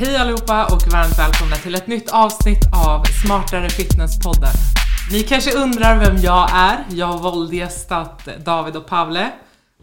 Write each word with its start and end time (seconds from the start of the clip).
Hej 0.00 0.16
allihopa 0.16 0.64
och 0.64 0.92
varmt 0.92 1.18
välkomna 1.18 1.56
till 1.56 1.74
ett 1.74 1.86
nytt 1.86 2.10
avsnitt 2.10 2.60
av 2.88 3.04
Smartare 3.04 3.68
Fitness-podden. 3.68 4.54
Ni 5.12 5.22
kanske 5.22 5.52
undrar 5.52 5.98
vem 5.98 6.16
jag 6.16 6.50
är. 6.52 6.84
Jag 6.90 7.06
har 7.06 7.18
våldgästat 7.18 8.28
David 8.44 8.76
och 8.76 8.86
Pavle. 8.86 9.30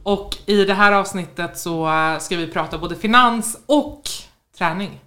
Och 0.04 0.38
i 0.46 0.66
det 0.66 0.74
här 0.74 0.92
avsnittet 0.92 1.58
så 1.58 1.88
eh, 1.88 2.20
ska 2.20 2.38
vi 2.38 2.48
prata 2.48 2.78
både 2.78 2.96
finans 2.96 3.58
och 3.66 4.02
träning. 4.58 5.00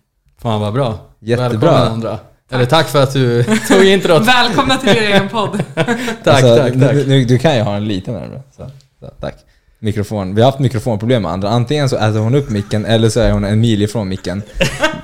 Fan 0.42 0.60
vad 0.60 0.72
bra. 0.72 0.98
Jättebra. 1.18 1.70
Välkommen 1.70 1.92
Andra. 1.92 2.18
Eller 2.50 2.66
tack 2.66 2.88
för 2.88 3.02
att 3.02 3.12
du 3.12 3.44
tog 3.68 3.84
introt. 3.84 4.26
Välkomna 4.26 4.76
till 4.76 4.88
er 4.88 5.02
egen 5.02 5.28
podd. 5.28 5.62
tack, 5.74 5.86
Alltså, 6.26 6.56
tack, 6.56 6.72
tack. 6.72 6.92
Du, 6.92 7.04
du, 7.04 7.24
du 7.24 7.38
kan 7.38 7.56
ju 7.56 7.62
ha 7.62 7.76
en 7.76 7.84
lite 7.84 8.12
närmare. 8.12 8.42
Så, 8.56 8.70
så, 9.00 9.06
tack. 9.20 9.34
Mikrofon. 9.82 10.34
Vi 10.34 10.40
har 10.42 10.50
haft 10.50 10.58
mikrofonproblem 10.58 11.22
med 11.22 11.30
andra. 11.30 11.48
Antingen 11.48 11.88
så 11.88 11.96
äter 11.96 12.18
hon 12.18 12.34
upp 12.34 12.50
micken 12.50 12.84
eller 12.84 13.08
så 13.08 13.20
är 13.20 13.30
hon 13.32 13.44
en 13.44 13.60
mil 13.60 13.82
ifrån 13.82 14.08
micken. 14.08 14.42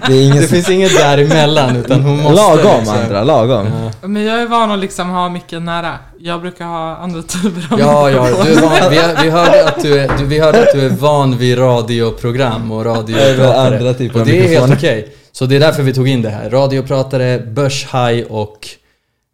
Det 0.07 0.13
är 0.15 0.23
ingen 0.25 0.37
Det 0.37 0.47
finns 0.49 0.71
inget 0.71 0.97
däremellan 0.97 1.77
utan 1.77 2.01
hon 2.03 2.17
måste 2.23 2.37
Lagom 2.37 2.77
liksom- 2.79 2.97
andra, 3.05 3.25
lagom. 3.25 3.67
Ja. 4.01 4.09
Men 4.09 4.25
jag 4.25 4.43
är 4.43 4.47
van 4.47 4.71
att 4.71 4.79
liksom 4.79 5.11
ha 5.11 5.29
mycket 5.29 5.63
nära. 5.63 5.93
Jag 6.19 6.41
brukar 6.41 6.65
ha 6.65 6.97
andra 6.97 7.23
typer 7.23 7.69
av 7.75 7.81
Ja, 7.81 8.11
ja, 8.11 8.29
du 8.45 8.53
är 8.53 8.61
van, 8.63 8.91
vi, 8.91 8.97
har- 8.99 9.23
vi, 9.25 9.31
hörde 9.31 9.69
att 9.69 9.83
du 9.83 9.99
är, 9.99 10.11
du, 10.19 10.25
vi 10.25 10.39
hörde 10.41 10.59
att 10.63 10.73
du 10.75 10.81
är 10.87 10.91
van 10.91 11.39
vid 11.39 11.59
radioprogram 11.59 12.73
och 12.73 12.85
radiopratare. 12.85 13.77
andra 13.77 13.95
typer 13.95 14.15
och 14.15 14.21
av 14.21 14.27
det 14.27 14.45
är 14.55 14.61
helt 14.61 14.73
okej. 14.73 15.09
Så 15.33 15.47
det 15.47 15.57
är 15.57 15.61
därför 15.61 15.83
vi 15.83 15.93
tog 15.95 16.09
in 16.09 16.23
det 16.23 16.31
här. 16.31 16.51
Radiopratare, 16.51 17.39
börshaj 17.39 18.25
och 18.25 18.69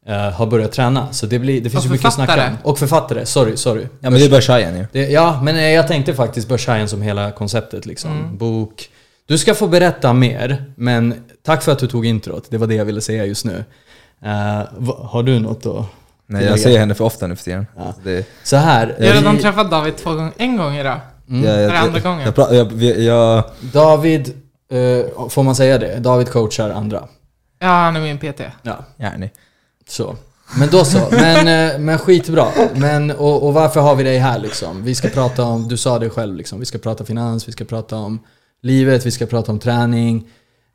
eh, 0.06 0.30
har 0.30 0.47
börjat 0.47 0.73
träna. 0.73 1.12
Så 1.12 1.27
det, 1.27 1.38
blir, 1.38 1.61
det 1.61 1.70
finns 1.70 1.87
ju 1.87 1.91
mycket 1.91 2.06
att 2.06 2.15
snacka 2.15 2.47
om. 2.48 2.56
Och 2.62 2.79
författare, 2.79 3.27
sorry, 3.27 3.56
sorry. 3.56 3.83
Ja 3.83 4.10
men 4.10 4.12
det 4.12 4.24
är 4.24 4.30
börshajen 4.30 4.77
ju. 4.77 4.87
Det, 4.93 5.10
ja, 5.10 5.41
men 5.43 5.56
eh, 5.56 5.70
jag 5.70 5.88
tänkte 5.88 6.15
faktiskt 6.15 6.48
Börshajen 6.48 6.88
som 6.88 7.02
hela 7.02 7.30
konceptet 7.30 7.87
liksom. 7.87 8.10
Mm. 8.10 8.37
Bok. 8.37 8.88
Du 9.27 9.38
ska 9.38 9.55
få 9.55 9.66
berätta 9.66 10.12
mer, 10.12 10.73
men 10.77 11.15
tack 11.45 11.62
för 11.62 11.73
att 11.73 11.79
du 11.79 11.87
tog 11.87 12.07
introt. 12.07 12.46
Det 12.51 12.59
var 12.59 12.66
det 12.66 12.74
jag 12.74 12.85
ville 12.85 13.01
säga 13.01 13.24
just 13.27 13.45
nu. 13.45 13.65
Eh, 14.24 14.62
har 14.99 15.23
du 15.23 15.38
något 15.38 15.62
då? 15.62 15.87
Nej 16.27 16.45
jag 16.45 16.60
ser 16.60 16.79
henne 16.79 16.95
för 16.95 17.05
ofta 17.05 17.27
nu 17.27 17.37
för 17.37 17.45
tiden. 17.45 17.66
Ja. 17.77 17.95
Det, 18.05 18.27
Så 18.43 18.57
här. 18.57 18.96
Jag 18.99 19.07
har 19.07 19.15
redan 19.15 19.37
vi- 19.37 19.43
träffat 19.43 19.71
David 19.71 19.96
två 19.96 20.10
gånger, 20.15 20.32
en 20.37 20.57
gång 20.57 20.74
idag. 20.77 21.01
Mm. 21.29 21.45
Är 21.51 21.60
jag, 21.60 21.74
andra 21.77 22.01
gången? 22.01 22.32
jag, 22.37 22.55
jag, 22.55 22.82
jag, 22.99 23.45
David, 23.60 24.29
eh, 24.73 25.29
får 25.29 25.43
man 25.43 25.55
säga 25.55 25.79
det? 25.79 25.96
David 25.99 26.30
coachar 26.30 26.71
andra. 26.71 27.09
Ja, 27.59 27.66
han 27.68 27.96
är 27.96 28.01
min 28.01 28.18
PT. 28.18 28.40
Ja, 28.62 28.84
gärna. 28.96 29.27
Så. 29.88 30.16
Men 30.59 30.69
då 30.71 30.85
så. 30.85 31.09
Men, 31.11 31.71
eh, 31.73 31.79
men 31.79 31.99
skitbra. 31.99 32.47
Men, 32.75 33.11
och, 33.11 33.47
och 33.47 33.55
varför 33.55 33.80
har 33.80 33.95
vi 33.95 34.05
dig 34.05 34.19
här 34.19 34.39
liksom? 34.39 34.85
Vi 34.85 34.95
ska 34.95 35.09
prata 35.09 35.45
om, 35.45 35.69
du 35.69 35.77
sa 35.77 35.99
det 35.99 36.11
själv 36.11 36.37
liksom, 36.37 36.61
vi 36.61 36.66
ska 36.66 36.79
prata 36.79 37.05
finans, 37.05 37.49
vi 37.49 37.52
ska 37.52 37.65
prata 37.65 37.97
om 37.97 38.19
livet, 38.63 39.07
vi 39.07 39.11
ska 39.11 39.27
prata 39.27 39.52
om 39.52 39.59
träning. 39.59 40.29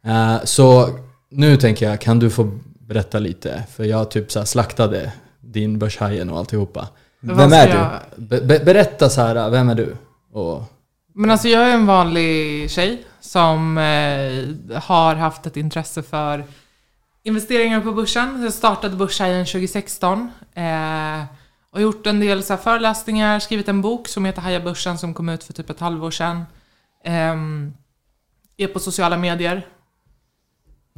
Eh, 0.06 0.38
så 0.44 0.90
nu 1.32 1.58
tänker 1.58 1.90
jag, 1.90 2.02
kan 2.02 2.20
du 2.20 2.30
få 2.30 2.52
berätta 2.80 3.20
lite? 3.20 3.64
För 3.76 3.84
jag 3.84 4.12
typ 4.12 4.32
så 4.32 4.46
slaktade 4.46 5.12
din 5.42 5.80
börshajen 5.80 6.30
och 6.30 6.38
alltihopa. 6.38 6.88
Vad 7.20 7.38
Vem 7.38 7.54
är 7.54 8.00
du? 8.16 8.42
be, 8.42 8.60
berätta 8.60 9.10
så 9.10 9.22
här, 9.22 9.50
vem 9.50 9.70
är 9.70 9.76
du? 9.76 9.96
Och, 10.34 10.64
Men 11.14 11.32
alltså 11.32 11.48
jag 11.48 11.70
är 11.70 11.74
en 11.74 11.86
vanlig 11.86 12.70
tjej 12.72 13.04
som 13.22 13.78
eh, 13.78 14.82
har 14.82 15.16
haft 15.16 15.46
ett 15.46 15.58
intresse 15.58 16.04
för 16.04 16.46
investeringar 17.28 17.82
på 17.82 17.92
börsen. 17.92 18.44
Jag 18.44 18.54
startade 18.54 18.96
Börshajen 18.96 19.46
2016 19.46 20.32
eh, 20.54 21.24
och 21.72 21.82
gjort 21.82 22.08
en 22.08 22.20
del 22.20 22.44
så 22.44 22.54
här, 22.54 22.62
föreläsningar, 22.62 23.40
skrivit 23.40 23.68
en 23.68 23.82
bok 23.82 24.08
som 24.08 24.26
heter 24.26 24.42
Haja 24.42 24.60
Börsen 24.60 24.98
som 24.98 25.14
kom 25.14 25.30
ut 25.30 25.44
för 25.44 25.54
typ 25.54 25.70
ett 25.70 25.80
halvår 25.80 26.12
sedan. 26.12 26.46
Eh, 27.06 27.36
är 28.58 28.68
på 28.68 28.80
sociala 28.80 29.18
medier. 29.18 29.66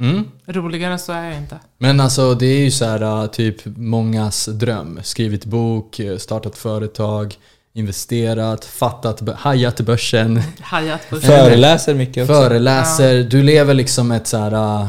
mm. 0.00 0.24
Roligare 0.46 0.98
så 0.98 1.12
är 1.12 1.24
jag 1.24 1.36
inte. 1.36 1.58
Men 1.78 2.00
alltså 2.00 2.34
det 2.34 2.46
är 2.46 2.64
ju 2.64 2.70
så 2.70 2.84
här 2.84 3.22
uh, 3.22 3.26
typ 3.26 3.56
mångas 3.64 4.46
dröm. 4.46 5.00
Skrivit 5.02 5.44
bok, 5.44 6.00
uh, 6.00 6.16
startat 6.16 6.58
företag, 6.58 7.34
investerat, 7.72 8.64
fattat, 8.64 9.28
hajat 9.38 9.80
börsen, 9.80 10.42
Hajat 10.60 11.10
börsen. 11.10 11.30
Föreläser 11.30 11.94
mycket 11.94 12.22
också. 12.22 12.34
föreläser. 12.34 13.22
Du 13.22 13.42
lever 13.42 13.74
liksom 13.74 14.12
ett 14.12 14.26
så 14.26 14.36
här... 14.36 14.88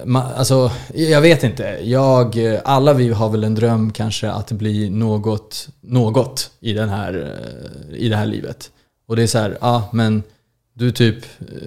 uh, 0.00 0.06
ma- 0.06 0.34
Alltså, 0.34 0.70
jag 0.94 1.20
vet 1.20 1.44
inte. 1.44 1.78
Jag, 1.82 2.38
alla 2.64 2.92
vi 2.94 3.08
har 3.08 3.30
väl 3.30 3.44
en 3.44 3.54
dröm 3.54 3.92
kanske 3.92 4.30
att 4.30 4.52
bli 4.52 4.90
något, 4.90 5.68
något 5.80 6.50
i, 6.60 6.72
den 6.72 6.88
här, 6.88 7.16
uh, 7.16 7.98
i 7.98 8.08
det 8.08 8.16
här 8.16 8.26
livet. 8.26 8.70
Och 9.08 9.16
det 9.16 9.22
är 9.22 9.26
så 9.26 9.38
här, 9.38 9.58
ja 9.60 9.90
men 9.92 10.22
du 10.74 10.88
är 10.88 10.92
typ, 10.92 11.16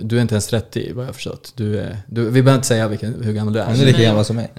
du 0.01 0.17
är 0.17 0.21
inte 0.21 0.33
ens 0.33 0.47
30 0.47 0.91
vad 0.93 1.03
jag 1.03 1.07
har 1.07 1.13
förstått. 1.13 1.53
Du 1.55 1.79
är, 1.79 1.97
du, 2.07 2.23
vi 2.23 2.31
behöver 2.31 2.55
inte 2.55 2.67
säga 2.67 2.87
vilken, 2.87 3.23
hur 3.23 3.33
gammal 3.33 3.53
du 3.53 3.59
är. 3.59 3.65
Hon 3.65 3.75
är 3.75 3.85
lika 3.85 4.03
gammal 4.03 4.25
som 4.25 4.35
mig. 4.35 4.51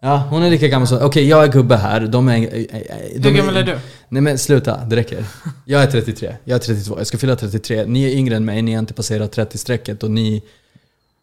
Ja, 0.00 0.26
hon 0.30 0.42
är 0.42 0.50
lika 0.50 0.68
gammal 0.68 0.88
som... 0.88 0.98
Okej, 1.02 1.28
jag 1.28 1.44
är 1.44 1.48
gubbe 1.48 1.76
här. 1.76 2.00
De 2.00 2.28
är... 2.28 2.34
eh, 2.34 2.42
eh, 2.42 2.96
De 3.16 3.28
Hur 3.28 3.36
gammal 3.36 3.56
är 3.56 3.62
du? 3.62 3.78
Nej 4.08 4.22
men 4.22 4.38
sluta, 4.38 4.84
det 4.84 4.96
räcker. 4.96 5.24
Jag 5.64 5.82
är 5.82 5.86
33, 5.86 6.36
jag 6.44 6.54
är 6.56 6.58
32, 6.58 6.98
jag 6.98 7.06
ska 7.06 7.18
fylla 7.18 7.36
33. 7.36 7.84
Ni 7.86 8.04
är 8.04 8.16
yngre 8.16 8.36
än 8.36 8.44
mig, 8.44 8.62
ni 8.62 8.72
har 8.72 8.78
inte 8.78 8.94
passerat 8.94 9.36
30-strecket 9.36 10.02
och 10.02 10.10
ni... 10.10 10.42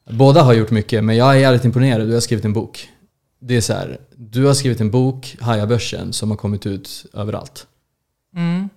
Båda 0.09 0.41
har 0.41 0.53
gjort 0.53 0.71
mycket, 0.71 1.03
men 1.03 1.15
jag 1.17 1.29
är 1.35 1.39
jävligt 1.39 1.65
imponerad. 1.65 2.07
Du 2.07 2.13
har 2.13 2.19
skrivit 2.21 2.45
en 2.45 2.53
bok. 2.53 2.89
Det 3.41 3.57
är 3.57 3.61
så 3.61 3.73
här, 3.73 3.97
du 4.17 4.45
har 4.45 4.53
skrivit 4.53 4.81
en 4.81 4.91
bok, 4.91 5.35
Haja 5.41 5.65
Börsen, 5.67 6.13
som 6.13 6.29
har 6.29 6.37
kommit 6.37 6.65
ut 6.65 7.05
överallt. 7.13 7.67
Mm. 8.37 8.69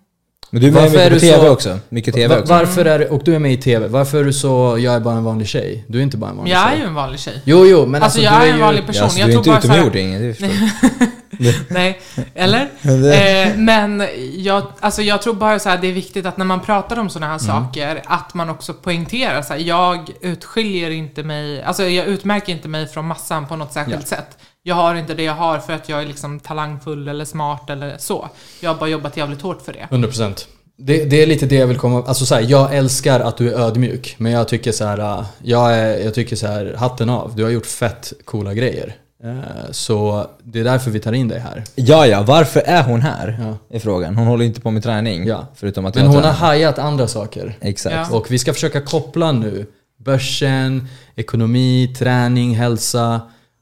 Men 0.51 0.63
du 0.63 0.69
är 0.69 0.73
med 0.73 0.83
Varför 0.83 0.99
är 0.99 1.11
mycket 1.11 1.21
på 1.21 1.21
TV 1.37 1.47
så- 1.47 1.53
också. 1.53 1.79
Mycket 1.89 2.15
TV 2.15 2.39
också. 2.41 2.53
Varför 2.53 2.85
är 2.85 3.13
och 3.13 3.23
du 3.25 3.35
är 3.35 3.39
med 3.39 3.53
i 3.53 3.57
TV, 3.57 3.89
varför 3.89 4.21
är 4.21 4.25
du 4.25 4.33
så, 4.33 4.77
jag 4.81 4.95
är 4.95 5.01
bara 5.01 5.15
en 5.17 5.25
vanlig 5.25 5.49
tjej? 5.49 5.85
Du 5.89 5.99
är 5.99 6.03
inte 6.03 6.17
bara 6.17 6.31
en 6.31 6.37
vanlig 6.37 6.53
Jag 6.53 6.61
är 6.67 6.71
tjej. 6.71 6.79
ju 6.81 6.85
en 6.87 6.95
vanlig 6.95 7.21
tjej. 7.21 7.43
Jo, 7.45 7.67
jo, 7.67 7.87
men 7.87 8.03
Alltså, 8.03 8.21
alltså, 8.21 8.21
jag 8.21 8.33
du 8.33 8.37
är 8.37 8.49
är 8.49 8.51
en 8.51 8.57
ju... 8.57 8.63
vanlig 8.63 8.87
person. 8.87 8.99
Ja, 8.99 9.05
alltså, 9.05 9.19
jag 9.21 9.29
du 9.29 9.33
är 9.39 9.43
tror 9.43 9.55
inte 9.57 9.67
utomjording, 9.67 10.21
det 10.21 10.35
förstår 10.35 10.49
jag. 11.01 11.09
Nej, 11.71 12.01
eller? 12.35 12.69
Eh, 13.49 13.57
men 13.57 14.07
jag, 14.37 14.63
alltså 14.81 15.03
jag 15.03 15.23
tror 15.23 15.35
bara 15.35 15.59
så 15.59 15.69
här, 15.69 15.79
det 15.79 15.87
är 15.89 15.93
viktigt 15.93 16.27
att 16.27 16.37
när 16.37 16.45
man 16.45 16.61
pratar 16.61 16.99
om 16.99 17.11
sådana 17.11 17.33
här 17.33 17.39
Mm. 17.51 17.65
saker, 17.65 18.03
att 18.07 18.35
man 18.35 18.51
också 18.51 18.75
poängterar 18.75 19.43
så 19.43 19.53
här, 19.53 19.61
jag 19.61 20.11
utskiljer 20.21 20.91
inte 20.91 21.23
mig, 21.23 21.63
alltså 21.63 21.85
jag 21.85 22.07
utmärker 22.07 22.53
inte 22.53 22.69
mig 22.69 22.87
från 22.87 23.07
massan 23.07 23.47
på 23.47 23.57
något 23.57 23.73
särskilt 23.73 24.09
sätt. 24.09 24.39
Jag 24.63 24.75
har 24.75 24.95
inte 24.95 25.15
det 25.15 25.23
jag 25.23 25.35
har 25.35 25.59
för 25.59 25.73
att 25.73 25.89
jag 25.89 26.03
är 26.03 26.07
liksom 26.07 26.41
talangfull 26.41 27.09
eller 27.09 27.25
smart 27.25 27.71
eller 27.71 27.97
så. 27.99 28.29
Jag 28.61 28.71
har 28.71 28.79
bara 28.79 28.91
jobbat 28.91 29.17
jävligt 29.17 29.43
hårt 29.43 29.63
för 29.63 29.73
det. 29.73 29.89
100%. 29.91 30.47
Det, 30.79 31.05
det 31.05 31.23
är 31.23 31.27
lite 31.27 31.47
det 31.47 31.55
jag 31.55 31.67
vill 31.67 31.77
komma... 31.79 32.05
Alltså 32.07 32.27
så 32.27 32.35
här, 32.35 32.43
jag 32.49 32.75
älskar 32.75 33.21
att 33.21 33.37
du 33.37 33.53
är 33.53 33.59
ödmjuk. 33.59 34.15
Men 34.19 34.33
jag 34.33 34.49
tycker 34.49 34.73
så 34.73 34.85
här, 34.85 34.99
äh, 34.99 35.25
jag, 35.43 35.75
är, 35.75 35.99
jag 36.05 36.15
tycker 36.15 36.37
så 36.37 36.47
här, 36.47 36.75
hatten 36.79 37.11
av. 37.11 37.33
Du 37.37 37.43
har 37.45 37.51
gjort 37.51 37.67
fett 37.67 38.13
coola 38.25 38.55
grejer. 38.55 38.95
Eh, 39.25 39.71
Så 39.71 40.27
det 40.45 40.61
är 40.61 40.65
därför 40.65 40.91
vi 40.91 41.01
tar 41.01 41.13
in 41.13 41.29
dig 41.29 41.39
här. 41.39 41.65
Ja, 41.75 42.07
ja, 42.07 42.23
varför 42.23 42.61
är 42.67 42.83
hon 42.83 43.01
här? 43.01 43.39
Ja. 43.41 43.77
Är 43.77 43.81
frågan. 43.81 44.17
Hon 44.17 44.27
håller 44.27 44.45
inte 44.45 44.61
på 44.61 44.71
med 44.71 44.83
träning. 44.83 45.27
Ja. 45.27 45.47
Förutom 45.55 45.87
att 45.87 45.95
Men 45.95 46.07
hon 46.07 46.15
har 46.15 46.23
tränar. 46.23 46.35
hajat 46.37 46.79
andra 46.79 47.09
saker. 47.09 47.57
Exakt. 47.61 47.95
Ja. 48.11 48.17
Och 48.17 48.31
vi 48.31 48.39
ska 48.39 48.53
försöka 48.53 48.81
koppla 48.81 49.33
nu 49.33 49.67
börsen, 50.05 50.89
ekonomi, 51.17 51.95
träning, 51.99 52.55
hälsa 52.57 53.21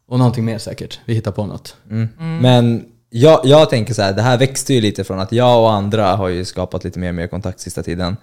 och 0.09 0.19
någonting 0.19 0.45
mer 0.45 0.59
säkert. 0.59 1.00
Vi 1.05 1.15
hittar 1.15 1.33
på 1.33 1.47
något. 1.47 1.77
Mm. 1.91 2.09
Men 2.41 2.84
jag, 3.11 3.41
jag 3.45 3.71
tänker 3.71 3.95
så 3.95 4.03
här, 4.03 4.12
det 4.12 4.22
här 4.22 4.39
växte 4.39 4.75
ju 4.75 4.81
lite 4.81 5.05
från 5.05 5.21
att 5.21 5.33
jag 5.33 5.61
och 5.62 5.72
andra 5.72 6.16
har 6.16 6.28
ju 6.28 6.45
skapat 6.45 6.84
lite 6.84 6.99
mer 6.99 7.09
och 7.09 7.15
mer 7.15 7.27
kontakt 7.27 7.61
sista 7.61 7.83
tiden. 7.83 8.16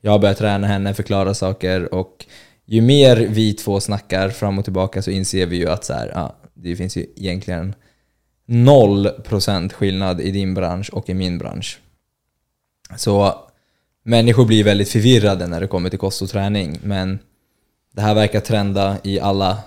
Jag 0.00 0.10
har 0.12 0.18
börjat 0.18 0.38
träna 0.38 0.66
henne, 0.66 0.94
förklara 0.94 1.34
saker 1.34 1.94
och 1.94 2.26
ju 2.66 2.80
mer 2.80 3.16
vi 3.16 3.52
två 3.52 3.80
snackar 3.80 4.28
fram 4.28 4.58
och 4.58 4.64
tillbaka 4.64 5.02
så 5.02 5.10
inser 5.10 5.46
vi 5.46 5.56
ju 5.56 5.68
att 5.70 5.84
så 5.84 5.92
här, 5.92 6.12
ja, 6.14 6.36
det 6.62 6.76
finns 6.76 6.96
ju 6.96 7.06
egentligen 7.16 7.74
noll 8.46 9.08
procent 9.08 9.72
skillnad 9.72 10.20
i 10.20 10.30
din 10.30 10.54
bransch 10.54 10.90
och 10.92 11.08
i 11.08 11.14
min 11.14 11.38
bransch. 11.38 11.78
Så 12.96 13.34
människor 14.02 14.46
blir 14.46 14.64
väldigt 14.64 14.88
förvirrade 14.88 15.46
när 15.46 15.60
det 15.60 15.66
kommer 15.66 15.90
till 15.90 15.98
kost 15.98 16.22
och 16.22 16.28
träning 16.28 16.78
men 16.82 17.18
det 17.92 18.00
här 18.00 18.14
verkar 18.14 18.40
trenda 18.40 18.96
i 19.04 19.20
alla 19.20 19.58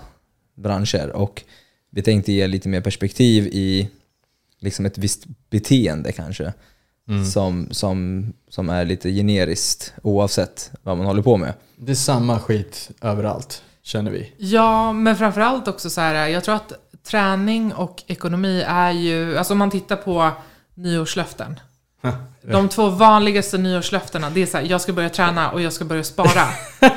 branscher 0.54 1.10
och 1.10 1.42
vi 1.90 2.02
tänkte 2.02 2.32
ge 2.32 2.46
lite 2.46 2.68
mer 2.68 2.80
perspektiv 2.80 3.46
i 3.46 3.88
liksom 4.58 4.86
ett 4.86 4.98
visst 4.98 5.24
beteende 5.50 6.12
kanske. 6.12 6.52
Som, 7.32 7.68
som, 7.70 8.26
som 8.48 8.68
är 8.68 8.84
lite 8.84 9.10
generiskt 9.10 9.94
oavsett 10.02 10.70
vad 10.82 10.96
man 10.96 11.06
håller 11.06 11.22
på 11.22 11.36
med. 11.36 11.54
Det 11.76 11.92
är 11.92 11.96
samma 11.96 12.38
skit 12.38 12.90
överallt, 13.00 13.62
känner 13.82 14.10
vi. 14.10 14.32
Ja, 14.38 14.92
men 14.92 15.16
framförallt 15.16 15.68
också 15.68 15.90
så 15.90 16.00
här, 16.00 16.28
jag 16.28 16.44
tror 16.44 16.54
att 16.54 16.72
träning 17.10 17.72
och 17.74 18.02
ekonomi 18.06 18.64
är 18.68 18.90
ju, 18.90 19.38
alltså 19.38 19.52
om 19.54 19.58
man 19.58 19.70
tittar 19.70 19.96
på 19.96 20.30
nyårslöften. 20.74 21.60
De 22.50 22.68
två 22.68 22.88
vanligaste 22.88 23.58
nyårslöftena, 23.58 24.30
det 24.30 24.42
är 24.42 24.46
så 24.46 24.56
här, 24.58 24.64
jag 24.64 24.80
ska 24.80 24.92
börja 24.92 25.08
träna 25.08 25.50
och 25.50 25.60
jag 25.60 25.72
ska 25.72 25.84
börja 25.84 26.04
spara. 26.04 26.48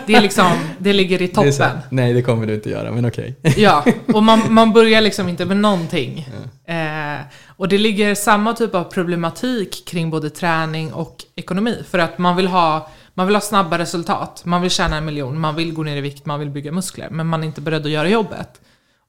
Det 0.06 0.16
är 0.16 0.22
liksom, 0.22 0.52
det 0.80 0.94
ligger 0.94 1.22
i 1.22 1.28
Det 1.28 1.34
toppen. 1.34 1.54
här, 1.60 1.80
nej, 1.90 2.14
det 2.14 2.22
kommer 2.22 2.48
du 2.48 2.54
inte 2.56 2.70
göra, 2.70 2.92
men 2.92 3.06
okej. 3.06 3.36
Ja, 3.58 3.86
och 4.14 4.24
man, 4.24 4.42
man 4.54 4.74
börjar 4.74 5.02
liksom 5.02 5.30
inte 5.30 5.46
med 5.46 5.58
någonting. 5.58 6.28
Eh, 6.68 7.20
och 7.58 7.68
det 7.68 7.78
ligger 7.78 8.16
samma 8.16 8.54
typ 8.54 8.76
av 8.76 8.84
problematik 8.84 9.88
kring 9.88 10.10
både 10.10 10.30
träning 10.30 10.94
och 10.94 11.24
ekonomi. 11.36 11.84
För 11.90 12.00
att 12.00 12.18
man 12.18 12.36
vill 12.36 12.48
ha, 12.48 12.90
Man 13.14 13.28
vill 13.28 13.36
ha 13.36 13.42
snabba 13.42 13.78
resultat, 13.78 14.42
man 14.46 14.62
vill 14.62 14.72
tjäna 14.72 14.98
en 14.98 15.06
miljon, 15.06 15.40
man 15.40 15.56
vill 15.56 15.74
gå 15.74 15.84
ner 15.84 15.98
i 15.98 16.02
vikt, 16.02 16.26
man 16.26 16.40
vill 16.40 16.50
bygga 16.50 16.72
muskler, 16.72 17.08
men 17.10 17.28
man 17.28 17.42
är 17.44 17.48
inte 17.48 17.62
beredd 17.62 17.86
att 17.86 17.92
göra 17.92 18.10
jobbet. 18.10 18.62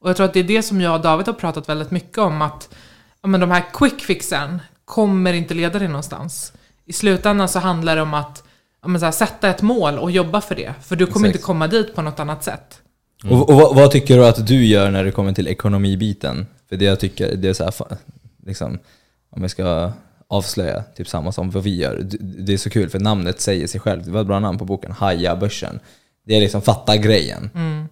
Och 0.07 0.11
jag 0.11 0.17
tror 0.17 0.27
att 0.27 0.35
det 0.35 0.41
är 0.41 0.45
det 0.45 0.63
som 0.63 0.81
jag 0.81 0.95
och 0.95 1.01
David 1.01 1.27
har 1.27 1.35
pratat 1.35 1.69
väldigt 1.69 1.91
mycket 1.91 2.19
om, 2.19 2.43
att 2.43 2.69
ja, 3.23 3.29
men 3.29 3.41
de 3.41 3.51
här 3.51 3.65
quick 3.73 4.01
fixen 4.01 4.61
kommer 4.85 5.33
inte 5.33 5.55
leda 5.55 5.79
dig 5.79 5.89
någonstans. 5.89 6.53
I 6.85 6.93
slutändan 6.93 7.49
så 7.49 7.59
handlar 7.59 7.97
det 7.97 8.03
om 8.03 8.15
att 8.15 8.43
ja, 8.83 8.89
men 8.89 9.01
så 9.01 9.05
här, 9.05 9.13
sätta 9.13 9.49
ett 9.49 9.63
mål 9.63 9.99
och 9.99 10.11
jobba 10.11 10.41
för 10.41 10.55
det, 10.55 10.75
för 10.83 10.97
du 10.97 11.07
kommer 11.07 11.29
Exakt. 11.29 11.37
inte 11.37 11.47
komma 11.47 11.67
dit 11.67 11.95
på 11.95 12.03
något 12.03 12.21
annat 12.21 12.45
sätt. 12.45 12.81
Och, 13.25 13.51
och 13.51 13.55
vad, 13.55 13.77
vad 13.77 13.91
tycker 13.91 14.17
du 14.17 14.27
att 14.27 14.47
du 14.47 14.65
gör 14.65 14.91
när 14.91 15.05
det 15.05 15.11
kommer 15.11 15.33
till 15.33 15.49
ekonomibiten? 15.49 16.47
För 16.69 16.77
det 16.77 16.85
jag 16.85 17.01
tycker, 17.01 17.37
det 17.37 17.49
är 17.49 17.53
så 17.53 17.65
här, 17.65 17.75
liksom, 18.47 18.79
om 19.31 19.43
jag 19.43 19.51
ska 19.51 19.93
avslöja, 20.29 20.83
typ 20.83 21.09
samma 21.09 21.33
som 21.33 21.51
vad 21.51 21.63
vi 21.63 21.77
gör. 21.77 22.07
Det 22.21 22.53
är 22.53 22.59
så 22.59 22.71
kul 22.71 22.91
för 22.91 23.01
namnet 23.01 23.41
säger 23.41 23.67
sig 23.67 23.81
själv. 23.81 24.05
Det 24.05 24.11
var 24.11 24.21
ett 24.21 24.27
bra 24.27 24.41
namn 24.41 24.59
på 24.59 24.65
boken, 24.65 24.93
Haja 24.93 25.37
börsen. 25.37 25.81
Det 26.27 26.37
är 26.37 26.41
liksom 26.41 26.63
fatta 26.63 26.97
grejen. 26.97 27.51
Ehm, 27.55 27.89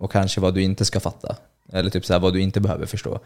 och 0.00 0.12
kanske 0.12 0.40
vad 0.40 0.54
du 0.54 0.62
inte 0.62 0.84
ska 0.84 1.00
fatta. 1.00 1.36
Eller 1.72 1.90
typ 1.90 2.06
så 2.06 2.12
här, 2.12 2.20
vad 2.20 2.32
du 2.32 2.40
inte 2.40 2.60
behöver 2.60 2.86
förstå. 2.86 3.18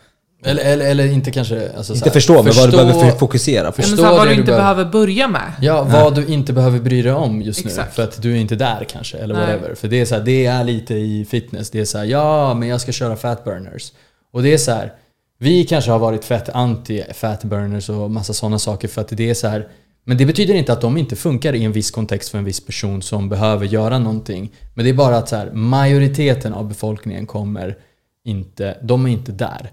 Eller, 0.44 0.62
eller, 0.64 0.87
eller 0.90 1.06
inte 1.06 1.31
kanske... 1.31 1.69
Alltså, 1.76 1.93
så 1.93 1.94
Inte 1.94 2.08
här, 2.08 2.12
förstå, 2.14 2.43
men 2.43 2.52
vad 2.56 2.69
du 2.70 2.76
behöver 2.76 3.11
fokusera 3.11 3.72
på. 3.72 3.75
Men 3.76 3.82
Förstå 3.82 3.96
så 3.96 4.05
här, 4.05 4.12
vad 4.12 4.26
du 4.26 4.31
du 4.31 4.40
inte 4.40 4.46
behöver- 4.46 4.75
behöver 4.75 4.90
börja 4.93 5.28
med. 5.28 5.52
Ja, 5.61 5.82
vad 5.82 6.14
du 6.14 6.26
inte 6.26 6.52
behöver 6.52 6.78
bry 6.81 7.02
dig 7.02 7.12
om 7.12 7.43
just 7.43 7.64
nu. 7.64 7.70
Exakt. 7.70 7.94
För 7.94 8.02
att 8.02 8.22
du 8.22 8.32
är 8.32 8.37
inte 8.37 8.55
där 8.56 8.84
kanske, 8.88 9.19
eller 9.19 9.34
Nej. 9.34 9.46
whatever. 9.46 9.75
För 9.75 9.88
det 9.88 10.00
är 10.00 10.05
så 10.05 10.19
det 10.19 10.46
är 10.46 10.64
lite 10.64 10.94
i 10.94 11.25
fitness. 11.31 11.70
Det 11.70 11.81
är 11.81 11.84
så 11.84 11.99
här, 11.99 12.05
ja 12.05 12.55
men 12.55 12.69
jag 12.69 12.81
ska 12.81 12.93
köra 12.93 13.17
fat 13.17 13.44
burners. 13.44 13.93
Och 14.32 14.43
det 14.43 14.52
är 14.55 14.58
så 14.58 14.70
här, 14.70 14.93
vi 15.38 15.64
kanske 15.64 15.90
har 15.90 15.99
varit 15.99 16.25
fett 16.25 16.49
anti 16.49 17.02
fat 17.14 17.44
burners 17.44 17.88
och 17.88 18.10
massa 18.10 18.32
sådana 18.32 18.58
saker 18.58 18.88
för 18.88 19.00
att 19.00 19.08
det 19.08 19.31
är 19.31 19.34
så 19.34 19.49
här. 19.49 19.69
Men 20.04 20.16
det 20.16 20.26
betyder 20.26 20.54
inte 20.54 20.72
att 20.72 20.80
de 20.80 20.96
inte 20.96 21.16
funkar 21.16 21.52
i 21.52 21.64
en 21.64 21.72
viss 21.72 21.90
kontext 21.90 22.28
för 22.28 22.38
en 22.38 22.44
viss 22.44 22.66
person 22.66 23.02
som 23.02 23.28
behöver 23.28 23.66
göra 23.66 23.98
någonting. 23.98 24.52
Men 24.74 24.84
det 24.84 24.90
är 24.90 24.94
bara 24.94 25.16
att 25.16 25.28
så 25.28 25.36
här, 25.36 25.50
majoriteten 25.52 26.52
av 26.52 26.68
befolkningen 26.68 27.26
kommer 27.26 27.78
inte, 28.24 28.78
de 28.82 29.06
är 29.06 29.10
inte 29.10 29.32
där. 29.32 29.70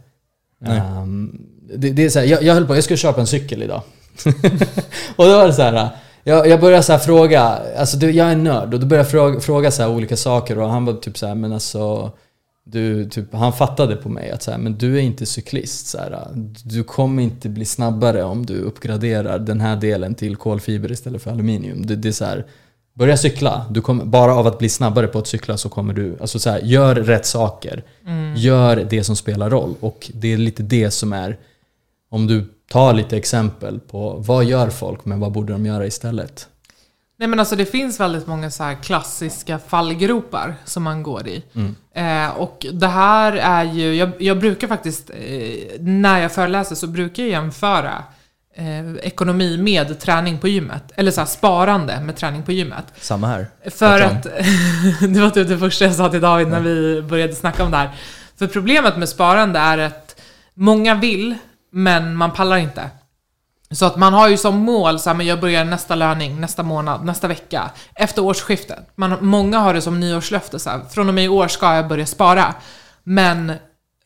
Ehm, 0.65 1.41
det, 1.75 1.89
det 1.89 2.05
är 2.05 2.09
så 2.09 2.19
här, 2.19 2.25
jag, 2.25 2.43
jag 2.43 2.53
höll 2.53 2.67
på, 2.67 2.75
jag 2.75 2.83
skulle 2.83 2.97
köpa 2.97 3.21
en 3.21 3.27
cykel 3.27 3.63
idag. 3.63 3.81
och 5.15 5.25
då 5.25 5.37
var 5.37 5.47
det 5.47 5.53
så 5.53 5.61
här. 5.61 5.89
Jag, 6.23 6.47
jag 6.47 6.61
började 6.61 6.83
så 6.83 6.91
här 6.91 6.99
fråga, 6.99 7.41
alltså 7.77 7.97
du, 7.97 8.11
jag 8.11 8.31
är 8.31 8.35
nörd 8.35 8.73
och 8.73 8.79
då 8.79 8.85
började 8.85 9.07
jag 9.07 9.11
fråga, 9.11 9.39
fråga 9.39 9.71
så 9.71 9.81
här 9.81 9.89
olika 9.89 10.17
saker 10.17 10.59
och 10.59 10.69
han 10.69 10.85
var 10.85 10.93
typ 10.93 11.17
så 11.17 11.27
här, 11.27 11.35
men 11.35 11.53
alltså 11.53 12.11
du, 12.71 13.09
typ, 13.09 13.33
han 13.33 13.53
fattade 13.53 13.95
på 13.95 14.09
mig 14.09 14.31
att 14.31 14.43
så 14.43 14.51
här, 14.51 14.57
men 14.57 14.77
du 14.77 14.97
är 14.97 15.01
inte 15.01 15.25
cyklist. 15.25 15.87
Så 15.87 15.97
här, 15.97 16.27
du 16.63 16.83
kommer 16.83 17.23
inte 17.23 17.49
bli 17.49 17.65
snabbare 17.65 18.23
om 18.23 18.45
du 18.45 18.61
uppgraderar 18.61 19.39
den 19.39 19.61
här 19.61 19.75
delen 19.75 20.15
till 20.15 20.35
kolfiber 20.35 20.91
istället 20.91 21.21
för 21.21 21.31
aluminium. 21.31 21.85
Det, 21.85 21.95
det 21.95 22.07
är 22.07 22.11
så 22.11 22.25
här, 22.25 22.45
börja 22.93 23.17
cykla. 23.17 23.65
Du 23.69 23.81
kommer, 23.81 24.05
bara 24.05 24.35
av 24.35 24.47
att 24.47 24.59
bli 24.59 24.69
snabbare 24.69 25.07
på 25.07 25.19
att 25.19 25.27
cykla 25.27 25.57
så 25.57 25.69
kommer 25.69 25.93
du, 25.93 26.17
alltså 26.21 26.39
så 26.39 26.49
här, 26.49 26.59
gör 26.59 26.95
rätt 26.95 27.25
saker. 27.25 27.83
Gör 28.37 28.87
det 28.89 29.03
som 29.03 29.15
spelar 29.15 29.49
roll. 29.49 29.75
Och 29.79 30.11
det 30.13 30.33
är 30.33 30.37
lite 30.37 30.63
det 30.63 30.91
som 30.91 31.13
är, 31.13 31.37
om 32.09 32.27
du 32.27 32.45
tar 32.69 32.93
lite 32.93 33.17
exempel 33.17 33.79
på 33.79 34.15
vad 34.17 34.45
gör 34.45 34.69
folk 34.69 35.05
men 35.05 35.19
vad 35.19 35.31
borde 35.31 35.53
de 35.53 35.65
göra 35.65 35.85
istället? 35.85 36.47
Nej 37.21 37.27
men 37.27 37.39
alltså 37.39 37.55
det 37.55 37.65
finns 37.65 37.99
väldigt 37.99 38.27
många 38.27 38.51
så 38.51 38.63
här 38.63 38.75
klassiska 38.83 39.59
fallgropar 39.59 40.55
som 40.65 40.83
man 40.83 41.03
går 41.03 41.27
i. 41.27 41.43
Eh, 41.93 42.29
och 42.29 42.65
det 42.73 42.87
här 42.87 43.33
är 43.33 43.63
ju, 43.63 43.95
jag, 43.95 44.11
jag 44.19 44.39
brukar 44.39 44.67
faktiskt, 44.67 45.09
eh, 45.09 45.79
när 45.79 46.19
jag 46.19 46.31
föreläser 46.31 46.75
så 46.75 46.87
brukar 46.87 47.23
jag 47.23 47.29
jämföra 47.29 48.03
eh, 48.55 48.95
ekonomi 49.01 49.57
med 49.57 49.99
träning 49.99 50.39
på 50.39 50.47
gymmet. 50.47 50.83
Eller 50.95 51.11
så 51.11 51.21
här, 51.21 51.25
sparande 51.25 51.99
med 52.01 52.15
träning 52.15 52.43
på 52.43 52.51
gymmet. 52.51 52.85
Samma 52.97 53.27
här. 53.27 53.47
För 53.69 54.01
att, 54.01 54.23
det 55.13 55.19
var 55.21 55.29
typ 55.29 55.47
det 55.47 55.57
första 55.57 55.85
jag 55.85 55.95
sa 55.95 56.09
till 56.09 56.21
David 56.21 56.47
när 56.47 56.61
vi 56.61 57.01
började 57.01 57.35
snacka 57.35 57.63
om 57.63 57.71
det 57.71 57.77
här. 57.77 57.89
För 58.35 58.47
problemet 58.47 58.97
med 58.97 59.09
sparande 59.09 59.59
är 59.59 59.77
att 59.77 60.21
många 60.53 60.95
vill, 60.95 61.35
men 61.71 62.15
man 62.15 62.31
pallar 62.31 62.57
inte. 62.57 62.89
Så 63.71 63.85
att 63.85 63.95
man 63.95 64.13
har 64.13 64.29
ju 64.29 64.37
som 64.37 64.57
mål, 64.57 64.99
så 64.99 65.09
här, 65.09 65.17
men 65.17 65.25
jag 65.25 65.39
börjar 65.39 65.65
nästa 65.65 65.95
löning, 65.95 66.41
nästa 66.41 66.63
månad, 66.63 67.05
nästa 67.05 67.27
vecka, 67.27 67.71
efter 67.95 68.23
årsskiftet. 68.23 68.91
Man, 68.95 69.17
många 69.21 69.59
har 69.59 69.73
det 69.73 69.81
som 69.81 69.99
nyårslöfte, 69.99 70.59
så 70.59 70.69
här, 70.69 70.81
från 70.89 71.07
och 71.07 71.13
med 71.13 71.23
i 71.23 71.27
år 71.27 71.47
ska 71.47 71.75
jag 71.75 71.87
börja 71.87 72.05
spara. 72.05 72.55
Men 73.03 73.53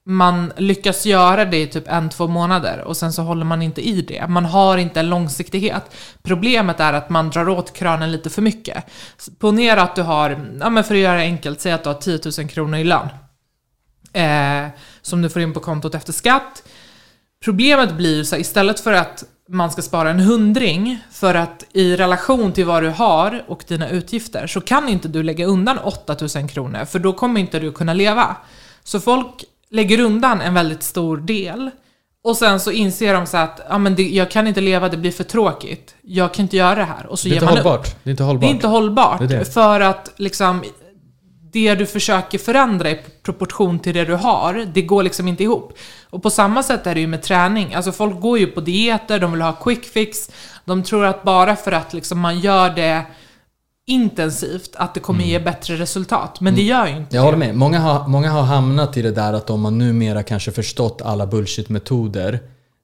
man 0.05 0.53
lyckas 0.57 1.05
göra 1.05 1.45
det 1.45 1.57
i 1.57 1.67
typ 1.67 1.87
en, 1.87 2.09
två 2.09 2.27
månader 2.27 2.81
och 2.81 2.97
sen 2.97 3.13
så 3.13 3.21
håller 3.21 3.45
man 3.45 3.61
inte 3.61 3.87
i 3.87 4.01
det. 4.01 4.27
Man 4.27 4.45
har 4.45 4.77
inte 4.77 4.99
en 4.99 5.09
långsiktighet. 5.09 5.95
Problemet 6.23 6.79
är 6.79 6.93
att 6.93 7.09
man 7.09 7.29
drar 7.29 7.49
åt 7.49 7.73
kranen 7.73 8.11
lite 8.11 8.29
för 8.29 8.41
mycket. 8.41 8.83
Ponera 9.39 9.81
att 9.81 9.95
du 9.95 10.01
har, 10.01 10.29
ja 10.59 10.69
men 10.69 10.83
för 10.83 10.95
att 10.95 11.01
göra 11.01 11.17
det 11.17 11.23
enkelt, 11.23 11.61
säg 11.61 11.71
att 11.71 11.83
du 11.83 11.89
har 11.89 12.01
10 12.01 12.19
000 12.39 12.49
kronor 12.49 12.79
i 12.79 12.83
lön. 12.83 13.09
Eh, 14.13 14.67
som 15.01 15.21
du 15.21 15.29
får 15.29 15.41
in 15.41 15.53
på 15.53 15.59
kontot 15.59 15.95
efter 15.95 16.13
skatt. 16.13 16.63
Problemet 17.45 17.93
blir 17.93 18.23
så 18.23 18.35
här, 18.35 18.41
istället 18.41 18.79
för 18.79 18.93
att 18.93 19.23
man 19.49 19.71
ska 19.71 19.81
spara 19.81 20.09
en 20.09 20.19
hundring 20.19 20.99
för 21.11 21.35
att 21.35 21.63
i 21.73 21.95
relation 21.95 22.51
till 22.51 22.65
vad 22.65 22.83
du 22.83 22.89
har 22.89 23.43
och 23.47 23.63
dina 23.67 23.89
utgifter 23.89 24.47
så 24.47 24.61
kan 24.61 24.89
inte 24.89 25.07
du 25.07 25.23
lägga 25.23 25.45
undan 25.45 25.77
8000 25.77 26.47
kronor 26.47 26.85
för 26.85 26.99
då 26.99 27.13
kommer 27.13 27.39
inte 27.39 27.59
du 27.59 27.71
kunna 27.71 27.93
leva. 27.93 28.35
Så 28.83 28.99
folk 28.99 29.43
lägger 29.69 29.99
undan 29.99 30.41
en 30.41 30.53
väldigt 30.53 30.83
stor 30.83 31.17
del 31.17 31.71
och 32.23 32.37
sen 32.37 32.59
så 32.59 32.71
inser 32.71 33.13
de 33.13 33.25
så 33.25 33.37
att 33.37 33.61
ja, 33.69 33.77
men 33.77 33.95
det, 33.95 34.03
jag 34.03 34.31
kan 34.31 34.47
inte 34.47 34.61
leva, 34.61 34.89
det 34.89 34.97
blir 34.97 35.11
för 35.11 35.23
tråkigt. 35.23 35.95
Jag 36.01 36.33
kan 36.33 36.43
inte 36.43 36.57
göra 36.57 36.75
det 36.75 36.83
här. 36.83 37.05
Och 37.05 37.19
så 37.19 37.27
Det 37.27 37.35
är 37.35 37.41
ger 37.41 37.41
inte 37.41 37.45
man 37.45 37.57
upp. 37.57 37.63
hållbart. 37.63 37.95
Det 38.03 38.09
är 38.09 38.11
inte 38.11 38.23
Det 38.23 38.27
hållbart. 38.27 38.49
är 38.49 38.53
inte 38.53 38.67
hållbart. 38.67 39.19
Det 39.19 39.25
är 39.35 39.39
det. 39.39 39.45
För 39.53 39.79
att 39.79 40.11
liksom 40.15 40.63
det 41.55 41.75
du 41.75 41.85
försöker 41.85 42.37
förändra 42.37 42.89
i 42.89 42.99
proportion 43.23 43.79
till 43.79 43.93
det 43.93 44.05
du 44.05 44.15
har, 44.15 44.67
det 44.73 44.81
går 44.81 45.03
liksom 45.03 45.27
inte 45.27 45.43
ihop. 45.43 45.73
Och 46.09 46.23
på 46.23 46.29
samma 46.29 46.63
sätt 46.63 46.87
är 46.87 46.95
det 46.95 47.01
ju 47.01 47.07
med 47.07 47.21
träning. 47.23 47.73
Alltså 47.73 47.91
folk 47.91 48.21
går 48.21 48.39
ju 48.39 48.47
på 48.47 48.61
dieter, 48.61 49.19
de 49.19 49.31
vill 49.31 49.41
ha 49.41 49.53
quick 49.53 49.85
fix. 49.85 50.29
De 50.65 50.83
tror 50.83 51.05
att 51.05 51.23
bara 51.23 51.55
för 51.55 51.71
att 51.71 51.93
liksom 51.93 52.19
man 52.19 52.39
gör 52.39 52.69
det 52.69 53.05
intensivt, 53.87 54.75
att 54.75 54.93
det 54.93 54.99
kommer 54.99 55.23
ge 55.23 55.39
bättre 55.39 55.75
resultat. 55.75 56.41
Men 56.41 56.55
det 56.55 56.61
gör 56.61 56.87
ju 56.87 56.97
inte 56.97 57.15
Jag 57.15 57.23
håller 57.23 57.37
med. 57.37 57.55
Många 57.55 57.79
har, 57.79 58.07
många 58.07 58.29
har 58.31 58.41
hamnat 58.43 58.97
i 58.97 59.01
det 59.01 59.11
där 59.11 59.33
att 59.33 59.47
de 59.47 59.63
har 59.63 59.71
numera 59.71 60.23
kanske 60.23 60.51
förstått 60.51 61.01
alla 61.01 61.25
bullshit-metoder. 61.25 62.39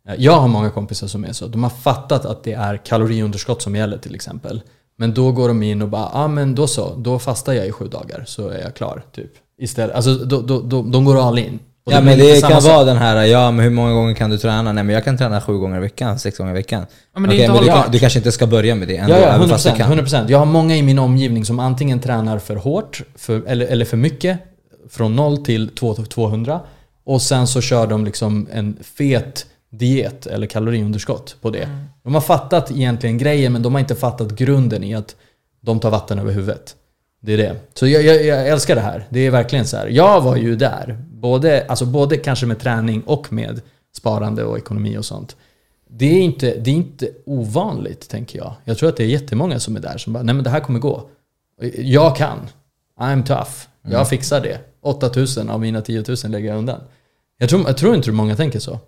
Eh, 0.07 0.15
Jag 0.17 0.33
har 0.33 0.47
många 0.47 0.69
kompisar 0.69 1.07
som 1.07 1.25
är 1.25 1.33
så. 1.33 1.47
De 1.47 1.63
har 1.63 1.69
fattat 1.69 2.25
att 2.25 2.43
det 2.43 2.53
är 2.53 2.77
kaloriunderskott 2.77 3.61
som 3.61 3.75
gäller 3.75 3.97
till 3.97 4.15
exempel. 4.15 4.61
Men 5.01 5.13
då 5.13 5.31
går 5.31 5.47
de 5.47 5.63
in 5.63 5.81
och 5.81 5.87
bara, 5.87 6.01
ja 6.01 6.09
ah, 6.13 6.27
men 6.27 6.55
då 6.55 6.67
så, 6.67 6.95
då 6.97 7.19
fastar 7.19 7.53
jag 7.53 7.67
i 7.67 7.71
sju 7.71 7.87
dagar 7.87 8.23
så 8.27 8.47
är 8.49 8.61
jag 8.61 8.75
klar. 8.75 9.03
Typ. 9.15 9.31
Istället, 9.59 9.95
alltså 9.95 10.13
då, 10.13 10.41
då, 10.41 10.61
då, 10.61 10.81
de 10.81 11.05
går 11.05 11.27
all 11.27 11.39
in. 11.39 11.59
Och 11.85 11.93
Ja 11.93 12.01
men 12.01 12.17
det 12.17 12.41
kan 12.41 12.63
vara 12.63 12.83
den 12.83 12.97
här, 12.97 13.23
ja 13.23 13.51
men 13.51 13.63
hur 13.63 13.71
många 13.71 13.93
gånger 13.93 14.13
kan 14.13 14.29
du 14.29 14.37
träna? 14.37 14.71
Nej 14.71 14.83
men 14.83 14.95
jag 14.95 15.03
kan 15.03 15.17
träna 15.17 15.41
sju 15.41 15.57
gånger 15.57 15.77
i 15.77 15.79
veckan, 15.79 16.19
sex 16.19 16.37
gånger 16.37 16.51
i 16.51 16.53
veckan. 16.53 16.85
Ja, 17.13 17.19
men 17.19 17.29
Okej, 17.29 17.47
men 17.47 17.57
du, 17.61 17.67
kan, 17.67 17.91
du 17.91 17.99
kanske 17.99 18.19
inte 18.19 18.31
ska 18.31 18.47
börja 18.47 18.75
med 18.75 18.87
det 18.87 18.97
ändå, 18.97 19.13
Ja, 19.13 19.19
ja, 19.19 19.27
även 19.27 19.49
fast 19.49 19.63
du 19.63 19.69
100%, 19.69 19.77
kan. 19.77 19.99
100%. 19.99 20.25
Jag 20.29 20.39
har 20.39 20.45
många 20.45 20.75
i 20.75 20.81
min 20.81 20.99
omgivning 20.99 21.45
som 21.45 21.59
antingen 21.59 21.99
tränar 21.99 22.39
för 22.39 22.55
hårt, 22.55 23.01
för, 23.15 23.41
eller, 23.47 23.65
eller 23.65 23.85
för 23.85 23.97
mycket, 23.97 24.39
från 24.89 25.15
0 25.15 25.37
till 25.37 25.69
2 25.69 25.93
200. 25.93 26.59
Och 27.05 27.21
sen 27.21 27.47
så 27.47 27.61
kör 27.61 27.87
de 27.87 28.05
liksom 28.05 28.47
en 28.53 28.77
fet 28.97 29.45
diet 29.71 30.25
eller 30.27 30.47
kaloriunderskott 30.47 31.35
på 31.41 31.49
det. 31.49 31.69
De 32.03 32.13
har 32.13 32.21
fattat 32.21 32.71
egentligen 32.71 33.17
grejen 33.17 33.53
men 33.53 33.61
de 33.61 33.73
har 33.73 33.79
inte 33.79 33.95
fattat 33.95 34.31
grunden 34.31 34.83
i 34.83 34.95
att 34.95 35.15
de 35.61 35.79
tar 35.79 35.91
vatten 35.91 36.19
över 36.19 36.31
huvudet. 36.31 36.75
Det 37.21 37.33
är 37.33 37.37
det. 37.37 37.55
Så 37.73 37.87
jag, 37.87 38.03
jag, 38.03 38.25
jag 38.25 38.47
älskar 38.47 38.75
det 38.75 38.81
här. 38.81 39.07
Det 39.09 39.19
är 39.19 39.31
verkligen 39.31 39.67
så 39.67 39.77
här. 39.77 39.87
Jag 39.87 40.21
var 40.21 40.35
ju 40.35 40.55
där. 40.55 40.97
Både, 41.11 41.65
alltså 41.67 41.85
både 41.85 42.17
kanske 42.17 42.45
med 42.45 42.59
träning 42.59 43.01
och 43.01 43.33
med 43.33 43.61
sparande 43.97 44.43
och 44.43 44.57
ekonomi 44.57 44.97
och 44.97 45.05
sånt. 45.05 45.35
Det 45.89 46.05
är, 46.05 46.21
inte, 46.21 46.57
det 46.57 46.69
är 46.71 46.75
inte 46.75 47.09
ovanligt, 47.25 48.09
tänker 48.09 48.39
jag. 48.39 48.53
Jag 48.63 48.77
tror 48.77 48.89
att 48.89 48.97
det 48.97 49.03
är 49.03 49.07
jättemånga 49.07 49.59
som 49.59 49.75
är 49.75 49.79
där 49.79 49.97
som 49.97 50.13
bara, 50.13 50.23
nej 50.23 50.35
men 50.35 50.43
det 50.43 50.49
här 50.49 50.59
kommer 50.59 50.79
gå. 50.79 51.09
Jag 51.77 52.15
kan. 52.15 52.39
I'm 52.99 53.23
tough. 53.23 53.51
Jag 53.81 54.09
fixar 54.09 54.41
det. 54.41 54.59
8000 54.81 55.49
av 55.49 55.59
mina 55.59 55.81
10 55.81 56.03
000 56.07 56.17
lägger 56.31 56.49
jag 56.49 56.57
undan. 56.57 56.81
Jag 57.37 57.49
tror, 57.49 57.61
jag 57.67 57.77
tror 57.77 57.95
inte 57.95 58.11
många 58.11 58.35
tänker 58.35 58.59
så. 58.59 58.79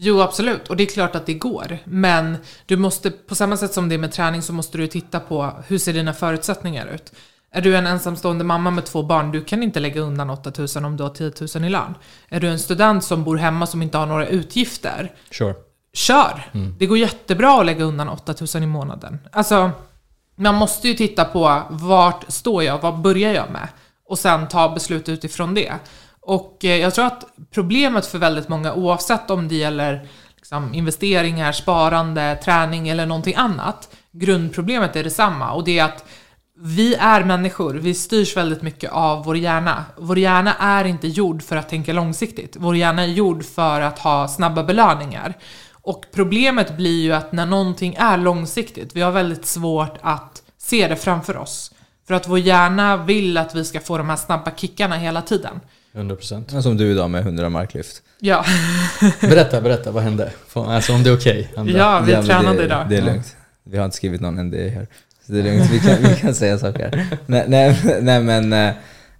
Jo, 0.00 0.20
absolut. 0.20 0.68
Och 0.68 0.76
det 0.76 0.82
är 0.82 0.86
klart 0.86 1.14
att 1.16 1.26
det 1.26 1.34
går. 1.34 1.78
Men 1.84 2.36
du 2.66 2.76
måste, 2.76 3.10
på 3.10 3.34
samma 3.34 3.56
sätt 3.56 3.72
som 3.74 3.88
det 3.88 3.94
är 3.94 3.98
med 3.98 4.12
träning, 4.12 4.42
så 4.42 4.52
måste 4.52 4.78
du 4.78 4.86
titta 4.86 5.20
på 5.20 5.52
hur 5.66 5.78
ser 5.78 5.92
dina 5.92 6.12
förutsättningar 6.12 6.86
ut. 6.86 7.12
Är 7.50 7.60
du 7.62 7.76
en 7.76 7.86
ensamstående 7.86 8.44
mamma 8.44 8.70
med 8.70 8.84
två 8.84 9.02
barn, 9.02 9.32
du 9.32 9.44
kan 9.44 9.62
inte 9.62 9.80
lägga 9.80 10.00
undan 10.00 10.30
8000 10.30 10.84
om 10.84 10.96
du 10.96 11.02
har 11.02 11.10
10 11.10 11.32
000 11.54 11.64
i 11.64 11.68
lön. 11.68 11.94
Är 12.28 12.40
du 12.40 12.48
en 12.48 12.58
student 12.58 13.04
som 13.04 13.24
bor 13.24 13.36
hemma 13.36 13.66
som 13.66 13.82
inte 13.82 13.98
har 13.98 14.06
några 14.06 14.26
utgifter, 14.26 15.12
Sure. 15.30 15.54
kör! 15.92 16.50
Det 16.78 16.86
går 16.86 16.98
jättebra 16.98 17.60
att 17.60 17.66
lägga 17.66 17.84
undan 17.84 18.08
8000 18.08 18.62
i 18.62 18.66
månaden. 18.66 19.18
Alltså, 19.32 19.70
man 20.36 20.54
måste 20.54 20.88
ju 20.88 20.94
titta 20.94 21.24
på 21.24 21.62
vart 21.70 22.24
står 22.32 22.62
jag, 22.62 22.78
vad 22.82 22.98
börjar 23.00 23.32
jag 23.32 23.50
med? 23.50 23.68
Och 24.08 24.18
sen 24.18 24.48
ta 24.48 24.68
beslut 24.68 25.08
utifrån 25.08 25.54
det. 25.54 25.72
Och 26.28 26.64
eh, 26.64 26.76
jag 26.76 26.94
tror 26.94 27.06
att 27.06 27.24
problemet 27.50 28.06
för 28.06 28.18
väldigt 28.18 28.48
många, 28.48 28.74
oavsett 28.74 29.30
om 29.30 29.48
det 29.48 29.54
gäller 29.54 30.08
liksom, 30.36 30.74
investeringar, 30.74 31.52
sparande, 31.52 32.38
träning 32.44 32.88
eller 32.88 33.06
någonting 33.06 33.34
annat, 33.36 33.88
grundproblemet 34.12 34.96
är 34.96 35.04
detsamma 35.04 35.52
och 35.52 35.64
det 35.64 35.78
är 35.78 35.84
att 35.84 36.04
vi 36.60 36.94
är 36.94 37.24
människor, 37.24 37.74
vi 37.74 37.94
styrs 37.94 38.36
väldigt 38.36 38.62
mycket 38.62 38.92
av 38.92 39.24
vår 39.24 39.36
hjärna. 39.36 39.84
Vår 39.96 40.18
hjärna 40.18 40.54
är 40.54 40.84
inte 40.84 41.08
gjord 41.08 41.42
för 41.42 41.56
att 41.56 41.68
tänka 41.68 41.92
långsiktigt. 41.92 42.56
Vår 42.58 42.76
hjärna 42.76 43.02
är 43.02 43.06
gjord 43.06 43.44
för 43.44 43.80
att 43.80 43.98
ha 43.98 44.28
snabba 44.28 44.62
belöningar. 44.64 45.34
Och 45.72 46.04
problemet 46.14 46.76
blir 46.76 47.02
ju 47.02 47.12
att 47.12 47.32
när 47.32 47.46
någonting 47.46 47.94
är 47.94 48.16
långsiktigt, 48.16 48.96
vi 48.96 49.00
har 49.00 49.12
väldigt 49.12 49.46
svårt 49.46 49.98
att 50.00 50.42
se 50.58 50.88
det 50.88 50.96
framför 50.96 51.36
oss. 51.36 51.72
För 52.06 52.14
att 52.14 52.28
vår 52.28 52.38
hjärna 52.38 52.96
vill 52.96 53.36
att 53.38 53.54
vi 53.54 53.64
ska 53.64 53.80
få 53.80 53.98
de 53.98 54.08
här 54.08 54.16
snabba 54.16 54.50
kickarna 54.56 54.96
hela 54.96 55.22
tiden. 55.22 55.60
100%. 55.94 56.60
Som 56.60 56.76
du 56.76 56.90
idag 56.90 57.10
med 57.10 57.20
100 57.20 57.48
marklyft. 57.50 58.02
Ja, 58.20 58.44
Berätta, 59.20 59.60
berätta, 59.60 59.90
vad 59.90 60.02
hände? 60.02 60.32
Alltså 60.54 60.92
om 60.92 61.02
det 61.02 61.10
är 61.10 61.14
okej? 61.16 61.50
Andra? 61.56 61.78
ja 61.78 62.00
vi 62.06 62.12
Ja, 62.12 62.22
tränade 62.22 62.58
det, 62.58 62.64
idag. 62.64 62.86
Det 62.90 62.96
är 62.96 63.02
lugnt. 63.02 63.36
Vi 63.64 63.78
har 63.78 63.84
inte 63.84 63.96
skrivit 63.96 64.20
någon 64.20 64.34
ND 64.46 64.54
här. 64.54 64.86
Så 65.26 65.32
det 65.32 65.38
är 65.38 65.42
lugnt, 65.42 65.70
vi 65.70 65.78
kan, 65.78 65.96
vi 66.02 66.16
kan 66.20 66.34
säga 66.34 66.58
saker. 66.58 67.06
Nej, 67.26 67.44
nej, 67.48 67.80
nej 68.02 68.22
men... 68.22 68.52
eh, 68.52 68.72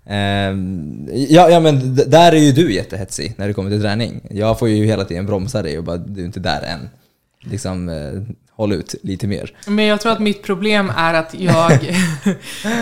ehm, 0.06 1.08
ja, 1.28 1.50
ja 1.50 1.60
men 1.60 1.94
där 1.96 2.32
är 2.32 2.36
ju 2.36 2.52
du 2.52 2.72
jättehetsig 2.74 3.34
när 3.36 3.46
det 3.46 3.54
kommer 3.54 3.70
till 3.70 3.80
träning. 3.80 4.20
Jag 4.30 4.58
får 4.58 4.68
ju 4.68 4.84
hela 4.86 5.04
tiden 5.04 5.26
bromsa 5.26 5.62
dig 5.62 5.78
och 5.78 5.84
bara 5.84 5.96
du 5.96 6.20
är 6.20 6.26
inte 6.26 6.40
där 6.40 6.62
än. 6.62 6.88
Liksom 7.40 7.88
eh, 7.88 8.22
håll 8.58 8.72
ut 8.72 8.94
lite 9.02 9.26
mer. 9.26 9.52
Men 9.66 9.84
jag 9.84 10.00
tror 10.00 10.12
att 10.12 10.18
mitt 10.18 10.42
problem 10.42 10.92
är 10.96 11.14
att 11.14 11.34
jag... 11.38 11.72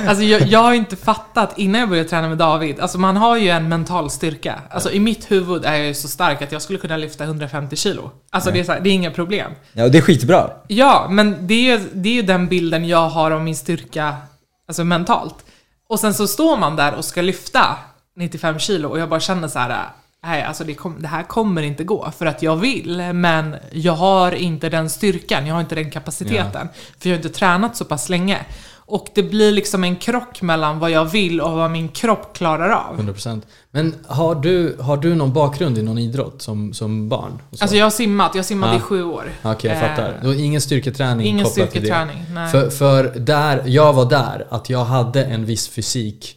alltså 0.08 0.24
jag, 0.24 0.42
jag 0.42 0.58
har 0.62 0.74
inte 0.74 0.96
fattat 0.96 1.58
innan 1.58 1.80
jag 1.80 1.88
började 1.90 2.08
träna 2.08 2.28
med 2.28 2.38
David. 2.38 2.80
Alltså 2.80 2.98
man 2.98 3.16
har 3.16 3.36
ju 3.36 3.48
en 3.48 3.68
mental 3.68 4.10
styrka. 4.10 4.62
Alltså 4.70 4.90
i 4.92 5.00
mitt 5.00 5.30
huvud 5.30 5.64
är 5.64 5.74
jag 5.74 5.86
ju 5.86 5.94
så 5.94 6.08
stark 6.08 6.42
att 6.42 6.52
jag 6.52 6.62
skulle 6.62 6.78
kunna 6.78 6.96
lyfta 6.96 7.24
150 7.24 7.76
kilo. 7.76 8.10
Alltså 8.30 8.50
det 8.50 8.60
är, 8.60 8.64
så 8.64 8.72
här, 8.72 8.80
det 8.80 8.88
är 8.90 8.92
inga 8.92 9.10
problem. 9.10 9.52
Ja, 9.72 9.84
och 9.84 9.90
det 9.90 9.98
är 9.98 10.02
skitbra. 10.02 10.50
Ja, 10.68 11.06
men 11.10 11.46
det 11.46 11.54
är, 11.54 11.78
ju- 11.78 11.88
det 11.92 12.18
är 12.18 12.22
den 12.22 12.48
bilden 12.48 12.88
jag 12.88 13.08
har 13.08 13.30
om 13.30 13.44
min 13.44 13.56
styrka, 13.56 14.16
alltså 14.68 14.84
mentalt. 14.84 15.34
Och 15.88 16.00
sen 16.00 16.14
så 16.14 16.26
står 16.26 16.56
man 16.56 16.76
där 16.76 16.94
och 16.94 17.04
ska 17.04 17.22
lyfta 17.22 17.76
95 18.16 18.58
kilo 18.58 18.88
och 18.88 18.98
jag 18.98 19.08
bara 19.08 19.20
känner 19.20 19.48
så 19.48 19.58
här. 19.58 19.86
Nej, 20.24 20.42
alltså 20.42 20.64
det, 20.64 20.74
kom, 20.74 21.02
det 21.02 21.08
här 21.08 21.22
kommer 21.22 21.62
inte 21.62 21.84
gå 21.84 22.10
för 22.18 22.26
att 22.26 22.42
jag 22.42 22.56
vill, 22.56 23.12
men 23.14 23.56
jag 23.72 23.92
har 23.92 24.32
inte 24.32 24.68
den 24.68 24.90
styrkan, 24.90 25.46
jag 25.46 25.54
har 25.54 25.60
inte 25.60 25.74
den 25.74 25.90
kapaciteten. 25.90 26.68
För 26.98 27.08
jag 27.08 27.16
har 27.16 27.24
inte 27.24 27.38
tränat 27.38 27.76
så 27.76 27.84
pass 27.84 28.08
länge. 28.08 28.38
Och 28.88 29.06
det 29.14 29.22
blir 29.22 29.52
liksom 29.52 29.84
en 29.84 29.96
krock 29.96 30.42
mellan 30.42 30.78
vad 30.78 30.90
jag 30.90 31.04
vill 31.04 31.40
och 31.40 31.52
vad 31.52 31.70
min 31.70 31.88
kropp 31.88 32.36
klarar 32.36 32.70
av. 32.70 33.00
100%. 33.00 33.42
Men 33.70 33.94
har 34.06 34.34
du, 34.34 34.76
har 34.80 34.96
du 34.96 35.14
någon 35.14 35.32
bakgrund 35.32 35.78
i 35.78 35.82
någon 35.82 35.98
idrott 35.98 36.42
som, 36.42 36.72
som 36.72 37.08
barn? 37.08 37.42
Alltså 37.60 37.76
jag 37.76 37.84
har 37.86 37.90
simmat, 37.90 38.34
jag 38.34 38.44
simmade 38.44 38.72
Ja. 38.72 38.78
i 38.78 38.80
sju 38.82 39.04
år. 39.04 39.24
Okej, 39.42 39.70
jag 39.70 39.80
fattar. 39.80 40.08
Eh, 40.08 40.14
Du 40.22 40.26
har 40.26 40.34
ingen 40.34 40.60
styrketräning 40.60 41.26
Ingen 41.26 41.44
kopplat 41.44 41.70
till 41.70 41.80
det? 41.82 41.86
styrketräning, 41.88 42.24
nej. 42.34 42.50
För, 42.50 42.70
för 42.70 43.04
där, 43.04 43.62
jag 43.66 43.92
var 43.92 44.04
där, 44.10 44.46
att 44.50 44.70
jag 44.70 44.84
hade 44.84 45.24
en 45.24 45.44
viss 45.44 45.68
fysik 45.68 46.24
eh, 46.24 46.35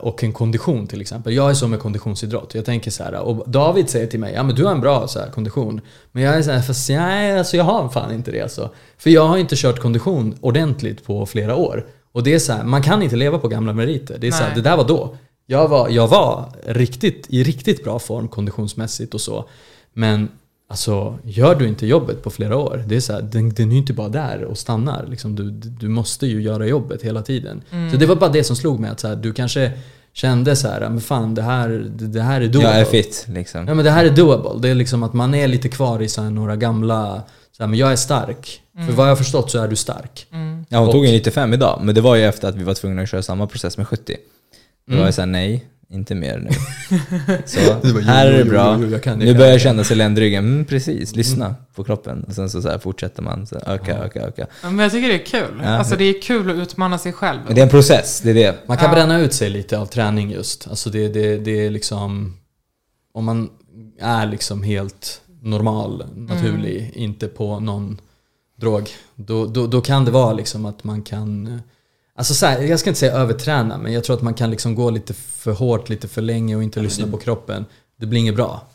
och 0.00 0.24
en 0.24 0.32
kondition 0.32 0.86
till 0.86 1.00
exempel. 1.00 1.34
Jag 1.34 1.50
är 1.50 1.54
så 1.54 1.68
med 1.68 1.80
konditionsidrott. 1.80 2.54
Jag 2.54 2.64
tänker 2.64 2.90
så 2.90 3.04
här, 3.04 3.14
och 3.14 3.50
David 3.50 3.90
säger 3.90 4.06
till 4.06 4.20
mig, 4.20 4.34
ja 4.34 4.42
men 4.42 4.54
du 4.54 4.64
har 4.64 4.72
en 4.72 4.80
bra 4.80 5.08
så 5.08 5.18
här, 5.18 5.30
kondition. 5.30 5.80
Men 6.12 6.22
jag 6.22 6.34
är 6.34 6.42
så 6.42 6.50
här, 6.50 6.62
fast 6.62 6.88
nej, 6.88 7.38
alltså 7.38 7.56
jag 7.56 7.64
har 7.64 7.88
fan 7.88 8.14
inte 8.14 8.30
det 8.30 8.40
alltså. 8.40 8.70
För 8.98 9.10
jag 9.10 9.26
har 9.26 9.36
inte 9.36 9.56
kört 9.56 9.78
kondition 9.78 10.34
ordentligt 10.40 11.04
på 11.04 11.26
flera 11.26 11.56
år. 11.56 11.86
Och 12.12 12.22
det 12.22 12.34
är 12.34 12.38
så 12.38 12.52
här, 12.52 12.64
man 12.64 12.82
kan 12.82 13.02
inte 13.02 13.16
leva 13.16 13.38
på 13.38 13.48
gamla 13.48 13.72
meriter. 13.72 14.16
Det 14.18 14.26
är 14.26 14.30
så 14.30 14.36
här, 14.36 14.46
Nej. 14.46 14.54
det 14.54 14.70
där 14.70 14.76
var 14.76 14.88
då. 14.88 15.16
Jag 15.46 15.68
var, 15.68 15.88
jag 15.88 16.08
var 16.08 16.52
riktigt, 16.66 17.26
i 17.28 17.42
riktigt 17.42 17.84
bra 17.84 17.98
form 17.98 18.28
konditionsmässigt 18.28 19.14
och 19.14 19.20
så. 19.20 19.48
Men 19.92 20.28
alltså, 20.72 21.18
gör 21.24 21.54
du 21.54 21.68
inte 21.68 21.86
jobbet 21.86 22.22
på 22.22 22.30
flera 22.30 22.56
år, 22.56 22.84
det 22.86 22.96
är 22.96 23.00
så 23.00 23.12
här, 23.12 23.22
den, 23.22 23.48
den 23.48 23.68
är 23.68 23.72
ju 23.72 23.78
inte 23.78 23.92
bara 23.92 24.08
där 24.08 24.44
och 24.44 24.58
stannar. 24.58 25.06
Liksom, 25.08 25.36
du, 25.36 25.50
du 25.50 25.88
måste 25.88 26.26
ju 26.26 26.42
göra 26.42 26.66
jobbet 26.66 27.02
hela 27.02 27.22
tiden. 27.22 27.62
Så 27.92 27.96
det 27.96 28.06
var 28.06 28.16
bara 28.16 28.30
det 28.30 28.44
som 28.44 28.56
slog 28.56 28.80
mig, 28.80 28.90
att 28.90 29.00
så 29.00 29.08
här, 29.08 29.16
du 29.16 29.32
kanske 29.32 29.72
kände 30.12 30.56
så 30.56 30.68
här, 30.68 30.80
men 30.80 31.00
fan 31.00 31.34
det 31.34 31.42
här, 31.42 31.68
det, 31.68 32.06
det 32.06 32.22
här 32.22 32.40
är 32.40 32.48
doable. 32.48 32.68
Jag 32.68 32.80
är 32.80 32.84
fit 32.84 33.26
liksom. 33.28 33.68
Ja 33.68 33.74
men 33.74 33.84
det 33.84 33.90
här 33.90 34.04
är 34.04 34.10
doable. 34.10 34.60
Det 34.62 34.68
är 34.68 34.74
liksom 34.74 35.02
att 35.02 35.12
man 35.12 35.34
är 35.34 35.48
lite 35.48 35.68
kvar 35.68 36.02
i 36.02 36.08
så 36.08 36.22
här, 36.22 36.30
några 36.30 36.56
gamla, 36.56 37.22
så 37.56 37.62
här, 37.62 37.68
men 37.68 37.78
jag 37.78 37.92
är 37.92 37.96
stark. 37.96 38.60
För 38.86 38.92
vad 38.92 39.06
jag 39.06 39.10
har 39.10 39.16
förstått 39.16 39.50
så 39.50 39.58
är 39.58 39.68
du 39.68 39.76
stark. 39.76 40.26
Ja, 40.68 40.78
hon 40.78 40.88
Och- 40.88 40.92
tog 40.92 41.04
en 41.06 41.12
95 41.12 41.52
idag, 41.54 41.80
men 41.82 41.94
det 41.94 42.00
var 42.00 42.16
ju 42.16 42.22
efter 42.24 42.48
att 42.48 42.54
vi 42.54 42.64
var 42.64 42.74
tvungna 42.74 43.02
att 43.02 43.08
köra 43.10 43.22
samma 43.22 43.46
process 43.46 43.78
med 43.78 43.88
70. 43.88 44.16
Då 44.86 44.96
var 44.96 45.04
jag 45.04 45.14
såhär, 45.14 45.26
nej, 45.26 45.64
inte 45.92 46.14
mer 46.14 46.38
nu. 46.38 46.50
Så 47.44 47.60
bara, 47.70 47.80
jo, 47.84 47.98
här 48.00 48.26
är 48.26 48.30
jo, 48.30 48.36
det 48.38 48.44
jo, 48.44 48.50
bra. 48.50 48.78
jo, 48.80 48.88
jag 48.90 49.02
kan 49.02 49.18
nu 49.18 49.34
börjar 49.34 49.52
jag 49.52 49.60
känna 49.60 49.84
sig 49.84 49.96
ländryggen. 49.96 50.44
Mm, 50.44 50.64
precis, 50.64 51.16
lyssna 51.16 51.54
på 51.74 51.84
kroppen. 51.84 52.24
Och 52.24 52.32
sen 52.34 52.50
så, 52.50 52.62
så 52.62 52.68
här 52.68 52.78
fortsätter 52.78 53.22
man. 53.22 53.46
Så, 53.46 53.56
öka, 53.66 53.98
öka, 53.98 54.20
öka. 54.20 54.46
Men 54.62 54.78
jag 54.78 54.92
tycker 54.92 55.08
det 55.08 55.14
är 55.14 55.26
kul. 55.26 55.60
Ja. 55.64 55.68
Alltså 55.68 55.96
det 55.96 56.04
är 56.04 56.22
kul 56.22 56.50
att 56.50 56.56
utmana 56.56 56.98
sig 56.98 57.12
själv. 57.12 57.40
Men 57.46 57.54
det 57.54 57.60
är 57.60 57.62
en 57.62 57.68
process, 57.70 58.20
det 58.24 58.30
är 58.30 58.34
det. 58.34 58.56
Man 58.66 58.76
kan 58.76 58.86
Ja. 58.88 58.94
bränna 58.94 59.20
ut 59.20 59.32
sig 59.32 59.50
lite 59.50 59.78
av 59.78 59.86
träning 59.86 60.30
just. 60.30 60.68
Alltså 60.68 60.90
det, 60.90 61.08
det, 61.08 61.36
det 61.38 61.66
är 61.66 61.70
liksom... 61.70 62.36
Om 63.14 63.24
man 63.24 63.48
är 64.00 64.26
liksom 64.26 64.62
helt 64.62 65.20
normal, 65.42 66.04
naturlig, 66.16 66.92
inte 66.94 67.28
på 67.28 67.60
någon 67.60 68.00
drog. 68.60 68.88
Då, 69.14 69.46
då, 69.46 69.66
då 69.66 69.80
kan 69.80 70.04
det 70.04 70.10
vara 70.10 70.32
liksom 70.32 70.64
att 70.64 70.84
man 70.84 71.02
kan... 71.02 71.60
Alltså 72.14 72.34
så 72.34 72.46
här, 72.46 72.62
jag 72.62 72.80
ska 72.80 72.90
inte 72.90 73.00
säga 73.00 73.12
överträna, 73.12 73.78
men 73.78 73.92
jag 73.92 74.04
tror 74.04 74.16
att 74.16 74.22
man 74.22 74.34
kan 74.34 74.50
liksom 74.50 74.74
gå 74.74 74.90
lite 74.90 75.14
för 75.14 75.52
hårt, 75.52 75.88
lite 75.88 76.08
för 76.08 76.22
länge 76.22 76.56
och 76.56 76.62
inte 76.62 76.80
lyssna 76.80 77.06
på 77.06 77.16
kroppen. 77.16 77.64
Det 77.96 78.06
blir 78.06 78.20
inget 78.20 78.36
bra. 78.36 78.66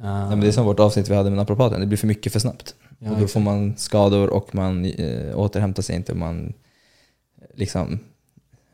Uh, 0.00 0.06
Ja, 0.06 0.28
men 0.28 0.40
det 0.40 0.46
är 0.48 0.52
som 0.52 0.64
vårt 0.64 0.80
avsnitt 0.80 1.08
vi 1.08 1.14
hade 1.14 1.30
med 1.30 1.36
naprapaten, 1.36 1.80
det 1.80 1.86
blir 1.86 1.98
för 1.98 2.06
mycket 2.06 2.32
för 2.32 2.40
snabbt. 2.40 2.74
Ja, 2.98 3.10
och 3.10 3.20
då 3.20 3.26
får 3.28 3.40
man 3.40 3.76
skador 3.76 4.28
och 4.30 4.54
man 4.54 4.84
eh, 4.84 5.38
återhämtar 5.38 5.82
sig 5.82 5.96
inte. 5.96 6.14
Man 6.14 6.46
eh, 7.40 7.44
liksom, 7.54 7.98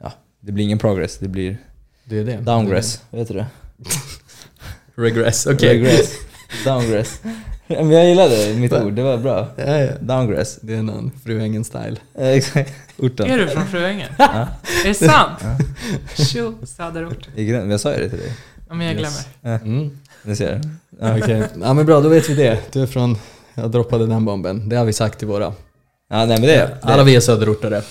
ja, 0.00 0.12
det 0.40 0.52
blir 0.52 0.64
ingen 0.64 0.78
progress, 0.78 1.18
det 1.18 1.28
blir 1.28 1.58
det 2.04 2.18
är 2.18 2.24
det. 2.24 2.36
downgress. 2.36 3.02
Vet 3.10 3.28
du 3.28 3.34
det? 3.34 3.46
Regress, 4.94 5.46
okej. 5.46 5.68
Regress. 5.68 6.12
Downgress. 6.64 7.20
Men 7.66 7.90
jag 7.90 8.08
gillade 8.08 8.54
mitt 8.54 8.72
ord, 8.72 8.92
det 8.92 9.02
var 9.02 9.16
bra. 9.16 9.48
Ja, 9.56 9.78
ja. 9.78 9.92
Downgress. 10.00 10.58
Det 10.60 10.74
är 10.74 10.82
någon 10.82 11.10
Fruängen-style. 11.24 11.96
Exakt. 12.18 12.72
Orten. 12.98 13.30
Är 13.30 13.38
du 13.38 13.48
från 13.48 13.66
Fruängen? 13.66 14.08
Ja. 14.18 14.24
Är 14.84 14.88
det 14.88 14.94
sant? 14.94 15.38
Tjo, 16.16 16.54
söderort. 16.66 17.28
Jag 17.36 17.80
sa 17.80 17.94
ju 17.94 17.98
det 18.02 18.08
till 18.08 18.18
dig. 18.18 18.32
Ja, 18.68 18.74
men 18.74 18.86
jag 18.86 18.96
glömmer. 18.96 19.54
Yes. 19.54 19.62
Mm. 19.62 19.98
Du 20.22 20.36
ser. 20.36 20.60
Ja, 21.00 21.18
Okej, 21.18 21.42
ja 21.62 21.74
men 21.74 21.86
bra 21.86 22.00
då 22.00 22.08
vet 22.08 22.28
vi 22.30 22.34
det. 22.34 22.58
Du 22.72 22.82
är 22.82 22.86
från, 22.86 23.16
jag 23.54 23.70
droppade 23.70 24.06
den 24.06 24.24
bomben. 24.24 24.68
Det 24.68 24.76
har 24.76 24.84
vi 24.84 24.92
sagt 24.92 25.18
till 25.18 25.28
våra. 25.28 25.44
Ja, 26.10 26.24
nej 26.24 26.26
men 26.26 26.42
det, 26.42 26.46
det. 26.46 26.78
Alla 26.82 27.04
vi 27.04 27.16
är 27.16 27.20
söderortare. 27.20 27.82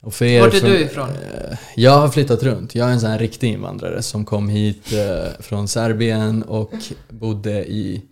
Och 0.00 0.14
för 0.14 0.24
er 0.24 0.40
Vart 0.40 0.54
är 0.54 0.60
du 0.60 0.78
ifrån? 0.80 1.08
Eh, 1.08 1.58
Jag 1.76 1.98
har 1.98 2.08
flyttat 2.08 2.42
runt. 2.42 2.74
Jag 2.74 2.88
är 2.88 2.92
en 2.92 3.00
sån 3.00 3.10
här 3.10 3.18
riktig 3.18 3.48
invandrare 3.52 4.02
som 4.02 4.24
kom 4.24 4.48
hit 4.48 4.92
eh, 4.92 5.28
från 5.40 5.68
Serbien 5.68 6.42
och 6.42 6.72
bodde 7.08 7.64
i 7.64 8.02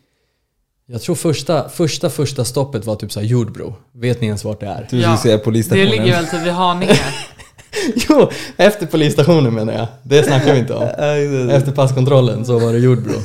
jag 0.89 1.03
tror 1.03 1.15
första, 1.15 1.69
första, 1.69 2.11
första 2.11 2.45
stoppet 2.45 2.87
var 2.87 2.97
typ 2.97 3.13
så 3.13 3.21
här 3.21 3.27
Jordbro. 3.27 3.75
Vet 3.95 4.21
ni 4.21 4.27
ens 4.27 4.45
vart 4.45 4.61
det 4.61 4.67
är? 4.67 4.87
Du 4.91 5.01
Ja, 5.01 5.17
säga 5.17 5.37
Det 5.37 5.43
polisstationen. 5.43 5.89
ligger 5.91 6.13
väl 6.13 6.27
typ 6.27 6.41
vid 6.43 6.53
Haninge? 6.53 6.99
Jo, 8.09 8.31
efter 8.57 8.87
polisstationen 8.87 9.55
menar 9.55 9.73
jag. 9.73 9.87
Det 10.03 10.23
snackar 10.23 10.53
vi 10.53 10.59
inte 10.59 10.75
om. 10.75 10.83
Efter 11.51 11.73
passkontrollen 11.73 12.45
så 12.47 12.59
var 12.59 12.73
det 12.73 12.79
Jordbro. 12.79 13.15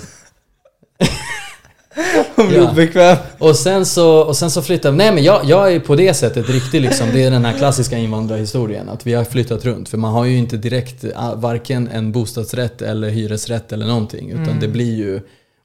Ja. 2.35 2.71
obekväm. 2.71 3.17
Och 3.39 3.55
sen 3.55 3.85
så, 3.85 4.17
och 4.19 4.35
sen 4.37 4.51
så 4.51 4.61
flyttade 4.61 4.97
Nej 4.97 5.11
men 5.13 5.23
jag, 5.23 5.45
jag 5.45 5.73
är 5.73 5.79
på 5.79 5.95
det 5.95 6.13
sättet 6.13 6.49
riktigt 6.49 6.81
liksom, 6.81 7.07
det 7.13 7.23
är 7.23 7.31
den 7.31 7.45
här 7.45 7.57
klassiska 7.57 7.97
invandrarhistorien. 7.97 8.89
Att 8.89 9.07
vi 9.07 9.13
har 9.13 9.23
flyttat 9.23 9.65
runt. 9.65 9.89
För 9.89 9.97
man 9.97 10.13
har 10.13 10.25
ju 10.25 10.37
inte 10.37 10.57
direkt 10.57 11.05
ah, 11.15 11.35
varken 11.35 11.87
en 11.87 12.11
bostadsrätt 12.11 12.81
eller 12.81 13.09
hyresrätt 13.09 13.71
eller 13.71 13.85
någonting. 13.85 14.29
Utan 14.31 14.59
det 14.59 14.67
blir 14.67 14.95
ju... 14.95 15.21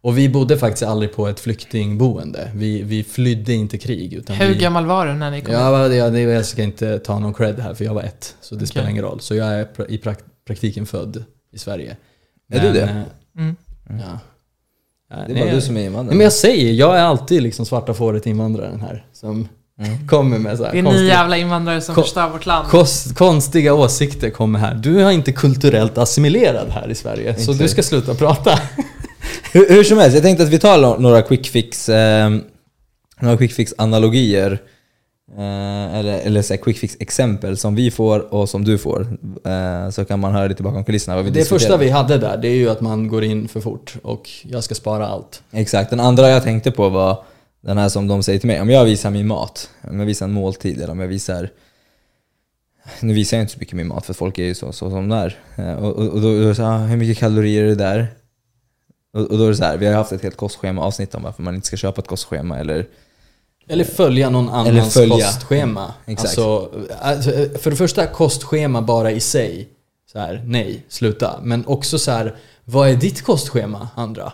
Och 0.06 0.18
vi 0.18 0.28
bodde 0.28 0.58
faktiskt 0.58 0.82
aldrig 0.82 1.12
på 1.14 1.28
ett 1.28 1.40
flyktingboende. 1.40 2.50
Vi, 2.54 2.82
vi 2.82 3.04
flydde 3.04 3.52
inte 3.52 3.78
krig. 3.78 4.12
Utan 4.12 4.36
Hur 4.36 4.48
vi, 4.48 4.58
gammal 4.60 4.86
var 4.86 5.06
du 5.06 5.12
när 5.14 5.30
ni 5.30 5.40
kom 5.40 5.54
Ja, 5.54 5.70
vad 5.70 5.90
det, 5.90 6.10
det, 6.10 6.20
jag 6.20 6.44
ska 6.46 6.62
inte 6.62 6.98
ta 6.98 7.18
någon 7.18 7.34
cred 7.34 7.60
här 7.60 7.75
för 7.75 7.84
jag 7.84 7.94
var 7.94 8.02
ett. 8.02 8.34
Så 8.40 8.54
det 8.54 8.66
spelar 8.66 8.84
Okej. 8.84 8.92
ingen 8.92 9.04
roll. 9.04 9.20
Så 9.20 9.34
jag 9.34 9.48
är 9.48 9.64
pra- 9.76 9.88
i 9.88 9.98
prak, 9.98 10.18
praktiken 10.46 10.86
född 10.86 11.25
i 11.52 11.58
Sverige. 11.58 11.96
Är 12.52 12.60
du 12.60 12.72
det? 12.72 12.82
eh, 12.82 13.02
Mm. 13.38 13.56
Ja. 13.88 13.94
Ja, 15.10 15.16
Det 15.16 15.22
är 15.22 15.28
nej, 15.28 15.34
bara 15.42 15.44
du 15.50 15.54
jag- 15.54 15.62
som 15.62 15.76
är 15.76 15.80
invandrare. 15.84 16.06
Nej, 16.06 16.16
men 16.16 16.25
jag 16.25 16.32
säger, 16.32 16.72
jag 16.72 16.98
är 16.98 17.02
alltid 17.02 17.42
liksom 17.42 17.66
svarta 17.66 17.94
fåret 17.94 18.26
invandraren 18.26 18.80
här. 18.80 19.04
Som 19.12 19.48
kommer 20.08 20.38
med 20.38 20.58
så 20.58 20.64
här 20.64 20.72
Det 20.72 20.78
är 20.78 20.82
ni 20.82 20.88
konstiga, 20.88 21.08
jävla 21.08 21.36
invandrare 21.36 21.80
som 21.80 21.94
förstör 21.94 22.28
vårt 22.30 22.46
land. 22.46 22.68
kost, 22.68 23.14
konstiga 23.14 23.75
åsikter 23.75 24.30
kommer 24.30 24.58
här. 24.58 24.75
Du 24.75 25.00
är 25.02 25.10
inte 25.10 25.32
kulturellt 25.32 25.98
assimilerad 25.98 26.68
här 26.70 26.88
i 26.90 26.94
Sverige. 26.94 27.34
Så 27.38 27.52
Inte. 27.52 27.64
du 27.64 27.68
ska 27.68 27.82
sluta 27.82 28.14
prata. 28.14 28.58
Hur, 29.52 29.68
hur 29.68 29.85
som 29.85 29.99
helst, 29.99 30.14
jag 30.14 30.23
tänkte 30.25 30.45
att 30.45 30.50
vi 30.50 30.59
tar 30.59 30.99
några 30.99 31.23
quick 31.23 31.47
fix, 31.49 31.88
eh, 31.88 32.30
några 33.21 33.37
quick 33.37 33.52
fix 33.52 33.75
analogier. 33.78 34.59
Eh, 35.38 35.95
eller 35.95 36.18
eller 36.18 36.42
så 36.42 36.54
här, 36.54 36.61
quick 36.62 36.78
fix 36.78 36.97
exempel 37.00 37.56
som 37.56 37.75
vi 37.75 37.90
får 37.90 38.35
och 38.35 38.49
som 38.49 38.64
du 38.64 38.78
får. 38.78 39.06
Eh, 39.45 39.90
så 39.90 40.04
kan 40.04 40.21
man 40.21 40.33
höra 40.33 40.47
lite 40.47 40.62
bakom 40.62 40.85
kulisserna 40.85 41.16
vad 41.16 41.25
vi 41.25 41.30
Det 41.30 41.38
diskuterar. 41.38 41.59
första 41.59 41.76
vi 41.76 41.90
hade 41.90 42.18
där, 42.18 42.37
det 42.37 42.49
är 42.49 42.54
ju 42.54 42.71
att 42.71 42.80
man 42.80 43.09
går 43.09 43.25
in 43.25 43.49
för 43.49 43.61
fort 43.61 43.95
och 44.02 44.30
jag 44.42 44.64
ska 44.64 44.75
spara 44.75 45.06
allt. 45.06 45.42
Exakt, 45.52 45.90
den 45.90 46.00
andra 46.00 46.28
jag 46.30 46.42
tänkte 46.42 46.71
på 46.71 46.88
var 46.88 47.25
Den 47.61 47.78
här 47.78 47.88
som 47.88 48.09
de 48.09 48.23
säger 48.23 48.38
till 48.38 48.47
mig, 48.47 48.61
om 48.61 48.71
jag 48.71 48.85
visar 48.85 49.11
min 49.11 49.26
mat, 49.26 49.71
om 49.90 49.99
jag 49.99 50.06
visar 50.06 50.26
en 50.26 50.33
måltid 50.33 50.76
eller 50.80 50.90
om 50.90 51.00
jag 51.00 51.09
visar 51.09 51.49
nu 53.00 53.14
visar 53.14 53.37
jag 53.37 53.42
inte 53.45 53.52
så 53.52 53.59
mycket 53.59 53.75
min 53.75 53.87
mat 53.87 54.06
för 54.06 54.14
folk 54.14 54.38
är 54.38 54.45
ju 54.45 54.54
så, 54.54 54.73
så 54.73 54.90
som 54.90 55.09
de 55.09 55.12
är. 55.16 55.37
Eh, 55.56 55.73
Och, 55.75 55.97
och, 55.97 56.09
och 56.09 56.21
då 56.21 56.28
det 56.49 56.54
så 56.54 56.62
ah, 56.62 56.78
hur 56.78 56.97
mycket 56.97 57.18
kalorier 57.18 57.62
är 57.64 57.68
det 57.68 57.75
där? 57.75 58.06
Och, 59.16 59.23
och 59.30 59.38
då 59.38 59.44
är 59.44 59.49
det 59.49 59.56
så 59.56 59.64
här, 59.64 59.76
vi 59.76 59.87
har 59.87 59.94
haft 59.94 60.12
ett 60.12 60.23
helt 60.23 60.37
kostschema 60.37 60.82
avsnitt 60.82 61.14
om 61.14 61.23
varför 61.23 61.42
man 61.42 61.54
inte 61.54 61.66
ska 61.66 61.76
köpa 61.76 62.00
ett 62.00 62.08
kostschema 62.08 62.58
eller 62.58 62.87
Eller 63.68 63.85
följa 63.85 64.30
någon 64.30 64.49
annans 64.49 64.68
Eller 64.68 64.82
följa. 64.82 65.14
kostschema. 65.26 65.94
Exakt. 66.06 66.38
Alltså, 66.38 66.70
alltså, 67.00 67.30
för 67.58 67.70
det 67.70 67.76
första, 67.76 68.06
kostschema 68.06 68.82
bara 68.82 69.11
i 69.11 69.20
sig. 69.20 69.68
Så 70.12 70.18
här, 70.18 70.42
nej, 70.46 70.85
sluta. 70.88 71.40
Men 71.42 71.66
också 71.66 71.99
så 71.99 72.11
här, 72.11 72.37
vad 72.64 72.88
är 72.88 72.94
ditt 72.94 73.23
kostschema, 73.23 73.88
andra? 73.94 74.32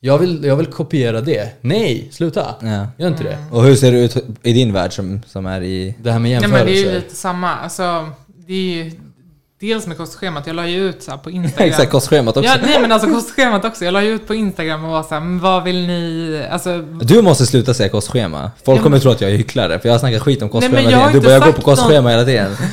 Jag 0.00 0.18
vill, 0.18 0.44
jag 0.44 0.56
vill 0.56 0.66
kopiera 0.66 1.20
det. 1.20 1.50
Nej, 1.60 2.08
sluta. 2.12 2.54
Ja. 2.60 2.86
Gör 2.98 3.08
inte 3.08 3.22
det. 3.24 3.38
Och 3.52 3.64
hur 3.64 3.76
ser 3.76 3.92
det 3.92 3.98
ut 3.98 4.16
i 4.42 4.52
din 4.52 4.72
värld 4.72 4.92
som, 4.92 5.20
som 5.26 5.46
är 5.46 5.60
i... 5.62 5.94
Det 6.02 6.10
här 6.12 6.18
med 6.18 6.22
Nej 6.22 6.32
jämförelser. 6.32 6.64
men 6.64 6.74
det 6.74 6.80
är 6.88 6.92
ju 6.94 7.00
lite 7.00 7.14
samma. 7.14 7.54
Alltså, 7.56 8.08
det 8.46 8.52
är 8.52 8.84
ju 8.84 8.92
dels 9.60 9.86
med 9.86 9.96
kostschemat. 9.96 10.46
Jag 10.46 10.56
la 10.56 10.66
ju 10.66 10.88
ut 10.88 11.02
så 11.02 11.10
här 11.10 11.18
på 11.18 11.30
Instagram. 11.30 11.68
Exakt, 11.70 11.90
kostschemat 11.90 12.36
också. 12.36 12.50
Ja, 12.50 12.56
nej 12.62 12.80
men 12.80 12.92
alltså 12.92 13.08
kostschemat 13.08 13.64
också. 13.64 13.84
Jag 13.84 13.92
la 13.92 14.02
ju 14.02 14.14
ut 14.14 14.26
på 14.26 14.34
Instagram 14.34 14.84
och 14.84 14.90
var 14.90 15.02
såhär, 15.02 15.20
men 15.20 15.40
vad 15.40 15.64
vill 15.64 15.86
ni, 15.86 16.42
alltså 16.50 16.78
Du 17.02 17.22
måste 17.22 17.46
sluta 17.46 17.74
säga 17.74 17.88
kostschema. 17.88 18.50
Folk 18.64 18.82
kommer 18.82 18.90
men- 18.90 19.00
tro 19.00 19.10
att 19.10 19.20
jag 19.20 19.30
är 19.30 19.36
hycklare, 19.36 19.78
för 19.78 19.88
jag 19.88 19.94
har 19.94 19.98
snackat 19.98 20.22
skit 20.22 20.42
om 20.42 20.48
kostschema 20.48 20.74
men 20.74 20.84
jag 20.84 20.90
hela 20.90 21.02
har 21.02 21.08
tiden. 21.08 21.22
Du 21.22 21.28
inte 21.28 21.40
börjar 21.40 21.52
gå 21.52 21.52
på 21.52 21.62
kostschema 21.62 22.10
hela 22.10 22.24
tiden. 22.24 22.56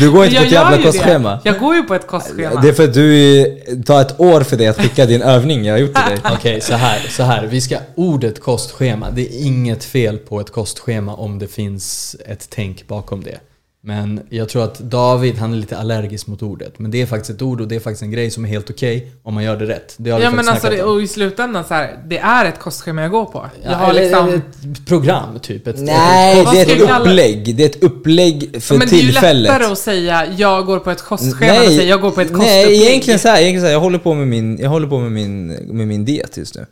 Du 0.00 0.10
går 0.10 0.24
inte 0.24 0.34
jag 0.36 0.42
på 0.42 0.46
ett 0.46 0.52
jävla 0.52 0.82
kostschema. 0.82 1.30
Det. 1.30 1.40
Jag 1.44 1.58
går 1.58 1.74
ju 1.74 1.82
på 1.82 1.94
ett 1.94 2.06
kostschema. 2.06 2.60
Det 2.60 2.68
är 2.68 2.72
för 2.72 2.84
att 2.84 2.94
du 2.94 3.44
tar 3.86 4.00
ett 4.00 4.20
år 4.20 4.40
för 4.40 4.56
dig 4.56 4.66
att 4.66 4.76
skicka 4.80 5.06
din 5.06 5.22
övning 5.22 5.64
jag 5.64 5.74
har 5.74 5.78
gjort 5.78 5.94
till 5.94 6.10
dig. 6.10 6.18
Okej, 6.32 6.60
så 6.60 6.74
här, 6.74 6.98
så 7.10 7.22
här. 7.22 7.46
Vi 7.46 7.60
ska, 7.60 7.76
ordet 7.94 8.40
kostschema, 8.40 9.10
det 9.10 9.22
är 9.22 9.46
inget 9.46 9.84
fel 9.84 10.18
på 10.18 10.40
ett 10.40 10.50
kostschema 10.52 11.14
om 11.14 11.38
det 11.38 11.48
finns 11.48 12.16
ett 12.26 12.46
tänk 12.50 12.88
bakom 12.88 13.22
det. 13.22 13.38
Men 13.84 14.20
jag 14.28 14.48
tror 14.48 14.64
att 14.64 14.78
David, 14.78 15.34
han 15.38 15.52
är 15.52 15.56
lite 15.56 15.78
allergisk 15.78 16.26
mot 16.26 16.42
ordet. 16.42 16.78
Men 16.78 16.90
det 16.90 17.02
är 17.02 17.06
faktiskt 17.06 17.30
ett 17.30 17.42
ord 17.42 17.60
och 17.60 17.68
det 17.68 17.76
är 17.76 17.80
faktiskt 17.80 18.02
en 18.02 18.10
grej 18.10 18.30
som 18.30 18.44
är 18.44 18.48
helt 18.48 18.70
okej 18.70 19.12
om 19.22 19.34
man 19.34 19.44
gör 19.44 19.56
det 19.56 19.66
rätt. 19.66 19.94
Det 19.96 20.10
har 20.10 20.20
Ja 20.20 20.30
men 20.30 20.48
alltså, 20.48 20.70
det, 20.70 20.82
och 20.82 21.02
i 21.02 21.08
slutändan 21.08 21.64
så 21.64 21.74
här, 21.74 21.98
det 22.08 22.18
är 22.18 22.44
ett 22.44 22.58
kostschema 22.58 23.02
jag 23.02 23.10
går 23.10 23.24
på. 23.24 23.46
Jag 23.62 23.72
Ja, 23.72 23.76
har 23.76 23.90
eller- 23.90 24.02
liksom... 24.02 24.42
ett 24.72 24.86
program, 24.86 25.38
typ. 25.40 25.66
Ett, 25.66 25.78
Nej, 25.78 26.44
Vad 26.44 26.54
det 26.54 26.60
är 26.60 26.76
ett 26.84 27.00
upplägg. 27.00 27.56
Det 27.56 27.62
är 27.62 27.68
ett 27.68 27.82
upplägg 27.82 28.62
för 28.62 28.74
men 28.78 28.88
det 28.88 28.94
är 28.94 28.96
ju 28.96 29.02
tillfället. 29.06 29.42
lättare 29.52 29.72
att 29.72 29.78
säga 29.78 30.26
jag 30.36 30.66
går 30.66 30.78
på 30.78 30.90
ett 30.90 31.02
kostschema 31.02 31.54
än 31.54 31.60
att 31.60 31.66
säga 31.66 31.82
jag 31.84 32.00
går 32.00 32.10
på 32.10 32.20
ett 32.20 32.28
kostupplägg. 32.32 32.66
Nej, 32.68 32.86
egentligen 32.88 33.18
så 33.18 33.28
här, 33.28 33.36
egentligen 33.40 33.60
så 33.60 33.66
här, 33.66 33.72
jag 33.72 33.80
håller 33.80 33.98
på 33.98 34.14
med 34.14 34.28
min, 34.28 34.58
jag 34.58 34.70
håller 34.70 34.86
på 34.88 34.98
med 34.98 35.12
min, 35.12 35.46
med 35.46 35.88
min 35.88 36.04
diet 36.04 36.36
just 36.36 36.54
nu. 36.54 36.66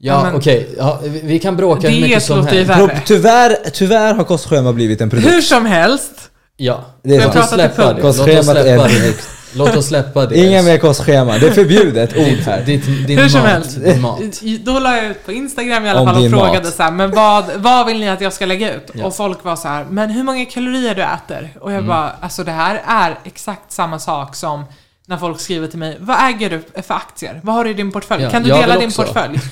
Ja, 0.00 0.22
men- 0.22 0.34
okej. 0.34 0.68
Ja, 0.78 1.00
vi- 1.04 1.20
vi 1.24 1.38
kan 1.38 1.56
bråka 1.56 1.88
hur 1.88 1.94
Det 1.96 2.00
mycket 2.02 2.22
som 2.22 2.38
låter 2.38 2.52
ju 2.52 2.58
helst. 2.64 2.70
värre. 2.80 2.88
Pro- 2.88 2.96
Tyvärr, 3.06 3.56
tyvärr 3.72 4.14
har 4.14 4.24
kostschema 4.24 4.72
blivit 4.72 5.00
en 5.00 5.10
produkt. 5.10 5.32
Hur 5.32 5.40
som 5.40 5.66
helst. 5.66 6.12
Ja, 6.56 6.84
Det 7.02 7.10
är 7.10 7.14
Jag 7.14 7.24
låt 7.24 7.32
pratar 7.32 7.40
oss 7.44 7.48
till 7.50 7.58
släppa 7.58 7.82
punkt. 7.82 7.96
det. 7.96 8.02
Låt 8.02 8.10
oss 8.10 8.16
Kostschemat 8.18 8.44
släppa 8.44 8.84
är- 8.84 8.88
det. 9.02 9.14
Låt 9.54 9.76
oss 9.76 9.86
släppa 9.86 10.26
det. 10.26 10.36
Inga 10.38 10.62
mer 10.62 10.78
kostschema, 10.78 11.38
det 11.38 11.46
är 11.46 11.50
förbjudet 11.52 12.16
ord 12.16 12.24
här. 12.46 12.62
Ditt, 12.62 13.06
din 13.06 13.18
Hur 13.18 13.28
som 13.28 13.40
mat, 13.40 13.50
helst. 13.50 13.84
Din 13.84 14.00
mat. 14.00 14.20
I- 14.42 14.58
Då 14.58 14.78
la 14.78 14.96
jag 14.96 15.06
ut 15.06 15.26
på 15.26 15.32
Instagram 15.32 15.84
i 15.86 15.90
alla 15.90 16.00
Om 16.00 16.06
fall 16.06 16.16
och 16.16 16.22
din 16.22 16.30
frågade 16.30 16.64
mat. 16.64 16.74
så 16.74 16.82
här, 16.82 16.90
men 16.90 17.10
vad, 17.10 17.44
vad 17.56 17.86
vill 17.86 18.00
ni 18.00 18.08
att 18.08 18.20
jag 18.20 18.32
ska 18.32 18.46
lägga 18.46 18.74
ut? 18.74 18.90
Ja. 18.94 19.06
Och 19.06 19.16
folk 19.16 19.44
var 19.44 19.56
så 19.56 19.68
här, 19.68 19.86
men 19.90 20.10
hur 20.10 20.22
många 20.22 20.44
kalorier 20.44 20.94
du 20.94 21.02
äter? 21.02 21.50
Och 21.60 21.70
Mm. 21.70 21.74
jag 21.74 21.86
bara, 21.88 22.12
alltså 22.20 22.44
det 22.44 22.52
här 22.52 22.82
är 22.86 23.18
exakt 23.24 23.72
samma 23.72 23.98
sak 23.98 24.34
som 24.36 24.64
när 25.06 25.16
folk 25.16 25.40
skriver 25.40 25.66
till 25.66 25.78
mig, 25.78 25.96
vad 26.00 26.16
äger 26.28 26.50
du 26.50 26.82
för 26.82 26.94
aktier? 26.94 27.40
Vad 27.42 27.54
har 27.54 27.64
du 27.64 27.70
i 27.70 27.74
din 27.74 27.92
portfölj? 27.92 28.22
Ja, 28.22 28.30
kan 28.30 28.42
du 28.42 28.48
jag 28.48 28.58
dela 28.60 28.72
vill 28.72 28.80
din 28.80 28.88
också. 28.88 29.02
portfölj? 29.02 29.40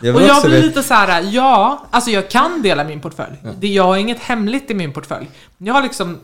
Jag 0.00 0.16
Och 0.16 0.22
jag 0.22 0.42
blir 0.42 0.62
lite 0.62 0.82
så 0.82 0.94
här, 0.94 1.22
ja, 1.22 1.86
alltså 1.90 2.10
jag 2.10 2.30
kan 2.30 2.62
dela 2.62 2.84
min 2.84 3.00
portfölj. 3.00 3.36
Det, 3.58 3.68
jag 3.68 3.84
har 3.84 3.96
inget 3.96 4.20
hemligt 4.20 4.70
i 4.70 4.74
min 4.74 4.92
portfölj. 4.92 5.30
Jag 5.58 5.74
har 5.74 5.82
liksom, 5.82 6.20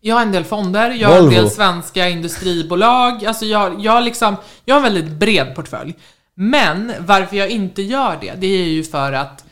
jag 0.00 0.14
har 0.14 0.22
en 0.22 0.32
del 0.32 0.44
fonder, 0.44 0.90
jag 0.90 1.08
har 1.08 1.18
en 1.18 1.30
del 1.30 1.50
svenska 1.50 2.08
industribolag, 2.08 3.24
alltså 3.24 3.44
jag, 3.44 3.80
jag 3.80 4.04
liksom, 4.04 4.36
jag 4.64 4.74
har 4.74 4.78
en 4.78 4.94
väldigt 4.94 5.10
bred 5.12 5.54
portfölj. 5.54 5.94
Men 6.34 6.92
varför 6.98 7.36
jag 7.36 7.50
inte 7.50 7.82
gör 7.82 8.18
det, 8.20 8.34
det 8.36 8.46
är 8.46 8.68
ju 8.68 8.84
för 8.84 9.12
att 9.12 9.44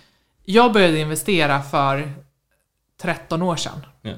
jag 0.45 0.73
började 0.73 0.99
investera 0.99 1.63
för 1.63 2.13
13 3.03 3.43
år 3.43 3.57
sedan. 3.57 3.87
Ja. 4.03 4.13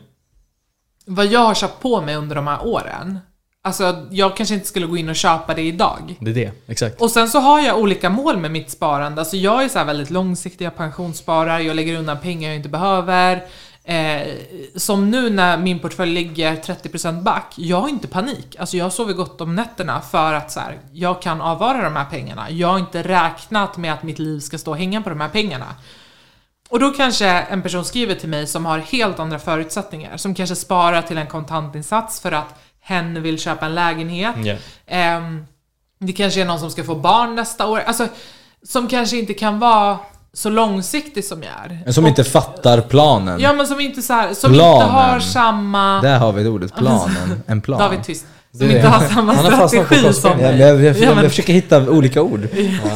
Vad 1.06 1.26
jag 1.26 1.40
har 1.40 1.54
köpt 1.54 1.82
på 1.82 2.00
mig 2.00 2.16
under 2.16 2.36
de 2.36 2.46
här 2.46 2.66
åren, 2.66 3.18
alltså 3.62 4.06
jag 4.10 4.36
kanske 4.36 4.54
inte 4.54 4.66
skulle 4.66 4.86
gå 4.86 4.96
in 4.96 5.08
och 5.08 5.16
köpa 5.16 5.54
det 5.54 5.62
idag. 5.62 6.16
Det 6.20 6.30
är 6.30 6.34
det, 6.34 6.52
exakt. 6.66 7.00
Och 7.00 7.10
sen 7.10 7.28
så 7.28 7.38
har 7.38 7.60
jag 7.60 7.78
olika 7.78 8.10
mål 8.10 8.36
med 8.36 8.50
mitt 8.50 8.70
sparande. 8.70 9.20
Alltså 9.20 9.36
jag 9.36 9.64
är 9.64 9.68
så 9.68 9.84
väldigt 9.84 10.10
långsiktig, 10.10 10.64
jag 10.64 10.76
pensionssparar, 10.76 11.58
jag 11.58 11.76
lägger 11.76 11.98
undan 11.98 12.18
pengar 12.18 12.48
jag 12.48 12.56
inte 12.56 12.68
behöver. 12.68 13.44
Eh, 13.84 14.28
som 14.76 15.10
nu 15.10 15.30
när 15.30 15.58
min 15.58 15.78
portfölj 15.78 16.12
ligger 16.12 16.56
30% 16.56 17.22
back, 17.22 17.54
jag 17.56 17.80
har 17.80 17.88
inte 17.88 18.08
panik. 18.08 18.56
Alltså 18.58 18.76
jag 18.76 18.92
sover 18.92 19.12
gott 19.12 19.40
om 19.40 19.54
nätterna 19.54 20.00
för 20.00 20.32
att 20.32 20.52
så 20.52 20.60
här, 20.60 20.78
jag 20.92 21.22
kan 21.22 21.40
avvara 21.40 21.82
de 21.84 21.96
här 21.96 22.04
pengarna. 22.04 22.50
Jag 22.50 22.68
har 22.68 22.78
inte 22.78 23.02
räknat 23.02 23.76
med 23.76 23.92
att 23.92 24.02
mitt 24.02 24.18
liv 24.18 24.40
ska 24.40 24.58
stå 24.58 24.70
och 24.70 24.78
hänga 24.78 25.02
på 25.02 25.10
de 25.10 25.20
här 25.20 25.28
pengarna. 25.28 25.66
Och 26.68 26.80
då 26.80 26.90
kanske 26.90 27.26
en 27.26 27.62
person 27.62 27.84
skriver 27.84 28.14
till 28.14 28.28
mig 28.28 28.46
som 28.46 28.66
har 28.66 28.78
helt 28.78 29.18
andra 29.18 29.38
förutsättningar, 29.38 30.16
som 30.16 30.34
kanske 30.34 30.56
sparar 30.56 31.02
till 31.02 31.18
en 31.18 31.26
kontantinsats 31.26 32.20
för 32.20 32.32
att 32.32 32.60
hen 32.90 33.22
vill 33.22 33.38
köpa 33.38 33.66
en 33.66 33.74
lägenhet. 33.74 34.34
Ja. 34.44 34.54
Ehm, 34.86 35.44
det 35.98 36.12
kanske 36.12 36.40
är 36.40 36.44
någon 36.44 36.60
som 36.60 36.70
ska 36.70 36.84
få 36.84 36.94
barn 36.94 37.34
nästa 37.34 37.66
år. 37.66 37.80
Alltså, 37.86 38.08
som 38.66 38.88
kanske 38.88 39.16
inte 39.18 39.34
kan 39.34 39.58
vara 39.58 39.98
så 40.32 40.50
långsiktig 40.50 41.24
som 41.24 41.42
jag 41.42 41.52
är. 41.64 41.80
Men 41.84 41.94
som 41.94 42.06
inte 42.06 42.24
fattar 42.24 42.80
planen. 42.80 43.40
Ja, 43.40 43.52
men 43.52 43.66
som 43.66 43.80
inte 43.80 44.02
så 44.02 44.12
här, 44.12 44.34
som 44.34 44.52
Planen. 44.52 44.76
inte 44.82 44.92
har 44.92 45.20
samma... 45.20 46.00
Där 46.02 46.18
har 46.18 46.32
vi 46.32 46.42
det 46.42 46.48
ordet, 46.48 46.74
planen. 46.76 47.42
En 47.46 47.60
plan. 47.60 47.78
David, 47.80 48.04
tyst. 48.04 48.26
Som 48.52 48.68
Du- 48.68 48.76
inte 48.76 48.88
har 48.88 49.08
samma 49.08 49.34
strategi 49.38 50.12
som 50.12 50.30
Ja, 50.30 50.36
mig. 50.36 50.58
jag, 50.60 50.70
jag, 50.70 50.84
jag, 50.84 50.96
Ja, 50.96 51.14
men- 51.14 51.22
jag 51.24 51.32
försöker 51.32 51.52
hitta 51.52 51.90
olika 51.90 52.22
ord. 52.22 52.48
Ja, 52.52 52.90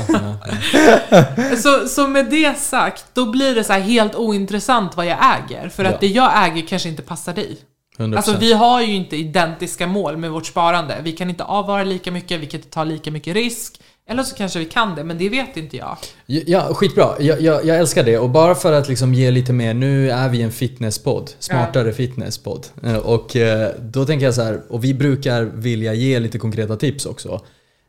ja. 1.11 1.25
Så, 1.57 1.89
så 1.89 2.09
med 2.09 2.27
det 2.31 2.59
sagt, 2.59 3.05
då 3.13 3.31
blir 3.31 3.55
det 3.55 3.65
så 3.65 3.73
helt 3.73 4.15
ointressant 4.15 4.97
vad 4.97 5.07
jag 5.07 5.19
äger. 5.19 5.69
För 5.69 5.85
att 5.85 5.93
Ja. 5.93 5.97
det 6.01 6.07
jag 6.07 6.47
äger 6.47 6.67
kanske 6.67 6.89
inte 6.89 7.03
passar 7.03 7.33
dig. 7.35 7.57
100%. 7.99 8.17
Alltså 8.17 8.37
vi 8.41 8.53
har 8.53 8.83
ju 8.83 8.95
inte 8.95 9.17
identiska 9.17 9.87
mål 9.87 10.17
med 10.17 10.31
vårt 10.31 10.47
sparande. 10.47 11.01
Vi 11.05 11.13
kan 11.13 11.31
inte 11.31 11.45
avvara 11.45 11.85
lika 11.85 12.11
mycket, 12.11 12.41
vi 12.41 12.47
kan 12.47 12.59
inte 12.61 12.71
ta 12.71 12.85
lika 12.85 13.11
mycket 13.11 13.35
risk. 13.35 13.81
Eller 14.09 14.23
så 14.23 14.35
kanske 14.35 14.59
vi 14.59 14.65
kan 14.65 14.95
det, 14.95 15.05
men 15.05 15.19
det 15.19 15.29
vet 15.29 15.57
inte 15.57 15.77
jag. 15.77 15.97
Ja, 16.27 16.75
skitbra. 16.75 17.09
Jag, 17.21 17.41
jag, 17.41 17.65
jag 17.65 17.79
älskar 17.79 18.05
det. 18.05 18.19
Och 18.19 18.31
bara 18.31 18.55
för 18.55 18.73
att 18.73 18.89
liksom 18.89 19.15
ge 19.15 19.31
lite 19.31 19.53
mer, 19.53 19.75
nu 19.75 20.11
är 20.11 20.29
vi 20.29 20.43
en 20.43 20.53
fitnesspodd. 20.53 21.31
Smartare 21.39 21.93
fitnesspodd. 21.93 22.67
Eh, 22.83 22.97
Och 22.97 23.37
eh, 23.37 23.71
då 23.81 24.05
tänker 24.05 24.27
jag 24.27 24.35
så 24.35 24.43
här, 24.43 24.61
och 24.69 24.85
vi 24.85 24.95
brukar 24.95 25.43
vilja 25.43 25.95
ge 25.95 26.21
lite 26.21 26.39
konkreta 26.39 26.77
tips 26.77 27.07
också. 27.07 27.41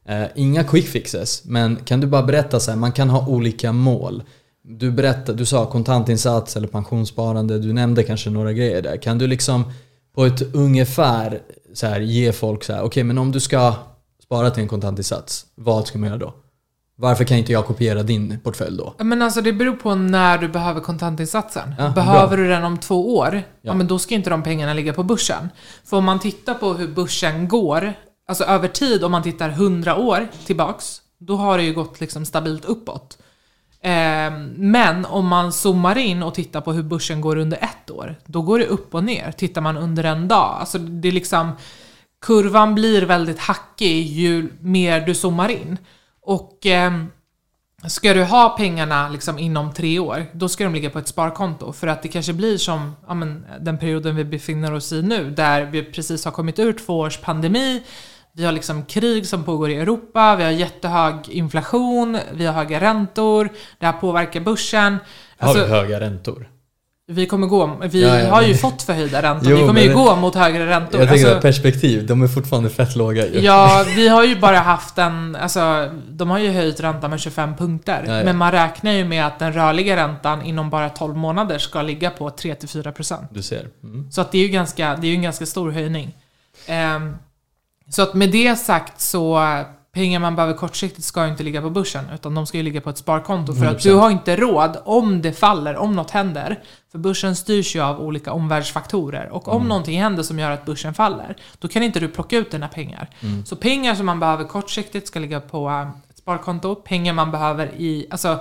Eh, 0.09 0.23
Inga 0.35 0.63
quick 0.63 0.87
fixes, 0.87 1.45
men 1.45 1.75
kan 1.75 1.99
du 2.01 2.07
bara 2.07 2.23
berätta 2.23 2.59
så 2.59 2.71
här, 2.71 2.77
man 2.77 2.91
kan 2.91 3.09
ha 3.09 3.27
olika 3.27 3.71
mål. 3.71 4.23
Du, 4.67 4.91
berätta, 4.91 5.33
du 5.33 5.45
sa 5.45 5.65
kontantinsats 5.65 6.57
eller 6.57 6.67
pensionssparande, 6.67 7.59
du 7.59 7.73
nämnde 7.73 8.03
kanske 8.03 8.29
några 8.29 8.53
grejer 8.53 8.81
där. 8.81 8.97
Kan 8.97 9.17
du 9.17 9.27
liksom 9.27 9.63
på 10.15 10.25
ett 10.25 10.55
ungefär 10.55 11.41
så 11.73 11.87
här, 11.87 11.99
ge 11.99 12.31
folk 12.31 12.63
så 12.63 12.73
här, 12.73 12.83
okej 12.83 13.03
men 13.03 13.17
om 13.17 13.31
du 13.31 13.39
ska 13.39 13.73
spara 14.23 14.51
till 14.51 14.63
en 14.63 14.69
kontantinsats, 14.69 15.45
vad 15.55 15.87
ska 15.87 15.97
man 15.97 16.09
göra 16.09 16.19
då? 16.19 16.33
Varför 16.97 17.23
kan 17.23 17.37
inte 17.37 17.51
jag 17.51 17.65
kopiera 17.65 18.03
din 18.03 18.39
portfölj 18.43 18.77
då? 18.77 18.93
Men 18.97 19.21
alltså 19.21 19.41
det 19.41 19.53
beror 19.53 19.75
på 19.75 19.95
när 19.95 20.37
du 20.37 20.47
behöver 20.47 20.81
kontantinsatsen. 20.81 21.75
Ja, 21.77 21.89
behöver 21.89 22.37
du 22.37 22.47
den 22.47 22.63
om 22.63 22.77
två 22.77 23.17
år, 23.17 23.35
ja. 23.35 23.41
Ja. 23.61 23.73
men 23.73 23.87
då 23.87 23.99
ska 23.99 24.15
inte 24.15 24.29
de 24.29 24.43
pengarna 24.43 24.73
ligga 24.73 24.93
på 24.93 25.03
börsen. 25.03 25.49
För 25.83 25.97
om 25.97 26.05
man 26.05 26.19
tittar 26.19 26.53
på 26.53 26.73
hur 26.73 26.87
börsen 26.87 27.47
går, 27.47 27.93
alltså 28.27 28.43
över 28.43 28.67
tid, 28.67 29.03
om 29.03 29.11
man 29.11 29.23
tittar 29.23 29.49
100 29.49 29.95
år 29.95 30.27
tillbaks, 30.45 31.01
då 31.19 31.35
har 31.35 31.57
det 31.57 31.63
ju 31.63 31.73
gått 31.73 32.01
liksom 32.01 32.25
stabilt 32.25 32.65
uppåt. 32.65 33.17
Ehm, 33.87 34.53
men 34.57 35.05
om 35.05 35.27
man 35.27 35.53
zoomar 35.53 35.97
in 35.97 36.23
och 36.23 36.33
tittar 36.33 36.61
på 36.61 36.73
hur 36.73 36.83
börsen 36.83 37.21
går 37.21 37.35
under 37.35 37.57
ett 37.57 37.91
år, 37.91 38.15
då 38.25 38.41
går 38.41 38.59
det 38.59 38.65
upp 38.65 38.95
och 38.95 39.03
ner. 39.03 39.31
Tittar 39.31 39.61
man 39.61 39.77
under 39.77 40.03
en 40.03 40.27
dag, 40.27 40.57
alltså 40.59 40.77
det 40.77 41.07
är 41.07 41.11
liksom 41.11 41.51
kurvan 42.21 42.75
blir 42.75 43.01
väldigt 43.01 43.39
hackig 43.39 44.07
ju 44.07 44.49
mer 44.59 45.01
du 45.01 45.15
zoomar 45.15 45.49
in. 45.49 45.77
Och 46.21 46.65
eh, 46.65 46.91
ska 47.87 48.13
du 48.13 48.23
ha 48.23 48.49
pengarna 48.57 49.09
liksom 49.09 49.39
inom 49.39 49.73
tre 49.73 49.99
år, 49.99 50.25
då 50.33 50.49
ska 50.49 50.63
de 50.63 50.73
ligga 50.73 50.89
på 50.89 50.99
ett 50.99 51.07
sparkonto. 51.07 51.73
För 51.73 51.87
att 51.87 52.01
det 52.01 52.07
kanske 52.07 52.33
blir 52.33 52.57
som 52.57 52.95
ja, 53.07 53.13
men, 53.13 53.45
den 53.59 53.77
perioden 53.77 54.15
vi 54.15 54.23
befinner 54.23 54.73
oss 54.73 54.91
i 54.91 55.01
nu, 55.01 55.31
där 55.31 55.65
vi 55.65 55.83
precis 55.83 56.25
har 56.25 56.31
kommit 56.31 56.59
ur 56.59 56.73
två 56.73 56.99
års 56.99 57.17
pandemi. 57.17 57.83
Vi 58.37 58.45
har 58.45 58.51
liksom 58.51 58.85
krig 58.85 59.27
som 59.27 59.43
pågår 59.43 59.69
i 59.69 59.75
Europa, 59.75 60.35
vi 60.35 60.43
har 60.43 60.51
jättehög 60.51 61.15
inflation, 61.29 62.17
vi 62.33 62.45
har 62.45 62.53
höga 62.53 62.81
räntor, 62.81 63.49
det 63.79 63.85
här 63.85 63.93
påverkar 63.93 64.39
börsen. 64.41 64.97
Har 65.37 65.47
Alltså, 65.49 65.63
vi 65.65 65.71
höga 65.71 65.99
räntor? 65.99 66.49
Vi 67.07 67.25
kommer 67.25 67.47
gå, 67.47 67.77
vi 67.83 68.01
Ja, 68.03 68.19
ja, 68.19 68.29
har 68.29 68.41
ju 68.41 68.47
men- 68.47 68.57
fått 68.57 68.81
förhöjda 68.81 69.21
räntor. 69.21 69.47
Jo, 69.51 69.57
vi 69.57 69.67
kommer 69.67 69.81
ju 69.81 69.87
men- 69.87 69.97
gå 69.97 70.15
mot 70.15 70.35
högre 70.35 70.67
räntor. 70.67 70.99
Jag 70.99 71.09
tänker 71.09 71.25
Alltså, 71.27 71.41
perspektiv, 71.41 72.05
de 72.05 72.21
är 72.21 72.27
fortfarande 72.27 72.69
fett 72.69 72.95
låga 72.95 73.27
ju. 73.27 73.39
Ja, 73.39 73.85
vi 73.95 74.07
har 74.07 74.23
ju 74.23 74.39
bara 74.39 74.57
haft 74.57 74.97
en, 74.97 75.35
alltså 75.35 75.89
de 76.09 76.29
har 76.29 76.39
ju 76.39 76.51
höjt 76.51 76.79
räntan 76.79 77.09
med 77.09 77.19
25 77.19 77.55
punkter. 77.55 78.03
Ja. 78.07 78.23
Men 78.23 78.37
man 78.37 78.51
räknar 78.51 78.91
ju 78.91 79.05
med 79.05 79.25
att 79.27 79.39
den 79.39 79.53
rörliga 79.53 79.95
räntan 79.95 80.41
inom 80.41 80.69
bara 80.69 80.89
12 80.89 81.15
månader 81.15 81.57
ska 81.57 81.81
ligga 81.81 82.09
på 82.09 82.29
3-4%. 82.29 83.27
Du 83.31 83.41
ser. 83.41 83.67
Mm. 83.83 84.11
Så 84.11 84.21
att 84.21 84.31
det 84.31 84.37
är 84.37 84.41
ju 84.43 84.47
ganska, 84.49 84.95
det 84.95 85.07
är 85.07 85.09
ju 85.09 85.15
en 85.15 85.21
ganska 85.21 85.45
stor 85.45 85.71
höjning. 85.71 86.15
Ehm, 86.67 87.15
så 87.89 88.01
att 88.01 88.13
med 88.13 88.31
det 88.31 88.55
sagt 88.55 89.01
så, 89.01 89.41
pengar 89.95 90.19
man 90.19 90.35
behöver 90.35 90.53
kortsiktigt 90.53 91.03
ska 91.03 91.27
inte 91.27 91.43
ligga 91.43 91.61
på 91.61 91.69
börsen, 91.69 92.05
utan 92.13 92.35
de 92.35 92.47
ska 92.47 92.57
ju 92.57 92.63
ligga 92.63 92.81
på 92.81 92.89
ett 92.89 92.97
sparkonto. 92.97 93.53
För 93.53 93.65
att 93.65 93.77
100%. 93.77 93.83
du 93.83 93.93
har 93.93 94.09
inte 94.09 94.35
råd, 94.35 94.77
om 94.85 95.21
det 95.21 95.33
faller, 95.33 95.75
om 95.75 95.95
något 95.95 96.11
händer, 96.11 96.59
för 96.91 96.99
börsen 96.99 97.35
styrs 97.35 97.75
ju 97.75 97.81
av 97.81 98.01
olika 98.01 98.31
omvärldsfaktorer. 98.31 99.29
Och 99.29 99.47
om 99.47 99.67
någonting 99.67 100.01
händer 100.01 100.23
som 100.23 100.39
gör 100.39 100.51
att 100.51 100.65
börsen 100.65 100.93
faller, 100.93 101.35
då 101.59 101.67
kan 101.67 101.83
inte 101.83 101.99
du 101.99 102.07
plocka 102.07 102.37
ut 102.37 102.51
dina 102.51 102.67
pengar. 102.67 103.09
Så 103.45 103.55
pengar 103.55 103.95
som 103.95 104.05
man 104.05 104.19
behöver 104.19 104.43
kortsiktigt 104.43 105.07
ska 105.07 105.19
ligga 105.19 105.39
på 105.39 105.69
eh, 105.69 105.89
ett 106.09 106.17
sparkonto. 106.17 106.75
Pengar 106.75 107.13
man 107.13 107.31
behöver 107.31 107.71
i, 107.77 108.07
alltså 108.09 108.39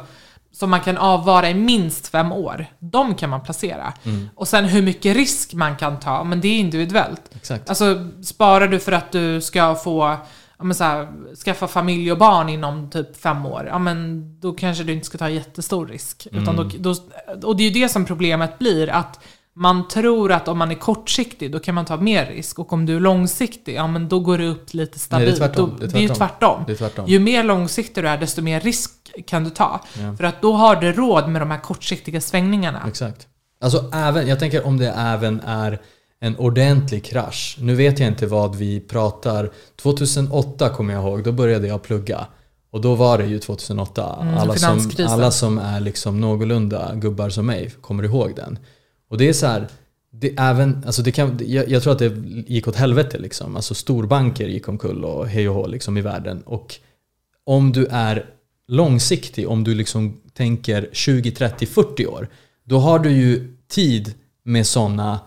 som 0.54 0.70
man 0.70 0.80
kan 0.80 0.96
avvara 0.96 1.50
i 1.50 1.54
minst 1.54 2.08
fem 2.08 2.32
år, 2.32 2.66
de 2.78 3.14
kan 3.14 3.30
man 3.30 3.40
placera. 3.40 3.92
Och 4.34 4.48
sen 4.48 4.64
hur 4.64 4.82
mycket 4.82 5.16
risk 5.16 5.54
man 5.54 5.76
kan 5.76 6.00
ta, 6.00 6.24
men 6.24 6.40
det 6.40 6.48
är 6.48 6.58
individuellt. 6.58 7.22
Exakt. 7.36 7.68
Alltså, 7.68 8.08
sparar 8.22 8.68
du 8.68 8.78
för 8.78 8.92
att 8.92 9.12
du 9.12 9.40
ska 9.40 9.74
få 9.74 10.16
ja, 10.58 10.74
så 10.74 10.84
här, 10.84 11.08
skaffa 11.44 11.68
familj 11.68 12.12
och 12.12 12.18
barn 12.18 12.48
inom 12.48 12.90
typ 12.90 13.16
fem 13.16 13.46
år, 13.46 13.66
ja 13.70 13.78
men 13.78 14.22
då 14.40 14.52
kanske 14.52 14.84
du 14.84 14.92
inte 14.92 15.06
ska 15.06 15.18
ta 15.18 15.28
jättestor 15.28 15.86
risk. 15.86 16.26
Utan 16.32 16.56
då, 16.56 16.70
då, 16.78 16.94
och 17.42 17.56
det 17.56 17.62
är 17.62 17.70
ju 17.70 17.82
det 17.82 17.88
som 17.88 18.04
problemet 18.04 18.58
blir, 18.58 18.88
att 18.88 19.20
man 19.56 19.88
tror 19.88 20.32
att 20.32 20.48
om 20.48 20.58
man 20.58 20.70
är 20.70 20.74
kortsiktig, 20.74 21.52
då 21.52 21.58
kan 21.58 21.74
man 21.74 21.84
ta 21.84 21.96
mer 21.96 22.26
risk. 22.26 22.58
Och 22.58 22.72
om 22.72 22.86
du 22.86 22.96
är 22.96 23.00
långsiktig, 23.00 23.74
ja 23.74 23.86
men 23.86 24.08
då 24.08 24.20
går 24.20 24.38
det 24.38 24.46
upp 24.46 24.74
lite 24.74 24.98
Nej, 25.10 25.24
det 25.24 25.30
är 25.30 25.34
stabilt. 25.34 25.38
tvärtom. 25.38 25.70
Då, 25.70 25.76
Det 25.76 25.84
är 25.84 25.88
det 25.88 25.98
är 25.98 26.02
ju 26.02 26.08
tvärtom. 26.08 26.64
Det 26.66 26.72
är 26.72 26.76
tvärtom. 26.76 27.06
Ju 27.08 27.18
mer 27.18 27.44
långsiktig 27.44 28.04
du 28.04 28.08
är, 28.08 28.18
desto 28.18 28.42
mer 28.42 28.60
risk 28.60 28.90
kan 29.26 29.44
du 29.44 29.50
ta. 29.50 29.80
Ja. 30.00 30.16
För 30.16 30.24
att 30.24 30.42
då 30.42 30.52
har 30.52 30.76
du 30.76 30.92
råd 30.92 31.28
med 31.28 31.42
de 31.42 31.50
här 31.50 31.60
kortsiktiga 31.60 32.20
svängningarna. 32.20 32.82
Exakt. 32.88 33.28
Alltså 33.60 33.90
även, 33.92 34.28
jag 34.28 34.38
tänker 34.38 34.66
om 34.66 34.78
det 34.78 34.90
även 34.90 35.40
är 35.40 35.80
en 36.20 36.36
ordentlig 36.36 37.04
krasch. 37.04 37.56
Nu 37.60 37.74
vet 37.74 37.98
jag 37.98 38.08
inte 38.08 38.26
vad 38.26 38.56
vi 38.56 38.80
pratar. 38.80 39.50
2008 39.82 40.68
kommer 40.68 40.94
jag 40.94 41.02
ihåg, 41.02 41.24
då 41.24 41.32
började 41.32 41.66
jag 41.66 41.82
plugga. 41.82 42.26
Och 42.70 42.80
då 42.80 42.94
var 42.94 43.18
det 43.18 43.24
ju 43.24 43.38
2008. 43.38 44.18
Mm, 44.20 44.34
alla, 44.34 44.54
som, 44.54 44.90
alla 45.08 45.30
som 45.30 45.58
är 45.58 45.80
liksom 45.80 46.20
någorlunda 46.20 46.94
gubbar 46.94 47.28
som 47.28 47.46
mig 47.46 47.70
kommer 47.80 48.02
ihåg 48.04 48.32
den. 48.36 48.58
Och 49.14 49.18
det 49.18 49.28
är 49.28 49.32
så 49.32 49.46
här, 49.46 49.68
det, 50.10 50.34
även, 50.38 50.82
alltså 50.86 51.02
det 51.02 51.12
kan, 51.12 51.40
jag, 51.46 51.68
jag 51.68 51.82
tror 51.82 51.92
att 51.92 51.98
det 51.98 52.12
gick 52.46 52.68
åt 52.68 52.76
helvete 52.76 53.18
liksom. 53.18 53.56
Alltså 53.56 53.74
storbanker 53.74 54.46
gick 54.48 54.68
omkull 54.68 55.04
och 55.04 55.28
hej 55.28 55.48
och 55.48 55.54
hå 55.54 55.66
liksom 55.66 55.96
i 55.96 56.00
världen. 56.00 56.42
Och 56.42 56.74
om 57.44 57.72
du 57.72 57.86
är 57.86 58.26
långsiktig, 58.68 59.48
om 59.48 59.64
du 59.64 59.74
liksom 59.74 60.20
tänker 60.32 60.88
20, 60.92 61.30
30, 61.30 61.66
40 61.66 62.06
år, 62.06 62.28
då 62.64 62.78
har 62.78 62.98
du 62.98 63.10
ju 63.10 63.56
tid 63.68 64.14
med 64.44 64.66
sådana, 64.66 65.20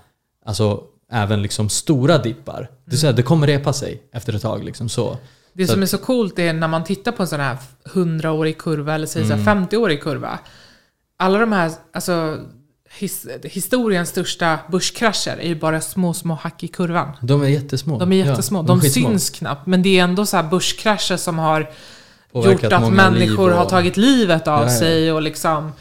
alltså 0.45 0.83
även 1.11 1.41
liksom 1.41 1.69
stora 1.69 2.17
dippar. 2.17 2.69
Det, 2.85 2.95
är 2.95 2.97
så 2.97 3.05
här, 3.05 3.13
det 3.13 3.23
kommer 3.23 3.47
repa 3.47 3.73
sig 3.73 4.03
efter 4.11 4.33
ett 4.33 4.41
tag. 4.41 4.63
Liksom 4.63 4.89
så. 4.89 5.17
Det 5.53 5.67
Så 5.67 5.73
som 5.73 5.81
är 5.81 5.85
så 5.85 5.97
coolt 5.97 6.39
är 6.39 6.53
när 6.53 6.67
man 6.67 6.83
tittar 6.83 7.11
på 7.11 7.21
en 7.23 7.27
sån 7.27 7.39
här 7.39 7.57
100-årig 7.85 8.57
kurva, 8.57 8.95
eller 8.95 9.07
säg 9.07 9.23
Mm. 9.23 9.39
här 9.39 9.55
50-årig 9.55 10.01
kurva. 10.01 10.39
Alla 11.17 11.39
de 11.39 11.51
här, 11.51 11.71
alltså 11.93 12.39
his, 12.99 13.27
historiens 13.43 14.09
största 14.09 14.59
börskrascher 14.71 15.37
är 15.41 15.47
ju 15.47 15.55
bara 15.55 15.81
små, 15.81 16.13
små 16.13 16.33
hack 16.41 16.63
i 16.63 16.67
kurvan. 16.67 17.11
De 17.21 17.41
är 17.43 17.47
jättesmå. 17.47 17.99
De 17.99 18.11
är 18.11 18.25
jättesmå. 18.25 18.59
Ja, 18.59 18.63
de 18.63 18.81
skitsmå. 18.81 19.09
syns 19.09 19.29
knappt, 19.29 19.67
men 19.67 19.83
det 19.83 19.99
är 19.99 20.03
ändå 20.03 20.25
så 20.25 20.37
här 20.37 20.43
börskrascher 20.43 21.17
som 21.17 21.39
har 21.39 21.69
Påverkat 22.31 22.63
gjort 22.63 22.73
att 22.73 22.93
människor 22.93 23.51
och- 23.51 23.57
har 23.57 23.65
tagit 23.65 23.97
livet 23.97 24.47
av 24.47 24.63
Ja, 24.63 24.71
ja. 24.71 24.79
sig 24.79 25.11
och 25.11 25.21
liksom 25.21 25.71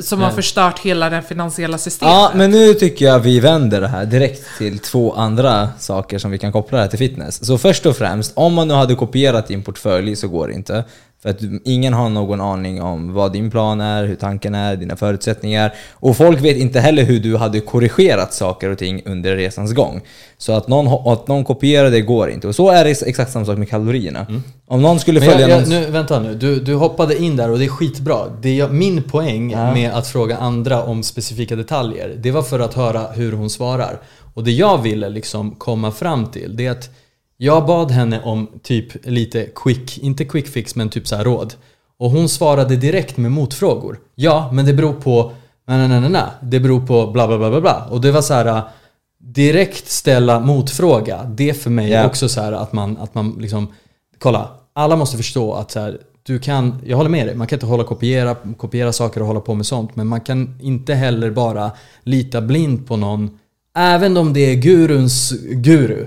som 0.00 0.20
har 0.20 0.30
förstört 0.30 0.78
hela 0.78 1.10
det 1.10 1.22
finansiella 1.22 1.78
systemet. 1.78 2.14
Ja, 2.14 2.32
men 2.34 2.50
nu 2.50 2.74
tycker 2.74 3.04
jag 3.06 3.18
vi 3.20 3.40
vänder 3.40 3.80
det 3.80 3.88
här 3.88 4.04
direkt 4.06 4.58
till 4.58 4.78
två 4.78 5.12
andra 5.14 5.68
saker 5.78 6.18
som 6.18 6.30
vi 6.30 6.38
kan 6.38 6.52
koppla 6.52 6.78
det 6.78 6.82
här 6.82 6.88
till 6.90 6.98
fitness. 6.98 7.46
Så 7.46 7.58
först 7.58 7.86
och 7.86 7.96
främst, 7.96 8.32
om 8.34 8.54
man 8.54 8.68
nu 8.68 8.74
hade 8.74 8.94
kopierat 8.94 9.48
din 9.48 9.62
portfölj 9.62 10.16
så 10.16 10.28
går 10.28 10.48
det 10.48 10.54
inte. 10.54 10.84
För 11.26 11.30
att 11.30 11.40
ingen 11.64 11.92
har 11.94 12.08
någon 12.08 12.40
aning 12.40 12.82
om 12.82 13.12
vad 13.14 13.32
din 13.32 13.50
plan 13.50 13.80
är, 13.80 14.04
hur 14.04 14.14
tanken 14.16 14.54
är, 14.54 14.76
dina 14.76 14.96
förutsättningar. 14.96 15.74
Och 15.92 16.16
folk 16.16 16.40
vet 16.40 16.56
inte 16.56 16.80
heller 16.80 17.02
hur 17.04 17.20
du 17.20 17.36
hade 17.36 17.60
korrigerat 17.60 18.34
saker 18.34 18.70
och 18.70 18.78
ting 18.78 19.02
under 19.04 19.36
resans 19.36 19.72
gång. 19.72 20.00
Så 20.38 20.52
att 20.52 20.68
någon, 20.68 21.12
att 21.12 21.28
någon 21.28 21.44
kopierar 21.44 21.90
det 21.90 22.00
går 22.00 22.30
inte. 22.30 22.48
Och 22.48 22.54
så 22.54 22.68
är 22.70 22.84
det 22.84 23.02
exakt 23.02 23.32
samma 23.32 23.44
sak 23.44 23.58
med 23.58 23.68
kalorierna. 23.70 24.26
Om 24.66 24.82
någon 24.82 25.00
skulle 25.00 25.20
följa 25.20 25.40
jag, 25.40 25.50
jag, 25.50 25.56
någons- 25.62 25.68
nu, 25.70 25.90
vänta 25.90 26.20
nu, 26.20 26.34
du, 26.34 26.60
du 26.60 26.74
hoppade 26.74 27.22
in 27.22 27.36
där 27.36 27.50
och 27.50 27.58
det 27.58 27.64
är 27.64 27.68
skitbra. 27.68 28.18
Det 28.42 28.60
är, 28.60 28.68
min 28.68 29.02
poäng 29.02 29.50
Ja. 29.50 29.74
med 29.74 29.90
att 29.92 30.06
fråga 30.06 30.36
andra 30.36 30.82
om 30.82 31.02
specifika 31.02 31.56
detaljer, 31.56 32.14
det 32.22 32.30
var 32.30 32.42
för 32.42 32.60
att 32.60 32.74
höra 32.74 33.02
hur 33.14 33.32
hon 33.32 33.50
svarar. 33.50 34.00
Och 34.34 34.44
det 34.44 34.52
jag 34.52 34.82
ville 34.82 35.08
liksom 35.08 35.50
komma 35.50 35.90
fram 35.92 36.26
till, 36.26 36.56
det 36.56 36.66
är 36.66 36.70
att 36.70 36.90
jag 37.36 37.66
bad 37.66 37.90
henne 37.90 38.22
om 38.22 38.48
typ 38.62 39.06
lite 39.06 39.46
quick, 39.54 39.98
inte 39.98 40.24
quick 40.24 40.48
fix 40.48 40.76
men 40.76 40.88
typ 40.88 41.08
så 41.08 41.16
här 41.16 41.24
råd. 41.24 41.54
Och 41.98 42.10
hon 42.10 42.28
svarade 42.28 42.76
direkt 42.76 43.16
med 43.16 43.32
motfrågor. 43.32 43.98
Ja, 44.14 44.50
men 44.52 44.66
det 44.66 44.72
beror 44.72 44.92
på, 44.92 45.32
nej, 45.68 45.88
nej, 45.88 46.00
nej, 46.00 46.10
nej, 46.10 46.22
det 46.42 46.60
beror 46.60 46.86
på 46.86 47.06
bla 47.06 47.26
bla 47.26 47.38
bla 47.38 47.50
bla 47.50 47.60
bla. 47.60 47.86
Och 47.90 48.00
det 48.00 48.12
var 48.12 48.22
så 48.22 48.34
här 48.34 48.62
direkt 49.18 49.88
ställa 49.90 50.40
motfråga. 50.40 51.24
Det 51.24 51.50
är 51.50 51.54
för 51.54 51.70
mig 51.70 51.90
Ja. 51.90 52.06
också 52.06 52.28
så 52.28 52.40
här 52.40 52.52
att 52.52 52.72
man, 52.72 52.96
att 52.96 53.14
man 53.14 53.36
liksom, 53.40 53.72
kolla, 54.18 54.48
alla 54.72 54.96
måste 54.96 55.16
förstå 55.16 55.54
att 55.54 55.70
så 55.70 55.80
här, 55.80 55.98
du 56.22 56.38
kan, 56.38 56.82
jag 56.86 56.96
håller 56.96 57.10
med 57.10 57.26
dig, 57.26 57.34
man 57.36 57.46
kan 57.46 57.56
inte 57.56 57.66
hålla 57.66 57.84
kopiera, 57.84 58.36
kopiera 58.56 58.92
saker 58.92 59.20
och 59.20 59.26
hålla 59.26 59.40
på 59.40 59.54
med 59.54 59.66
sånt. 59.66 59.96
Men 59.96 60.06
man 60.06 60.20
kan 60.20 60.58
inte 60.62 60.94
heller 60.94 61.30
bara 61.30 61.70
lita 62.02 62.40
blind 62.40 62.86
på 62.86 62.96
någon, 62.96 63.38
även 63.76 64.16
om 64.16 64.32
det 64.32 64.40
är 64.40 64.54
guruns 64.54 65.32
guru. 65.42 66.06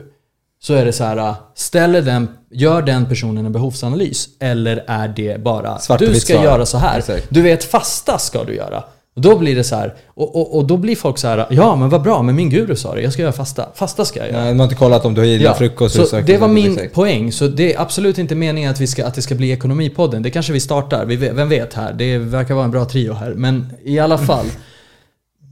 Så 0.62 0.74
är 0.74 0.86
det 0.86 0.94
så 0.94 1.04
här, 1.04 1.36
ställer 1.56 2.02
den, 2.02 2.28
gör 2.52 2.82
den 2.82 3.06
personen 3.06 3.46
en 3.46 3.52
behovsanalys? 3.52 4.30
Eller 4.40 4.84
är 4.88 5.08
det 5.08 5.44
bara, 5.44 5.80
Svart 5.80 6.00
du 6.00 6.20
ska 6.20 6.44
göra 6.44 6.66
så 6.66 6.78
här. 6.78 6.98
Exakt. 6.98 7.28
Du 7.30 7.42
vet, 7.42 7.64
fasta 7.64 8.18
ska 8.18 8.44
du 8.44 8.56
göra. 8.56 8.84
Och 9.16 9.22
då 9.22 9.38
blir 9.38 9.56
det 9.56 9.64
så 9.64 9.76
här, 9.76 9.96
och, 10.08 10.36
och, 10.36 10.58
och 10.58 10.68
då 10.68 10.78
blir 10.78 10.96
folk 10.96 11.18
så 11.18 11.28
här, 11.28 11.48
ja 11.50 11.76
men 11.76 11.90
vad 11.90 12.02
bra, 12.02 12.22
men 12.22 12.36
min 12.36 12.50
guru 12.50 12.76
sa 12.76 12.96
det, 12.96 13.02
jag 13.02 13.14
ska 13.14 13.22
göra 13.22 13.32
fasta. 13.32 13.70
Fasta 13.76 14.06
ska 14.06 14.20
jag 14.20 14.30
göra. 14.30 14.42
Nej, 14.42 14.54
man 14.54 14.60
har 14.60 14.66
inte 14.66 14.76
kollat 14.76 15.06
om 15.06 15.14
du 15.14 15.22
har 15.22 15.26
gillat 15.26 15.58
frukost. 15.58 16.08
så 16.08 16.22
det 16.22 16.38
var 16.38 16.48
min 16.48 16.74
exakt. 16.74 16.94
poäng. 16.94 17.32
Så 17.32 17.48
det 17.48 17.74
är 17.74 17.82
absolut 17.82 18.18
inte 18.18 18.36
meningen 18.36 18.72
att, 18.72 18.80
vi 18.80 18.88
ska, 18.88 19.06
att 19.06 19.14
det 19.14 19.22
ska 19.22 19.36
bli 19.36 19.52
Ekonomipodden. 19.52 20.24
Det 20.24 20.32
kanske 20.32 20.54
vi 20.54 20.60
startar, 20.60 21.06
vi, 21.06 21.16
vem 21.16 21.50
vet 21.50 21.74
här. 21.74 21.94
Det 21.94 22.18
verkar 22.18 22.54
vara 22.54 22.66
en 22.66 22.72
bra 22.72 22.86
trio 22.86 23.14
här. 23.14 23.34
Men 23.34 23.74
i 23.84 24.00
alla 24.00 24.18
fall. 24.28 24.46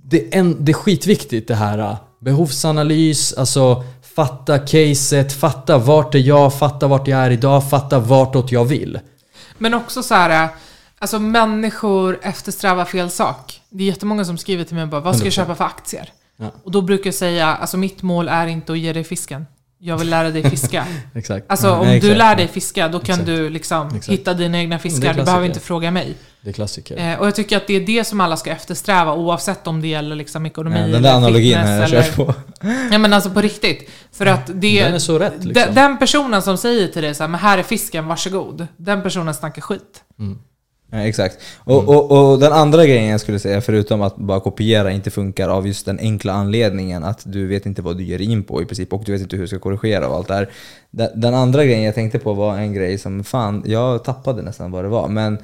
Det 0.04 0.36
är, 0.36 0.39
en, 0.39 0.65
det 0.65 0.72
är 0.72 0.74
skitviktigt 0.74 1.48
det 1.48 1.56
här. 1.56 1.78
äh, 1.80 1.96
Behovsanalys, 2.20 3.34
alltså 3.34 3.84
fatta 4.17 4.60
caset, 4.60 5.34
fatta 5.34 5.77
vart 5.77 6.15
är 6.15 6.19
jag, 6.19 6.60
fatta 6.60 6.88
vart 6.88 7.08
jag 7.08 7.19
är 7.19 7.32
idag, 7.32 7.69
fatta 7.69 7.99
vartåt 7.99 8.51
jag 8.51 8.65
vill. 8.65 8.99
Men 9.58 9.73
också 9.73 10.03
så 10.03 10.15
här, 10.15 10.49
alltså 10.99 11.19
människor 11.19 12.19
eftersträvar 12.21 12.86
fel 12.86 13.10
sak. 13.10 13.62
Det 13.69 13.84
är 13.84 13.88
jättemånga 13.88 14.25
som 14.25 14.38
skriver 14.38 14.63
till 14.63 14.75
mig 14.75 14.86
bara, 14.86 15.01
vad 15.01 15.15
ska 15.15 15.25
jag 15.25 15.32
100%. 15.32 15.36
köpa 15.36 15.56
för 15.56 15.63
aktier? 15.63 16.10
Ja. 16.38 16.51
Och 16.63 16.71
då 16.71 16.82
brukar 16.82 17.08
jag 17.08 17.15
säga, 17.15 17.47
alltså 17.47 17.77
mitt 17.77 18.01
mål 18.01 18.27
är 18.27 18.47
inte 18.47 18.71
att 18.71 18.80
ge 18.80 18.93
dig 18.93 19.03
fisken. 19.03 19.45
Jag 19.79 19.97
vill 19.97 20.09
lära 20.09 20.29
dig 20.29 20.49
fiska. 20.49 20.85
Exakt. 21.13 21.45
Alltså 21.49 21.71
om 21.71 21.87
exakt. 21.87 22.01
du 22.01 22.15
lär 22.15 22.35
dig 22.35 22.47
fiska, 22.47 22.87
då 22.87 22.99
kan 22.99 23.13
Exakt. 23.13 23.25
du 23.25 23.49
liksom 23.49 23.87
Exakt. 23.87 24.09
hitta 24.09 24.33
dina 24.33 24.57
egna 24.57 24.79
fiskar. 24.79 25.13
Du 25.13 25.23
behöver 25.23 25.45
inte 25.45 25.59
fråga 25.59 25.91
mig. 25.91 26.15
Det 26.41 26.49
är 26.49 26.53
klassiker. 26.53 26.97
Eh, 26.97 27.19
och 27.19 27.27
jag 27.27 27.35
tycker 27.35 27.57
att 27.57 27.67
det 27.67 27.73
är 27.73 27.81
det 27.81 28.03
som 28.03 28.21
alla 28.21 28.37
ska 28.37 28.51
eftersträva, 28.51 29.13
oavsett 29.13 29.67
om 29.67 29.81
det 29.81 29.87
gäller 29.87 30.15
liksom 30.15 30.45
ekonomi 30.45 30.75
Ja, 30.75 30.81
den 30.81 30.89
eller 30.89 31.09
där 31.09 31.15
analogin 31.15 31.57
har 31.57 31.67
jag 31.67 31.89
kört 31.89 32.15
på. 32.15 32.33
Ja 32.91 32.97
men 32.97 33.13
alltså 33.13 33.29
på 33.29 33.41
riktigt. 33.41 33.89
För 34.11 34.25
att 34.25 34.47
det... 34.47 34.83
Den 34.83 34.93
är 34.93 34.99
så 34.99 35.19
rätt 35.19 35.33
liksom. 35.45 35.53
Den, 35.53 35.75
den 35.75 35.97
personen 35.97 36.41
som 36.41 36.57
säger 36.57 36.87
till 36.87 37.01
dig 37.01 37.15
så 37.15 37.23
här, 37.23 37.27
men 37.27 37.39
här 37.39 37.57
är 37.57 37.63
fisken, 37.63 38.07
varsågod. 38.07 38.67
Den 38.77 39.03
personen 39.03 39.33
snackar 39.33 39.61
skit. 39.61 40.03
Mm. 40.19 40.39
Ja, 40.89 40.97
exakt. 40.97 41.38
Och, 41.58 41.89
och, 41.89 42.32
och 42.32 42.39
den 42.39 42.54
andra 42.54 42.86
grejen 42.86 43.06
jag 43.06 43.21
skulle 43.21 43.39
säga, 43.39 43.62
förutom 43.62 44.02
att 44.02 44.17
bara 44.17 44.39
kopiera 44.39 44.91
inte 44.91 45.12
funkar 45.12 45.50
av 45.50 45.67
just 45.67 45.86
den 45.86 46.00
enkla 46.00 46.34
anledningen 46.34 47.04
att 47.04 47.21
du 47.26 47.47
vet 47.47 47.65
inte 47.65 47.82
vad 47.82 47.97
du 47.97 48.04
ger 48.04 48.21
in 48.21 48.43
på 48.43 48.62
i 48.62 48.65
princip 48.65 48.93
och 48.93 49.04
du 49.06 49.12
vet 49.12 49.21
inte 49.21 49.36
hur 49.36 49.43
du 49.43 49.47
ska 49.47 49.60
korrigera 49.60 50.08
och 50.08 50.15
allt 50.15 50.28
det 50.28 50.34
här. 50.34 50.50
Den, 50.91 51.21
den 51.21 51.34
andra 51.34 51.65
grejen 51.65 51.84
jag 51.84 51.95
tänkte 51.95 52.19
på 52.19 52.34
var 52.34 52.58
en 52.58 52.73
grej 52.73 52.97
som, 52.97 53.23
fan, 53.23 53.63
jag 53.65 54.04
tappade 54.04 54.41
nästan 54.41 54.71
vad 54.71 54.84
det 54.84 54.89
var. 54.89 55.08
Men 55.08 55.38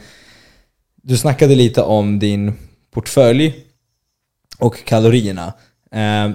du 0.95 1.17
snackade 1.17 1.56
lite 1.56 1.82
om 1.82 2.19
din 2.19 2.53
portfölj 2.91 3.65
och 4.60 4.86
kalorierna. 4.86 5.53
Ehm, 5.91 6.34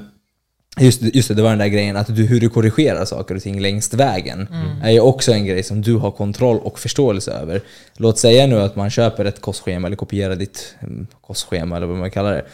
Just, 0.81 1.03
just 1.03 1.29
det, 1.29 1.35
det 1.35 1.43
var 1.43 1.51
den 1.51 1.59
där 1.59 1.67
grejen 1.67 1.97
att 1.97 2.17
du, 2.17 2.27
hur 2.27 2.41
du 2.41 2.49
korrigerar 2.49 3.05
saker 3.05 3.35
och 3.35 3.43
ting 3.43 3.61
längs 3.61 3.95
vägen 3.95 4.49
är 4.83 4.91
ju 4.91 5.01
också 5.01 5.33
en 5.33 5.47
grej 5.47 5.63
som 5.63 5.83
du 5.83 5.97
har 5.97 6.11
kontroll 6.11 6.59
och 6.59 6.79
förståelse 6.79 7.33
över. 7.33 7.61
Låt 7.97 8.19
säga 8.19 8.47
nu 8.47 8.61
att 8.61 8.77
man 8.77 8.91
köper 8.91 9.25
ett 9.25 9.41
kostschema 9.41 9.87
eller 9.87 9.97
kopierar 9.97 10.37
ditt 10.37 10.75
mm, 10.81 11.07
kostschema 11.27 11.77
eller 11.77 11.87
vad 11.87 11.97
man 11.97 12.11
kallar 12.11 12.33
det. 12.33 12.45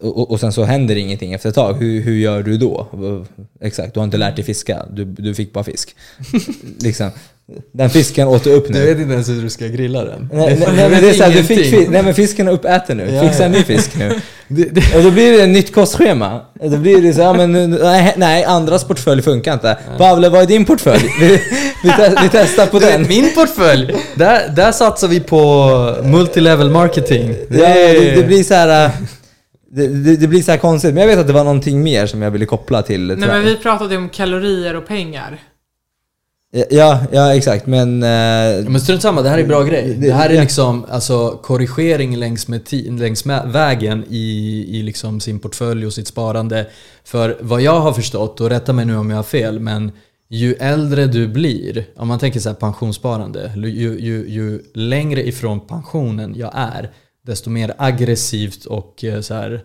Och, 0.00 0.30
och- 0.30 0.40
sen 0.40 0.52
så 0.52 0.64
händer 0.64 0.96
ingenting 0.96 1.32
efter 1.32 1.48
ett 1.48 1.54
tag. 1.54 1.74
Hur, 1.74 2.00
hur 2.02 2.14
gör 2.16 2.42
du 2.42 2.58
då? 2.58 2.86
Exakt, 3.60 3.94
du 3.94 4.00
har 4.00 4.04
inte 4.04 4.16
lärt 4.16 4.36
dig 4.36 4.44
fiska. 4.44 4.82
Du, 4.92 5.04
du 5.04 5.34
fick 5.34 5.52
bara 5.52 5.64
fisk. 5.64 5.94
liksom. 6.82 7.10
Den 7.72 7.90
fisken 7.90 8.28
åt 8.28 8.44
du 8.44 8.52
upp 8.52 8.68
nu. 8.68 8.80
Du 8.80 8.86
vet 8.86 8.98
inte 8.98 9.12
ens 9.12 9.28
hur 9.28 9.42
du 9.42 9.50
ska 9.50 9.66
grilla 9.66 10.04
den. 10.04 10.28
Nej, 10.32 10.56
nej, 10.76 10.90
men 10.90 11.02
det 11.02 11.08
är 11.10 11.14
så 11.14 11.22
här, 11.22 11.32
du 11.32 11.42
fick 11.44 11.58
fisk, 11.70 11.90
nej 11.90 12.02
men 12.02 12.14
fisken 12.14 12.48
är 12.48 12.52
uppäten 12.52 12.96
nu. 12.96 13.10
Ja, 13.14 13.22
Fixa 13.28 13.44
en 13.44 13.52
ny 13.52 13.62
fisk 13.62 13.96
nu. 13.98 14.20
Det, 14.50 14.64
det, 14.64 14.96
Och 14.96 15.02
då 15.02 15.10
blir 15.10 15.32
det 15.32 15.42
ett 15.42 15.48
nytt 15.48 15.74
kostschema. 15.74 16.40
Då 16.62 16.76
blir 16.76 17.02
det 17.02 17.14
så 17.14 17.22
här, 17.22 17.34
men 17.46 17.70
nej, 17.70 18.14
nej, 18.16 18.44
andras 18.44 18.84
portfölj 18.84 19.22
funkar 19.22 19.52
inte. 19.52 19.78
Pavle, 19.98 20.28
vad 20.28 20.42
är 20.42 20.46
din 20.46 20.64
portfölj? 20.64 21.04
Vi, 21.20 21.28
vi, 21.82 21.90
te, 21.90 22.08
vi 22.22 22.28
testar 22.32 22.66
på 22.66 22.78
du 22.78 22.86
den. 22.86 23.00
vet, 23.00 23.08
min 23.08 23.34
portfölj, 23.34 23.94
där, 24.14 24.48
där 24.48 24.72
satsar 24.72 25.08
vi 25.08 25.20
på 25.20 25.96
multilevel 26.04 26.70
marketing. 26.70 27.34
Det, 27.48 27.58
ja, 27.58 27.68
det, 28.00 28.14
det 28.16 28.22
blir 28.26 28.42
så 28.44 28.54
här. 28.54 28.84
äh, 28.84 28.90
Det, 29.70 29.86
det, 29.88 30.16
det 30.16 30.28
blir 30.28 30.42
så 30.42 30.50
här 30.50 30.58
konstigt, 30.58 30.94
men 30.94 31.00
jag 31.00 31.08
vet 31.08 31.18
att 31.18 31.26
det 31.26 31.32
var 31.32 31.44
någonting 31.44 31.82
mer 31.82 32.06
som 32.06 32.22
jag 32.22 32.30
ville 32.30 32.46
koppla 32.46 32.82
till 32.82 33.06
Nej 33.06 33.28
men 33.28 33.44
vi 33.44 33.56
pratade 33.56 33.94
ju 33.94 34.00
om 34.00 34.08
kalorier 34.08 34.76
och 34.76 34.86
pengar. 34.86 35.40
Ja, 36.70 37.00
ja 37.12 37.34
exakt, 37.34 37.66
men... 37.66 38.02
eh, 38.02 38.68
Men 38.70 38.80
strunt 38.80 39.02
samma, 39.02 39.22
det 39.22 39.28
här 39.28 39.38
är 39.38 39.46
bra 39.46 39.62
grej. 39.62 39.94
Det- 39.98 40.06
Det 40.08 40.14
här 40.14 40.30
är 40.30 40.34
ja. 40.34 40.40
liksom 40.40 40.84
alltså, 40.90 41.30
korrigering 41.42 42.16
längs 42.16 42.48
med, 42.48 42.60
ti- 42.64 42.98
längs 42.98 43.24
med 43.24 43.52
vägen 43.52 44.04
i, 44.08 44.64
i 44.78 44.82
liksom 44.82 45.20
sin 45.20 45.38
portfölj 45.38 45.86
och 45.86 45.92
sitt 45.92 46.06
sparande. 46.06 46.66
För 47.04 47.36
vad 47.40 47.60
jag 47.62 47.80
har 47.80 47.92
förstått, 47.92 48.40
och 48.40 48.50
rätta 48.50 48.72
mig 48.72 48.84
nu 48.84 48.96
om 48.96 49.10
jag 49.10 49.16
har 49.16 49.22
fel, 49.22 49.60
men 49.60 49.92
ju 50.30 50.54
äldre 50.54 51.06
du 51.06 51.28
blir, 51.28 51.84
om 51.96 52.08
man 52.08 52.18
tänker 52.18 52.40
så 52.40 52.48
här 52.48 52.56
pensionssparande, 52.56 53.52
ju, 53.56 54.00
ju, 54.00 54.28
ju 54.28 54.62
längre 54.74 55.28
ifrån 55.28 55.60
pensionen 55.66 56.34
jag 56.36 56.50
är, 56.54 56.90
desto 57.28 57.50
mer 57.50 57.74
aggressivt 57.78 58.64
och 58.64 59.04
eh, 59.04 59.20
så 59.20 59.34
här, 59.34 59.64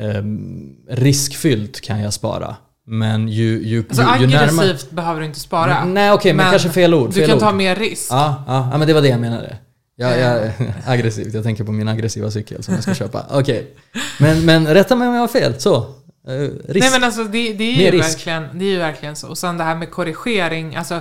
ehm, 0.00 0.76
riskfyllt 0.88 1.80
kan 1.80 2.00
jag 2.00 2.12
spara. 2.12 2.56
Men 2.86 3.28
ju, 3.28 3.62
ju, 3.62 3.84
Alltså 3.88 4.02
ju, 4.02 4.20
ju 4.20 4.26
närmare... 4.26 4.66
aggressivt 4.66 4.90
behöver 4.90 5.20
du 5.20 5.26
inte 5.26 5.40
spara. 5.40 5.84
Nej 5.84 6.12
okej, 6.12 6.34
men, 6.34 6.50
kanske 6.50 6.70
fel 6.70 6.94
ord. 6.94 7.08
Du 7.08 7.14
fel 7.14 7.26
kan 7.26 7.36
ord. 7.36 7.40
ta 7.40 7.52
mer 7.52 7.76
risk. 7.76 8.12
Ja, 8.12 8.44
ja, 8.46 8.68
ja, 8.72 8.78
men 8.78 8.88
det 8.88 8.94
var 8.94 9.02
det 9.02 9.08
jag 9.08 9.20
menade. 9.20 9.56
Jag, 9.96 10.20
jag, 10.20 10.52
aggressivt, 10.86 11.34
jag 11.34 11.44
tänker 11.44 11.64
på 11.64 11.72
min 11.72 11.88
aggressiva 11.88 12.30
cykel 12.30 12.62
som 12.62 12.74
jag 12.74 12.82
ska 12.82 12.94
köpa. 12.94 13.26
Okej. 13.30 13.74
Men, 14.20 14.44
men 14.44 14.66
rätta 14.66 14.96
mig 14.96 15.08
om 15.08 15.14
jag 15.14 15.20
har 15.20 15.28
fel. 15.28 15.60
Så. 15.60 15.76
Eh, 15.76 16.32
risk. 16.68 16.80
Nej 16.80 16.90
men 16.90 17.04
alltså 17.04 17.24
det, 17.24 17.52
det, 17.52 17.64
är 17.64 17.92
ju 17.92 17.98
verkligen, 17.98 18.58
det 18.58 18.64
är 18.64 18.70
ju 18.70 18.78
verkligen 18.78 19.16
så. 19.16 19.28
Och 19.28 19.38
sen 19.38 19.58
det 19.58 19.64
här 19.64 19.76
med 19.76 19.90
korrigering, 19.90 20.76
alltså 20.76 21.00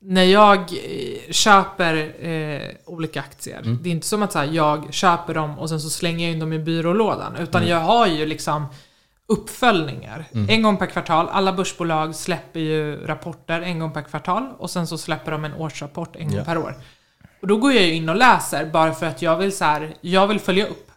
när 0.00 0.22
jag 0.24 0.58
eh, 0.58 1.30
köper 1.32 2.24
eh, 2.26 2.62
olika 2.86 3.20
aktier, 3.20 3.58
Mm. 3.60 3.78
det 3.82 3.88
är 3.88 3.90
inte 3.90 4.06
som 4.06 4.22
att 4.22 4.32
så 4.32 4.38
här, 4.38 4.46
jag 4.52 4.94
köper 4.94 5.34
dem 5.34 5.58
och 5.58 5.68
sen 5.68 5.80
så 5.80 5.90
slänger 5.90 6.24
jag 6.26 6.32
in 6.32 6.38
dem 6.38 6.52
i 6.52 6.58
byrålådan. 6.58 7.36
Utan 7.36 7.62
Mm. 7.62 7.70
jag 7.74 7.80
har 7.80 8.06
ju 8.06 8.26
liksom 8.26 8.66
uppföljningar. 9.26 10.24
En 10.48 10.62
gång 10.62 10.76
per 10.76 10.86
kvartal. 10.86 11.28
Alla 11.32 11.52
börsbolag 11.52 12.14
släpper 12.14 12.60
ju 12.60 13.06
rapporter 13.06 13.60
en 13.60 13.78
gång 13.78 13.92
per 13.92 14.02
kvartal 14.02 14.48
och 14.58 14.70
sen 14.70 14.86
så 14.86 14.98
släpper 14.98 15.32
de 15.32 15.44
en 15.44 15.54
årsrapport 15.54 16.16
en 16.16 16.28
gång 16.28 16.38
Ja. 16.38 16.44
per 16.44 16.58
år. 16.58 16.74
Och 17.42 17.48
då 17.48 17.56
går 17.56 17.72
jag 17.72 17.82
ju 17.82 17.92
in 17.94 18.08
och 18.08 18.16
läser 18.16 18.66
bara 18.66 18.92
för 18.92 19.06
att 19.06 19.22
jag 19.22 19.36
vill 19.36 19.56
så 19.56 19.64
här, 19.64 19.94
jag 20.00 20.26
vill 20.26 20.40
följa 20.40 20.66
upp. 20.66 20.90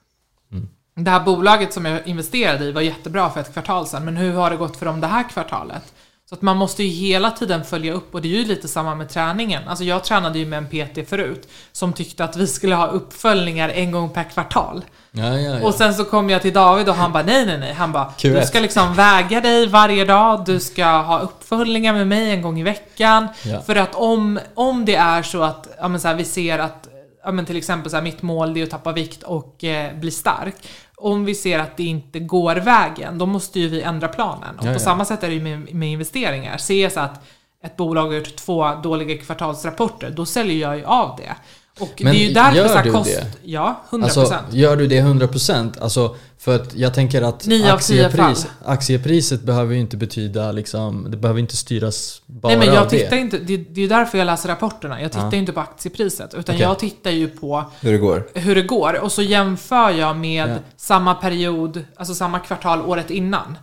Mm. 0.51 0.67
Det 0.95 1.11
här 1.11 1.19
bolaget 1.19 1.73
som 1.73 1.85
jag 1.85 2.07
investerade 2.07 2.65
i 2.65 2.71
var 2.71 2.81
jättebra 2.81 3.29
för 3.29 3.39
ett 3.41 3.53
kvartal 3.53 3.87
sedan, 3.87 4.05
men 4.05 4.17
hur 4.17 4.33
har 4.33 4.49
det 4.49 4.55
gått 4.55 4.77
för 4.77 4.85
dem 4.85 5.01
det 5.01 5.07
här 5.07 5.29
kvartalet? 5.29 5.93
Så 6.31 6.35
att 6.35 6.41
man 6.41 6.57
måste 6.57 6.83
ju 6.83 6.89
hela 6.89 7.31
tiden 7.31 7.63
följa 7.63 7.93
upp 7.93 8.15
och 8.15 8.21
det 8.21 8.27
är 8.27 8.39
ju 8.39 8.45
lite 8.45 8.67
samma 8.67 8.95
med 8.95 9.09
träningen. 9.09 9.67
Alltså 9.67 9.83
jag 9.83 10.03
tränade 10.03 10.39
ju 10.39 10.45
med 10.45 10.57
en 10.57 10.67
PT 10.67 11.09
förut 11.09 11.47
som 11.71 11.93
tyckte 11.93 12.23
att 12.23 12.35
vi 12.35 12.47
skulle 12.47 12.75
ha 12.75 12.87
uppföljningar 12.87 13.69
en 13.69 13.91
gång 13.91 14.09
per 14.09 14.23
kvartal. 14.23 14.85
Ja, 15.11 15.39
ja, 15.39 15.59
ja. 15.59 15.67
Och 15.67 15.73
sen 15.73 15.93
så 15.93 16.05
kom 16.05 16.29
jag 16.29 16.41
till 16.41 16.53
David 16.53 16.89
och 16.89 16.95
han 16.95 17.11
bara 17.11 17.23
nej 17.23 17.45
nej 17.45 17.57
nej. 17.57 17.73
Han 17.73 17.91
bara 17.91 18.13
Q1. 18.17 18.39
du 18.39 18.45
ska 18.45 18.59
liksom 18.59 18.93
väga 18.93 19.41
dig 19.41 19.67
varje 19.67 20.05
dag, 20.05 20.43
du 20.45 20.59
ska 20.59 20.85
ha 20.85 21.19
uppföljningar 21.19 21.93
med 21.93 22.07
mig 22.07 22.31
en 22.31 22.41
gång 22.41 22.59
i 22.59 22.63
veckan. 22.63 23.27
För 23.65 23.75
att 23.75 23.95
om, 23.95 24.39
om 24.53 24.85
det 24.85 24.95
är 24.95 25.23
så 25.23 25.43
att 25.43 25.67
ja, 25.79 25.87
men 25.87 25.99
så 25.99 26.07
här, 26.07 26.15
vi 26.15 26.25
ser 26.25 26.59
att 26.59 26.87
ja, 27.23 27.31
men 27.31 27.45
till 27.45 27.57
exempel 27.57 27.89
så 27.89 27.97
här, 27.97 28.03
mitt 28.03 28.21
mål 28.21 28.57
är 28.57 28.63
att 28.63 28.69
tappa 28.69 28.91
vikt 28.91 29.23
och 29.23 29.63
eh, 29.63 29.95
bli 29.95 30.11
stark. 30.11 30.55
Om 31.01 31.25
vi 31.25 31.35
ser 31.35 31.59
att 31.59 31.77
det 31.77 31.83
inte 31.83 32.19
går 32.19 32.55
vägen, 32.55 33.17
då 33.17 33.25
måste 33.25 33.59
ju 33.59 33.67
vi 33.67 33.81
ändra 33.81 34.07
planen. 34.07 34.59
Och 34.59 34.65
Ja, 34.65 34.69
på 34.69 34.75
ja. 34.75 34.79
samma 34.79 35.05
sätt 35.05 35.23
är 35.23 35.27
det 35.27 35.33
ju 35.33 35.41
med, 35.41 35.75
med 35.75 35.91
investeringar. 35.91 36.57
Ser 36.57 36.83
jag 36.83 36.91
så 36.91 36.99
att 36.99 37.25
ett 37.63 37.77
bolag 37.77 38.07
har 38.07 38.13
gjort 38.13 38.35
två 38.35 38.75
dåliga 38.83 39.17
kvartalsrapporter, 39.17 40.09
då 40.09 40.25
säljer 40.25 40.57
jag 40.57 40.77
ju 40.77 40.85
av 40.85 41.15
det. 41.17 41.35
Och 41.81 42.01
Men 42.03 42.13
det 42.13 42.19
är 42.23 42.27
ju 42.27 42.33
därför 42.33 42.57
gör 42.57 42.83
du 42.83 42.91
kost... 42.91 43.09
det? 43.15 43.27
Ja, 43.43 43.81
100%. 43.89 44.03
Alltså, 44.03 44.39
gör 44.51 44.75
du 44.75 44.87
det 44.87 45.01
100%? 45.01 45.81
Alltså, 45.81 46.15
för 46.37 46.55
att 46.55 46.75
jag 46.75 46.93
tänker 46.93 47.21
att 47.21 47.47
aktiepris, 47.71 48.47
aktiepriset 48.65 49.41
behöver 49.41 49.73
ju 49.73 49.79
inte 49.79 49.97
betyda 49.97 50.51
liksom, 50.51 51.07
det 51.11 51.17
behöver 51.17 51.39
inte 51.39 51.57
styras 51.57 52.21
bara 52.25 52.47
Nej 52.47 52.57
men 52.57 52.75
jag 52.75 52.83
av 52.85 52.89
tittar 52.89 53.09
det. 53.15 53.21
inte, 53.21 53.37
det, 53.37 53.57
det 53.57 53.79
är 53.79 53.81
ju 53.81 53.87
därför 53.87 54.17
jag 54.17 54.25
läser 54.25 54.49
rapporterna. 54.49 55.01
Jag 55.01 55.11
tittar 55.11 55.29
Ja. 55.31 55.37
inte 55.37 55.51
på 55.51 55.59
aktiepriset, 55.59 56.33
utan 56.33 56.55
Okej. 56.55 56.61
jag 56.67 56.79
tittar 56.79 57.11
ju 57.11 57.27
på 57.27 57.63
hur 57.81 57.91
det 57.91 57.97
går. 57.97 58.27
hur 58.33 58.55
det 58.55 58.61
går 58.61 58.99
och 58.99 59.11
så 59.11 59.21
jämför 59.21 59.89
jag 59.91 60.15
med 60.17 60.49
Ja. 60.49 60.55
samma 60.77 61.15
period, 61.15 61.83
alltså 61.95 62.15
samma 62.15 62.39
kvartal 62.39 62.81
året 62.81 63.09
innan. 63.09 63.57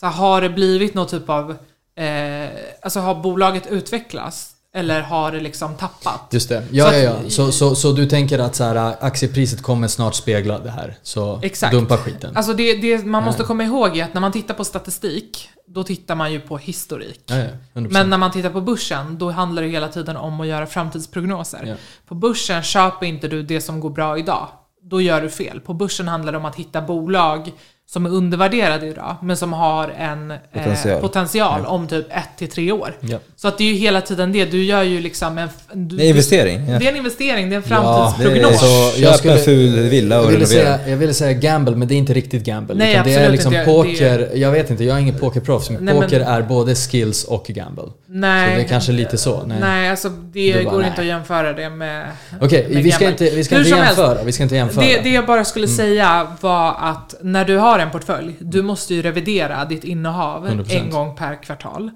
Så 0.00 0.06
har 0.06 0.40
det 0.42 0.48
blivit 0.50 0.94
någon 0.94 1.06
typ 1.06 1.30
av, 1.30 1.50
eh, 1.96 2.48
alltså 2.82 3.00
har 3.00 3.14
bolaget 3.14 3.66
utvecklats 3.66 4.50
eller 4.76 5.00
har 5.00 5.32
det 5.32 5.40
liksom 5.40 5.74
tappat? 5.74 6.20
Just 6.30 6.48
det. 6.48 6.64
Ja, 6.70 6.90
Så 6.90 6.96
ja, 6.96 6.98
ja. 6.98 7.30
Så, 7.30 7.52
så, 7.52 7.74
så 7.74 7.92
du 7.92 8.06
tänker 8.06 8.38
att 8.38 8.54
så 8.54 8.64
här, 8.64 8.94
aktiepriset 9.00 9.62
kommer 9.62 9.88
snart 9.88 10.14
spegla 10.14 10.58
det 10.58 10.70
här? 10.70 10.96
Så 11.02 11.40
Exakt. 11.42 11.72
dumpa 11.72 11.96
skiten? 11.96 12.36
Alltså 12.36 12.52
det, 12.54 12.74
det 12.74 13.06
man 13.06 13.24
måste 13.24 13.42
komma 13.42 13.64
ihåg 13.64 13.98
är 13.98 14.04
att 14.04 14.14
när 14.14 14.20
man 14.20 14.32
tittar 14.32 14.54
på 14.54 14.64
statistik, 14.64 15.48
då 15.66 15.84
tittar 15.84 16.14
man 16.14 16.32
ju 16.32 16.40
på 16.40 16.58
historik. 16.58 17.20
ja, 17.26 17.36
ja, 17.36 17.44
100%. 17.74 17.88
Men 17.90 18.10
när 18.10 18.18
man 18.18 18.32
tittar 18.32 18.50
på 18.50 18.60
börsen, 18.60 19.18
då 19.18 19.30
handlar 19.30 19.62
det 19.62 19.68
hela 19.68 19.88
tiden 19.88 20.16
om 20.16 20.40
att 20.40 20.46
göra 20.46 20.66
framtidsprognoser. 20.66 21.64
Ja. 21.66 21.74
På 22.08 22.14
börsen 22.14 22.62
köper 22.62 23.06
inte 23.06 23.28
du 23.28 23.42
det 23.42 23.60
som 23.60 23.80
går 23.80 23.90
bra 23.90 24.18
idag. 24.18 24.48
Då 24.82 25.00
gör 25.00 25.20
du 25.20 25.30
fel. 25.30 25.60
På 25.60 25.74
börsen 25.74 26.08
handlar 26.08 26.32
det 26.32 26.38
om 26.38 26.44
att 26.44 26.56
hitta 26.56 26.82
bolag 26.82 27.52
som 27.88 28.06
är 28.06 28.10
undervärderade 28.10 28.86
idag, 28.86 29.16
men 29.22 29.36
som 29.36 29.52
har 29.52 29.88
en 29.98 30.32
Potential. 30.52 30.94
eh, 30.94 31.00
potential 31.00 31.66
om 31.66 31.88
typ 31.88 32.06
ett 32.10 32.28
till 32.38 32.48
tre 32.48 32.72
år. 32.72 32.96
Ja. 33.00 33.18
Så 33.36 33.48
att 33.48 33.58
det 33.58 33.64
är 33.64 33.68
ju 33.68 33.74
hela 33.74 34.00
tiden 34.00 34.32
det. 34.32 34.44
Du 34.44 34.64
gör 34.64 34.82
ju 34.82 35.00
liksom 35.00 35.38
en... 35.38 35.48
Du, 35.72 35.96
Det 35.96 36.04
är 36.04 36.08
investering. 36.08 36.68
Ja. 36.70 36.78
Det 36.78 36.86
är 36.86 36.90
en 36.90 36.96
investering, 36.96 37.50
det 37.50 37.54
är 37.54 37.56
en 37.56 37.64
Ja, 37.70 38.12
framtidsprognos. 38.14 38.60
så- 38.60 38.90
köp 38.92 38.98
jag 39.04 39.18
skulle- 39.18 39.34
en 39.38 39.44
ful 39.44 39.88
villa 39.88 40.14
Jag 40.16 40.24
och 40.24 40.30
ville, 40.30 40.44
renovera. 40.44 40.78
säga, 40.78 40.88
jag 40.90 40.96
ville 40.96 41.14
säga 41.14 41.32
gamble, 41.32 41.76
men 41.76 41.88
det 41.88 41.94
är 41.94 41.96
inte 41.96 42.14
riktigt 42.14 42.44
gamble. 42.44 42.74
Nej, 42.74 42.92
utan 42.92 43.04
det 43.06 43.14
är 43.14 43.30
liksom 43.30 43.52
inte. 43.54 43.64
poker, 43.64 44.30
jag 44.34 44.50
vet 44.52 44.70
inte, 44.70 44.84
jag 44.84 44.96
är 44.96 45.00
ingen 45.00 45.18
pokerproffs, 45.18 45.70
men 45.70 45.84
Nej, 45.84 45.94
men- 45.94 46.02
poker 46.02 46.20
är 46.20 46.42
både 46.42 46.74
skills 46.74 47.24
och 47.24 47.44
gamble. 47.48 47.84
Nej, 48.20 48.50
Så 48.50 48.56
det 48.56 48.64
är 48.64 48.68
kanske 48.68 48.92
lite 48.92 49.18
så. 49.18 49.46
Nej. 49.46 49.60
nej 49.60 49.90
alltså 49.90 50.08
det 50.08 50.64
bara, 50.64 50.72
går 50.72 50.78
nej. 50.78 50.88
inte 50.88 51.00
att 51.00 51.06
jämföra 51.06 51.52
det 51.52 51.70
med... 51.70 52.10
Okej, 52.40 52.68
med 52.70 52.82
vi 52.82 52.92
ska 52.92 53.08
inte, 53.08 53.24
vi 53.24 53.44
ska 53.44 53.58
inte 53.58 53.76
helst, 53.76 53.98
jämföra. 53.98 54.24
Vi 54.24 54.32
ska 54.32 54.42
inte 54.42 54.54
jämföra. 54.54 54.84
Det, 54.84 55.00
det 55.00 55.10
jag 55.10 55.26
bara 55.26 55.44
skulle 55.44 55.68
säga 55.68 56.26
var 56.40 56.76
att 56.80 57.14
när 57.20 57.44
du 57.44 57.56
har 57.56 57.78
en 57.78 57.90
portfölj, 57.90 58.36
du 58.38 58.62
måste 58.62 58.94
ju 58.94 59.02
revidera 59.02 59.64
ditt 59.64 59.84
innehav 59.84 60.48
100%. 60.48 60.76
en 60.76 60.90
gång 60.90 61.16
per 61.16 61.42
kvartal. 61.42 61.90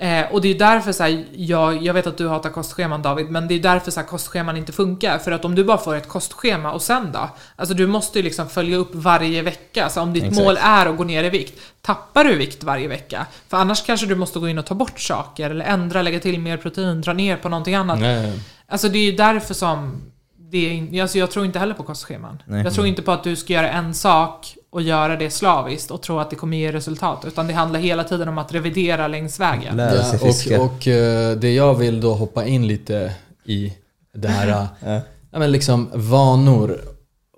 Eh, 0.00 0.32
och 0.32 0.40
det 0.40 0.48
är 0.48 0.58
därför 0.58 0.92
så 0.92 1.02
här, 1.02 1.24
jag, 1.32 1.82
jag 1.82 1.94
vet 1.94 2.06
att 2.06 2.18
du 2.18 2.28
hatar 2.28 2.50
kostscheman 2.50 3.02
David, 3.02 3.30
men 3.30 3.48
det 3.48 3.54
är 3.54 3.58
därför 3.58 3.90
så 3.90 4.00
här, 4.00 4.06
kostscheman 4.06 4.56
inte 4.56 4.72
funkar. 4.72 5.18
För 5.18 5.32
att 5.32 5.44
om 5.44 5.54
du 5.54 5.64
bara 5.64 5.78
får 5.78 5.94
ett 5.94 6.08
kostschema 6.08 6.72
och 6.72 6.82
sen 6.82 7.12
då? 7.12 7.30
Alltså 7.56 7.74
du 7.74 7.86
måste 7.86 8.18
ju 8.18 8.22
liksom 8.22 8.48
följa 8.48 8.76
upp 8.76 8.94
varje 8.94 9.42
vecka. 9.42 9.88
Så 9.88 10.00
om 10.00 10.12
ditt 10.12 10.24
Exakt. 10.24 10.44
mål 10.44 10.58
är 10.60 10.86
att 10.86 10.96
gå 10.96 11.04
ner 11.04 11.24
i 11.24 11.30
vikt, 11.30 11.60
tappar 11.80 12.24
du 12.24 12.36
vikt 12.36 12.64
varje 12.64 12.88
vecka? 12.88 13.26
För 13.48 13.56
annars 13.56 13.86
kanske 13.86 14.06
du 14.06 14.14
måste 14.14 14.38
gå 14.38 14.48
in 14.48 14.58
och 14.58 14.66
ta 14.66 14.74
bort 14.74 15.00
saker, 15.00 15.50
eller 15.50 15.64
ändra, 15.64 16.02
lägga 16.02 16.20
till 16.20 16.40
mer 16.40 16.56
protein, 16.56 17.00
dra 17.00 17.12
ner 17.12 17.36
på 17.36 17.48
någonting 17.48 17.74
annat. 17.74 18.00
Nej. 18.00 18.40
Alltså 18.68 18.88
det 18.88 18.98
är 18.98 19.04
ju 19.04 19.16
därför 19.16 19.54
som 19.54 20.02
det 20.38 20.78
är, 20.78 21.02
alltså 21.02 21.18
jag 21.18 21.30
tror 21.30 21.44
inte 21.44 21.58
heller 21.58 21.74
på 21.74 21.82
kostscheman. 21.82 22.42
Nej. 22.46 22.64
Jag 22.64 22.74
tror 22.74 22.86
inte 22.86 23.02
på 23.02 23.12
att 23.12 23.24
du 23.24 23.36
ska 23.36 23.52
göra 23.52 23.70
en 23.70 23.94
sak 23.94 24.54
och 24.70 24.82
göra 24.82 25.16
det 25.16 25.30
slaviskt 25.30 25.90
och 25.90 26.02
tro 26.02 26.18
att 26.18 26.30
det 26.30 26.36
kommer 26.36 26.56
ge 26.56 26.72
resultat. 26.72 27.24
Utan 27.26 27.46
det 27.46 27.52
handlar 27.52 27.80
hela 27.80 28.04
tiden 28.04 28.28
om 28.28 28.38
att 28.38 28.54
revidera 28.54 29.08
längs 29.08 29.40
vägen. 29.40 29.76
Lära 29.76 30.04
sig 30.04 30.52
Ja, 30.52 30.60
och 30.60 30.64
och 30.66 30.88
eh, 30.88 31.36
det 31.36 31.54
jag 31.54 31.74
vill 31.74 32.00
då 32.00 32.14
hoppa 32.14 32.46
in 32.46 32.66
lite 32.66 33.14
i 33.44 33.72
det 34.14 34.28
här, 34.28 34.48
eh, 34.82 34.92
Ja. 34.92 35.00
ja, 35.30 35.38
men 35.38 35.52
liksom 35.52 35.90
vanor. 35.94 36.80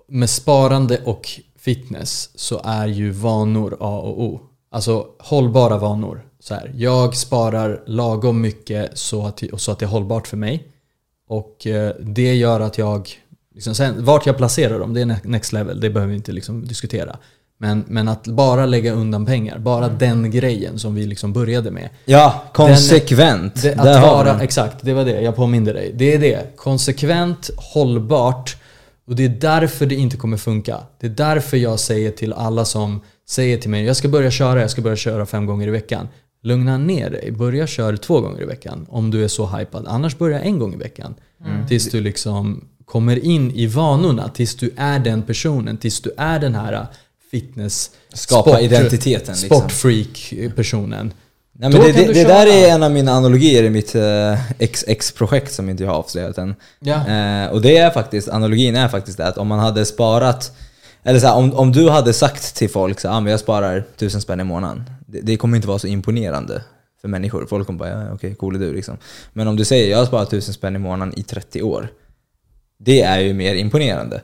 Med 0.09 0.31
sparande 0.31 0.99
och 1.05 1.29
fitness 1.59 2.31
så 2.35 2.61
är 2.65 2.87
ju 2.87 3.11
vanor 3.11 3.77
A 3.81 3.99
och 3.99 4.23
O. 4.23 4.41
Alltså 4.71 5.07
hållbara 5.19 5.79
vanor. 5.79 6.27
Så 6.41 6.55
här, 6.55 6.73
jag 6.77 7.17
sparar 7.17 7.83
lagom 7.87 8.41
mycket 8.41 8.99
så 8.99 9.27
att, 9.27 9.43
så 9.57 9.73
att 9.73 9.79
det 9.79 9.85
är 9.85 9.89
hållbart 9.89 10.27
för 10.27 10.37
mig. 10.37 10.69
Och 11.29 11.67
eh, 11.67 11.95
det 12.01 12.35
gör 12.35 12.61
att 12.61 12.79
jag, 12.79 13.11
liksom 13.55 13.75
sen, 13.75 14.05
vart 14.05 14.27
jag 14.27 14.37
placerar 14.37 14.79
dem, 14.79 14.95
det 14.95 15.01
är 15.01 15.05
ne- 15.05 15.21
next 15.27 15.53
level, 15.53 15.81
det 15.81 15.91
behöver 15.91 16.11
vi 16.11 16.17
inte 16.17 16.33
liksom 16.33 16.65
diskutera. 16.65 17.17
Men, 17.59 17.85
men 17.89 18.09
att 18.09 18.27
bara 18.27 18.67
lägga 18.67 18.93
undan 18.93 19.27
pengar, 19.27 19.59
bara 19.59 19.89
den 19.89 20.31
grejen 20.31 20.79
som 20.79 20.95
vi 20.95 21.07
liksom 21.07 21.33
började 21.33 21.71
med. 21.71 21.89
Ja, 22.05 22.45
konsekvent. 22.53 23.63
Det, 23.63 23.75
Där 23.75 23.97
att 23.97 24.03
vara, 24.03 24.33
den. 24.33 24.41
exakt, 24.41 24.77
det 24.83 24.95
var 24.95 25.05
det 25.05 25.21
jag 25.21 25.37
påminde 25.37 25.73
dig. 25.73 25.93
Det 25.95 26.15
är 26.15 26.19
det. 26.19 26.57
Konsekvent, 26.57 27.51
hållbart 27.57 28.57
och 29.07 29.17
det 29.17 29.25
är 29.25 29.29
därför 29.29 29.87
det 29.87 29.95
inte 29.95 30.17
kommer 30.17 30.37
funka. 30.37 30.79
Det 31.01 31.07
är 31.07 31.11
därför 31.11 31.57
jag 31.57 31.81
säger 31.81 32.11
till 32.11 32.33
alla 32.33 32.65
som 32.65 33.01
säger 33.29 33.59
till 33.59 33.71
mig 33.71 33.85
jag 33.85 33.97
ska 33.97 34.09
börja 34.09 34.31
köra, 34.31 34.61
jag 34.61 34.71
ska 34.71 34.83
börja 34.83 34.97
köra 34.97 35.27
fem 35.27 35.47
gånger 35.47 35.69
i 35.69 35.71
veckan. 35.71 36.09
Lugna 36.43 36.79
ner 36.79 37.11
dig, 37.11 37.31
börja 37.33 37.67
köra 37.67 37.97
två 37.97 38.21
gånger 38.21 38.43
i 38.43 38.47
veckan 38.47 38.87
om 38.89 39.11
du 39.11 39.25
är 39.25 39.29
så 39.29 39.47
hypad. 39.47 39.87
Annars 39.89 40.19
börja 40.19 40.41
en 40.41 40.59
gång 40.59 40.75
i 40.75 40.77
veckan. 40.77 41.15
Tills 41.69 41.91
du 41.91 42.01
liksom 42.01 42.65
kommer 42.85 43.25
in 43.25 43.51
i 43.51 43.67
vanorna, 43.67 44.29
tills 44.29 44.55
du 44.55 44.71
är 44.77 44.99
den 44.99 45.23
personen, 45.23 45.77
tills 45.77 46.01
du 46.01 46.11
är 46.17 46.39
den 46.39 46.55
här 46.55 46.87
fitness... 47.31 47.91
Skapa 48.13 48.61
identiteten, 48.61 49.35
liksom. 49.35 49.59
Sportfreak-personen. 49.61 51.13
Nej, 51.53 51.71
men 51.71 51.81
det, 51.81 51.93
det, 51.93 52.13
det 52.13 52.25
där 52.25 52.47
är 52.47 52.69
en 52.69 52.83
av 52.83 52.91
mina 52.91 53.13
analogier 53.13 53.63
i 53.63 53.71
mitt 53.71 53.95
eh, 53.95 54.39
XX-projekt 54.59 55.53
som 55.53 55.69
inte 55.69 55.83
jag 55.83 55.91
har 55.91 55.99
avslöjat 55.99 56.39
än. 56.39 56.55
Ja. 56.81 56.95
Eh, 56.95 57.51
och 57.51 57.63
det 57.63 57.77
är 57.77 57.91
faktiskt, 57.91 58.29
analogin 58.29 58.77
är 58.77 58.89
faktiskt 58.89 59.19
det 59.19 59.27
att 59.27 59.39
om 59.39 59.49
man 59.49 59.59
hade 59.59 59.85
sparat, 59.85 60.53
eller 61.03 61.21
så 61.21 61.27
här, 61.27 61.35
om, 61.35 61.55
om 61.55 61.73
du 61.73 61.89
hade 61.91 62.13
sagt 62.13 62.55
till 62.57 62.71
folk 62.71 63.01
så 63.01 63.09
här, 63.09 63.17
ah, 63.17 63.21
men 63.21 63.31
jag 63.31 63.41
sparar 63.41 63.85
tusen 63.97 64.21
spänn 64.21 64.41
i 64.41 64.45
månaden. 64.45 64.85
Det, 65.07 65.21
det 65.21 65.37
kommer 65.37 65.57
inte 65.57 65.69
vara 65.69 65.79
så 65.79 65.87
imponerande 65.87 66.63
för 67.01 67.09
människor. 67.09 67.47
Folk 67.47 67.67
kommer 67.67 67.79
bara, 67.79 67.91
ja, 67.91 68.15
okej, 68.15 68.35
cool 68.35 68.55
är 68.55 68.59
du 68.59 68.75
liksom. 68.75 68.97
Men 69.33 69.49
om 69.49 69.57
du 69.57 69.65
säger, 69.65 69.91
jag 69.91 69.99
har 69.99 70.07
sparat 70.07 70.31
tusen 70.31 70.55
spänn 70.55 70.77
i 70.77 70.79
månaden 70.79 71.19
i 71.19 71.23
30 71.23 71.63
år. 71.63 71.89
Det 72.85 73.03
är 73.03 73.19
ju 73.21 73.35
mer 73.35 73.55
imponerande. 73.55 74.23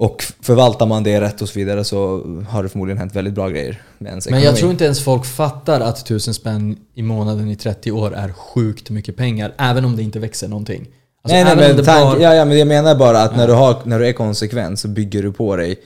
Och 0.00 0.24
förvaltar 0.42 0.86
man 0.86 1.02
det 1.02 1.20
rätt 1.20 1.42
och 1.42 1.48
så 1.48 1.58
vidare 1.58 1.84
så 1.84 2.22
har 2.48 2.62
det 2.62 2.68
förmodligen 2.68 2.98
hänt 2.98 3.16
väldigt 3.16 3.34
bra 3.34 3.48
grejer 3.48 3.82
med 3.98 4.10
ens 4.10 4.28
Men 4.28 4.42
jag 4.42 4.56
tror 4.56 4.70
inte 4.70 4.84
ens 4.84 5.04
folk 5.04 5.26
fattar 5.26 5.80
att 5.80 6.06
tusen 6.06 6.34
spänn 6.34 6.76
i 6.94 7.02
månaden 7.02 7.50
i 7.50 7.56
30 7.56 7.92
år 7.92 8.14
är 8.14 8.32
sjukt 8.32 8.90
mycket 8.90 9.16
pengar. 9.16 9.54
Även 9.58 9.84
om 9.84 9.96
det 9.96 10.02
inte 10.02 10.18
växer 10.18 10.48
någonting. 10.48 10.86
Alltså, 11.22 11.34
nej, 11.34 11.44
nej, 11.44 11.56
men, 11.56 11.84
tank, 11.84 11.86
bara- 12.04 12.20
ja, 12.20 12.34
ja, 12.34 12.44
men 12.44 12.58
jag 12.58 12.68
menar 12.68 12.94
bara 12.94 13.22
att 13.22 13.36
när, 13.36 13.46
du 13.46 13.52
har, 13.52 13.76
när 13.84 13.98
du 13.98 14.06
är 14.06 14.12
konsekvent 14.12 14.78
så 14.78 14.88
bygger 14.88 15.22
du 15.22 15.32
på 15.32 15.56
dig. 15.56 15.76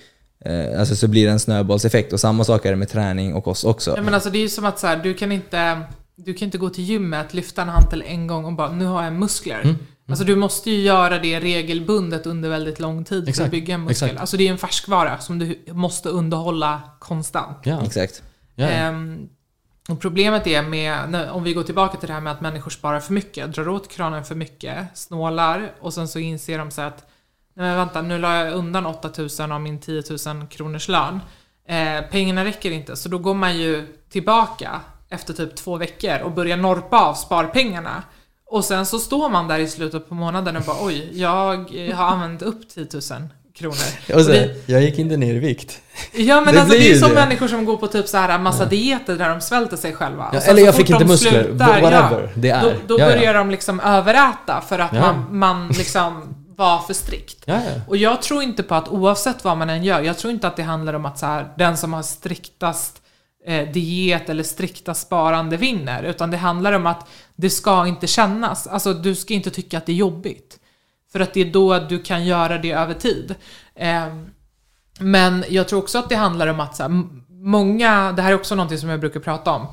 Eh, 0.44 0.80
alltså 0.80 0.96
så 0.96 1.08
blir 1.08 1.26
det 1.26 1.32
en 1.32 1.40
snöbollseffekt. 1.40 2.12
Och 2.12 2.20
samma 2.20 2.44
sak 2.44 2.66
är 2.66 2.70
det 2.70 2.76
med 2.76 2.88
träning 2.88 3.35
och 3.35 3.44
kost 3.44 3.64
också. 3.64 3.94
Ja, 3.96 4.02
men 4.02 4.14
alltså 4.14 4.30
det 4.30 4.38
är 4.38 4.42
ju 4.42 4.48
som 4.48 4.64
att 4.64 4.78
så 4.78 4.87
här, 4.87 4.96
du 4.96 5.14
kan 5.14 5.32
inte 5.32 5.80
du 6.16 6.35
kan 6.35 6.46
inte 6.46 6.58
gå 6.58 6.70
till 6.70 6.85
gymmet, 6.85 7.35
lyfta 7.35 7.62
en 7.62 7.68
hantel 7.68 8.04
en 8.06 8.26
gång 8.26 8.44
och 8.44 8.52
bara 8.52 8.72
nu 8.72 8.85
har 8.85 9.04
jag 9.04 9.12
muskler. 9.12 9.61
Mm, 9.62 9.76
Alltså 10.08 10.24
du 10.24 10.36
måste 10.36 10.70
ju 10.70 10.80
göra 10.80 11.18
det 11.18 11.40
regelbundet 11.40 12.26
under 12.26 12.48
väldigt 12.48 12.80
lång 12.80 13.04
tid 13.04 13.24
för 13.24 13.30
Exakt, 13.30 13.44
att 13.44 13.50
bygga 13.50 13.74
en 13.74 13.84
muskel. 13.84 14.08
exakt. 14.08 14.20
Alltså 14.20 14.36
det 14.36 14.46
är 14.48 14.50
en 14.52 14.58
färskvara 14.58 15.18
som 15.18 15.38
du 15.38 15.58
måste 15.72 16.08
underhålla 16.08 16.80
konstant. 16.98 17.58
Ja, 17.62 17.82
Exakt. 17.84 18.22
ja, 18.54 18.64
ja. 18.64 18.70
Ehm, 18.70 19.28
och 19.88 20.00
problemet 20.00 20.46
är 20.46 20.62
med, 20.62 21.30
om 21.30 21.42
vi 21.44 21.52
går 21.54 21.62
tillbaka 21.62 21.98
till 21.98 22.06
det 22.06 22.12
här 22.14 22.20
med 22.20 22.32
att 22.32 22.40
människor 22.40 22.70
sparar 22.70 23.00
för 23.00 23.12
mycket, 23.12 23.54
drar 23.54 23.68
åt 23.68 23.88
kranen 23.88 24.24
för 24.24 24.34
mycket, 24.34 24.98
snålar 24.98 25.72
och 25.80 25.94
sen 25.94 26.08
så 26.08 26.18
inser 26.18 26.58
de 26.58 26.70
så 26.70 26.82
att 26.82 26.98
nej 27.54 27.66
men 27.66 27.76
vänta, 27.76 28.02
nu 28.02 28.18
la 28.18 28.36
jag 28.36 28.54
undan 28.54 28.86
8000 28.86 29.52
av 29.52 29.60
min 29.60 29.80
10 29.80 30.02
000 30.26 30.46
kronors 30.46 30.88
lön. 30.88 31.20
Eh, 31.68 32.02
pengarna 32.10 32.44
räcker 32.44 32.70
inte, 32.70 32.96
så 32.96 33.08
då 33.08 33.18
går 33.18 33.34
man 33.34 33.58
ju 33.58 33.96
tillbaka 34.08 34.80
efter 35.08 35.34
typ 35.34 35.56
två 35.56 35.76
veckor 35.76 36.18
och 36.22 36.32
börjar 36.32 36.56
norpa 36.56 37.00
av 37.00 37.14
sparpengarna. 37.14 38.02
Och 38.52 38.64
sen 38.64 38.86
så 38.86 38.98
står 38.98 39.28
man 39.28 39.48
där 39.48 39.58
i 39.58 39.68
slutet 39.68 40.08
på 40.08 40.14
månaden 40.14 40.56
och 40.56 40.62
bara 40.62 40.76
oj, 40.80 41.08
jag 41.12 41.88
eh, 41.88 41.94
har 41.96 42.04
använt 42.04 42.42
upp 42.42 42.68
10 42.74 42.86
000 42.92 43.02
kronor. 43.54 43.74
Och 44.14 44.20
så, 44.20 44.28
det- 44.30 44.56
jag 44.66 44.82
gick 44.82 44.98
inte 44.98 45.16
ner 45.16 45.34
i 45.34 45.38
vikt. 45.38 45.80
Ja 46.12 46.40
men 46.40 46.54
Det 46.54 46.60
alltså 46.60 46.76
det 46.78 46.84
är 46.88 46.94
ju 46.94 46.98
som 46.98 47.08
det. 47.08 47.14
människor 47.14 47.48
som 47.48 47.64
går 47.64 47.76
på 47.76 47.86
typ 47.86 48.08
så 48.08 48.16
här 48.16 48.38
massa 48.38 48.64
dieter 48.64 49.16
där 49.16 49.28
de 49.28 49.40
svälter 49.40 49.76
sig 49.76 49.92
själva. 49.92 50.30
Ja, 50.32 50.40
eller 50.40 50.62
jag 50.62 50.74
fick 50.74 50.90
inte 50.90 51.04
muskler, 51.04 51.44
slutar, 51.44 51.80
whatever 51.82 52.32
det 52.34 52.50
är. 52.50 52.62
Då, 52.62 52.70
då 52.86 52.98
Ja, 52.98 53.04
ja. 53.10 53.16
börjar 53.16 53.34
de 53.34 53.50
liksom 53.50 53.80
överäta 53.80 54.60
för 54.68 54.78
att 54.78 54.92
Ja. 54.92 55.00
man, 55.00 55.38
man 55.38 55.68
liksom 55.68 56.34
var 56.56 56.78
för 56.78 56.94
strikt. 56.94 57.42
Ja, 57.44 57.54
ja. 57.54 57.80
Och 57.88 57.96
jag 57.96 58.22
tror 58.22 58.42
inte 58.42 58.62
på 58.62 58.74
att 58.74 58.88
oavsett 58.88 59.44
vad 59.44 59.56
man 59.58 59.70
än 59.70 59.84
gör, 59.84 60.00
jag 60.00 60.18
tror 60.18 60.32
inte 60.32 60.46
att 60.48 60.56
det 60.56 60.62
handlar 60.62 60.94
om 60.94 61.06
att 61.06 61.18
så 61.18 61.26
här, 61.26 61.48
den 61.58 61.76
som 61.76 61.92
har 61.92 62.02
striktast 62.02 63.01
eh, 63.46 63.68
diet 63.68 64.28
eller 64.28 64.42
strikta 64.42 64.94
sparande 64.94 65.57
vinner. 65.57 66.02
Utan 66.02 66.31
det 66.31 66.37
handlar 66.37 66.72
om 66.72 66.87
att 66.87 67.09
det 67.37 67.50
ska 67.50 67.87
inte 67.87 68.07
kännas. 68.07 68.66
Alltså 68.66 68.92
du 68.92 69.14
ska 69.14 69.35
inte 69.35 69.50
tycka 69.50 69.78
att 69.78 69.87
det 69.87 69.92
är 69.92 69.96
jobbigt. 69.96 70.59
För 71.12 71.20
att 71.20 71.35
det 71.35 71.40
är 71.40 71.52
då 71.52 71.78
du 71.78 72.02
kan 72.02 72.24
göra 72.24 72.59
det 72.59 72.72
över 72.72 72.94
tid. 72.94 73.35
Ehm, 73.74 74.31
men 75.00 75.44
jag 75.48 75.68
tror 75.68 75.78
också 75.78 75.98
att 75.98 76.09
det 76.09 76.14
handlar 76.14 76.46
om 76.46 76.61
att 76.61 76.76
så 76.76 76.83
här, 76.83 77.02
många, 77.28 78.12
det 78.12 78.22
här 78.22 78.31
är 78.31 78.35
också 78.35 78.55
någonting 78.55 78.78
som 78.78 78.88
jag 78.88 79.00
brukar 79.00 79.20
prata 79.20 79.50
om 79.50 79.62
eh, 79.62 79.66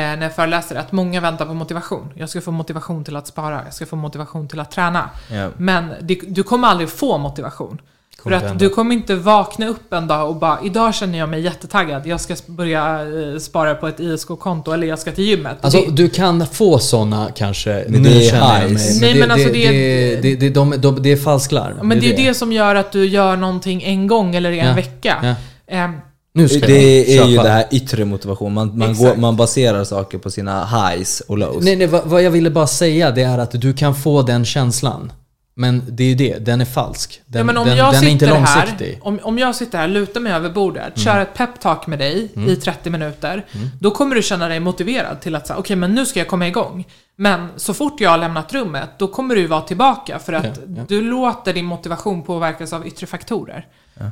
när 0.00 0.22
jag 0.22 0.34
föreläser, 0.34 0.76
att 0.76 0.92
många 0.92 1.20
väntar 1.20 1.46
på 1.46 1.54
motivation. 1.54 2.12
Jag 2.16 2.28
ska 2.28 2.40
få 2.40 2.50
motivation 2.50 3.04
till 3.04 3.16
att 3.16 3.26
spara, 3.26 3.64
jag 3.64 3.74
ska 3.74 3.86
få 3.86 3.96
motivation 3.96 4.48
till 4.48 4.60
att 4.60 4.70
träna. 4.70 5.10
Ja. 5.30 5.50
Men 5.56 5.94
det, 6.00 6.14
du 6.14 6.42
kommer 6.42 6.68
aldrig 6.68 6.90
få 6.90 7.18
motivation. 7.18 7.80
För 8.22 8.30
att 8.32 8.58
du 8.58 8.68
kommer 8.68 8.94
inte 8.94 9.14
vakna 9.14 9.66
upp 9.68 9.92
en 9.92 10.06
dag 10.06 10.28
och 10.30 10.36
bara 10.36 10.58
idag 10.64 10.94
känner 10.94 11.18
jag 11.18 11.28
mig 11.28 11.40
jättetaggad, 11.40 12.06
jag 12.06 12.20
ska 12.20 12.34
börja 12.46 13.00
eh, 13.32 13.38
spara 13.38 13.74
på 13.74 13.88
ett 13.88 14.00
ISK-konto 14.00 14.72
eller 14.72 14.86
jag 14.86 14.98
ska 14.98 15.12
till 15.12 15.24
gymmet. 15.24 15.56
Alltså 15.60 15.80
det, 15.80 15.90
du 15.92 16.08
kan 16.08 16.46
få 16.46 16.78
såna 16.78 17.28
kanske, 17.36 17.84
Men 17.88 18.02
det 18.02 18.26
är 18.26 18.30
känner 18.30 18.60
jag 18.62 18.68
highs. 18.68 19.00
mig. 19.00 19.12
Nej, 19.12 19.20
men 19.20 19.30
alltså 19.30 19.48
det, 19.48 19.68
det- 19.70 20.16
det, 20.16 20.20
det, 20.22 20.36
det, 20.36 20.50
de, 20.50 20.74
de, 20.78 21.02
det 21.02 21.12
är 21.12 21.16
falsklarm. 21.16 21.88
men 21.88 22.00
det 22.00 22.06
är 22.06 22.18
ju 22.18 22.28
det 22.28 22.34
som 22.34 22.52
gör 22.52 22.74
att 22.74 22.92
du 22.92 23.06
gör 23.06 23.36
någonting 23.36 23.82
en 23.82 24.06
gång 24.06 24.34
eller 24.34 24.50
i 24.50 24.58
en 24.58 24.66
Ja, 24.68 24.74
vecka. 24.74 25.16
ja. 25.22 25.34
Ehm, 25.76 25.92
Nu 26.34 26.48
ska 26.48 26.66
Det 26.66 26.98
jag 27.14 27.26
är 27.26 27.30
ju 27.30 27.36
det 27.36 27.48
här 27.48 27.64
yttre 27.70 28.04
motivation. 28.04 28.52
Man, 28.54 28.78
man, 28.78 28.94
går, 28.96 29.16
man 29.16 29.36
baserar 29.36 29.84
saker 29.84 30.18
på 30.18 30.30
sina 30.30 30.64
highs 30.66 31.20
och 31.28 31.38
lows. 31.38 31.64
Nej, 31.64 31.76
nej, 31.76 31.86
vad, 31.86 32.02
vad 32.04 32.22
jag 32.22 32.30
ville 32.30 32.50
bara 32.50 32.66
säga 32.66 33.10
det 33.10 33.22
är 33.22 33.38
att 33.38 33.50
du 33.60 33.72
kan 33.72 33.94
få 33.94 34.22
den 34.22 34.44
känslan. 34.44 35.12
Men 35.54 35.82
det 35.88 36.04
är 36.04 36.08
ju 36.08 36.14
det, 36.14 36.38
den 36.38 36.60
är 36.60 36.64
falsk. 36.64 37.22
Den, 37.26 37.48
ja, 37.48 37.64
den, 37.64 37.76
jag 37.76 37.94
den 37.94 38.04
är 38.04 38.08
inte 38.08 38.26
långsiktig. 38.26 38.88
Mm. 38.88 39.00
här, 39.02 39.06
om, 39.06 39.18
om 39.22 39.38
jag 39.38 39.56
sitter 39.56 39.78
här, 39.78 39.88
lutar 39.88 40.20
mig 40.20 40.32
över 40.32 40.50
bordet, 40.50 40.98
kör 40.98 41.20
ett 41.20 41.34
peptalk 41.34 41.86
med 41.86 41.98
dig 41.98 42.28
i 42.48 42.56
30 42.56 42.90
minuter, 42.90 43.46
då 43.80 43.90
kommer 43.90 44.16
du 44.16 44.22
känna 44.22 44.48
dig 44.48 44.60
motiverad 44.60 45.20
till 45.20 45.34
att 45.34 45.46
säga, 45.46 45.58
okej 45.58 45.76
men 45.76 45.94
nu 45.94 46.06
ska 46.06 46.18
jag 46.18 46.28
komma 46.28 46.48
igång. 46.48 46.86
Men 47.16 47.48
så 47.56 47.74
fort 47.74 48.00
jag 48.00 48.10
har 48.10 48.18
lämnat 48.18 48.52
rummet, 48.52 48.90
då 48.98 49.08
kommer 49.08 49.34
du 49.34 49.46
vara 49.46 49.60
tillbaka 49.60 50.18
för 50.18 50.32
att 50.32 50.44
Ja, 50.44 50.52
ja. 50.76 50.84
du 50.88 51.02
låter 51.02 51.52
din 51.52 51.64
motivation 51.64 52.22
påverkas 52.22 52.72
av 52.72 52.86
yttre 52.86 53.06
faktorer. 53.06 53.66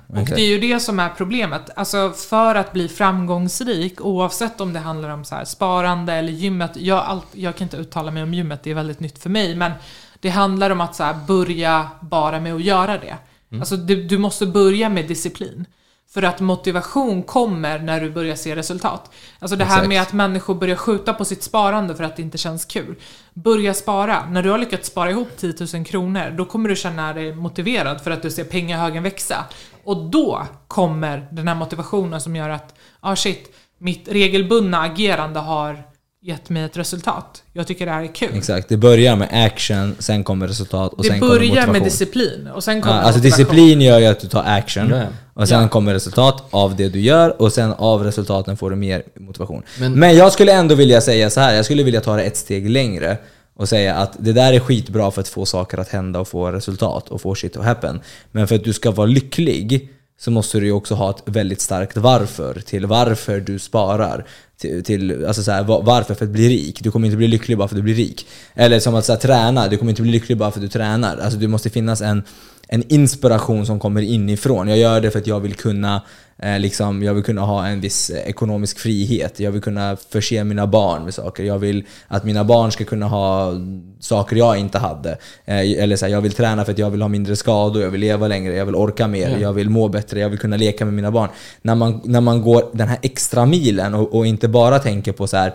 Och 0.06 0.16
exakt. 0.16 0.36
det 0.36 0.42
är 0.42 0.46
ju 0.46 0.58
det 0.58 0.80
som 0.80 0.98
är 0.98 1.08
problemet. 1.08 1.70
Alltså 1.76 2.10
för 2.10 2.54
att 2.54 2.72
bli 2.72 2.88
framgångsrik, 2.88 4.00
oavsett 4.00 4.60
om 4.60 4.72
det 4.72 4.78
handlar 4.78 5.08
om 5.08 5.24
så 5.24 5.34
här 5.34 5.44
sparande 5.44 6.12
eller 6.12 6.32
gymmet. 6.32 6.70
Jag, 6.76 6.98
allt, 6.98 7.26
jag 7.32 7.56
kan 7.56 7.64
inte 7.64 7.76
uttala 7.76 8.10
mig 8.10 8.22
om 8.22 8.34
gymmet, 8.34 8.62
det 8.62 8.70
är 8.70 8.74
väldigt 8.74 9.00
nytt 9.00 9.18
för 9.18 9.30
mig. 9.30 9.54
Men 9.54 9.72
det 10.20 10.28
handlar 10.28 10.70
om 10.70 10.80
att 10.80 10.94
så 10.94 11.04
här 11.04 11.16
börja 11.26 11.88
bara 12.00 12.40
med 12.40 12.54
att 12.54 12.62
göra 12.62 12.98
det. 12.98 13.16
Mm. 13.50 13.62
Alltså 13.62 13.76
du, 13.76 14.02
du 14.02 14.18
måste 14.18 14.46
börja 14.46 14.88
med 14.88 15.08
disciplin. 15.08 15.66
För 16.12 16.22
att 16.22 16.40
motivation 16.40 17.22
kommer 17.22 17.78
när 17.78 18.00
du 18.00 18.10
börjar 18.10 18.36
se 18.36 18.56
resultat. 18.56 19.10
Alltså 19.38 19.56
det 19.56 19.64
här 19.64 19.76
Exakt. 19.76 19.88
med 19.88 20.02
att 20.02 20.12
människor 20.12 20.54
börjar 20.54 20.76
skjuta 20.76 21.14
på 21.14 21.24
sitt 21.24 21.42
sparande 21.42 21.94
för 21.94 22.04
att 22.04 22.16
det 22.16 22.22
inte 22.22 22.38
känns 22.38 22.64
kul. 22.64 22.96
Börja 23.34 23.74
spara. 23.74 24.26
När 24.30 24.42
du 24.42 24.50
har 24.50 24.58
lyckats 24.58 24.88
spara 24.88 25.10
ihop 25.10 25.28
10 25.36 25.54
000 25.74 25.84
kronor, 25.84 26.30
då 26.30 26.44
kommer 26.44 26.68
du 26.68 26.76
känna 26.76 27.12
dig 27.12 27.34
motiverad 27.34 28.00
för 28.00 28.10
att 28.10 28.22
du 28.22 28.30
ser 28.30 28.44
pengahögen 28.44 29.02
växa. 29.02 29.44
Och 29.84 29.96
då 29.96 30.46
kommer 30.68 31.28
den 31.30 31.48
här 31.48 31.54
motivationen 31.54 32.20
som 32.20 32.36
gör 32.36 32.48
att, 32.48 32.74
ah 33.00 33.16
shit, 33.16 33.56
mitt 33.78 34.08
regelbundna 34.08 34.80
agerande 34.80 35.40
har 35.40 35.82
gett 36.22 36.50
mig 36.50 36.62
ett 36.62 36.76
resultat. 36.76 37.42
Jag 37.52 37.66
tycker 37.66 37.86
det 37.86 37.92
här 37.92 38.02
är 38.02 38.14
kul. 38.14 38.28
Exakt, 38.34 38.68
det 38.68 38.76
börjar 38.76 39.16
med 39.16 39.28
action, 39.46 39.96
sen 39.98 40.24
kommer 40.24 40.48
resultat 40.48 40.92
och 40.92 41.02
Det 41.02 41.08
sen 41.08 41.20
kommer 41.20 41.34
börjar 41.34 41.48
motivation. 41.48 41.72
med 41.72 41.82
disciplin 41.82 42.48
och 42.54 42.64
sen 42.64 42.82
kommer 42.82 42.96
Ja, 42.96 43.00
alltså 43.02 43.18
motivation. 43.18 43.44
disciplin 43.44 43.80
gör 43.80 43.98
ju 43.98 44.06
att 44.06 44.20
du 44.20 44.28
tar 44.28 44.42
action 44.46 44.88
ja. 44.90 45.02
och 45.34 45.48
sen 45.48 45.62
Ja. 45.62 45.68
kommer 45.68 45.94
resultat 45.94 46.44
av 46.50 46.76
det 46.76 46.88
du 46.88 47.00
gör 47.00 47.42
och 47.42 47.52
sen 47.52 47.72
av 47.72 48.04
resultaten 48.04 48.56
får 48.56 48.70
du 48.70 48.76
mer 48.76 49.02
motivation. 49.20 49.62
Men- 49.78 49.92
Men, 49.92 50.16
jag 50.16 50.32
skulle 50.32 50.52
ändå 50.52 50.74
vilja 50.74 51.00
säga 51.00 51.30
så 51.30 51.40
här. 51.40 51.54
jag 51.54 51.64
skulle 51.64 51.82
vilja 51.82 52.00
ta 52.00 52.16
det 52.16 52.22
ett 52.22 52.36
steg 52.36 52.70
längre 52.70 53.18
och 53.56 53.68
säga 53.68 53.94
att 53.96 54.16
det 54.18 54.32
där 54.32 54.52
är 54.52 54.60
skitbra 54.60 55.10
för 55.10 55.20
att 55.20 55.28
få 55.28 55.46
saker 55.46 55.78
att 55.78 55.88
hända 55.88 56.20
och 56.20 56.28
få 56.28 56.50
resultat 56.52 57.08
och 57.08 57.20
få 57.20 57.34
shit 57.34 57.52
to 57.52 57.60
happen. 57.62 58.00
Men 58.32 58.48
för 58.48 58.54
att 58.54 58.64
du 58.64 58.72
ska 58.72 58.90
vara 58.90 59.06
lycklig 59.06 59.90
så 60.20 60.30
måste 60.30 60.60
du 60.60 60.66
ju 60.66 60.72
också 60.72 60.94
ha 60.94 61.10
ett 61.10 61.22
väldigt 61.24 61.60
starkt 61.60 61.96
varför 61.96 62.60
till 62.60 62.86
varför 62.86 63.40
du 63.40 63.58
sparar. 63.58 64.26
Till, 64.60 64.84
till, 64.84 65.26
alltså 65.26 65.42
så 65.42 65.50
här, 65.50 65.62
varför? 65.62 66.14
För 66.14 66.24
att 66.24 66.30
bli 66.30 66.48
rik. 66.48 66.82
Du 66.82 66.90
kommer 66.90 67.06
inte 67.06 67.16
bli 67.16 67.28
lycklig 67.28 67.58
bara 67.58 67.68
för 67.68 67.74
att 67.74 67.78
du 67.78 67.82
blir 67.82 67.94
rik. 67.94 68.26
Eller 68.54 68.80
som 68.80 68.94
att 68.94 69.04
så 69.04 69.12
här, 69.12 69.20
träna, 69.20 69.68
du 69.68 69.76
kommer 69.76 69.90
inte 69.90 70.02
bli 70.02 70.10
lycklig 70.10 70.38
bara 70.38 70.50
för 70.50 70.58
att 70.58 70.64
du 70.64 70.68
tränar. 70.68 71.16
Alltså 71.16 71.38
det 71.38 71.48
måste 71.48 71.70
finnas 71.70 72.00
en, 72.00 72.22
en 72.72 72.92
inspiration 72.92 73.66
som 73.66 73.80
kommer 73.80 74.02
inifrån. 74.02 74.68
Jag 74.68 74.78
gör 74.78 75.00
det 75.00 75.10
för 75.10 75.18
att 75.18 75.26
jag 75.26 75.40
vill 75.40 75.54
kunna 75.54 76.02
eh, 76.38 76.58
liksom, 76.58 77.02
jag 77.02 77.14
vill 77.14 77.24
kunna 77.24 77.40
ha 77.40 77.66
en 77.66 77.80
viss 77.80 78.10
eh, 78.10 78.28
ekonomisk 78.28 78.78
frihet. 78.78 79.40
Jag 79.40 79.50
vill 79.50 79.62
kunna 79.62 79.96
förse 80.10 80.44
mina 80.44 80.66
barn 80.66 81.04
med 81.04 81.14
saker. 81.14 81.44
Jag 81.44 81.58
vill 81.58 81.84
att 82.08 82.24
mina 82.24 82.44
barn 82.44 82.72
ska 82.72 82.84
kunna 82.84 83.06
ha 83.06 83.52
saker 84.00 84.36
jag 84.36 84.58
inte 84.58 84.78
hade. 84.78 85.10
Eh, 85.44 85.82
eller 85.82 85.96
så 85.96 86.04
här, 86.06 86.12
jag 86.12 86.20
vill 86.20 86.32
träna 86.32 86.64
för 86.64 86.72
att 86.72 86.78
jag 86.78 86.90
vill 86.90 87.02
ha 87.02 87.08
mindre 87.08 87.36
skador, 87.36 87.82
jag 87.82 87.90
vill 87.90 88.00
leva 88.00 88.28
längre, 88.28 88.54
jag 88.54 88.66
vill 88.66 88.74
orka 88.74 89.08
mer, 89.08 89.38
jag 89.38 89.52
vill 89.52 89.70
må 89.70 89.88
bättre, 89.88 90.20
jag 90.20 90.28
vill 90.28 90.38
kunna 90.38 90.56
leka 90.56 90.84
med 90.84 90.94
mina 90.94 91.10
barn. 91.10 91.28
När 91.62 91.74
man, 91.74 92.00
när 92.04 92.20
man 92.20 92.42
går 92.42 92.64
den 92.72 92.88
här 92.88 92.98
extra 93.02 93.46
milen 93.46 93.94
och, 93.94 94.14
och 94.14 94.26
inte 94.26 94.48
bara 94.48 94.78
tänker 94.78 95.12
på 95.12 95.26
så 95.26 95.36
här 95.36 95.54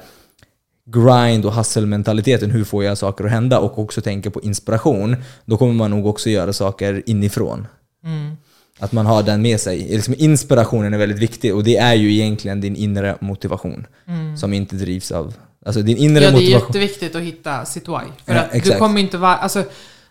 grind 0.89 1.45
och 1.45 1.53
hustle-mentaliteten, 1.53 2.51
hur 2.51 2.63
får 2.63 2.83
jag 2.83 2.97
saker 2.97 3.23
att 3.25 3.31
hända? 3.31 3.59
Och 3.59 3.79
också 3.79 4.01
tänker 4.01 4.29
på 4.29 4.41
inspiration, 4.41 5.15
då 5.45 5.57
kommer 5.57 5.73
man 5.73 5.91
nog 5.91 6.05
också 6.07 6.29
göra 6.29 6.53
saker 6.53 7.03
inifrån. 7.05 7.67
Att 8.79 8.91
man 8.91 9.05
har 9.05 9.23
den 9.23 9.41
med 9.41 9.59
sig. 9.61 9.77
Liksom 9.89 10.15
inspirationen 10.17 10.93
är 10.93 10.97
väldigt 10.97 11.19
viktig 11.19 11.55
och 11.55 11.63
det 11.63 11.77
är 11.77 11.93
ju 11.93 12.13
egentligen 12.13 12.61
din 12.61 12.75
inre 12.75 13.15
motivation. 13.19 13.88
Som 14.39 14.53
inte 14.53 14.75
drivs 14.75 15.11
av... 15.11 15.33
Alltså 15.65 15.81
din 15.81 15.97
inre 15.97 16.23
Ja, 16.23 16.29
det 16.29 16.36
är 16.36 16.39
motivation. 16.41 16.67
jätteviktigt 16.67 17.15
att 17.15 17.21
hitta 17.21 17.65
sitt 17.65 17.88
why. 17.88 17.93
För 18.25 18.33
Ja, 18.36 18.39
att 18.39 18.51
du 18.51 18.57
exakt. 18.57 18.79
kommer 18.79 18.99
inte 19.01 19.17
vara... 19.17 19.36
Alltså, 19.36 19.63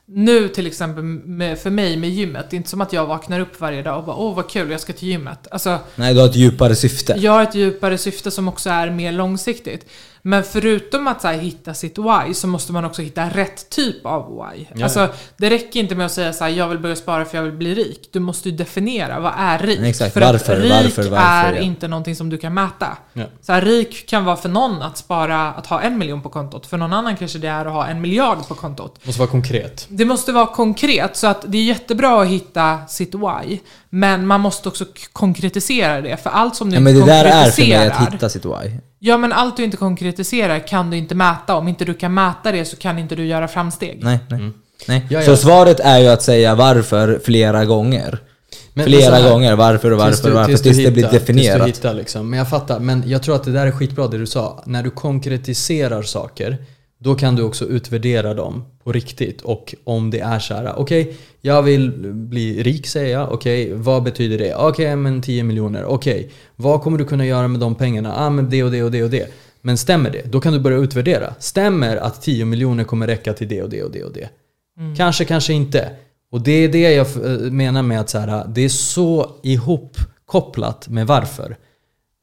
nu 0.07 0.49
till 0.49 0.67
exempel 0.67 1.05
med, 1.05 1.59
för 1.59 1.71
mig 1.71 1.97
med 1.97 2.11
gymmet, 2.11 2.47
det 2.51 2.55
är 2.55 2.59
inte 2.59 2.71
som 2.71 2.81
att 2.81 2.93
jag 2.93 3.07
vaknar 3.07 3.41
upp 3.41 3.61
varje 3.61 3.83
dag 3.83 3.99
och 3.99 4.05
bara 4.05 4.17
åh 4.17 4.35
vad 4.37 4.51
kul, 4.51 4.71
jag 4.71 4.81
ska 4.81 4.93
till 4.93 5.09
gymmet. 5.09 5.39
Alltså, 5.51 5.79
Nej, 5.97 6.15
du 6.15 6.21
har 6.21 6.27
ett 6.29 6.37
djupare 6.37 6.77
syfte. 6.77 7.15
jag 7.19 7.33
har 7.33 7.43
ett 7.43 7.55
djupare 7.55 7.99
syfte 7.99 8.31
som 8.31 8.49
också 8.49 8.71
är 8.71 8.91
mer 8.91 9.13
långsiktigt. 9.13 9.87
Men 10.27 10.45
förutom 10.45 11.07
att 11.07 11.23
så 11.23 11.29
här, 11.29 11.39
hitta 11.39 11.75
sitt 11.75 11.99
why 11.99 12.35
så 12.35 12.47
måste 12.47 12.73
man 12.73 12.85
också 12.85 13.03
hitta 13.03 13.29
rätt 13.29 13.71
typ 13.71 14.07
av 14.07 14.31
why. 14.31 14.67
Ja. 14.75 14.85
Alltså, 14.85 15.09
det 15.37 15.51
räcker 15.51 15.81
inte 15.81 15.95
med 15.95 16.07
att 16.07 16.13
säga 16.13 16.33
så 16.33 16.45
här, 16.45 16.51
jag 16.51 16.69
vill 16.69 16.79
börja 16.79 16.97
spara 16.97 17.25
för 17.25 17.39
jag 17.39 17.45
vill 17.45 17.53
bli 17.53 17.75
rik. 17.75 18.09
Du 18.13 18.21
måste 18.21 18.49
ju 18.49 18.57
definiera, 18.57 19.21
vad 19.21 19.33
är 19.37 19.59
rik? 19.59 19.81
Exakt, 19.81 20.13
för 20.13 20.21
varför, 20.21 20.53
att 20.53 20.63
rik 20.63 20.71
varför, 20.71 21.11
varför, 21.11 21.49
är 21.49 21.53
ja. 21.53 21.61
inte 21.61 21.89
någonting 21.89 22.17
som 22.17 22.31
du 22.31 22.39
kan 22.39 22.55
mäta. 22.55 22.97
Ja. 23.13 23.25
Så 23.43 23.53
här, 23.53 23.63
rik 23.63 24.09
kan 24.09 24.25
vara 24.25 24.37
för 24.37 24.49
någon 24.49 24.83
att 24.83 24.99
spara, 24.99 25.53
att 25.53 25.67
ha 25.67 25.81
en 25.81 25.99
miljon 25.99 26.23
på 26.23 26.29
kontot. 26.29 26.67
För 26.67 26.77
någon 26.77 26.93
annan 26.93 27.17
kanske 27.17 27.39
det 27.39 27.49
är 27.49 27.67
att 27.67 27.73
ha 27.73 27.87
en 27.87 28.01
miljard 28.01 28.49
på 28.49 28.55
kontot. 28.55 29.07
Måste 29.07 29.21
vara 29.21 29.31
konkret. 29.31 29.87
Det 29.89 30.05
måste 30.05 30.33
vara 30.33 30.47
konkret, 30.47 31.17
så 31.17 31.27
att 31.27 31.45
det 31.47 31.59
är 31.59 31.65
jättebra 31.65 32.23
att 32.23 32.29
hitta 32.29 32.87
sitt 32.87 33.15
why. 33.15 33.59
Men 33.91 34.27
man 34.27 34.41
måste 34.41 34.69
också 34.69 34.85
konkretisera 35.13 36.01
det, 36.01 36.17
för 36.17 36.31
allt 36.31 36.57
som 36.57 36.71
du 36.71 36.77
Ja, 36.77 36.81
men 36.81 36.95
det 36.95 37.07
där 37.07 37.25
är 37.25 37.51
för 37.51 37.63
mig 37.63 37.87
att 37.89 38.13
hitta 38.13 38.29
sitt 38.29 38.45
why. 38.45 38.79
Ja, 39.07 39.17
men 39.19 39.33
allt 39.33 39.57
du 39.57 39.65
inte 39.65 39.77
konkretiserar 39.77 40.59
kan 40.67 40.91
du 40.91 40.97
inte 40.97 41.15
mäta. 41.15 41.55
Om 41.57 41.69
inte 41.69 41.85
du 41.85 41.95
kan 41.95 42.15
mäta 42.15 42.53
det 42.53 42.65
så 42.65 42.77
kan 42.77 42.99
inte 42.99 43.15
du 43.15 43.27
göra 43.27 43.49
framsteg. 43.49 43.99
Nej, 44.03 44.19
nej. 44.31 44.51
nej. 44.89 45.07
Ja, 45.11 45.23
Så 45.23 45.31
ja. 45.31 45.37
svaret 45.37 45.81
är 45.81 45.99
ju 45.99 46.09
att 46.09 46.23
säga 46.23 46.55
varför 46.55 47.21
flera 47.25 47.65
gånger. 47.65 48.19
Men- 48.75 48.87
flera 48.87 49.11
men 49.11 49.21
så 49.21 49.25
här, 49.27 49.33
gånger, 49.33 49.55
varför 49.57 49.91
och 49.91 49.99
varför, 49.99 50.29
du- 50.29 50.35
varför, 50.35 50.57
tills, 50.57 50.77
du 50.77 50.85
det 50.85 50.91
blir 50.91 51.09
definierat. 51.11 51.65
Tills 51.65 51.79
du 51.79 51.89
hittar 51.89 51.95
liksom. 51.95 52.31
Men 52.31 52.39
jag 52.39 52.49
fattar. 52.51 52.81
Men 52.81 53.03
jag 53.07 53.23
tror 53.23 53.35
att 53.37 53.45
det 53.45 53.53
där 53.53 53.67
är 53.67 53.71
skitbra 53.71 54.09
det 54.09 54.19
du 54.19 54.27
sa. 54.27 54.63
När 54.67 54.83
du 54.83 54.91
konkretiserar 54.91 56.03
saker, 56.03 56.57
då 56.99 57.15
kan 57.15 57.37
du 57.37 57.43
också 57.43 57.65
utvärdera 57.65 58.35
dem 58.35 58.65
på 58.85 58.93
riktigt. 58.93 59.43
Och 59.43 59.75
om 59.85 60.11
det 60.11 60.21
är 60.21 60.39
så 60.39 60.55
här, 60.55 60.79
okej, 60.79 61.17
jag 61.41 61.63
vill 61.63 61.91
bli 62.13 62.63
rik 62.63 62.87
säger 62.87 63.13
jag. 63.13 63.33
Okej, 63.33 63.73
vad 63.75 64.03
betyder 64.03 64.39
det? 64.39 64.55
Okej, 64.55 64.97
men 64.97 65.23
10 65.23 65.43
miljoner. 65.43 65.85
Okej, 65.85 66.31
vad 66.57 66.83
kommer 66.83 66.99
du 66.99 67.05
kunna 67.05 67.27
göra 67.27 67.49
med 67.49 67.61
de 67.61 67.75
pengarna? 67.75 68.15
Ah, 68.17 68.31
men 68.31 68.51
det 68.51 68.65
och 68.65 68.71
det 68.71 68.83
och 68.83 68.91
det 68.91 69.03
och 69.03 69.11
det. 69.11 69.33
Men 69.61 69.79
stämmer 69.79 70.11
det? 70.11 70.23
Då 70.33 70.41
kan 70.41 70.53
du 70.53 70.61
börja 70.61 70.79
utvärdera. 70.79 71.35
Stämmer 71.39 71.97
att 71.97 72.23
10 72.23 72.45
miljoner 72.45 72.85
kommer 72.85 73.07
räcka 73.07 73.33
till 73.33 73.49
det 73.49 73.63
och 73.63 73.71
det 73.71 73.83
och 73.83 73.91
det 73.91 74.05
och 74.05 74.13
det? 74.13 74.29
Kanske, 74.97 75.25
kanske 75.25 75.53
inte. 75.53 75.91
Och 76.31 76.41
det 76.41 76.53
är 76.53 76.69
det 76.69 76.93
jag 76.93 77.07
eh, 77.07 77.51
menar 77.51 77.83
med 77.83 78.01
att 78.01 78.11
så 78.11 78.19
här, 78.19 78.45
det 78.49 78.65
är 78.65 78.69
så 78.69 79.31
ihopkopplat 79.43 80.89
med 80.89 81.07
varför. 81.07 81.57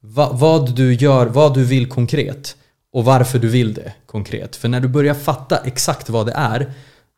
Va, 0.03 0.30
vad 0.34 0.76
du 0.76 0.93
gör, 0.93 1.26
vad 1.28 1.53
du 1.53 1.63
vill 1.63 1.89
konkret 1.89 2.55
och 2.94 3.06
varför 3.06 3.39
du 3.39 3.48
vill 3.48 3.74
det 3.74 3.94
konkret. 4.06 4.56
För 4.56 4.68
när 4.70 4.80
du 4.80 4.88
börjar 4.88 5.14
fatta 5.14 5.58
exakt 5.58 6.10
vad 6.10 6.26
det 6.26 6.34
är, 6.36 6.72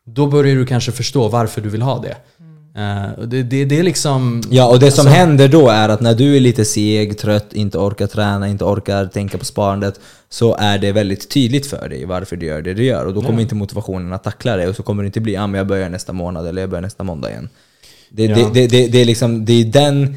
då 0.06 0.26
börjar 0.26 0.56
du 0.56 0.66
kanske 0.66 0.92
förstå 0.92 1.28
varför 1.28 1.60
du 1.60 1.68
vill 1.68 1.82
ha 1.82 1.98
det. 2.02 2.16
Och 3.16 3.28
det, 3.28 3.42
det, 3.42 3.64
det 3.64 3.78
är 3.78 3.82
liksom... 3.82 4.42
Ja, 4.50 4.68
och 4.70 4.78
det 4.80 4.90
som 4.90 5.06
Alltså- 5.06 5.18
händer 5.18 5.48
då 5.48 5.68
är 5.68 5.88
att 5.88 6.00
när 6.00 6.14
du 6.14 6.36
är 6.36 6.40
lite 6.40 6.64
seg, 6.64 7.18
trött, 7.18 7.52
inte 7.52 7.78
orkar 7.78 8.06
träna, 8.06 8.48
inte 8.48 8.64
orkar 8.64 9.06
tänka 9.06 9.38
på 9.38 9.44
sparandet 9.44 10.00
så 10.28 10.56
är 10.56 10.78
det 10.78 10.92
väldigt 10.92 11.30
tydligt 11.30 11.66
för 11.66 11.88
dig 11.88 12.04
varför 12.04 12.36
du 12.36 12.46
gör 12.46 12.62
det 12.62 12.74
du 12.74 12.84
gör 12.84 13.04
och 13.06 13.14
då 13.14 13.20
kommer 13.22 13.38
Ja. 13.38 13.42
inte 13.42 13.54
motivationen 13.54 14.12
att 14.12 14.24
tackla 14.24 14.56
det 14.56 14.68
och 14.68 14.76
så 14.76 14.82
kommer 14.82 15.02
det 15.02 15.06
inte 15.06 15.20
bli 15.20 15.36
ah, 15.36 15.46
men 15.46 15.58
jag 15.58 15.66
börjar 15.66 15.88
nästa 15.88 16.12
månad 16.12 16.46
eller 16.46 16.60
jag 16.62 16.70
börjar 16.70 16.82
nästa 16.82 17.04
måndag 17.04 17.30
igen. 17.30 17.48
Det, 18.10 18.24
Ja. 18.24 18.36
det, 18.36 18.50
det, 18.54 18.66
det, 18.66 18.86
det, 18.88 18.98
är 19.00 19.04
liksom, 19.04 19.44
det 19.44 19.52
är 19.52 19.64
den 19.64 20.16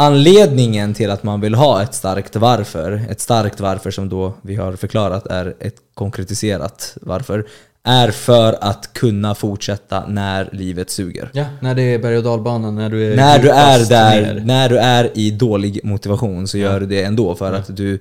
anledningen 0.00 0.94
till 0.94 1.10
att 1.10 1.22
man 1.22 1.40
vill 1.40 1.54
ha 1.54 1.82
ett 1.82 1.94
starkt 1.94 2.36
varför, 2.36 3.02
ett 3.10 3.20
starkt 3.20 3.60
varför 3.60 3.90
som 3.90 4.08
då 4.08 4.34
vi 4.42 4.56
har 4.56 4.72
förklarat 4.72 5.26
är 5.26 5.54
ett 5.60 5.74
konkretiserat 5.94 6.96
varför, 7.00 7.46
är 7.84 8.10
för 8.10 8.56
att 8.60 8.92
kunna 8.92 9.34
fortsätta 9.34 10.06
när 10.06 10.48
livet 10.52 10.90
suger. 10.90 11.30
Ja, 11.32 11.44
när 11.60 11.74
det 11.74 11.82
är 11.82 11.98
berg 11.98 12.16
och 12.16 12.22
dalbana, 12.24 12.70
när 12.70 12.90
du 12.90 13.12
är 13.12 13.16
När 13.16 13.38
du 13.38 13.50
är 13.50 13.88
där, 13.88 14.34
ner. 14.34 14.42
när 14.44 14.68
du 14.68 14.78
är 14.78 15.10
i 15.14 15.30
dålig 15.30 15.80
motivation 15.84 16.48
så 16.48 16.58
gör 16.58 16.80
du 16.80 16.86
det 16.86 17.02
ändå 17.02 17.34
för 17.34 17.52
att 17.52 17.76
du 17.76 17.98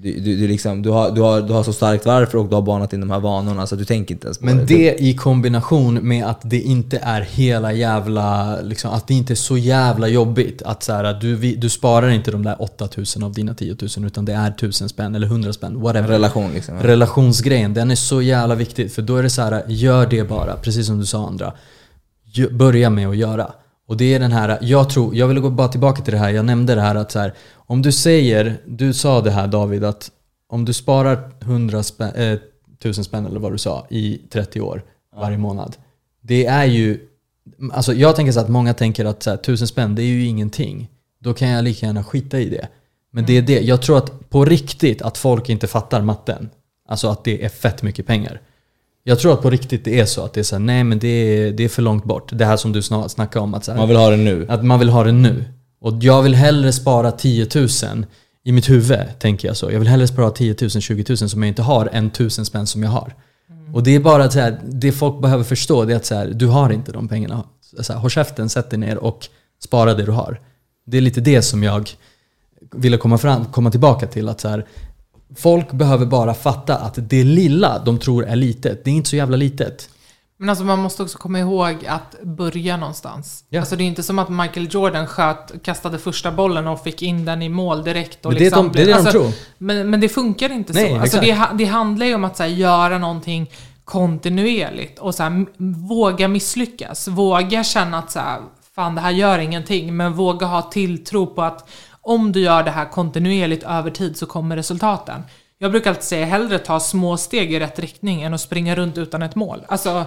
du, 0.00 0.20
du, 0.20 0.36
du, 0.36 0.48
liksom, 0.48 0.82
du, 0.82 0.90
har, 0.90 1.10
du, 1.10 1.20
har, 1.20 1.42
du 1.42 1.52
har 1.52 1.62
så 1.62 1.72
starkt 1.72 2.06
varför 2.06 2.38
och 2.38 2.48
du 2.48 2.54
har 2.54 2.62
banat 2.62 2.92
in 2.92 3.00
de 3.00 3.10
här 3.10 3.20
vanorna 3.20 3.66
så 3.66 3.76
du 3.76 3.84
tänker 3.84 4.14
inte 4.14 4.26
ens 4.26 4.38
på 4.38 4.44
Men 4.44 4.58
det. 4.58 4.64
det 4.64 5.02
i 5.02 5.14
kombination 5.14 5.94
med 5.94 6.26
att 6.26 6.40
det 6.42 6.60
inte 6.60 6.98
är 7.02 7.20
hela 7.20 7.72
jävla, 7.72 8.60
liksom, 8.60 8.90
att 8.90 9.06
det 9.06 9.14
inte 9.14 9.32
är 9.32 9.34
så 9.34 9.56
jävla 9.56 10.08
jobbigt. 10.08 10.62
Att 10.62 10.82
så 10.82 10.92
här, 10.92 11.04
att 11.04 11.20
du, 11.20 11.36
du 11.36 11.68
sparar 11.68 12.08
inte 12.08 12.30
de 12.30 12.42
där 12.42 12.62
8000 12.62 13.22
av 13.22 13.32
dina 13.32 13.54
10 13.54 13.76
000 13.96 14.06
utan 14.06 14.24
det 14.24 14.32
är 14.32 14.50
1000 14.50 14.88
spänn 14.88 15.14
eller 15.14 15.26
100 15.26 15.52
spänn, 15.52 15.80
whatever. 15.80 16.08
relation 16.08 16.52
liksom. 16.52 16.78
Relationsgrejen, 16.78 17.74
den 17.74 17.90
är 17.90 17.94
så 17.94 18.22
jävla 18.22 18.54
viktig. 18.54 18.92
För 18.92 19.02
då 19.02 19.16
är 19.16 19.22
det 19.22 19.30
så 19.30 19.42
här, 19.42 19.62
gör 19.68 20.06
det 20.06 20.28
bara, 20.28 20.56
precis 20.56 20.86
som 20.86 20.98
du 20.98 21.06
sa 21.06 21.26
andra. 21.26 21.52
Börja 22.50 22.90
med 22.90 23.08
att 23.08 23.16
göra. 23.16 23.52
Och 23.88 23.96
det 23.96 24.14
är 24.14 24.20
den 24.20 24.32
här, 24.32 24.58
jag 24.62 24.90
tror, 24.90 25.16
jag 25.16 25.28
vill 25.28 25.40
gå 25.40 25.50
bara 25.50 25.68
tillbaka 25.68 26.02
till 26.02 26.12
det 26.12 26.18
här, 26.18 26.30
jag 26.30 26.44
nämnde 26.44 26.74
det 26.74 26.80
här 26.80 26.94
att 26.94 27.12
så 27.12 27.18
här, 27.18 27.34
om 27.54 27.82
du 27.82 27.92
säger, 27.92 28.56
du 28.66 28.92
sa 28.92 29.20
det 29.20 29.30
här 29.30 29.46
David 29.46 29.84
att 29.84 30.10
om 30.48 30.64
du 30.64 30.72
sparar 30.72 31.30
100 31.40 31.82
spänn, 31.82 32.14
eh, 32.14 32.38
1000 32.78 33.04
spänn 33.04 33.26
eller 33.26 33.40
vad 33.40 33.52
du 33.52 33.58
sa 33.58 33.86
i 33.90 34.20
30 34.30 34.60
år 34.60 34.82
varje 35.16 35.38
månad. 35.38 35.76
Det 36.20 36.46
är 36.46 36.64
ju, 36.64 37.00
alltså 37.72 37.94
jag 37.94 38.16
tänker 38.16 38.32
så 38.32 38.40
att 38.40 38.48
många 38.48 38.74
tänker 38.74 39.04
att 39.04 39.22
så 39.22 39.30
här, 39.30 39.36
1000 39.36 39.68
spänn 39.68 39.94
det 39.94 40.02
är 40.02 40.06
ju 40.06 40.24
ingenting. 40.24 40.88
Då 41.18 41.34
kan 41.34 41.48
jag 41.48 41.64
lika 41.64 41.86
gärna 41.86 42.04
skita 42.04 42.40
i 42.40 42.48
det. 42.48 42.68
Men 43.10 43.26
det 43.26 43.36
är 43.36 43.42
det, 43.42 43.60
jag 43.60 43.82
tror 43.82 43.98
att 43.98 44.30
på 44.30 44.44
riktigt 44.44 45.02
att 45.02 45.18
folk 45.18 45.48
inte 45.48 45.66
fattar 45.66 46.02
matten. 46.02 46.50
Alltså 46.88 47.08
att 47.08 47.24
det 47.24 47.44
är 47.44 47.48
fett 47.48 47.82
mycket 47.82 48.06
pengar. 48.06 48.40
Jag 49.08 49.18
tror 49.18 49.32
att 49.32 49.42
på 49.42 49.50
riktigt 49.50 49.84
det 49.84 50.00
är 50.00 50.04
så 50.04 50.24
att 50.24 50.32
det 50.32 50.40
är 50.40 50.44
så 50.44 50.54
här, 50.54 50.60
nej 50.60 50.84
men 50.84 50.98
det 50.98 51.08
är, 51.08 51.52
det 51.52 51.64
är 51.64 51.68
för 51.68 51.82
långt 51.82 52.04
bort. 52.04 52.30
Det 52.32 52.44
här 52.44 52.56
som 52.56 52.72
du 52.72 52.82
snackade 52.82 53.40
om 53.40 53.54
att, 53.54 53.64
så 53.64 53.72
här, 53.72 53.78
Man 53.78 53.88
vill 53.88 53.96
ha 53.96 54.10
det 54.10 54.16
nu. 54.16 54.46
att 54.48 54.64
man 54.64 54.78
vill 54.78 54.88
ha 54.88 55.04
det 55.04 55.12
nu. 55.12 55.44
Och 55.80 55.94
jag 56.00 56.22
vill 56.22 56.34
hellre 56.34 56.72
spara 56.72 57.12
10 57.12 57.46
000 57.54 57.68
i 58.44 58.52
mitt 58.52 58.70
huvud, 58.70 58.98
tänker 59.18 59.48
jag 59.48 59.56
så. 59.56 59.70
Jag 59.72 59.78
vill 59.78 59.88
hellre 59.88 60.06
spara 60.06 60.30
10 60.30 60.56
000, 60.60 60.70
20 60.70 61.04
000 61.08 61.16
som 61.16 61.42
jag 61.42 61.48
inte 61.48 61.62
har 61.62 61.88
än 61.92 62.06
1000 62.06 62.44
spänn 62.44 62.66
som 62.66 62.82
jag 62.82 62.90
har. 62.90 63.14
Och 63.74 63.82
det 63.82 63.94
är 63.94 64.00
bara 64.00 64.24
att 64.24 64.32
så 64.32 64.40
här, 64.40 64.60
det 64.64 64.92
folk 64.92 65.22
behöver 65.22 65.44
förstå 65.44 65.84
det 65.84 65.92
är 65.92 65.96
att 65.96 66.06
så 66.06 66.14
här, 66.14 66.26
du 66.26 66.46
har 66.46 66.72
inte 66.72 66.92
de 66.92 67.08
pengarna. 67.08 67.44
Så 67.80 67.92
här, 67.92 68.00
håll 68.00 68.10
käften, 68.10 68.48
sätt 68.48 68.70
dig 68.70 68.78
ner 68.78 68.98
och 68.98 69.28
spara 69.64 69.94
det 69.94 70.02
du 70.04 70.12
har. 70.12 70.40
Det 70.86 70.96
är 70.96 71.00
lite 71.00 71.20
det 71.20 71.42
som 71.42 71.62
jag 71.62 71.90
ville 72.74 72.96
komma, 72.96 73.18
fram, 73.18 73.44
komma 73.44 73.70
tillbaka 73.70 74.06
till. 74.06 74.28
Att 74.28 74.40
så 74.40 74.48
här, 74.48 74.66
folk 75.36 75.72
behöver 75.72 76.06
bara 76.06 76.34
fatta 76.34 76.76
att 76.76 76.94
det 76.96 77.24
lilla 77.24 77.78
de 77.78 77.98
tror 77.98 78.24
är 78.24 78.36
litet, 78.36 78.84
det 78.84 78.90
är 78.90 78.94
inte 78.94 79.10
så 79.10 79.16
jävla 79.16 79.36
litet. 79.36 79.88
Men 80.40 80.48
alltså 80.48 80.64
man 80.64 80.78
måste 80.78 81.02
också 81.02 81.18
komma 81.18 81.38
ihåg 81.38 81.86
att 81.86 82.22
börja 82.22 82.76
någonstans. 82.76 83.44
Ja. 83.48 83.60
Alltså 83.60 83.76
det 83.76 83.84
är 83.84 83.86
inte 83.86 84.02
som 84.02 84.18
att 84.18 84.28
Michael 84.28 84.68
Jordan 84.70 85.06
sköt, 85.06 85.62
kastade 85.62 85.98
första 85.98 86.32
bollen 86.32 86.66
och 86.66 86.82
fick 86.82 87.02
in 87.02 87.24
den 87.24 87.42
i 87.42 87.48
mål 87.48 87.84
direkt. 87.84 88.26
Och 88.26 88.32
Men 88.32 88.38
det 88.38 88.46
är 88.46 88.50
liksom, 88.50 88.66
de- 88.66 88.72
det 88.72 88.82
är 88.82 88.86
det 88.86 88.92
de 88.92 88.98
alltså, 88.98 89.12
tror. 89.12 89.32
Men, 89.58 89.90
men 89.90 90.00
det 90.00 90.08
funkar 90.08 90.52
inte 90.52 90.72
Nej, 90.72 90.90
så. 90.90 91.00
Alltså 91.00 91.20
det, 91.20 91.46
det 91.54 91.64
handlar 91.64 92.06
ju 92.06 92.14
om 92.14 92.24
att 92.24 92.38
här, 92.38 92.46
göra 92.46 92.98
någonting 92.98 93.50
kontinuerligt 93.84 94.98
och 94.98 95.14
så 95.14 95.22
här, 95.22 95.46
våga 95.88 96.28
misslyckas. 96.28 97.08
Våga 97.08 97.64
känna 97.64 97.98
att 97.98 98.10
så 98.10 98.18
här, 98.18 98.40
fan 98.74 98.94
det 98.94 99.00
här 99.00 99.10
gör 99.10 99.38
ingenting, 99.38 99.96
men 99.96 100.12
våga 100.12 100.46
ha 100.46 100.62
tilltro 100.62 101.26
på 101.26 101.42
att 101.42 101.68
om 102.08 102.32
du 102.32 102.40
gör 102.40 102.62
det 102.62 102.70
här 102.70 102.84
kontinuerligt 102.84 103.62
över 103.62 103.90
tid 103.90 104.16
så 104.16 104.26
kommer 104.26 104.56
resultaten. 104.56 105.22
Jag 105.58 105.70
brukar 105.70 105.90
alltid 105.90 106.04
säga 106.04 106.26
hellre 106.26 106.58
ta 106.58 106.80
små 106.80 107.16
steg 107.16 107.52
i 107.52 107.60
rätt 107.60 107.78
riktning 107.78 108.22
än 108.22 108.34
att 108.34 108.40
springa 108.40 108.76
runt 108.76 108.98
utan 108.98 109.22
ett 109.22 109.34
mål. 109.34 109.64
Alltså, 109.68 110.04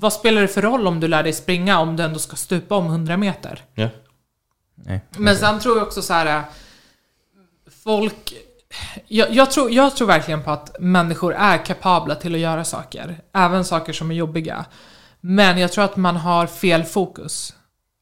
vad 0.00 0.12
spelar 0.12 0.42
det 0.42 0.48
för 0.48 0.62
roll 0.62 0.86
om 0.86 1.00
du 1.00 1.08
lär 1.08 1.22
dig 1.22 1.32
springa 1.32 1.78
om 1.80 1.96
du 1.96 2.02
ändå 2.02 2.18
ska 2.18 2.36
stupa 2.36 2.74
om 2.76 2.86
100 2.86 3.16
meter? 3.16 3.62
Ja. 3.74 3.88
Nej. 4.74 5.00
Men 5.16 5.36
sen 5.36 5.60
tror 5.60 5.76
jag 5.78 5.86
också 5.86 6.02
så 6.02 6.12
här. 6.12 6.36
äh, 6.36 6.42
Folk... 7.84 8.34
Jag, 9.06 9.30
jag, 9.30 9.50
tror, 9.50 9.70
jag 9.70 9.96
tror 9.96 10.08
verkligen 10.08 10.42
på 10.42 10.50
att 10.50 10.76
människor 10.80 11.34
är 11.34 11.64
kapabla 11.64 12.14
till 12.14 12.34
att 12.34 12.40
göra 12.40 12.64
saker. 12.64 13.20
Även 13.34 13.64
saker 13.64 13.92
som 13.92 14.10
är 14.10 14.14
jobbiga. 14.14 14.64
Men 15.20 15.58
jag 15.58 15.72
tror 15.72 15.84
att 15.84 15.96
man 15.96 16.16
har 16.16 16.46
fel 16.46 16.84
fokus. 16.84 17.54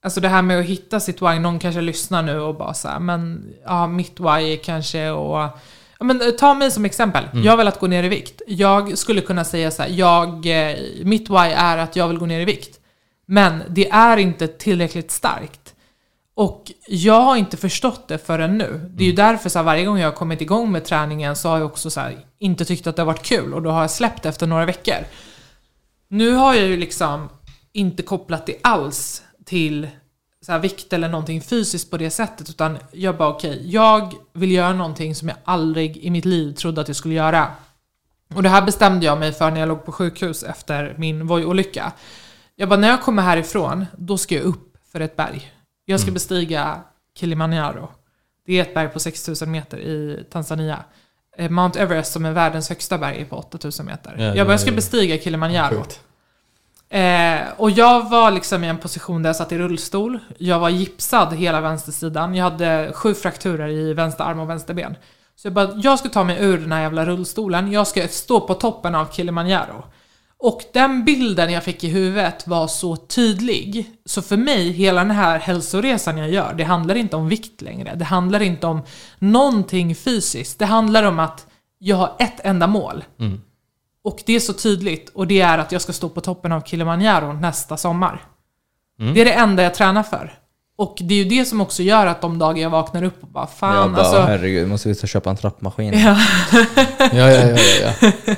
Alltså 0.02 0.20
det 0.20 0.28
här 0.28 0.42
med 0.42 0.58
att 0.58 0.64
hitta 0.64 1.00
sitt 1.00 1.22
why. 1.22 1.38
Någon 1.38 1.58
kanske 1.58 1.80
lyssnar 1.80 2.22
nu 2.22 2.40
och 2.40 2.54
bara 2.54 2.74
så 2.74 2.88
här, 2.88 3.00
men 3.00 3.54
ja, 3.64 3.86
mitt 3.86 4.20
why 4.20 4.56
kanske 4.56 5.10
och 5.10 5.58
Ja, 5.98 6.04
men 6.04 6.22
eh, 6.22 6.30
ta 6.30 6.54
mig 6.54 6.70
som 6.70 6.84
exempel. 6.84 7.24
Jag 7.32 7.52
har 7.52 7.56
velat 7.56 7.80
gå 7.80 7.86
ner 7.86 8.04
i 8.04 8.08
vikt. 8.08 8.42
Jag 8.46 8.98
skulle 8.98 9.20
kunna 9.20 9.44
säga 9.44 9.70
så 9.70 9.82
här, 9.82 9.90
jag, 9.90 10.46
eh, 10.46 10.76
mitt 11.04 11.30
why 11.30 11.52
är 11.56 11.78
att 11.78 11.96
jag 11.96 12.08
vill 12.08 12.18
gå 12.18 12.26
ner 12.26 12.40
i 12.40 12.44
vikt. 12.44 12.80
Men 13.26 13.62
det 13.68 13.88
är 13.90 14.16
inte 14.16 14.48
tillräckligt 14.48 15.10
starkt. 15.10 15.74
Och 16.34 16.72
jag 16.86 17.20
har 17.20 17.36
inte 17.36 17.56
förstått 17.56 18.08
det 18.08 18.18
förrän 18.18 18.58
nu. 18.58 18.90
Det 18.94 19.04
är 19.04 19.06
ju 19.06 19.12
därför 19.12 19.48
så 19.48 19.58
här, 19.58 19.64
varje 19.64 19.84
gång 19.84 19.98
jag 19.98 20.06
har 20.06 20.16
kommit 20.16 20.40
igång 20.40 20.72
med 20.72 20.84
träningen 20.84 21.36
så 21.36 21.48
har 21.48 21.58
jag 21.58 21.66
också 21.66 21.90
så 21.90 22.00
här, 22.00 22.16
inte 22.38 22.64
tyckt 22.64 22.86
att 22.86 22.96
det 22.96 23.02
har 23.02 23.06
varit 23.06 23.22
kul 23.22 23.54
och 23.54 23.62
då 23.62 23.70
har 23.70 23.80
jag 23.80 23.90
släppt 23.90 24.26
efter 24.26 24.46
några 24.46 24.66
veckor. 24.66 25.06
Nu 26.08 26.32
har 26.32 26.54
jag 26.54 26.66
ju 26.66 26.76
liksom 26.76 27.28
inte 27.72 28.02
kopplat 28.02 28.46
det 28.46 28.56
alls 28.62 29.22
till 29.46 29.88
så 30.40 30.52
här, 30.52 30.58
vikt 30.58 30.92
eller 30.92 31.08
någonting 31.08 31.40
fysiskt 31.40 31.90
på 31.90 31.96
det 31.96 32.10
sättet. 32.10 32.50
Utan 32.50 32.78
jag 32.92 33.16
bara 33.16 33.28
okej, 33.28 33.60
jag 33.64 34.14
vill 34.32 34.52
göra 34.52 34.72
någonting 34.72 35.14
som 35.14 35.28
jag 35.28 35.36
aldrig 35.44 35.96
i 35.96 36.10
mitt 36.10 36.24
liv 36.24 36.52
trodde 36.52 36.80
att 36.80 36.88
jag 36.88 36.96
skulle 36.96 37.14
göra. 37.14 37.50
Och 38.34 38.42
det 38.42 38.48
här 38.48 38.62
bestämde 38.62 39.06
jag 39.06 39.18
mig 39.18 39.32
för 39.32 39.50
när 39.50 39.60
jag 39.60 39.68
låg 39.68 39.84
på 39.84 39.92
sjukhus 39.92 40.42
efter 40.42 40.94
min 40.98 41.26
Voi-olycka. 41.26 41.92
Jag 42.56 42.68
bara, 42.68 42.80
när 42.80 42.88
jag 42.88 43.02
kommer 43.02 43.22
härifrån, 43.22 43.86
då 43.98 44.18
ska 44.18 44.34
jag 44.34 44.44
upp 44.44 44.76
för 44.92 45.00
ett 45.00 45.16
berg. 45.16 45.52
Jag 45.84 46.00
ska 46.00 46.10
bestiga 46.10 46.80
Kilimanjaro. 47.18 47.88
Det 48.46 48.58
är 48.58 48.62
ett 48.62 48.74
berg 48.74 48.88
på 48.88 49.00
6000 49.00 49.50
meter 49.50 49.78
i 49.78 50.24
Tanzania. 50.30 50.84
Eh, 51.36 51.50
Mount 51.50 51.80
Everest 51.80 52.12
som 52.12 52.24
är 52.24 52.32
världens 52.32 52.68
högsta 52.68 52.98
berg 52.98 53.20
är 53.20 53.24
på 53.24 53.36
8000 53.36 53.86
meter. 53.86 54.14
Ja, 54.18 54.24
jag 54.24 54.46
bara, 54.46 54.52
jag 54.52 54.60
ska 54.60 54.72
bestiga 54.72 55.18
Kilimanjaro. 55.18 55.76
Sjukt. 55.76 56.00
Eh, 56.90 57.40
och 57.56 57.70
jag 57.70 58.10
var 58.10 58.30
liksom 58.30 58.64
i 58.64 58.68
en 58.68 58.78
position 58.78 59.22
där 59.22 59.28
jag 59.28 59.36
satt 59.36 59.52
i 59.52 59.58
rullstol. 59.58 60.18
Jag 60.38 60.58
var 60.58 60.68
gipsad 60.68 61.34
hela 61.34 61.60
vänstersidan. 61.60 62.34
Jag 62.34 62.44
hade 62.44 62.92
sju 62.94 63.14
frakturer 63.14 63.68
i 63.68 63.94
vänster 63.94 64.24
arm 64.24 64.40
och 64.40 64.50
vänster 64.50 64.74
ben. 64.74 64.96
Så 65.36 65.46
jag 65.46 65.52
bara, 65.52 65.72
jag 65.76 65.98
ska 65.98 66.08
ta 66.08 66.24
mig 66.24 66.36
ur 66.40 66.58
den 66.58 66.72
här 66.72 66.80
jävla 66.80 67.06
rullstolen. 67.06 67.72
Jag 67.72 67.86
ska 67.86 68.08
stå 68.08 68.40
på 68.40 68.54
toppen 68.54 68.94
av 68.94 69.06
Kilimanjaro. 69.12 69.84
Och 70.38 70.62
den 70.72 71.04
bilden 71.04 71.52
jag 71.52 71.64
fick 71.64 71.84
i 71.84 71.88
huvudet 71.88 72.46
var 72.46 72.66
så 72.66 72.96
tydlig. 72.96 73.90
Så 74.04 74.22
för 74.22 74.36
mig, 74.36 74.70
hela 74.70 75.00
den 75.00 75.10
här 75.10 75.38
hälsoresan 75.38 76.18
jag 76.18 76.30
gör, 76.30 76.54
det 76.54 76.64
handlar 76.64 76.94
inte 76.94 77.16
om 77.16 77.28
vikt 77.28 77.62
längre. 77.62 77.94
Det 77.94 78.04
handlar 78.04 78.42
inte 78.42 78.66
om 78.66 78.82
någonting 79.18 79.94
fysiskt. 79.94 80.58
Det 80.58 80.66
handlar 80.66 81.02
om 81.02 81.18
att 81.18 81.46
jag 81.78 81.96
har 81.96 82.16
ett 82.18 82.40
enda 82.44 82.66
mål. 82.66 83.04
Mm. 83.20 83.40
Och 84.06 84.22
det 84.26 84.32
är 84.32 84.40
så 84.40 84.52
tydligt. 84.52 85.08
Och 85.08 85.26
det 85.26 85.40
är 85.40 85.58
att 85.58 85.72
jag 85.72 85.82
ska 85.82 85.92
stå 85.92 86.08
på 86.08 86.20
toppen 86.20 86.52
av 86.52 86.60
Kilimanjaro 86.60 87.32
nästa 87.32 87.76
sommar. 87.76 88.22
Mm. 89.00 89.14
Det 89.14 89.20
är 89.20 89.24
det 89.24 89.32
enda 89.32 89.62
jag 89.62 89.74
tränar 89.74 90.02
för. 90.02 90.38
Och 90.78 90.96
det 91.00 91.14
är 91.14 91.18
ju 91.18 91.24
det 91.24 91.44
som 91.44 91.60
också 91.60 91.82
gör 91.82 92.06
att 92.06 92.20
de 92.20 92.38
dagar 92.38 92.62
jag 92.62 92.70
vaknar 92.70 93.02
upp 93.02 93.22
och 93.22 93.28
bara 93.28 93.46
fan 93.46 93.76
jag 93.76 93.92
bara, 93.92 94.02
alltså. 94.02 94.20
herregud, 94.20 94.68
måste 94.68 94.88
vi 94.88 94.94
ta 94.94 95.06
köpa 95.06 95.30
en 95.30 95.36
trappmaskin? 95.36 95.98
Ja. 95.98 96.18
Ja, 96.98 97.08
ja, 97.12 97.30
ja, 97.30 97.58
ja, 97.80 97.92
ja. 98.00 98.10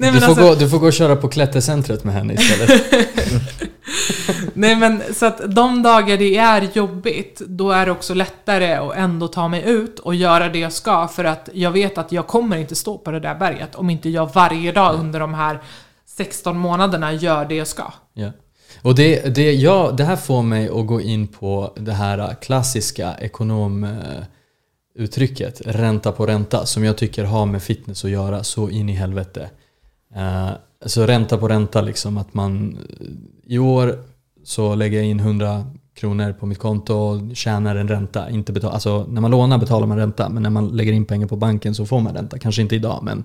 Nej, 0.00 0.12
du, 0.12 0.20
får 0.20 0.26
alltså, 0.26 0.44
gå, 0.44 0.54
du 0.54 0.70
får 0.70 0.78
gå 0.78 0.86
och 0.86 0.92
köra 0.92 1.16
på 1.16 1.28
klättercentret 1.28 2.04
med 2.04 2.14
henne 2.14 2.34
istället. 2.34 2.94
nej 4.54 4.76
men 4.76 5.02
så 5.14 5.26
att 5.26 5.54
de 5.54 5.82
dagar 5.82 6.16
det 6.16 6.36
är 6.36 6.68
jobbigt, 6.72 7.42
då 7.46 7.70
är 7.70 7.86
det 7.86 7.92
också 7.92 8.14
lättare 8.14 8.74
att 8.74 8.96
ändå 8.96 9.28
ta 9.28 9.48
mig 9.48 9.62
ut 9.66 9.98
och 9.98 10.14
göra 10.14 10.48
det 10.48 10.58
jag 10.58 10.72
ska. 10.72 11.08
För 11.08 11.24
att 11.24 11.48
jag 11.52 11.70
vet 11.70 11.98
att 11.98 12.12
jag 12.12 12.26
kommer 12.26 12.56
inte 12.56 12.74
stå 12.74 12.98
på 12.98 13.10
det 13.10 13.20
där 13.20 13.34
berget 13.34 13.74
om 13.74 13.90
inte 13.90 14.08
jag 14.08 14.34
varje 14.34 14.72
dag 14.72 14.94
under 14.94 15.20
de 15.20 15.34
här 15.34 15.62
16 16.06 16.58
månaderna 16.58 17.12
gör 17.12 17.44
det 17.44 17.54
jag 17.54 17.66
ska. 17.66 17.92
Ja. 18.14 18.30
Och 18.82 18.94
det, 18.94 19.34
det, 19.34 19.52
ja, 19.52 19.94
det 19.96 20.04
här 20.04 20.16
får 20.16 20.42
mig 20.42 20.68
att 20.68 20.86
gå 20.86 21.00
in 21.00 21.26
på 21.26 21.72
det 21.76 21.92
här 21.92 22.34
klassiska 22.34 23.14
ekonomuttrycket, 23.14 25.60
ränta 25.64 26.12
på 26.12 26.26
ränta, 26.26 26.66
som 26.66 26.84
jag 26.84 26.96
tycker 26.96 27.24
har 27.24 27.46
med 27.46 27.62
fitness 27.62 28.04
att 28.04 28.10
göra 28.10 28.44
så 28.44 28.70
in 28.70 28.88
i 28.88 28.92
helvete. 28.92 29.50
Uh, 30.16 30.50
så 30.86 31.06
ränta 31.06 31.38
på 31.38 31.48
ränta 31.48 31.80
liksom, 31.80 32.18
att 32.18 32.34
man 32.34 32.78
eh, 33.00 33.06
i 33.54 33.58
år 33.58 33.98
så 34.44 34.74
lägger 34.74 34.98
jag 34.98 35.06
in 35.06 35.20
100 35.20 35.66
kronor 35.94 36.32
på 36.32 36.46
mitt 36.46 36.58
konto 36.58 36.94
och 36.94 37.36
tjänar 37.36 37.76
en 37.76 37.88
ränta. 37.88 38.30
Inte 38.30 38.52
betal, 38.52 38.72
alltså 38.72 39.06
när 39.08 39.20
man 39.20 39.30
lånar 39.30 39.58
betalar 39.58 39.86
man 39.86 39.98
ränta, 39.98 40.28
men 40.28 40.42
när 40.42 40.50
man 40.50 40.68
lägger 40.68 40.92
in 40.92 41.04
pengar 41.04 41.26
på 41.26 41.36
banken 41.36 41.74
så 41.74 41.86
får 41.86 42.00
man 42.00 42.14
ränta. 42.14 42.38
Kanske 42.38 42.62
inte 42.62 42.76
idag, 42.76 43.00
men 43.02 43.24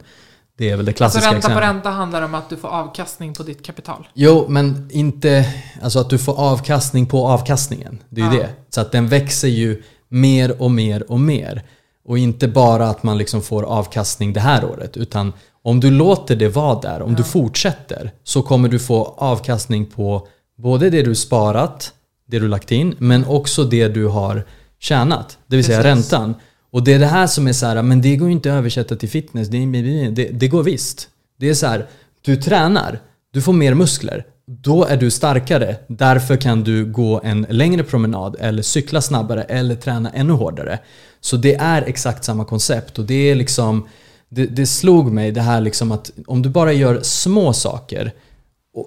det 0.58 0.70
är 0.70 0.78
väl 0.78 0.86
det 0.86 0.94
klassiska 0.94 1.34
ränta 1.34 1.54
på 1.54 1.60
ränta 1.60 1.90
handlar 1.90 2.22
om 2.22 2.36
att 2.36 2.50
du 2.50 2.58
får 2.58 2.68
avkastning 2.68 3.34
på 3.34 3.44
ditt 3.44 3.66
kapital. 3.66 4.08
Jo, 4.14 4.46
men 4.50 4.90
inte... 4.92 5.46
Alltså 5.82 6.00
att 6.00 6.10
du 6.10 6.18
får 6.18 6.40
avkastning 6.40 7.06
på 7.06 7.28
avkastningen. 7.28 8.00
Det 8.10 8.22
är 8.22 8.32
ju 8.32 8.38
Ja. 8.38 8.44
det. 8.44 8.50
Så 8.70 8.82
att 8.82 8.92
den 8.92 9.08
växer 9.08 9.48
ju 9.48 9.84
mer 10.10 10.62
och 10.62 10.72
mer 10.72 11.12
och 11.12 11.20
mer. 11.20 11.64
Och 12.06 12.18
inte 12.18 12.48
bara 12.48 12.88
att 12.90 13.04
man 13.04 13.18
liksom 13.18 13.42
får 13.42 13.64
avkastning 13.64 14.34
det 14.34 14.40
här 14.40 14.66
året. 14.66 14.98
Utan 14.98 15.34
om 15.64 15.80
du 15.80 15.92
låter 15.92 16.36
det 16.36 16.48
vara 16.50 16.80
där, 16.80 17.02
om 17.02 17.16
du 17.16 17.24
fortsätter, 17.24 18.12
så 18.24 18.42
kommer 18.42 18.70
du 18.70 18.80
få 18.80 19.16
avkastning 19.18 19.86
på 19.86 20.28
både 20.58 20.90
det 20.90 21.02
du 21.02 21.16
sparat, 21.16 21.94
det 22.28 22.40
du 22.40 22.48
lagt 22.48 22.72
in, 22.72 22.96
men 23.00 23.26
också 23.26 23.64
det 23.64 23.88
du 23.88 24.08
har 24.08 24.44
tjänat. 24.80 25.38
Det 25.48 25.56
vill 25.56 25.66
säga 25.66 25.82
Precis. 25.82 26.12
räntan. 26.14 26.36
Och 26.74 26.84
det 26.84 26.94
är 26.94 27.00
det 27.00 27.06
här 27.06 27.28
som 27.28 27.48
är 27.48 27.54
så 27.54 27.66
här, 27.66 27.82
men 27.82 28.02
det 28.02 28.16
går 28.16 28.28
ju 28.28 28.34
inte 28.34 28.52
att 28.52 28.58
översätta 28.58 28.96
till 28.96 29.10
fitness. 29.10 29.48
Det, 29.48 29.66
det, 30.10 30.30
det 30.32 30.48
går 30.48 30.64
visst. 30.64 31.10
Det 31.40 31.50
är 31.50 31.54
så 31.54 31.68
här, 31.68 31.86
du 32.22 32.36
tränar, 32.36 33.00
du 33.32 33.42
får 33.42 33.54
mer 33.54 33.74
muskler. 33.74 34.26
Då 34.46 34.86
är 34.86 34.98
du 34.98 35.12
starkare. 35.12 35.76
Därför 35.88 36.36
kan 36.36 36.64
du 36.64 36.86
gå 36.86 37.22
en 37.24 37.46
längre 37.50 37.84
promenad 37.84 38.36
eller 38.40 38.64
cykla 38.64 39.02
snabbare 39.02 39.44
eller 39.44 39.76
träna 39.76 40.10
ännu 40.10 40.34
hårdare. 40.34 40.80
Så 41.22 41.38
det 41.38 41.56
är 41.56 41.82
exakt 41.82 42.24
samma 42.24 42.46
koncept 42.46 43.00
och 43.00 43.06
det 43.06 43.32
är 43.32 43.36
liksom 43.36 43.88
det, 44.30 44.46
det 44.46 44.66
slog 44.66 45.12
mig 45.12 45.32
det 45.32 45.42
här 45.42 45.62
liksom 45.62 45.92
att 45.92 46.12
om 46.28 46.42
du 46.42 46.50
bara 46.50 46.74
gör 46.74 47.00
små 47.02 47.54
saker 47.54 48.12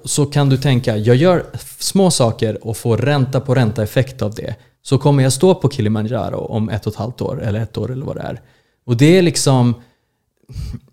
så 0.05 0.27
kan 0.27 0.49
du 0.49 0.57
tänka, 0.57 0.97
jag 0.97 1.17
gör 1.17 1.45
små 1.79 2.11
saker 2.11 2.67
och 2.67 2.77
får 2.77 2.97
ränta 2.97 3.41
på 3.41 3.55
ränta 3.55 3.83
effekt 3.83 4.23
av 4.23 4.35
det. 4.35 4.55
Så 4.87 4.99
kommer 4.99 5.23
jag 5.23 5.33
stå 5.33 5.55
på 5.55 5.71
Kilimanjaro 5.71 6.39
om 6.39 6.69
ett 6.69 6.87
och 6.87 6.93
ett 6.93 6.99
halvt 6.99 7.21
år 7.21 7.43
eller 7.43 7.61
ett 7.61 7.79
år 7.79 7.93
eller 7.93 8.07
vad 8.07 8.17
det 8.17 8.23
är. 8.23 8.41
Och 8.85 8.97
det 8.97 9.19
är 9.19 9.23
liksom 9.23 9.75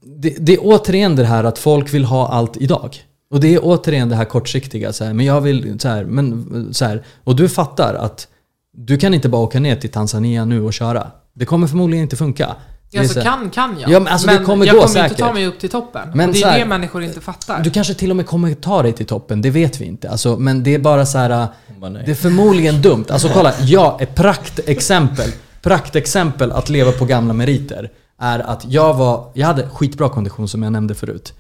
det, 0.01 0.35
det 0.39 0.53
är 0.53 0.59
återigen 0.61 1.15
det 1.15 1.25
här 1.25 1.43
att 1.43 1.59
folk 1.59 1.93
vill 1.93 2.05
ha 2.05 2.27
allt 2.27 2.57
idag. 2.57 3.03
Och 3.29 3.39
det 3.39 3.53
är 3.53 3.59
återigen 3.63 4.09
det 4.09 4.15
här 4.15 4.25
kortsiktiga. 4.25 4.93
Så 4.93 5.03
här, 5.03 5.13
men 5.13 5.25
jag 5.25 5.41
vill 5.41 5.79
så 5.79 5.87
här, 5.87 6.05
men 6.05 6.73
så 6.73 6.85
här. 6.85 7.03
Och 7.23 7.35
du 7.35 7.49
fattar 7.49 7.93
att 7.93 8.27
du 8.71 8.97
kan 8.97 9.13
inte 9.13 9.29
bara 9.29 9.41
åka 9.41 9.59
ner 9.59 9.75
till 9.75 9.91
Tanzania 9.91 10.45
nu 10.45 10.61
och 10.61 10.73
köra. 10.73 11.11
Det 11.33 11.45
kommer 11.45 11.67
förmodligen 11.67 12.03
inte 12.03 12.15
funka. 12.15 12.55
Är 12.93 12.99
Alltså 12.99 13.13
så 13.13 13.21
kan, 13.21 13.49
kan 13.49 13.79
jag. 13.79 13.89
Ja, 13.91 13.99
men 13.99 14.13
alltså, 14.13 14.27
det 14.27 14.37
kommer 14.37 14.65
jag 14.65 14.75
gå 14.75 14.81
kommer 14.81 14.99
inte 14.99 15.09
säkert. 15.09 15.17
ta 15.27 15.33
mig 15.33 15.45
upp 15.47 15.59
till 15.59 15.69
toppen. 15.69 16.01
Men 16.15 16.29
och 16.29 16.35
det 16.35 16.41
är 16.43 16.47
här- 16.47 16.59
det 16.59 16.65
människor 16.65 17.03
inte 17.03 17.21
fattar. 17.21 17.63
Du 17.63 17.69
kanske 17.69 17.93
till 17.93 18.09
och 18.09 18.15
med 18.15 18.25
kommer 18.25 18.53
ta 18.53 18.83
dig 18.83 18.93
till 18.93 19.05
toppen, 19.05 19.41
det 19.41 19.49
vet 19.49 19.81
vi 19.81 19.85
inte. 19.85 20.09
Alltså, 20.09 20.37
men 20.37 20.63
det 20.63 20.73
är 20.75 20.79
bara 20.79 21.05
så 21.05 21.17
här. 21.17 21.47
Nej. 21.81 22.03
Det 22.05 22.11
är 22.11 22.15
förmodligen 22.15 22.81
dumt. 22.81 23.05
Alltså 23.09 23.29
kolla, 23.33 23.53
ja, 23.61 23.97
ett 24.01 24.15
praktexempel. 24.15 25.31
Praktexempel 25.61 26.51
att 26.51 26.69
leva 26.69 26.91
på 26.91 27.05
gamla 27.05 27.33
meriter 27.33 27.91
är 28.19 28.39
att 28.39 28.65
jag 28.67 28.93
var, 28.93 29.31
jag 29.33 29.47
hade 29.47 29.69
skitbra 29.69 30.09
kondition 30.09 30.47
som 30.47 30.63
jag 30.63 30.71
nämnde 30.71 30.95
förut. 30.95 31.33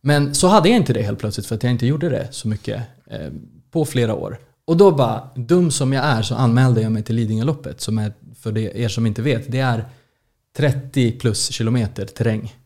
Men 0.00 0.34
så 0.34 0.48
hade 0.48 0.68
jag 0.68 0.76
inte 0.76 0.92
det 0.92 1.02
helt 1.02 1.18
plötsligt 1.18 1.46
för 1.46 1.54
att 1.54 1.62
jag 1.62 1.72
inte 1.72 1.86
gjorde 1.86 2.08
det 2.08 2.28
så 2.30 2.48
mycket 2.48 2.82
eh, 3.10 3.18
på 3.72 3.84
flera 3.84 4.14
år. 4.14 4.38
Och 4.66 4.76
då 4.76 4.90
bara, 4.90 5.28
dum 5.34 5.70
som 5.70 5.92
jag 5.92 6.04
är, 6.04 6.22
så 6.22 6.34
anmälde 6.34 6.80
jag 6.82 6.92
mig 6.92 7.02
till 7.02 7.14
Lidingöloppet 7.16 7.80
som 7.80 7.98
är, 7.98 8.12
för 8.42 8.52
det, 8.52 8.78
er 8.80 8.88
som 8.88 9.06
inte 9.06 9.22
vet, 9.22 9.52
det 9.52 9.60
är 9.60 9.84
30 10.56 11.12
plus 11.12 11.50
kilometer 11.50 12.06
terräng 12.06 12.56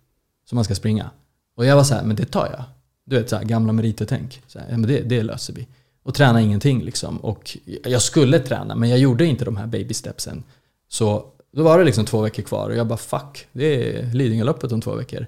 som 0.48 0.56
man 0.56 0.64
ska 0.64 0.74
springa. 0.74 1.10
Och 1.56 1.66
jag 1.66 1.76
var 1.76 1.84
så 1.84 1.94
här, 1.94 2.02
men 2.02 2.16
det 2.16 2.24
tar 2.24 2.46
jag. 2.46 2.64
Du 3.04 3.16
vet, 3.16 3.28
så 3.28 3.36
här, 3.36 3.44
gamla 3.44 3.72
meriter-tänk. 3.72 4.42
Så 4.46 4.58
här, 4.58 4.66
ja, 4.70 4.76
men 4.76 4.88
det, 4.88 5.00
det 5.00 5.22
löser 5.22 5.52
vi. 5.52 5.66
Och 6.02 6.14
träna 6.14 6.40
ingenting 6.40 6.82
liksom. 6.82 7.16
Och 7.18 7.58
jag 7.84 8.02
skulle 8.02 8.38
träna, 8.38 8.74
men 8.74 8.90
jag 8.90 8.98
gjorde 8.98 9.26
inte 9.26 9.44
de 9.44 9.56
här 9.56 9.66
baby 9.66 9.94
stepsen. 9.94 10.42
Så 10.88 11.24
då 11.52 11.62
var 11.62 11.78
det 11.78 11.84
liksom 11.84 12.04
två 12.04 12.20
veckor 12.20 12.42
kvar 12.42 12.70
och 12.70 12.76
jag 12.76 12.86
bara 12.86 12.98
fuck, 12.98 13.46
det 13.52 13.98
är 13.98 14.12
Lidingöloppet 14.14 14.72
om 14.72 14.80
två 14.80 14.94
veckor. 14.94 15.26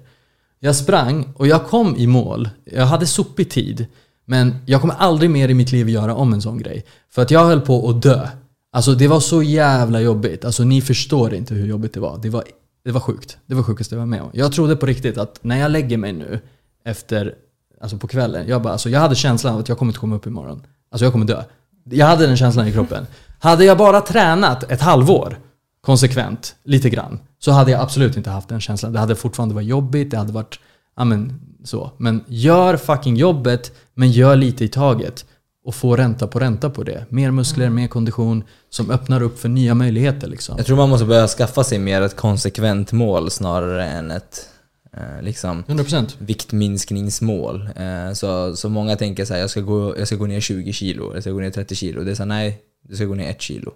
Jag 0.59 0.75
sprang 0.75 1.33
och 1.35 1.47
jag 1.47 1.67
kom 1.67 1.95
i 1.97 2.07
mål. 2.07 2.49
Jag 2.63 2.85
hade 2.85 3.05
sopig 3.05 3.49
tid. 3.49 3.85
Men 4.25 4.55
jag 4.65 4.81
kommer 4.81 4.95
aldrig 4.95 5.29
mer 5.29 5.49
i 5.49 5.53
mitt 5.53 5.71
liv 5.71 5.89
göra 5.89 6.15
om 6.15 6.33
en 6.33 6.41
sån 6.41 6.57
grej. 6.57 6.85
För 7.09 7.21
att 7.21 7.31
jag 7.31 7.45
höll 7.45 7.61
på 7.61 7.89
att 7.89 8.01
dö. 8.01 8.27
Alltså 8.71 8.95
det 8.95 9.07
var 9.07 9.19
så 9.19 9.43
jävla 9.43 10.01
jobbigt. 10.01 10.45
Alltså 10.45 10.63
ni 10.63 10.81
förstår 10.81 11.33
inte 11.33 11.53
hur 11.53 11.67
jobbigt 11.67 11.93
det 11.93 11.99
var. 11.99 12.19
Det 12.21 12.29
var, 12.29 12.43
det 12.85 12.91
var 12.91 12.99
sjukt. 12.99 13.37
Det 13.45 13.55
var 13.55 13.63
sjukaste 13.63 13.95
jag 13.95 13.99
var 13.99 14.05
med 14.05 14.21
om. 14.21 14.29
Jag 14.33 14.51
trodde 14.51 14.75
på 14.75 14.85
riktigt 14.85 15.17
att 15.17 15.39
när 15.41 15.57
jag 15.57 15.71
lägger 15.71 15.97
mig 15.97 16.13
nu 16.13 16.39
efter, 16.85 17.35
alltså 17.81 17.97
på 17.97 18.07
kvällen. 18.07 18.47
Jag, 18.47 18.61
bara, 18.61 18.73
alltså 18.73 18.89
jag 18.89 18.99
hade 18.99 19.15
känslan 19.15 19.53
av 19.53 19.59
att 19.59 19.69
jag 19.69 19.77
kommer 19.77 19.89
inte 19.89 19.99
komma 19.99 20.15
upp 20.15 20.27
imorgon. 20.27 20.65
Alltså 20.91 21.05
jag 21.05 21.11
kommer 21.11 21.25
dö. 21.25 21.43
Jag 21.83 22.05
hade 22.05 22.27
den 22.27 22.37
känslan 22.37 22.67
i 22.67 22.71
kroppen. 22.71 23.07
Hade 23.39 23.65
jag 23.65 23.77
bara 23.77 24.01
tränat 24.01 24.71
ett 24.71 24.81
halvår 24.81 25.37
konsekvent, 25.81 26.55
lite 26.63 26.89
grann, 26.89 27.19
så 27.39 27.51
hade 27.51 27.71
jag 27.71 27.81
absolut 27.81 28.17
inte 28.17 28.29
haft 28.29 28.49
den 28.49 28.61
känslan. 28.61 28.93
Det 28.93 28.99
hade 28.99 29.15
fortfarande 29.15 29.55
varit 29.55 29.67
jobbigt, 29.67 30.11
det 30.11 30.17
hade 30.17 30.33
varit, 30.33 30.59
ja 30.97 31.03
men 31.03 31.41
så. 31.63 31.91
Men 31.97 32.23
gör 32.27 32.77
fucking 32.77 33.15
jobbet, 33.15 33.71
men 33.93 34.11
gör 34.11 34.35
lite 34.35 34.65
i 34.65 34.67
taget. 34.67 35.25
Och 35.71 35.75
få 35.75 35.95
ränta 35.95 36.27
på 36.27 36.39
ränta 36.39 36.69
på 36.69 36.83
det. 36.83 37.05
Mer 37.09 37.31
muskler, 37.31 37.69
mer 37.69 37.87
kondition, 37.87 38.43
som 38.69 38.91
öppnar 38.91 39.21
upp 39.21 39.39
för 39.39 39.49
nya 39.49 39.73
möjligheter 39.73 40.27
liksom. 40.27 40.57
Jag 40.57 40.65
tror 40.65 40.77
man 40.77 40.89
måste 40.89 41.05
börja 41.05 41.27
skaffa 41.27 41.63
sig 41.63 41.79
mer 41.79 42.01
ett 42.01 42.15
konsekvent 42.15 42.91
mål 42.91 43.31
snarare 43.31 43.85
än 43.85 44.11
ett 44.11 44.47
eh, 44.93 45.21
liksom 45.21 45.63
100%. 45.63 46.15
viktminskningsmål. 46.17 47.69
Eh, 47.75 48.13
så, 48.13 48.55
så 48.55 48.69
många 48.69 48.95
tänker 48.95 49.25
så 49.25 49.33
här, 49.33 49.41
jag 49.41 49.49
ska, 49.49 49.61
gå, 49.61 49.97
jag 49.97 50.07
ska 50.07 50.15
gå 50.15 50.25
ner 50.25 50.39
20 50.39 50.73
kilo, 50.73 51.13
jag 51.13 51.23
ska 51.23 51.31
gå 51.31 51.39
ner 51.39 51.51
30 51.51 51.75
kilo. 51.75 52.03
Det 52.03 52.11
är 52.11 52.15
så 52.15 52.23
här, 52.23 52.27
nej, 52.27 52.61
du 52.89 52.95
ska 52.95 53.05
gå 53.05 53.15
ner 53.15 53.29
1 53.29 53.41
kilo. 53.41 53.73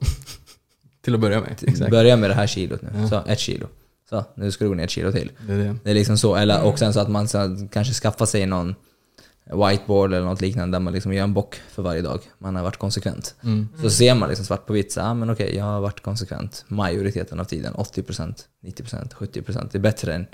Till 1.04 1.14
att 1.14 1.20
börja 1.20 1.42
med. 1.42 1.64
Exakt. 1.68 1.92
Börja 1.92 2.18
med 2.18 2.30
det 2.30 2.34
här 2.34 2.48
kilot 2.48 2.82
nu. 2.82 2.90
Ja. 3.02 3.10
Så, 3.10 3.24
1 3.28 3.40
kilo. 3.40 3.68
Så, 4.10 4.26
nu 4.36 4.52
ska 4.52 4.66
du 4.66 4.70
gå 4.70 4.76
ner 4.76 4.84
1 4.84 4.90
kilo 4.90 5.12
till. 5.12 5.32
Det 5.48 5.54
är 5.54 5.58
det. 5.58 5.76
Det 5.84 5.90
är 5.90 5.94
liksom 5.94 6.18
så. 6.18 6.36
Eller, 6.36 6.64
och 6.64 6.80
sen 6.80 6.94
så 6.94 7.00
att 7.00 7.10
man 7.10 7.28
så, 7.28 7.68
kanske 7.72 7.94
skaffar 7.94 8.26
sig 8.26 8.46
någon 8.46 8.76
whiteboard 9.52 10.14
eller 10.14 10.26
något 10.26 10.42
liknande 10.42 10.76
där 10.76 10.80
man 10.80 10.94
liksom 10.94 11.14
gör 11.14 11.24
en 11.24 11.34
bock 11.34 11.56
för 11.70 11.84
varje 11.84 12.02
dag 12.02 12.20
man 12.38 12.56
har 12.56 12.64
varit 12.64 12.78
konsekvent. 12.78 13.36
Mm. 13.44 13.68
Så 13.82 13.90
ser 13.90 14.16
man 14.16 14.30
liksom 14.30 14.46
svart 14.46 14.66
på 14.66 14.74
vitt, 14.74 14.92
så, 14.92 15.02
ah, 15.02 15.14
men 15.14 15.30
okej, 15.30 15.56
jag 15.56 15.64
har 15.64 15.82
varit 15.82 16.00
konsekvent 16.02 16.66
majoriteten 16.68 17.40
av 17.40 17.44
tiden. 17.46 17.74
80%, 17.74 18.34
90%, 18.66 19.14
70%. 19.14 19.70
Det 19.72 19.78
är 19.78 19.80
bättre 19.80 20.14
än... 20.14 20.26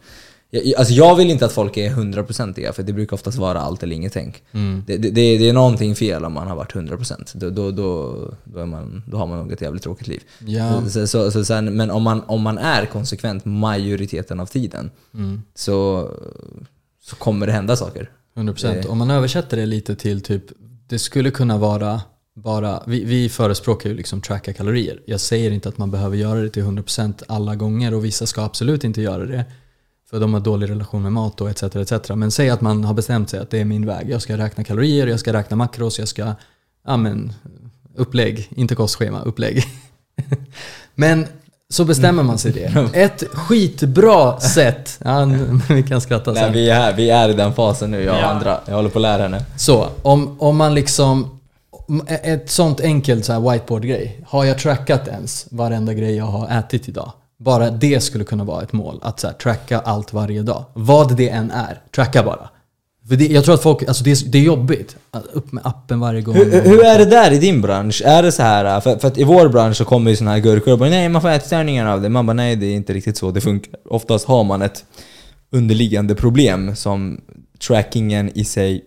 Jag, 0.54 0.76
alltså 0.78 0.94
jag 0.94 1.16
vill 1.16 1.30
inte 1.30 1.46
att 1.46 1.52
folk 1.52 1.78
är 1.78 1.90
100%iga 1.90 2.74
för 2.74 2.84
det 2.84 2.94
brukar 2.94 3.14
oftast 3.14 3.38
vara 3.38 3.60
allt 3.60 3.84
eller 3.84 3.96
ingenting. 3.96 4.38
Mm. 4.52 4.84
Det, 4.88 4.98
det, 4.98 5.10
det, 5.10 5.38
det 5.38 5.50
är 5.50 5.54
någonting 5.54 5.96
fel 5.96 6.26
om 6.26 6.34
man 6.34 6.48
har 6.48 6.56
varit 6.56 6.74
100%. 6.74 7.38
Då, 7.38 7.50
då, 7.50 7.72
då, 7.72 8.16
då, 8.44 8.66
man, 8.66 9.04
då 9.08 9.18
har 9.18 9.28
man 9.28 9.38
nog 9.38 9.52
ett 9.52 9.62
jävligt 9.62 9.84
tråkigt 9.84 10.08
liv. 10.08 10.24
Ja. 10.46 10.82
Så, 10.90 11.08
så, 11.08 11.32
så 11.32 11.46
sen, 11.46 11.78
men 11.78 11.92
om 11.92 12.04
man, 12.04 12.24
om 12.24 12.42
man 12.42 12.58
är 12.58 12.86
konsekvent 12.86 13.46
majoriteten 13.46 14.40
av 14.40 14.46
tiden 14.46 14.92
Mm. 15.14 15.42
så, 15.56 16.10
så 17.02 17.16
kommer 17.16 17.48
det 17.48 17.54
hända 17.54 17.76
saker. 17.76 18.10
100%. 18.36 18.74
Det- 18.82 18.88
Om 18.90 18.98
man 18.98 19.12
översätter 19.12 19.58
det 19.58 19.66
lite 19.66 19.96
till 19.96 20.22
typ, 20.22 20.44
det 20.88 21.00
skulle 21.00 21.32
kunna 21.32 21.58
vara 21.58 22.02
bara, 22.36 22.84
vi, 22.88 23.04
vi 23.04 23.30
förespråkar 23.30 23.90
ju 23.90 23.96
liksom 23.96 24.22
tracka 24.22 24.54
kalorier. 24.54 25.02
Jag 25.06 25.20
säger 25.20 25.52
inte 25.52 25.70
att 25.70 25.78
man 25.78 25.92
behöver 25.92 26.18
göra 26.18 26.40
det 26.42 26.50
till 26.50 26.64
100% 26.64 27.24
alla 27.28 27.56
gånger 27.56 27.94
och 27.94 28.06
vissa 28.06 28.26
ska 28.26 28.44
absolut 28.44 28.84
inte 28.84 29.02
göra 29.02 29.26
det. 29.26 29.46
För 30.10 30.20
de 30.20 30.34
har 30.34 30.42
dålig 30.42 30.70
relation 30.70 31.02
med 31.02 31.12
mat 31.14 31.42
och 31.42 31.50
etc. 31.50 31.64
etc. 31.64 32.10
Men 32.16 32.32
säg 32.32 32.50
att 32.50 32.62
man 32.62 32.84
har 32.84 32.94
bestämt 32.94 33.30
sig 33.30 33.40
att 33.40 33.50
det 33.50 33.60
är 33.60 33.66
min 33.66 33.86
väg. 33.86 34.10
Jag 34.10 34.22
ska 34.22 34.38
räkna 34.38 34.64
kalorier, 34.64 35.08
jag 35.08 35.20
ska 35.20 35.34
räkna 35.34 35.56
makros, 35.58 36.00
jag 36.00 36.08
ska, 36.08 36.34
ja 36.86 36.98
men, 36.98 37.34
upplägg, 37.96 38.48
inte 38.56 38.76
kostschema, 38.76 39.22
upplägg. 39.22 39.64
men 40.96 41.26
så 41.72 41.86
bestämmer 41.86 42.24
man 42.24 42.38
sig 42.38 42.52
det. 42.52 42.90
Ett 42.94 43.24
skitbra 43.34 44.40
sätt, 44.40 45.00
ja, 45.06 45.26
vi 45.70 45.84
kan 45.84 46.02
skratta 46.02 46.34
sen. 46.34 46.44
Nej, 46.44 46.52
vi, 46.52 46.70
är 46.70 46.76
här, 46.76 46.94
vi 46.94 47.10
är 47.10 47.30
i 47.30 47.34
den 47.34 47.54
fasen 47.54 47.92
nu, 47.92 48.04
jag 48.04 48.16
och 48.16 48.22
Ja. 48.22 48.26
andra. 48.26 48.60
Jag 48.66 48.76
håller 48.76 48.90
på 48.90 49.00
att 49.00 49.02
lära 49.02 49.22
henne. 49.22 49.46
Så, 49.58 49.88
om, 50.02 50.36
om 50.40 50.58
man 50.58 50.74
liksom... 50.74 51.40
om 51.88 52.06
Ett 52.08 52.50
sånt 52.52 52.82
enkelt 52.82 53.26
så 53.26 53.34
här 53.34 53.52
whiteboard-grej. 53.52 54.24
Har 54.28 54.46
jag 54.46 54.60
trackat 54.60 55.08
ens 55.08 55.48
varenda 55.50 55.94
grej 55.94 56.16
jag 56.16 56.26
har 56.26 56.60
ätit 56.60 56.90
idag? 56.90 57.12
Bara 57.40 57.70
det 57.70 58.04
skulle 58.04 58.24
kunna 58.24 58.44
vara 58.44 58.62
ett 58.64 58.74
mål. 58.74 59.00
Att 59.04 59.20
så 59.20 59.28
här, 59.28 59.34
tracka 59.34 59.80
allt 59.80 60.14
varje 60.14 60.42
dag. 60.42 60.66
Vad 60.74 61.16
det 61.18 61.30
än 61.30 61.52
är. 61.52 61.82
Tracka 61.96 62.24
bara. 62.24 62.50
För 63.12 63.16
det, 63.16 63.28
jag 63.28 63.46
tror 63.46 63.56
att 63.56 63.64
folk, 63.64 63.84
alltså 63.84 64.04
det, 64.04 64.12
är, 64.12 64.26
det 64.26 64.38
är 64.38 64.42
jobbigt. 64.42 64.96
Att 65.12 65.26
Upp 65.34 65.52
med 65.52 65.66
appen 65.66 66.00
varje 66.00 66.22
gång. 66.22 66.36
Hur, 66.36 66.62
hur 66.62 66.86
är 66.86 66.98
det 66.98 67.06
där 67.06 67.32
i 67.32 67.38
din 67.38 67.62
bransch? 67.62 68.02
Är 68.06 68.24
det 68.24 68.32
så 68.32 68.44
här, 68.44 68.76
äh, 68.76 68.82
för, 68.82 68.98
för 68.98 69.08
att 69.08 69.18
i 69.18 69.24
vår 69.24 69.50
bransch 69.50 69.78
så 69.78 69.86
kommer 69.86 70.12
ju 70.12 70.18
såna 70.18 70.32
här 70.32 70.40
gurkor 70.40 70.74
och 70.74 70.80
bara 70.80 70.90
nej 70.90 71.10
man 71.10 71.22
får 71.22 71.30
ätstörningar 71.30 71.86
av 71.86 72.02
det. 72.02 72.10
Man 72.10 72.26
bara 72.26 72.34
nej 72.34 72.56
det 72.56 72.66
är 72.66 72.76
inte 72.76 72.94
riktigt 72.94 73.18
så 73.18 73.32
det 73.32 73.42
funkar. 73.42 73.80
Oftast 73.90 74.26
har 74.28 74.44
man 74.44 74.62
ett 74.62 74.86
underliggande 75.52 76.16
problem 76.16 76.76
som 76.76 77.22
trackingen 77.68 78.32
i 78.36 78.46
sig 78.46 78.84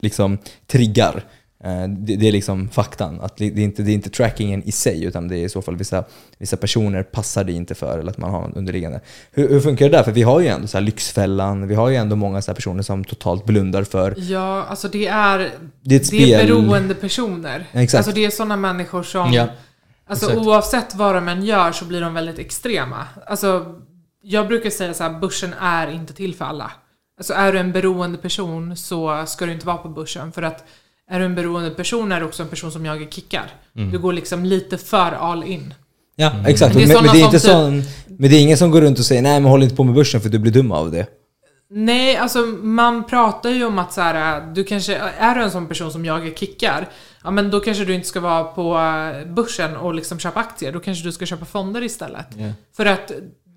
liksom 0.00 0.38
triggar. 0.66 1.24
Eh, 1.64 1.88
Det, 1.88 2.16
det 2.16 2.28
är 2.28 2.32
liksom 2.32 2.68
faktan. 2.68 3.20
Att 3.20 3.36
det, 3.36 3.44
är 3.46 3.58
inte, 3.58 3.82
det 3.82 3.90
är 3.90 3.94
inte 3.94 4.10
trackingen 4.10 4.62
i 4.62 4.72
sig 4.72 5.04
utan 5.04 5.28
det 5.28 5.36
är 5.38 5.44
i 5.44 5.48
så 5.48 5.62
fall 5.62 5.76
vissa, 5.76 6.04
vissa 6.38 6.56
personer 6.56 7.02
passar 7.02 7.44
det 7.44 7.52
inte 7.52 7.74
för 7.74 7.98
eller 7.98 8.10
att 8.10 8.18
man 8.18 8.30
har 8.30 8.44
en 8.44 8.52
underliggande. 8.54 9.00
Hur, 9.30 9.48
hur 9.48 9.60
funkar 9.60 9.88
det 9.88 9.96
där? 9.96 10.02
För 10.02 10.12
vi 10.12 10.22
har 10.22 10.40
ju 10.40 10.46
ändå 10.46 10.66
så 10.66 10.76
här 10.78 10.84
Lyxfällan, 10.84 11.68
vi 11.68 11.74
har 11.74 11.88
ju 11.88 11.96
ändå 11.96 12.16
många 12.16 12.42
så 12.42 12.50
här 12.50 12.54
personer 12.56 12.82
som 12.82 13.04
totalt 13.04 13.46
blundar 13.46 13.84
för 13.84 14.14
Ja, 14.18 14.64
alltså 14.64 14.88
det 14.88 15.06
är, 15.06 15.38
det 15.82 15.94
är 15.94 16.00
ett 16.00 16.10
det 16.10 16.32
är 16.34 16.46
beroende 16.46 16.94
personer. 16.94 17.66
Exakt. 17.72 17.94
Alltså 17.98 18.12
det 18.12 18.24
är 18.24 18.30
sådana 18.30 18.56
människor 18.56 19.02
som, 19.02 19.32
Ja, 19.32 19.46
alltså 20.06 20.26
exakt. 20.30 20.46
oavsett 20.46 20.94
vad 20.94 21.14
de 21.14 21.28
än 21.28 21.44
gör 21.44 21.72
så 21.72 21.84
blir 21.84 22.00
de 22.00 22.14
väldigt 22.14 22.38
extrema. 22.38 23.06
Alltså, 23.26 23.74
jag 24.22 24.48
brukar 24.48 24.70
säga 24.70 24.94
så 24.94 25.02
här, 25.02 25.18
börsen 25.20 25.54
är 25.60 25.90
inte 25.90 26.12
till 26.14 26.34
för 26.34 26.44
alla. 26.44 26.70
Alltså 27.18 27.34
är 27.34 27.52
du 27.52 27.58
en 27.58 27.72
beroende 27.72 28.18
person 28.18 28.76
så 28.76 29.24
ska 29.26 29.46
du 29.46 29.52
inte 29.52 29.66
vara 29.66 29.76
på 29.76 29.88
börsen 29.88 30.32
för 30.32 30.42
att 30.42 30.64
är 31.10 31.18
du 31.18 31.24
en 31.24 31.34
beroende 31.34 31.70
person 31.70 32.12
är 32.12 32.20
du 32.20 32.26
också 32.26 32.42
en 32.42 32.48
person 32.48 32.72
som 32.72 32.86
jagar 32.86 33.06
kickar. 33.06 33.50
Mm. 33.76 33.90
Du 33.90 33.98
går 33.98 34.12
liksom 34.12 34.44
lite 34.44 34.78
för 34.78 35.12
all 35.12 35.44
in. 35.44 35.74
Ja, 36.16 36.32
exakt. 36.46 36.74
Men 36.74 36.88
det 36.88 36.94
är 36.94 37.02
Men, 37.02 37.12
det 37.12 37.20
är 37.20 37.24
inte 37.24 37.40
som 37.40 37.50
typ- 37.50 37.86
sån, 37.86 38.16
men 38.18 38.30
det 38.30 38.36
är 38.36 38.42
ingen 38.42 38.58
som 38.58 38.70
går 38.70 38.80
runt 38.80 38.98
och 38.98 39.04
säger 39.04 39.22
nej 39.22 39.40
men 39.40 39.50
håll 39.50 39.62
inte 39.62 39.76
på 39.76 39.84
med 39.84 39.94
börsen 39.94 40.20
för 40.20 40.28
du 40.28 40.38
blir 40.38 40.52
dum 40.52 40.72
av 40.72 40.90
det. 40.90 41.06
Nej, 41.74 42.16
alltså 42.16 42.38
man 42.62 43.04
pratar 43.04 43.50
ju 43.50 43.64
om 43.64 43.78
att 43.78 43.92
så 43.92 44.00
här, 44.00 44.52
du 44.54 44.64
kanske, 44.64 44.96
är 45.18 45.34
du 45.34 45.42
en 45.42 45.50
sån 45.50 45.66
person 45.66 45.92
som 45.92 46.04
jagar 46.04 46.30
kickar, 46.30 46.88
ja 47.24 47.30
men 47.30 47.50
då 47.50 47.60
kanske 47.60 47.84
du 47.84 47.94
inte 47.94 48.08
ska 48.08 48.20
vara 48.20 48.44
på 48.44 48.78
eh, 48.78 49.32
börsen 49.32 49.76
och 49.76 49.94
liksom 49.94 50.18
köpa 50.18 50.40
aktier, 50.40 50.72
då 50.72 50.80
kanske 50.80 51.04
du 51.04 51.12
ska 51.12 51.26
köpa 51.26 51.44
fonder 51.44 51.82
istället. 51.82 52.26
Ja. 52.36 52.52
För 52.76 52.86
att 52.86 53.12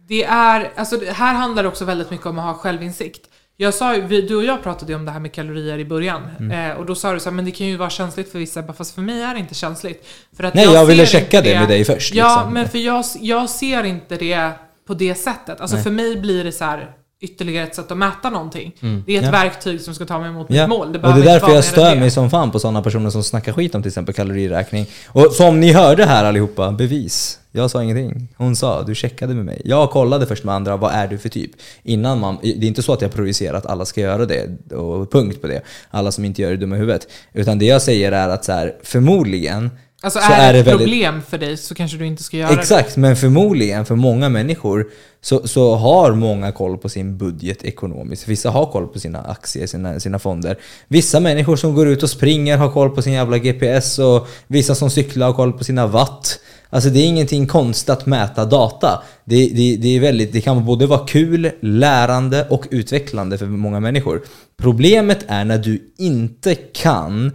det 0.08 0.24
är, 0.24 0.72
alltså 0.76 1.00
här 1.12 1.34
handlar 1.34 1.64
det 1.64 1.70
också 1.70 1.86
väldigt 1.86 2.12
mycket 2.12 2.26
om 2.26 2.40
att 2.40 2.46
ha 2.46 2.54
självinsikt. 2.54 3.22
Jag 3.58 3.74
sa 3.74 3.96
vi, 4.08 4.22
du 4.22 4.36
och 4.36 4.44
jag 4.44 4.64
pratade 4.64 4.92
ju 4.92 4.96
om 4.96 5.06
det 5.06 5.12
här 5.12 5.20
med 5.20 5.34
kalorier 5.34 5.78
i 5.78 5.86
början. 5.86 6.22
Mm. 6.40 6.72
Eh, 6.72 6.78
och 6.78 6.86
då 6.86 6.96
sa 6.96 7.14
du 7.14 7.20
så 7.20 7.30
här, 7.30 7.36
men 7.36 7.46
det 7.46 7.52
kan 7.52 7.68
ju 7.68 7.78
vara 7.78 7.90
känsligt 7.90 8.32
för 8.32 8.40
vissa, 8.40 8.62
bara 8.62 8.74
fast 8.74 8.96
för 8.96 9.02
mig 9.02 9.22
är 9.22 9.34
det 9.34 9.40
inte 9.40 9.56
känsligt. 9.56 10.08
För 10.38 10.44
att 10.44 10.54
Nej, 10.54 10.66
jag 10.66 10.86
ville 10.86 11.06
ser 11.06 11.20
checka 11.20 11.42
det 11.42 11.60
med 11.60 11.70
dig 11.70 11.86
först, 11.86 12.14
Ja, 12.14 12.36
liksom. 12.36 12.54
men 12.54 12.70
för 12.70 12.78
jag, 12.78 13.06
jag 13.20 13.50
ser 13.50 13.84
inte 13.84 14.16
det 14.16 14.52
på 14.88 14.94
det 14.94 15.16
sättet. 15.16 15.62
Alltså 15.62 15.76
Nej. 15.76 15.84
för 15.84 15.92
mig 15.92 16.18
blir 16.18 16.44
det 16.44 16.52
så 16.52 16.66
här 16.66 16.92
ytterligare 17.26 17.68
ett 17.68 17.76
sätt 17.76 17.92
att 17.92 17.98
mäta 17.98 18.30
någonting. 18.30 18.72
Det 19.06 19.16
är 19.16 19.20
ett 19.20 19.26
Ja. 19.26 19.32
verktyg 19.32 19.82
som 19.82 19.94
ska 19.96 20.06
ta 20.06 20.20
mig 20.20 20.32
mot 20.32 20.48
Ja. 20.50 20.64
mitt 20.68 20.70
mål. 20.78 20.94
Det 20.94 21.00
och 21.00 21.14
det 21.16 21.22
är 21.22 21.26
därför 21.26 21.52
jag 21.52 21.64
stör 21.64 21.96
mig 21.96 22.12
som 22.12 22.30
fan 22.30 22.52
på 22.52 22.60
sådana 22.60 22.82
personer 22.82 23.10
som 23.10 23.24
snackar 23.24 23.54
skit 23.54 23.76
om 23.76 23.82
till 23.82 23.90
exempel 23.90 24.16
kaloriräkning. 24.16 24.86
Och 25.08 25.32
som 25.32 25.60
ni 25.60 25.72
hörde 25.74 26.06
här 26.06 26.24
allihopa, 26.26 26.72
bevis. 26.72 27.40
Jag 27.52 27.72
sa 27.72 27.84
ingenting. 27.84 28.28
Hon 28.38 28.56
sa, 28.56 28.84
du 28.84 28.96
checkade 28.96 29.34
med 29.34 29.46
mig. 29.46 29.62
Jag 29.66 29.90
kollade 29.92 30.26
först 30.28 30.44
med 30.44 30.56
andra, 30.56 30.78
vad 30.78 30.92
är 30.94 31.08
du 31.08 31.18
för 31.18 31.30
typ? 31.30 31.52
Innan 31.84 32.20
man, 32.20 32.38
det 32.42 32.50
är 32.50 32.64
inte 32.64 32.84
så 32.84 32.94
att 32.94 33.02
jag 33.02 33.14
projicerar 33.14 33.58
att 33.58 33.66
alla 33.66 33.86
ska 33.86 34.02
göra 34.02 34.26
det 34.26 34.72
och 34.76 35.12
punkt 35.12 35.42
på 35.42 35.48
det. 35.48 35.62
Alla 35.92 36.12
som 36.12 36.26
inte 36.26 36.42
gör 36.42 36.50
det 36.52 36.58
dumma 36.58 36.76
i 36.76 36.80
huvudet. 36.80 37.08
Utan 37.34 37.60
det 37.60 37.66
jag 37.66 37.82
säger 37.82 38.12
är 38.12 38.30
att 38.30 38.46
så 38.46 38.52
här, 38.52 38.76
förmodligen 38.84 39.70
Alltså 40.06 40.20
så 40.20 40.32
är 40.32 40.54
det 40.54 40.60
ett 40.60 40.68
väldigt- 40.68 40.88
problem 40.88 41.22
för 41.30 41.38
dig 41.38 41.58
så 41.58 41.76
kanske 41.76 41.98
du 41.98 42.06
inte 42.06 42.24
ska 42.24 42.38
göra 42.38 42.52
det. 42.56 42.62
Exakt, 42.62 42.98
men 42.98 43.16
förmodligen 43.16 43.86
för 43.86 43.96
många 43.96 44.30
människor 44.30 44.88
så, 45.22 45.48
så 45.48 45.76
har 45.76 46.12
många 46.12 46.52
koll 46.52 46.78
på 46.78 46.90
sin 46.90 47.18
budget 47.18 47.64
ekonomiskt. 47.64 48.28
Vissa 48.28 48.50
har 48.50 48.66
koll 48.66 48.88
på 48.88 49.00
sina 49.00 49.22
aktier, 49.22 49.68
sina, 49.68 50.00
sina 50.00 50.20
fonder. 50.20 50.58
Vissa 50.88 51.20
människor 51.20 51.56
som 51.56 51.76
går 51.76 51.88
ut 51.88 52.04
och 52.04 52.10
springer 52.10 52.58
har 52.58 52.72
koll 52.72 52.90
på 52.90 53.02
sin 53.02 53.14
jävla 53.14 53.38
GPS 53.38 54.00
och 54.00 54.28
vissa 54.48 54.76
som 54.76 54.90
cyklar 54.90 55.28
har 55.28 55.34
koll 55.34 55.54
på 55.54 55.64
sina 55.64 55.88
watt. 55.88 56.40
Alltså 56.70 56.90
det 56.90 57.00
är 57.00 57.08
ingenting 57.08 57.48
konstigt 57.48 57.90
att 57.90 58.06
mäta 58.06 58.46
data. 58.46 59.04
Det, 59.26 59.50
det, 59.50 59.76
det, 59.76 59.96
är 59.96 60.00
väldigt, 60.00 60.34
det 60.34 60.42
kan 60.42 60.66
både 60.66 60.86
vara 60.88 61.08
kul, 61.08 61.52
lärande 61.62 62.48
och 62.50 62.68
utvecklande 62.72 63.38
för 63.38 63.46
många 63.46 63.80
människor. 63.80 64.22
Problemet 64.58 65.26
är 65.28 65.46
när 65.46 65.58
du 65.58 65.94
inte 65.98 66.56
kan 66.56 67.32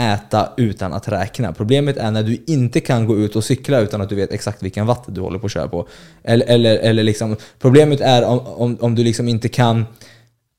äta 0.00 0.52
utan 0.56 0.92
att 0.92 1.08
räkna. 1.08 1.52
Problemet 1.52 1.96
är 1.96 2.10
när 2.10 2.22
du 2.22 2.44
inte 2.46 2.80
kan 2.80 3.06
gå 3.06 3.18
ut 3.18 3.36
och 3.36 3.44
cykla 3.44 3.80
utan 3.80 4.00
att 4.00 4.08
du 4.08 4.14
vet 4.14 4.32
exakt 4.32 4.62
vilken 4.62 4.86
watt 4.86 5.04
du 5.06 5.20
håller 5.20 5.38
på 5.38 5.46
att 5.46 5.52
köra 5.52 5.68
på. 5.68 5.88
Eller, 6.22 6.46
eller, 6.46 6.76
eller 6.78 7.02
liksom, 7.02 7.36
problemet 7.58 8.00
är 8.00 8.24
om, 8.24 8.38
om, 8.38 8.78
om 8.80 8.94
du 8.94 9.04
liksom 9.04 9.28
inte 9.28 9.48
kan 9.48 9.84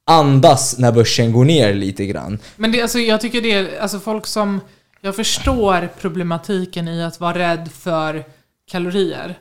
andas 0.05 0.77
när 0.77 0.91
börsen 0.91 1.31
går 1.31 1.45
ner 1.45 1.73
lite 1.73 2.05
grann. 2.05 2.39
Men 2.55 2.71
det, 2.71 2.81
alltså, 2.81 2.99
jag 2.99 3.21
tycker 3.21 3.41
det 3.41 3.51
är, 3.51 3.79
alltså 3.79 3.99
folk 3.99 4.27
som, 4.27 4.61
jag 5.01 5.15
förstår 5.15 5.89
problematiken 6.01 6.87
i 6.87 7.03
att 7.03 7.19
vara 7.19 7.37
rädd 7.37 7.69
för 7.71 8.23
kalorier. 8.71 9.39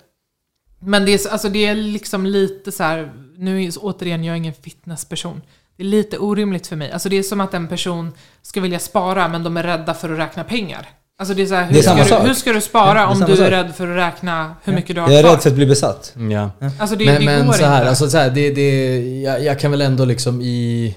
Men 0.81 1.05
det 1.05 1.13
är, 1.13 1.33
alltså, 1.33 1.49
det 1.49 1.67
är 1.67 1.75
liksom 1.75 2.27
lite 2.27 2.73
så 2.73 2.83
här, 2.83 3.13
nu 3.37 3.65
är, 3.65 3.73
återigen, 3.81 4.25
jag 4.25 4.33
är 4.33 4.37
ingen 4.37 4.55
fitnessperson. 4.55 5.41
Det 5.77 5.83
är 5.83 5.87
lite 5.87 6.19
orimligt 6.19 6.67
för 6.67 6.77
mig. 6.77 6.91
Alltså 6.93 7.09
det 7.09 7.17
är 7.17 7.23
som 7.23 7.41
att 7.41 7.55
en 7.55 7.69
person 7.69 8.13
ska 8.43 8.61
vilja 8.61 8.79
spara 8.79 9.29
men 9.29 9.43
de 9.43 9.57
är 9.57 9.63
rädda 9.63 9.95
för 9.95 10.13
att 10.13 10.19
räkna 10.19 10.45
pengar. 10.45 10.89
Alltså 11.19 11.35
det 11.35 11.43
är 11.43 11.47
så 11.47 11.55
här, 11.55 11.65
hur, 11.67 11.73
Det 11.73 11.79
är 11.79 11.83
ska, 11.83 12.05
sak. 12.05 12.23
du, 12.23 12.27
hur 12.29 12.35
ska 12.35 12.53
du 12.53 12.61
spara 12.61 12.99
Ja, 12.99 13.07
om 13.07 13.21
du 13.21 13.33
är 13.33 13.37
sak. 13.37 13.51
rädd 13.51 13.75
för 13.75 13.89
att 13.89 13.97
räkna 13.97 14.55
hur 14.65 14.73
mycket 14.75 14.97
du 14.97 15.01
har 15.03 15.09
Jag 15.11 15.19
är 15.19 15.23
kvar? 15.23 15.33
rädd 15.33 15.43
för 15.43 15.51
att 15.51 15.57
bli 15.57 15.67
besatt. 15.67 16.15
Ja. 16.33 16.51
Alltså 16.81 16.97
det, 16.97 17.05
men 17.05 17.15
det 17.21 17.25
men 17.27 17.47
går 17.47 17.53
så 17.53 17.65
här, 17.65 17.77
inte. 17.79 17.89
alltså 17.89 18.11
så 18.11 18.19
här, 18.19 18.31
det, 18.31 18.51
det, 18.51 18.99
jag, 19.21 19.45
jag 19.45 19.61
kan 19.61 19.71
väl 19.71 19.81
ändå 19.81 20.05
liksom 20.05 20.41
i, 20.43 20.95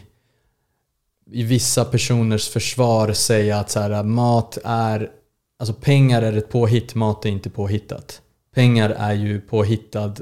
i 1.31 1.43
vissa 1.43 1.85
personers 1.85 2.49
försvar 2.49 3.13
säga 3.13 3.57
att 3.59 3.69
så 3.71 3.79
här, 3.79 4.03
mat 4.03 4.57
är, 4.65 5.09
alltså 5.59 5.73
pengar 5.73 6.21
är 6.21 6.37
ett 6.37 6.49
påhitt, 6.49 6.95
mat 6.95 7.25
är 7.25 7.29
inte 7.29 7.49
påhittat. 7.49 8.21
Pengar 8.55 8.89
är 8.89 9.13
ju 9.13 9.41
påhittad 9.41 10.13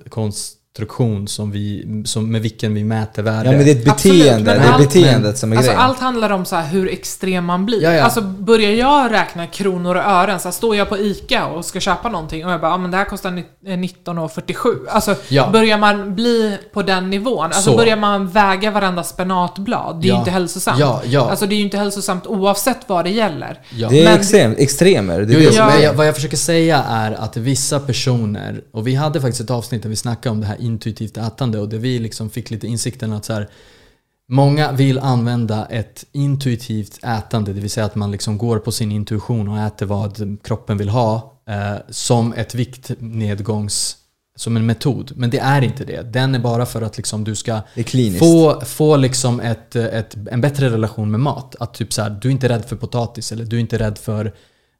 konstruktion 0.85 1.27
som 1.27 1.51
vi, 1.51 1.85
som, 2.05 2.31
med 2.31 2.41
vilken 2.41 2.73
vi 2.73 2.83
mäter 2.83 3.23
värde. 3.23 3.49
Ja 3.51 3.57
men 3.57 3.65
det 3.65 3.71
är 3.71 3.75
ett 3.81 3.87
Absolut, 3.89 4.17
beteende, 4.23 4.51
men 4.51 4.61
det 4.61 4.67
är 4.67 4.71
allt- 4.73 4.83
beteendet 4.93 5.37
som 5.37 5.51
är 5.51 5.55
Alltså 5.57 5.71
grejen. 5.71 5.81
allt 5.85 5.99
handlar 5.99 6.29
om 6.29 6.45
så 6.45 6.55
här 6.55 6.67
hur 6.67 6.89
extrem 6.89 7.45
man 7.45 7.65
blir. 7.65 7.83
Ja, 7.83 7.93
ja. 7.93 8.03
Alltså 8.03 8.21
börjar 8.21 8.71
jag 8.71 9.11
räkna 9.11 9.47
kronor 9.47 9.95
och 9.95 10.01
ören, 10.01 10.39
så 10.39 10.47
här, 10.47 10.53
står 10.53 10.75
jag 10.75 10.89
på 10.89 10.97
ICA 10.97 11.45
och 11.45 11.65
ska 11.65 11.79
köpa 11.79 12.09
någonting 12.09 12.45
och 12.45 12.51
jag 12.51 12.61
bara, 12.61 12.71
ja 12.71 12.77
men 12.77 12.91
det 12.91 12.97
här 12.97 13.05
kostar 13.05 13.31
ni- 13.31 13.45
eh, 13.67 13.77
19,47. 13.77 14.87
Alltså 14.89 15.15
Ja. 15.29 15.49
börjar 15.51 15.77
man 15.77 16.15
bli 16.15 16.57
på 16.73 16.81
den 16.81 17.09
nivån, 17.09 17.45
alltså 17.45 17.71
Så. 17.71 17.77
börjar 17.77 17.97
man 17.97 18.27
väga 18.27 18.71
varenda 18.71 19.03
spenatblad, 19.03 20.01
det 20.01 20.07
är 20.09 20.11
ju 20.13 20.19
inte 20.19 20.31
hälsosamt. 20.31 20.79
Ja, 20.79 21.01
ja. 21.05 21.29
Alltså 21.29 21.45
det 21.45 21.55
är 21.55 21.57
ju 21.57 21.63
inte 21.63 21.77
hälsosamt 21.77 22.27
oavsett 22.27 22.77
vad 22.87 23.05
det 23.05 23.11
gäller. 23.11 23.59
Ja. 23.75 23.89
Det 23.89 24.01
är 24.01 24.05
Men- 24.05 24.19
extrem, 24.19 24.55
extremer. 24.57 25.21
Det 25.21 25.33
är 25.35 25.39
Jo, 25.41 25.49
det 25.51 25.65
men 25.65 25.81
jag, 25.81 25.93
vad 25.93 26.07
jag 26.07 26.15
försöker 26.15 26.37
säga 26.37 26.83
är 26.89 27.11
att 27.11 27.37
vissa 27.37 27.79
personer, 27.79 28.61
och 28.71 28.87
vi 28.87 28.95
hade 28.95 29.21
faktiskt 29.21 29.41
ett 29.41 29.51
avsnitt 29.51 29.83
där 29.83 29.89
vi 29.89 29.95
snackade 29.95 30.31
om 30.33 30.41
det 30.41 30.47
här 30.47 30.61
intuitivt 30.65 31.17
ätande 31.17 31.59
och 31.59 31.69
där 31.69 31.77
vi 31.77 31.99
liksom 31.99 32.29
fick 32.29 32.51
lite 32.51 32.67
insikten 32.67 33.13
att 33.13 33.25
så 33.25 33.33
här, 33.33 33.49
Många 34.27 34.71
vill 34.71 34.99
använda 34.99 35.65
ett 35.65 36.05
intuitivt 36.11 37.03
ätande, 37.03 37.53
det 37.53 37.61
vill 37.61 37.69
säga 37.69 37.85
att 37.85 37.95
man 37.95 38.11
liksom 38.11 38.37
går 38.37 38.59
på 38.59 38.71
sin 38.71 38.91
intuition 38.91 39.47
och 39.47 39.59
äter 39.59 39.85
vad 39.85 40.37
kroppen 40.43 40.77
vill 40.77 40.89
ha 40.89 41.41
eh, 41.49 41.75
som 41.89 42.33
ett 42.33 42.55
viktnedgångs... 42.55 43.97
Som 44.37 44.57
en 44.57 44.65
metod. 44.65 45.11
Men 45.15 45.29
det 45.29 45.39
är 45.39 45.61
inte 45.61 45.85
det. 45.85 46.01
Den 46.01 46.35
är 46.35 46.39
bara 46.39 46.65
för 46.65 46.81
att 46.81 46.97
liksom 46.97 47.23
du 47.23 47.35
ska 47.35 47.61
Det 47.75 48.19
få, 48.19 48.61
få 48.65 48.97
liksom 48.97 49.39
ett, 49.39 49.75
ett, 49.75 50.17
en 50.31 50.41
bättre 50.41 50.69
relation 50.69 51.11
med 51.11 51.19
mat. 51.19 51.55
Att 51.59 51.73
typ 51.73 51.93
så 51.93 52.01
här, 52.01 52.09
du 52.21 52.27
är 52.27 52.31
inte 52.31 52.49
rädd 52.49 52.65
för 52.65 52.75
potatis 52.75 53.31
eller 53.31 53.45
du 53.45 53.55
är 53.55 53.59
inte 53.59 53.77
rädd 53.77 53.97
för 53.97 54.33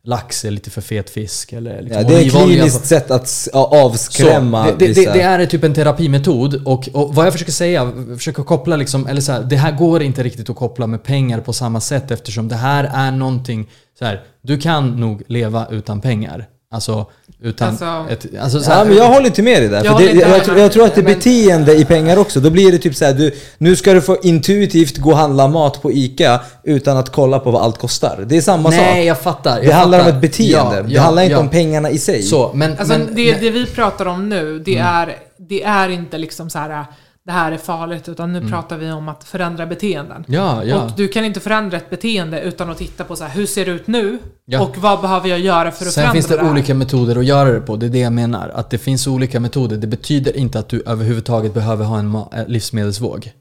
lax 0.05 0.45
eller 0.45 0.55
lite 0.55 0.69
för 0.69 0.81
fet 0.81 1.09
fisk. 1.09 1.53
Eller 1.53 1.81
liksom 1.81 2.01
Ja, 2.01 2.07
det 2.07 2.15
är 2.15 2.25
ett 2.25 2.31
kliniskt 2.31 2.85
sätt 2.85 3.11
att 3.11 3.47
avskrämma 3.53 4.65
så, 4.65 4.75
det, 4.75 4.87
det, 4.87 5.13
det 5.13 5.21
är 5.21 5.45
typ 5.45 5.63
en 5.63 5.73
terapimetod 5.73 6.55
och, 6.65 6.89
och 6.93 7.15
vad 7.15 7.25
jag 7.25 7.33
försöker 7.33 7.51
säga, 7.51 7.91
försöker 8.17 8.43
koppla 8.43 8.75
liksom, 8.75 9.07
eller 9.07 9.21
så 9.21 9.31
här, 9.31 9.43
det 9.43 9.55
här 9.55 9.71
går 9.71 10.03
inte 10.03 10.23
riktigt 10.23 10.49
att 10.49 10.55
koppla 10.55 10.87
med 10.87 11.03
pengar 11.03 11.39
på 11.39 11.53
samma 11.53 11.81
sätt 11.81 12.11
eftersom 12.11 12.47
det 12.47 12.55
här 12.55 12.91
är 12.93 13.11
någonting, 13.11 13.69
så 13.99 14.05
här, 14.05 14.23
du 14.41 14.57
kan 14.57 14.99
nog 14.99 15.23
leva 15.27 15.67
utan 15.71 16.01
pengar. 16.01 16.47
Alltså, 16.75 17.05
utan 17.43 17.67
Alltså- 17.69 18.05
ett, 18.09 18.25
alltså 18.41 18.59
så 18.59 18.71
här, 18.71 18.79
Ja, 18.79 18.85
men 18.85 18.97
jag 18.97 19.07
håller 19.07 19.25
inte 19.25 19.41
med 19.41 19.61
dig 19.61 19.69
där. 19.69 19.85
Jag 19.85 19.97
det, 19.97 20.03
jag, 20.11 20.29
jag, 20.47 20.59
jag 20.59 20.71
tror 20.71 20.85
att 20.85 20.95
det 20.95 21.01
är 21.01 21.03
Men- 21.03 21.13
beteende 21.13 21.75
i 21.75 21.85
pengar 21.85 22.17
också. 22.17 22.39
Då 22.39 22.49
blir 22.49 22.71
det 22.71 22.77
typ 22.77 22.95
så 22.95 23.05
här, 23.05 23.13
du, 23.13 23.31
nu 23.57 23.75
ska 23.75 23.93
du 23.93 24.01
få 24.01 24.17
intuitivt 24.23 24.97
gå 24.97 25.11
och 25.11 25.17
handla 25.17 25.47
mat 25.47 25.81
på 25.81 25.91
ICA 25.91 26.39
utan 26.63 26.97
att 26.97 27.09
kolla 27.11 27.39
på 27.39 27.51
vad 27.51 27.61
allt 27.61 27.77
kostar. 27.77 28.25
Det 28.27 28.37
är 28.37 28.41
samma 28.41 28.71
sak. 28.71 28.81
Nej, 28.81 29.05
jag 29.05 29.19
fattar. 29.19 29.57
Jag 29.57 29.65
det 29.65 29.73
handlar 29.73 29.97
fattar. 29.99 30.11
om 30.11 30.15
ett 30.15 30.21
beteende. 30.21 30.75
Ja, 30.75 30.81
det 30.83 30.93
ja, 30.93 31.01
handlar 31.01 31.23
inte 31.23 31.33
ja. 31.33 31.39
om 31.39 31.49
pengarna 31.49 31.89
i 31.89 31.97
sig. 31.99 32.21
Så, 32.23 32.51
men, 32.53 32.71
Alltså 32.71 32.97
men, 32.97 33.15
det, 33.15 33.31
men- 33.31 33.41
det 33.41 33.49
vi 33.49 33.65
pratar 33.65 34.05
om 34.05 34.29
nu, 34.29 34.59
det, 34.59 34.77
Mm. 34.77 34.87
är, 34.95 35.15
det 35.37 35.63
är 35.63 35.89
inte 35.89 36.17
liksom 36.17 36.49
så 36.49 36.59
här 36.59 36.85
det 37.25 37.31
här 37.31 37.51
är 37.51 37.57
farligt, 37.57 38.09
utan 38.09 38.33
nu 38.33 38.49
pratar 38.49 38.77
vi 38.77 38.91
om 38.91 39.09
att 39.09 39.23
förändra 39.23 39.65
beteenden. 39.65 40.25
Mm. 40.27 40.33
Ja, 40.39 40.63
ja. 40.63 40.83
Och 40.83 40.91
du 40.97 41.07
kan 41.07 41.25
inte 41.25 41.39
förändra 41.39 41.77
ett 41.77 41.89
beteende 41.89 42.41
utan 42.41 42.69
att 42.69 42.77
titta 42.77 43.03
på 43.03 43.15
så 43.15 43.23
här, 43.23 43.31
hur 43.35 43.45
ser 43.45 43.65
det 43.65 43.71
ut 43.71 43.87
nu? 43.87 44.19
Ja. 44.45 44.61
Och 44.61 44.77
vad 44.77 45.01
behöver 45.01 45.29
jag 45.29 45.39
göra 45.39 45.71
för 45.71 45.85
att 45.85 45.91
Sen 45.91 46.01
förändra 46.01 46.13
finns 46.13 46.27
det 46.27 46.41
här? 46.41 46.51
olika 46.51 46.75
metoder 46.75 47.15
att 47.15 47.25
göra 47.25 47.51
det 47.51 47.59
på, 47.59 47.75
det 47.75 47.85
är 47.85 47.89
det 47.89 47.99
jag 47.99 48.13
menar. 48.13 48.49
Att 48.49 48.69
det 48.69 48.77
finns 48.77 49.07
olika 49.07 49.39
metoder, 49.39 49.77
det 49.77 49.87
betyder 49.87 50.37
inte 50.37 50.59
att 50.59 50.69
du 50.69 50.83
överhuvudtaget 50.85 51.53
behöver 51.53 51.85
ha 51.85 51.99
en 51.99 52.15
eh, 52.15 52.47
livsmedelsvåg. 52.47 53.31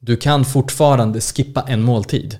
Du 0.00 0.16
kan 0.16 0.44
fortfarande 0.44 1.20
skippa 1.20 1.64
en 1.68 1.82
måltid. 1.82 2.38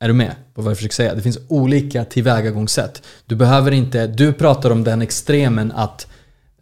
Är 0.00 0.08
du 0.08 0.14
med 0.14 0.34
på 0.54 0.62
vad 0.62 0.70
jag 0.70 0.76
försöker 0.76 0.94
säga? 0.94 1.14
Det 1.14 1.22
finns 1.22 1.38
olika 1.48 2.04
tillvägagångssätt. 2.04 3.02
Du 3.26 3.36
behöver 3.36 3.70
inte, 3.70 4.06
du 4.06 4.32
pratar 4.32 4.70
om 4.70 4.84
den 4.84 5.02
extremen 5.02 5.72
att 5.72 6.06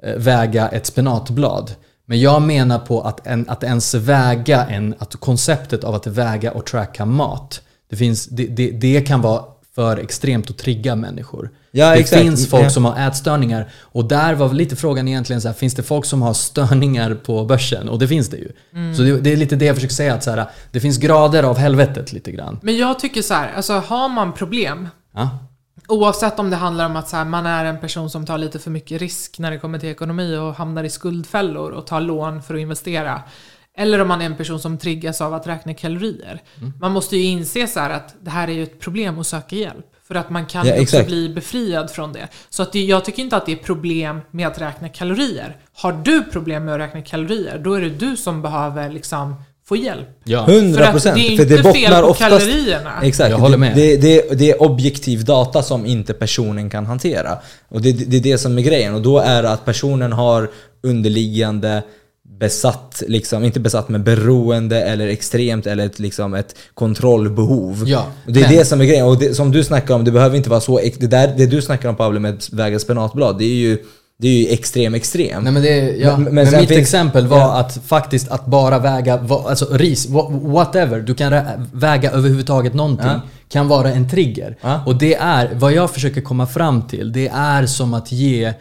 eh, 0.03 0.15
väga 0.17 0.69
ett 0.69 0.87
spenatblad. 0.87 1.71
Men 2.11 2.21
jag 2.21 2.43
menar 2.43 2.79
på 2.79 3.01
att, 3.03 3.27
en, 3.27 3.49
att 3.49 3.63
ens 3.65 3.95
väga 3.95 4.65
en, 4.65 4.95
att 4.99 5.17
konceptet 5.17 5.85
av 5.85 5.95
att 5.95 6.07
väga 6.07 6.53
och 6.53 6.67
tracka 6.67 7.05
mat. 7.07 7.63
Det, 7.91 7.97
finns, 7.97 8.27
det, 8.27 8.47
det, 8.47 8.71
det 8.71 9.01
kan 9.01 9.21
vara 9.21 9.45
för 9.75 9.97
extremt 9.97 10.51
att 10.51 10.59
trigga 10.59 10.97
människor. 10.97 11.51
Ja, 11.71 11.91
det 11.91 11.97
exakt. 11.97 12.23
finns 12.23 12.49
folk 12.49 12.65
Ja. 12.65 12.71
som 12.71 12.85
har 12.85 13.07
ätstörningar 13.09 13.69
och 13.81 14.05
där 14.05 14.35
var 14.35 14.49
väl 14.49 14.57
lite 14.57 14.77
frågan 14.77 15.09
egentligen 15.09 15.41
så 15.43 15.49
här, 15.49 15.55
finns 15.55 15.75
det 15.75 15.83
folk 15.83 16.05
som 16.05 16.23
har 16.23 16.35
störningar 16.35 17.15
på 17.15 17.45
börsen? 17.45 17.89
Och 17.89 17.99
det 17.99 18.09
finns 18.09 18.29
det 18.29 18.37
ju. 18.37 18.53
Så 18.97 19.03
det, 19.03 19.21
det 19.21 19.33
är 19.33 19.37
lite 19.37 19.57
det 19.57 19.65
jag 19.65 19.77
försöker 19.77 19.95
säga, 19.95 20.15
att 20.15 20.25
så 20.25 20.31
här, 20.31 20.47
det 20.73 20.81
finns 20.81 20.99
grader 20.99 21.43
av 21.43 21.59
helvetet 21.59 22.13
lite 22.13 22.33
grann. 22.33 22.59
Men 22.63 22.77
jag 22.77 22.99
tycker 22.99 23.23
så 23.23 23.35
här, 23.35 23.53
alltså 23.57 23.73
har 23.73 24.09
man 24.09 24.33
problem, 24.33 24.89
Ja. 25.15 25.39
Oavsett 25.91 26.39
om 26.39 26.51
det 26.51 26.57
handlar 26.57 26.87
om 26.87 26.97
att 26.97 27.09
så 27.09 27.17
här, 27.17 27.25
man 27.25 27.47
är 27.47 27.65
en 27.65 27.81
person 27.81 28.11
som 28.11 28.27
tar 28.27 28.39
lite 28.39 28.59
för 28.59 28.71
mycket 28.71 29.01
risk 29.01 29.39
när 29.39 29.51
det 29.51 29.59
kommer 29.59 29.79
till 29.79 29.89
ekonomi 29.89 30.37
och 30.37 30.55
hamnar 30.55 30.85
i 30.85 30.91
skuldfällor 30.91 31.71
och 31.71 31.87
tar 31.87 32.01
lån 32.01 32.43
för 32.43 32.55
att 32.55 32.61
investera. 32.61 33.23
Eller 33.77 34.01
om 34.01 34.09
man 34.09 34.21
är 34.21 34.27
en 34.27 34.37
person 34.37 34.61
som 34.61 34.79
triggas 34.79 35.21
av 35.21 35.35
att 35.35 35.47
räkna 35.47 35.75
kalorier. 35.75 36.43
Mm. 36.59 36.73
Man 36.81 36.93
måste 36.93 37.17
ju 37.17 37.23
inse 37.23 37.67
så 37.67 37.81
att 37.81 38.15
det 38.21 38.31
här 38.31 38.49
är 38.49 38.53
ju 38.53 38.63
ett 38.63 38.81
problem 38.81 39.19
och 39.19 39.27
söka 39.27 39.57
hjälp. 39.57 39.87
För 40.09 40.15
att 40.15 40.31
man 40.31 40.47
kan 40.47 40.67
Ja, 40.67 40.83
också 40.83 41.05
bli 41.05 41.29
befriad 41.29 41.91
från 41.91 42.13
det. 42.13 42.29
Så 42.49 42.63
att 42.63 42.73
det, 42.73 42.85
jag 42.85 43.05
tycker 43.05 43.23
inte 43.23 43.37
att 43.37 43.47
det 43.47 43.53
är 43.53 43.57
problem 43.57 44.21
med 44.31 44.47
att 44.47 44.61
räkna 44.61 44.89
kalorier. 44.89 45.57
Har 45.73 45.93
du 45.93 46.25
problem 46.25 46.65
med 46.65 46.75
att 46.75 46.81
räkna 46.81 47.03
kalorier, 47.03 47.59
då 47.59 47.75
är 47.75 47.81
det 47.81 47.91
du 47.91 48.17
som 48.17 48.43
behöver 48.43 48.91
liksom 48.91 49.43
få 49.71 49.77
hjälp. 49.77 50.09
Ja. 50.25 50.47
100 50.49 50.79
För 50.79 50.85
att 50.85 50.91
procent. 50.91 51.15
det 51.17 51.21
är 51.21 51.37
För 51.37 51.43
inte 51.43 51.57
det 51.57 51.73
fel 51.75 51.93
på 52.03 52.09
oftast... 52.09 52.19
kalorierna. 52.47 52.93
Exakt. 53.03 53.31
Jag 53.31 53.39
håller 53.39 53.57
med. 53.59 53.77
Det, 53.77 53.97
det, 53.97 54.39
det 54.39 54.51
är 54.51 54.63
objektiv 54.63 55.25
data 55.25 55.63
som 55.63 55.87
inte 55.87 56.13
personen 56.13 56.71
kan 56.71 56.87
hantera. 56.87 57.39
Och 57.69 57.83
det, 57.83 57.93
det 57.93 58.17
är 58.17 58.21
det 58.21 58.39
som 58.39 58.59
är 58.59 58.63
grejen. 58.63 58.95
Och 58.95 59.03
då 59.03 59.19
är 59.19 59.43
det 59.43 59.51
att 59.51 59.65
personen 59.65 60.13
har 60.13 60.51
underliggande 60.83 61.83
besatt, 62.41 63.03
liksom, 63.09 63.45
inte 63.45 63.61
besatt 63.61 63.89
men 63.89 64.05
beroende 64.05 64.83
eller 64.83 65.09
extremt 65.09 65.67
eller 65.67 65.87
ett, 65.87 65.99
liksom 65.99 66.35
ett 66.35 66.57
kontrollbehov. 66.75 67.85
Ja, 67.87 68.07
det 68.27 68.41
är 68.41 68.45
men- 68.49 68.57
det 68.57 68.65
som 68.65 68.81
är 68.81 68.85
grejen. 68.85 69.07
Och 69.07 69.19
det, 69.19 69.35
som 69.35 69.51
du 69.53 69.65
snackar 69.65 69.95
om, 69.95 70.05
det 70.05 70.11
behöver 70.11 70.37
inte 70.37 70.51
vara 70.51 70.61
så... 70.61 70.81
Det, 70.99 71.07
där, 71.07 71.35
det 71.37 71.47
du 71.47 71.63
snackar 71.63 71.89
om 71.89 71.97
Pablo 71.97 72.21
med 72.21 72.35
att 72.35 72.53
väga 72.53 72.79
spenatblad, 72.79 73.39
det 73.39 73.45
är 73.45 73.55
ju, 73.55 73.79
det 74.21 74.29
är 74.29 74.33
ju 74.33 74.49
extrem 74.49 74.95
extrem. 74.95 75.43
Nej 75.45 75.53
men 75.53 75.63
det, 75.63 75.97
ja, 75.97 76.17
Men- 76.17 76.35
men, 76.35 76.35
men 76.51 76.61
mitt 76.61 76.69
finns- 76.69 76.81
exempel 76.81 77.27
var 77.27 77.39
ja. 77.39 77.59
att 77.59 77.79
faktiskt 77.87 78.29
att 78.29 78.47
bara 78.47 78.79
väga, 78.79 79.21
alltså 79.49 79.67
ris, 79.73 80.09
wha- 80.09 80.51
whatever, 80.53 81.01
du 81.01 81.15
kan 81.15 81.35
väga 81.73 82.11
överhuvudtaget 82.11 82.75
någonting. 82.75 83.07
Ja. 83.07 83.21
Kan 83.49 83.69
vara 83.69 83.91
en 83.93 84.09
trigger. 84.11 84.57
Och 84.87 84.97
det 84.97 85.15
är, 85.15 85.51
vad 85.55 85.73
jag 85.73 85.91
försöker 85.91 86.21
komma 86.21 86.47
fram 86.47 86.83
till, 86.83 87.13
det 87.13 87.29
är 87.35 87.67
som 87.67 87.95
att 87.95 88.13
ge 88.13 88.53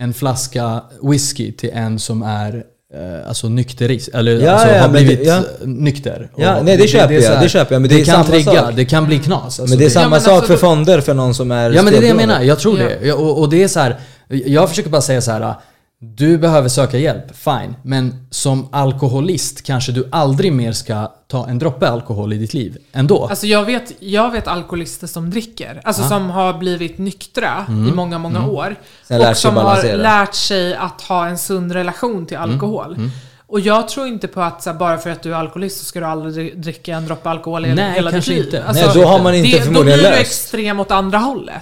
en 0.00 0.14
flaska 0.14 0.82
whisky 1.02 1.52
till 1.52 1.70
en 1.74 1.98
som 1.98 2.22
är 2.22 2.64
eh, 2.94 3.28
Alltså 3.28 3.48
nykteris, 3.48 4.08
eller 4.08 4.32
Ja, 4.40 4.50
alltså 4.52 4.68
ja, 4.68 4.80
har 4.80 4.88
men 4.88 4.92
det- 4.96 5.04
blivit 5.06 5.26
ja. 5.26 5.42
nykter. 5.64 6.30
Ja, 6.36 6.56
Och 6.58 6.64
nej, 6.64 6.76
det 6.76 6.88
köper 6.88 7.14
är 7.14 7.20
så 7.20 7.26
jag, 7.26 7.34
här, 7.34 7.42
det 7.42 7.48
köper 7.48 7.74
jag, 7.74 7.82
men 7.82 7.88
det 7.90 8.00
är 8.00 8.04
kan 8.04 8.14
samma 8.14 8.24
trigga, 8.24 8.62
sak. 8.62 8.76
det 8.76 8.84
kan 8.84 9.06
bli 9.06 9.18
knas. 9.18 9.44
Alltså 9.44 9.62
men 9.68 9.78
det 9.78 9.84
är 9.84 9.90
samma 9.90 10.20
sak 10.20 10.32
alltså 10.32 10.46
för 10.46 10.54
då- 10.54 10.58
fonder 10.60 11.00
för 11.00 11.14
någon 11.14 11.34
som 11.34 11.50
är 11.50 11.70
Ja 11.70 11.82
men 11.82 11.92
det 11.92 11.98
är 11.98 12.00
det 12.02 12.06
jag 12.08 12.16
menar, 12.16 12.42
jag 12.42 12.58
tror 12.58 12.80
Ja. 12.80 12.88
det. 13.02 13.12
Och, 13.12 13.40
och 13.40 13.48
det 13.50 13.62
är 13.62 13.68
så 13.68 13.80
här, 13.80 13.96
jag 14.28 14.68
försöker 14.68 14.90
bara 14.90 15.02
säga 15.02 15.20
så 15.20 15.30
här. 15.30 15.54
Du 15.98 16.38
behöver 16.38 16.68
söka 16.68 16.98
hjälp, 16.98 17.36
fine. 17.36 17.76
Men 17.82 18.26
som 18.30 18.68
alkoholist 18.72 19.62
kanske 19.62 19.92
du 19.92 20.08
aldrig 20.12 20.52
mer 20.52 20.72
ska 20.72 21.12
ta 21.28 21.48
en 21.48 21.58
droppe 21.58 21.88
alkohol 21.88 22.32
i 22.32 22.36
ditt 22.38 22.54
liv. 22.54 22.78
Ändå. 22.92 23.26
Alltså 23.26 23.46
jag 23.46 23.64
vet, 23.64 23.92
jag 23.98 24.30
vet 24.30 24.48
alkoholister 24.48 25.06
som 25.06 25.30
dricker, 25.30 25.80
alltså 25.84 26.02
som 26.02 26.30
har 26.30 26.52
blivit 26.58 26.98
nyktra 26.98 27.66
i 27.68 27.72
många, 27.72 28.18
många 28.18 28.46
år. 28.46 28.76
Sen 29.08 29.18
lärt 29.18 29.30
och 29.30 29.36
som 29.36 29.56
har 29.56 29.96
lärt 29.96 30.34
sig 30.34 30.74
att 30.74 31.00
ha 31.00 31.26
en 31.26 31.38
sund 31.38 31.72
relation 31.72 32.26
till 32.26 32.36
alkohol. 32.36 33.10
Och 33.46 33.60
jag 33.60 33.88
tror 33.88 34.06
inte 34.06 34.28
på 34.28 34.40
att 34.40 34.62
så 34.62 34.70
här, 34.70 34.78
bara 34.78 34.98
för 34.98 35.10
att 35.10 35.22
du 35.22 35.30
är 35.32 35.36
alkoholist 35.36 35.78
så 35.78 35.84
ska 35.84 36.00
du 36.00 36.06
aldrig 36.06 36.60
dricka 36.60 36.94
en 36.94 37.06
droppe 37.06 37.28
alkohol 37.30 37.66
i 37.66 37.74
Nej, 37.74 37.92
hela 37.94 38.10
kanske 38.10 38.30
ditt 38.30 38.38
liv. 38.38 38.46
inte. 38.46 38.64
Alltså, 38.64 38.86
Nej, 38.86 38.94
då 38.94 39.04
har 39.04 39.22
man 39.22 39.34
inte 39.34 39.50
det, 39.50 39.58
Då 39.58 39.64
förmodligen 39.64 39.98
blir 40.00 40.10
du 40.10 40.16
extrem 40.16 40.80
åt 40.80 40.90
andra 40.90 41.18
hållet. 41.18 41.54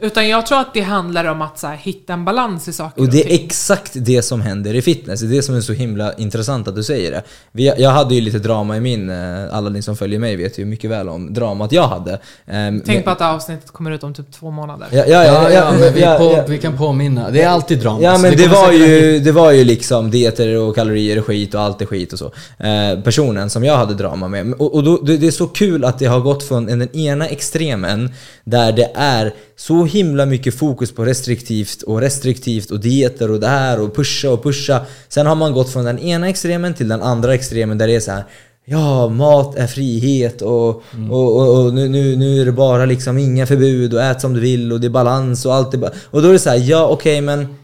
Utan 0.00 0.28
jag 0.28 0.46
tror 0.46 0.58
att 0.60 0.74
det 0.74 0.80
handlar 0.80 1.24
om 1.24 1.42
att 1.42 1.58
så 1.58 1.66
här, 1.66 1.76
hitta 1.76 2.12
en 2.12 2.24
balans 2.24 2.68
i 2.68 2.72
saker 2.72 3.00
Och 3.02 3.08
det 3.08 3.20
är 3.20 3.36
ting. 3.36 3.44
exakt 3.46 3.92
det 3.94 4.22
som 4.22 4.40
händer 4.40 4.74
i 4.74 4.82
fitness. 4.82 5.20
Det 5.20 5.26
är 5.26 5.30
det 5.30 5.42
som 5.42 5.54
är 5.56 5.60
så 5.60 5.72
himla 5.72 6.12
intressant 6.14 6.68
att 6.68 6.74
du 6.76 6.82
säger 6.82 7.10
det. 7.10 7.22
Vi, 7.52 7.72
jag 7.78 7.90
hade 7.90 8.14
ju 8.14 8.20
lite 8.20 8.38
drama 8.38 8.76
i 8.76 8.80
min, 8.80 9.10
eh, 9.10 9.16
alla 9.56 9.70
ni 9.70 9.82
som 9.82 9.96
följer 9.96 10.18
mig 10.18 10.36
vet 10.36 10.58
ju 10.58 10.64
mycket 10.64 10.90
väl 10.90 11.08
om 11.08 11.34
dramat 11.34 11.72
jag 11.72 11.88
hade. 11.88 12.18
Ehm, 12.46 12.82
Tänk 12.86 12.96
men- 12.96 13.02
på 13.04 13.10
att 13.10 13.18
det 13.18 13.26
avsnittet 13.26 13.70
kommer 13.70 13.90
ut 13.90 14.02
om 14.04 14.14
typ 14.14 14.32
två 14.32 14.50
månader. 14.50 14.88
Ja, 14.92 15.04
ja, 15.06 15.24
ja, 15.24 15.50
ja, 15.50 15.70
men 15.80 15.94
vi, 15.94 16.00
på, 16.00 16.06
ja. 16.36 16.44
vi 16.48 16.58
kan 16.58 16.76
påminna. 16.78 17.30
Det 17.30 17.42
är 17.42 17.48
alltid 17.48 17.78
drama. 17.78 17.98
Ja 18.02 18.18
men 18.18 18.30
det 18.36 18.42
kommer 18.42 18.56
var, 18.66 18.72
ju, 18.72 19.18
det 19.20 19.32
var 19.32 19.52
ju 19.52 19.64
liksom 19.64 20.10
dieter 20.10 20.56
och 20.56 20.74
kalorier 20.74 21.15
och 21.18 21.24
skit 21.24 21.54
och 21.54 21.60
allt 21.60 21.82
är 21.82 21.86
skit 21.86 22.12
och 22.12 22.18
så. 22.18 22.32
Eh, 22.58 23.00
personen 23.04 23.50
som 23.50 23.64
jag 23.64 23.76
hade 23.76 23.94
drama 23.94 24.28
med. 24.28 24.52
Och, 24.52 24.74
och 24.74 24.84
då, 24.84 24.96
det, 24.96 25.26
är 25.26 25.30
så 25.30 25.46
kul 25.46 25.84
att 25.84 25.98
det 25.98 26.06
har 26.06 26.20
gått 26.20 26.42
från 26.42 26.66
den 26.66 26.96
ena 26.96 27.28
extremen 27.28 28.10
där 28.44 28.72
det 28.72 28.92
är 28.94 29.34
så 29.56 29.84
himla 29.84 30.26
mycket 30.26 30.54
fokus 30.54 30.92
på 30.92 31.04
restriktivt 31.04 31.82
och 31.82 32.00
restriktivt 32.00 32.70
och 32.70 32.80
dieter 32.80 33.30
och 33.30 33.40
det 33.40 33.48
här 33.48 33.80
och 33.80 33.96
pusha 33.96 34.30
och 34.30 34.42
pusha. 34.42 34.80
Sen 35.08 35.26
har 35.26 35.34
man 35.34 35.52
gått 35.52 35.72
från 35.72 35.84
den 35.84 35.98
ena 35.98 36.28
extremen 36.28 36.74
till 36.74 36.88
den 36.88 37.02
andra 37.02 37.34
extremen 37.34 37.78
där 37.78 37.86
det 37.86 37.94
är 37.94 38.00
så 38.00 38.10
här. 38.10 38.24
Ja, 38.68 39.08
mat 39.08 39.56
är 39.56 39.66
frihet 39.66 40.42
och, 40.42 40.68
och, 41.10 41.36
och, 41.36 41.64
och 41.64 41.74
nu, 41.74 41.88
nu, 41.88 42.16
nu 42.16 42.40
är 42.40 42.44
det 42.44 42.52
bara 42.52 42.84
liksom 42.84 43.18
inga 43.18 43.46
förbud 43.46 43.94
och 43.94 44.02
ät 44.02 44.20
som 44.20 44.34
du 44.34 44.40
vill 44.40 44.72
och 44.72 44.80
det 44.80 44.86
är 44.86 44.90
balans 44.90 45.46
och 45.46 45.54
allt 45.54 45.74
är. 45.74 45.90
Och 46.10 46.22
då 46.22 46.28
är 46.28 46.32
det 46.32 46.38
så 46.38 46.50
här, 46.50 46.56
ja 46.56 46.86
okej 46.86 47.20
men 47.20 47.56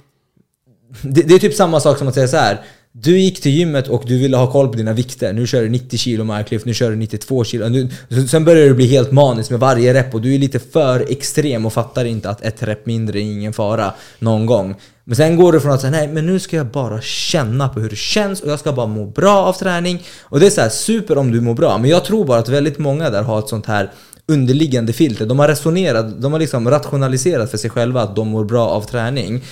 det, 1.02 1.22
det 1.22 1.34
är 1.34 1.38
typ 1.38 1.54
samma 1.54 1.80
sak 1.80 1.98
som 1.98 2.08
att 2.08 2.14
säga 2.14 2.28
så 2.28 2.36
här. 2.36 2.60
Du 2.94 3.18
gick 3.18 3.42
till 3.42 3.52
gymmet 3.52 3.88
och 3.88 4.02
du 4.06 4.18
ville 4.18 4.36
ha 4.36 4.52
koll 4.52 4.68
på 4.68 4.74
dina 4.74 4.92
vikter. 4.92 5.32
Nu 5.32 5.46
kör 5.46 5.62
du 5.62 5.68
90 5.68 5.98
kilo 5.98 6.24
marklyft, 6.24 6.66
nu 6.66 6.74
kör 6.74 6.90
du 6.90 6.96
92 6.96 7.44
kilo. 7.44 7.68
Nu, 7.68 7.88
sen 8.28 8.44
börjar 8.44 8.66
du 8.66 8.74
bli 8.74 8.86
helt 8.86 9.12
manisk 9.12 9.50
med 9.50 9.60
varje 9.60 9.94
rep 9.94 10.14
och 10.14 10.20
du 10.20 10.34
är 10.34 10.38
lite 10.38 10.58
för 10.58 11.12
extrem 11.12 11.66
och 11.66 11.72
fattar 11.72 12.04
inte 12.04 12.30
att 12.30 12.42
ett 12.42 12.62
rep 12.62 12.86
mindre 12.86 13.18
är 13.18 13.22
ingen 13.22 13.52
fara 13.52 13.92
någon 14.18 14.46
gång. 14.46 14.74
Men 15.04 15.16
sen 15.16 15.36
går 15.36 15.52
du 15.52 15.60
från 15.60 15.72
att 15.72 15.80
säga 15.80 15.90
nej 15.90 16.08
men 16.08 16.26
nu 16.26 16.38
ska 16.38 16.56
jag 16.56 16.66
bara 16.66 17.00
känna 17.00 17.68
på 17.68 17.80
hur 17.80 17.90
det 17.90 17.96
känns 17.96 18.40
och 18.40 18.50
jag 18.50 18.58
ska 18.58 18.72
bara 18.72 18.86
må 18.86 19.06
bra 19.06 19.36
av 19.36 19.52
träning. 19.52 20.02
Och 20.22 20.40
det 20.40 20.46
är 20.46 20.50
så 20.50 20.60
här 20.60 20.68
super 20.68 21.18
om 21.18 21.32
du 21.32 21.40
mår 21.40 21.54
bra. 21.54 21.78
Men 21.78 21.90
jag 21.90 22.04
tror 22.04 22.24
bara 22.24 22.38
att 22.38 22.48
väldigt 22.48 22.78
många 22.78 23.10
där 23.10 23.22
har 23.22 23.38
ett 23.38 23.48
sånt 23.48 23.66
här 23.66 23.90
underliggande 24.26 24.92
filter. 24.92 25.26
De 25.26 25.38
har 25.38 25.48
resonerat, 25.48 26.22
de 26.22 26.32
har 26.32 26.40
liksom 26.40 26.70
rationaliserat 26.70 27.50
för 27.50 27.58
sig 27.58 27.70
själva 27.70 28.02
att 28.02 28.16
de 28.16 28.28
mår 28.28 28.44
bra 28.44 28.68
av 28.68 28.82
träning. 28.82 29.42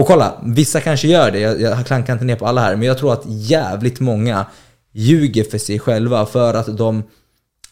Och 0.00 0.06
kolla, 0.06 0.40
vissa 0.44 0.80
kanske 0.80 1.08
gör 1.08 1.30
det, 1.30 1.38
jag, 1.40 1.60
jag 1.60 1.86
klankar 1.86 2.12
inte 2.12 2.24
ner 2.24 2.36
på 2.36 2.46
alla 2.46 2.60
här, 2.60 2.76
men 2.76 2.88
jag 2.88 2.98
tror 2.98 3.12
att 3.12 3.22
jävligt 3.26 4.00
många 4.00 4.46
ljuger 4.92 5.44
för 5.44 5.58
sig 5.58 5.78
själva 5.78 6.26
för 6.26 6.54
att 6.54 6.78
de 6.78 7.02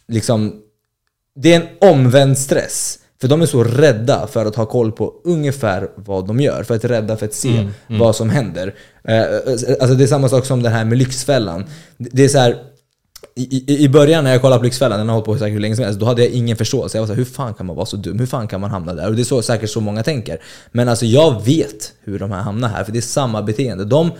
liksom... 0.08 0.54
Det 1.34 1.54
är 1.54 1.60
en 1.60 1.90
omvänd 1.90 2.38
stress. 2.38 2.98
För 3.20 3.28
de 3.28 3.42
är 3.42 3.46
så 3.46 3.64
rädda 3.64 4.26
för 4.26 4.46
att 4.46 4.56
ha 4.56 4.66
koll 4.66 4.92
på 4.92 5.14
ungefär 5.24 5.88
vad 5.96 6.26
de 6.26 6.40
gör. 6.40 6.62
För 6.62 6.74
att 6.74 6.84
rädda 6.84 7.16
för 7.16 7.26
att 7.26 7.34
se 7.34 7.68
vad 7.86 8.16
som 8.16 8.30
händer. 8.30 8.74
Eh, 9.04 9.22
Alltså 9.80 9.94
det 9.94 10.04
är 10.04 10.06
samma 10.06 10.28
sak 10.28 10.46
som 10.46 10.62
det 10.62 10.68
här 10.68 10.84
med 10.84 10.98
Lyxfällan. 10.98 11.64
Det 11.96 12.24
är 12.24 12.28
så 12.28 12.38
här, 12.38 12.56
i, 13.42 13.84
i- 13.84 13.88
början 13.88 14.24
när 14.24 14.32
jag 14.32 14.40
kollade 14.40 14.58
på 14.58 14.64
Lyxfällan, 14.64 14.98
den 14.98 15.08
har 15.08 15.14
hållit 15.14 15.26
på 15.26 15.38
säkert 15.38 15.54
hur 15.54 15.60
länge 15.60 15.76
som 15.76 15.84
helst, 15.84 16.00
då 16.00 16.06
hade 16.06 16.22
jag 16.24 16.30
ingen 16.32 16.56
förståelse. 16.56 16.98
Jag 16.98 17.02
var 17.02 17.06
såhär, 17.06 17.16
hur 17.18 17.24
fan 17.24 17.54
kan 17.54 17.66
man 17.66 17.76
vara 17.76 17.86
så 17.86 17.96
dum? 17.96 18.18
Hur 18.18 18.26
fan 18.26 18.48
kan 18.48 18.60
man 18.60 18.70
hamna 18.70 18.94
där? 18.94 19.08
Och 19.08 19.14
det 19.14 19.22
är 19.22 19.24
så, 19.24 19.42
säkert 19.42 19.70
så 19.70 19.80
många 19.80 20.02
tänker. 20.02 20.38
Men 20.72 20.88
alltså 20.88 21.06
jag 21.06 21.44
vet 21.44 21.92
hur 22.04 22.18
de 22.18 22.30
här 22.30 22.40
hamnar 22.40 22.68
här, 22.68 22.84
för 22.84 22.92
det 22.92 22.98
är 22.98 23.00
samma 23.00 23.42
beteende. 23.42 23.84
De, 23.84 24.10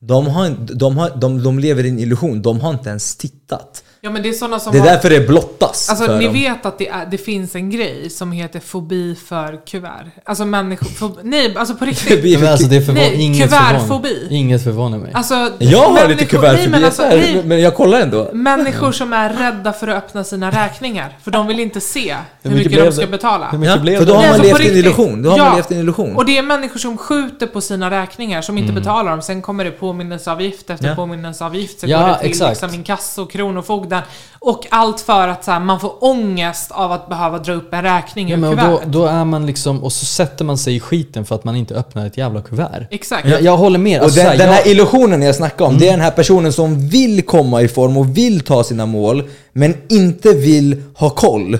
de, 0.00 0.26
har, 0.26 0.56
de, 0.74 0.96
har, 0.98 1.10
de, 1.16 1.42
de 1.42 1.58
lever 1.58 1.84
i 1.84 1.88
en 1.88 1.98
illusion, 1.98 2.42
de 2.42 2.60
har 2.60 2.70
inte 2.70 2.88
ens 2.88 3.16
tittat. 3.16 3.84
Ja 4.06 4.10
men 4.10 4.22
det 4.22 4.28
är 4.28 4.32
sådana 4.32 4.60
som 4.60 4.72
Det 4.72 4.78
är 4.78 4.80
har... 4.80 4.88
därför 4.88 5.10
det 5.10 5.20
blottas 5.28 5.90
Alltså 5.90 6.16
ni 6.16 6.24
dem. 6.24 6.32
vet 6.34 6.66
att 6.66 6.78
det, 6.78 6.88
är, 6.88 7.06
det 7.10 7.18
finns 7.18 7.54
en 7.54 7.70
grej 7.70 8.10
som 8.10 8.32
heter 8.32 8.60
fobi 8.60 9.14
för 9.28 9.66
kuvert. 9.66 10.06
Alltså 10.24 10.44
människor... 10.44 10.86
Fob, 10.86 11.18
nej, 11.22 11.54
alltså 11.56 11.74
på 11.74 11.84
riktigt. 11.84 12.40
Men 12.40 12.48
alltså 12.52 12.66
det 12.66 12.80
förvå- 12.80 12.92
Nej, 12.94 13.22
inget 13.22 13.42
kuvertfobi. 13.50 14.08
förvånar, 14.08 14.32
inget 14.32 14.64
förvånar 14.64 14.98
mig. 14.98 15.12
Alltså, 15.14 15.34
Jag 15.58 15.78
har 15.78 15.92
människor- 15.92 16.08
lite 16.08 16.20
nej, 16.20 16.26
kuvertfobi, 16.28 16.68
men, 16.70 16.84
alltså, 16.84 17.02
nej, 17.02 17.42
men 17.44 17.60
jag 17.60 17.74
kollar 17.74 18.00
ändå. 18.00 18.30
Människor 18.32 18.92
som 18.92 19.12
är 19.12 19.30
rädda 19.32 19.72
för 19.72 19.88
att 19.88 19.96
öppna 20.04 20.24
sina 20.24 20.50
räkningar. 20.50 21.16
För 21.24 21.30
de 21.30 21.46
vill 21.46 21.60
inte 21.60 21.80
se 21.80 22.16
hur, 22.42 22.50
mycket 22.50 22.70
mycket, 22.72 22.84
de 22.84 22.92
ska 22.92 23.00
det? 23.00 23.06
betala. 23.10 23.48
Hur 23.50 23.58
mycket 23.58 23.74
Ja, 23.76 23.80
blev 23.82 23.98
för 23.98 24.06
då 24.06 24.12
det? 24.12 24.18
har 24.18 24.24
man 24.24 24.32
alltså, 24.40 24.58
levt 24.58 24.70
en 24.70 24.76
illusion. 24.76 25.22
Då 25.22 25.30
har 25.30 25.38
Ja. 25.38 25.44
man 25.44 25.56
levt 25.56 25.70
i 25.70 25.74
en 25.74 25.80
illusion. 25.80 26.16
Och 26.16 26.24
det 26.26 26.38
är 26.38 26.42
människor 26.42 26.78
som 26.78 26.98
skjuter 26.98 27.46
på 27.46 27.60
sina 27.60 27.90
räkningar, 27.90 28.42
som 28.42 28.58
inte 28.58 28.72
betalar 28.72 29.10
dem. 29.10 29.22
Sen 29.22 29.42
kommer 29.42 29.64
det 29.64 29.70
påminnelseavgift 29.70 30.70
efter 30.70 30.84
Mm. 30.84 30.90
Ja. 30.90 30.96
påminnelseavgift. 30.96 31.80
Så 31.80 31.86
Ja, 31.86 32.00
går 32.00 32.08
det 32.08 32.18
till 32.18 32.30
exakt. 32.30 32.50
liksom 32.62 32.74
inkasso, 32.74 33.26
kronofogden. 33.26 33.95
Och 34.38 34.66
allt 34.70 35.00
för 35.00 35.28
att 35.28 35.44
så 35.44 35.50
här, 35.50 35.60
man 35.60 35.80
får 35.80 36.04
ångest 36.04 36.70
av 36.70 36.92
att 36.92 37.08
behöva 37.08 37.38
dra 37.38 37.52
upp 37.52 37.74
en 37.74 37.82
räkning 37.82 38.28
Ja, 38.28 38.36
ur 38.36 38.40
men 38.40 38.50
och 38.50 38.56
då, 38.56 38.62
kuvertet. 38.62 38.92
då 38.92 39.06
är 39.06 39.24
man 39.24 39.46
liksom, 39.46 39.84
och 39.84 39.92
så 39.92 40.04
sätter 40.04 40.44
man 40.44 40.58
sig 40.58 40.76
i 40.76 40.80
skiten 40.80 41.24
för 41.24 41.34
att 41.34 41.44
man 41.44 41.56
inte 41.56 41.74
öppnar 41.74 42.06
ett 42.06 42.16
jävla 42.16 42.42
kuvert. 42.42 42.86
Exakt. 42.90 43.28
Jag, 43.28 43.42
jag 43.42 43.56
håller 43.56 43.78
med. 43.78 43.98
Och 43.98 44.04
Alltså, 44.04 44.20
den, 44.20 44.30
här, 44.30 44.38
den 44.38 44.48
här 44.48 44.56
jag, 44.58 44.66
illusionen 44.66 45.22
jag 45.22 45.34
snackar 45.34 45.64
om, 45.64 45.78
det 45.78 45.86
är 45.88 45.90
den 45.90 46.00
här 46.00 46.10
personen 46.10 46.52
som 46.52 46.88
vill 46.88 47.22
komma 47.22 47.62
i 47.62 47.68
form 47.68 47.96
och 47.96 48.16
vill 48.18 48.40
ta 48.40 48.64
sina 48.64 48.86
mål, 48.86 49.22
men 49.52 49.74
inte 49.88 50.32
vill 50.32 50.82
ha 50.94 51.10
koll. 51.10 51.58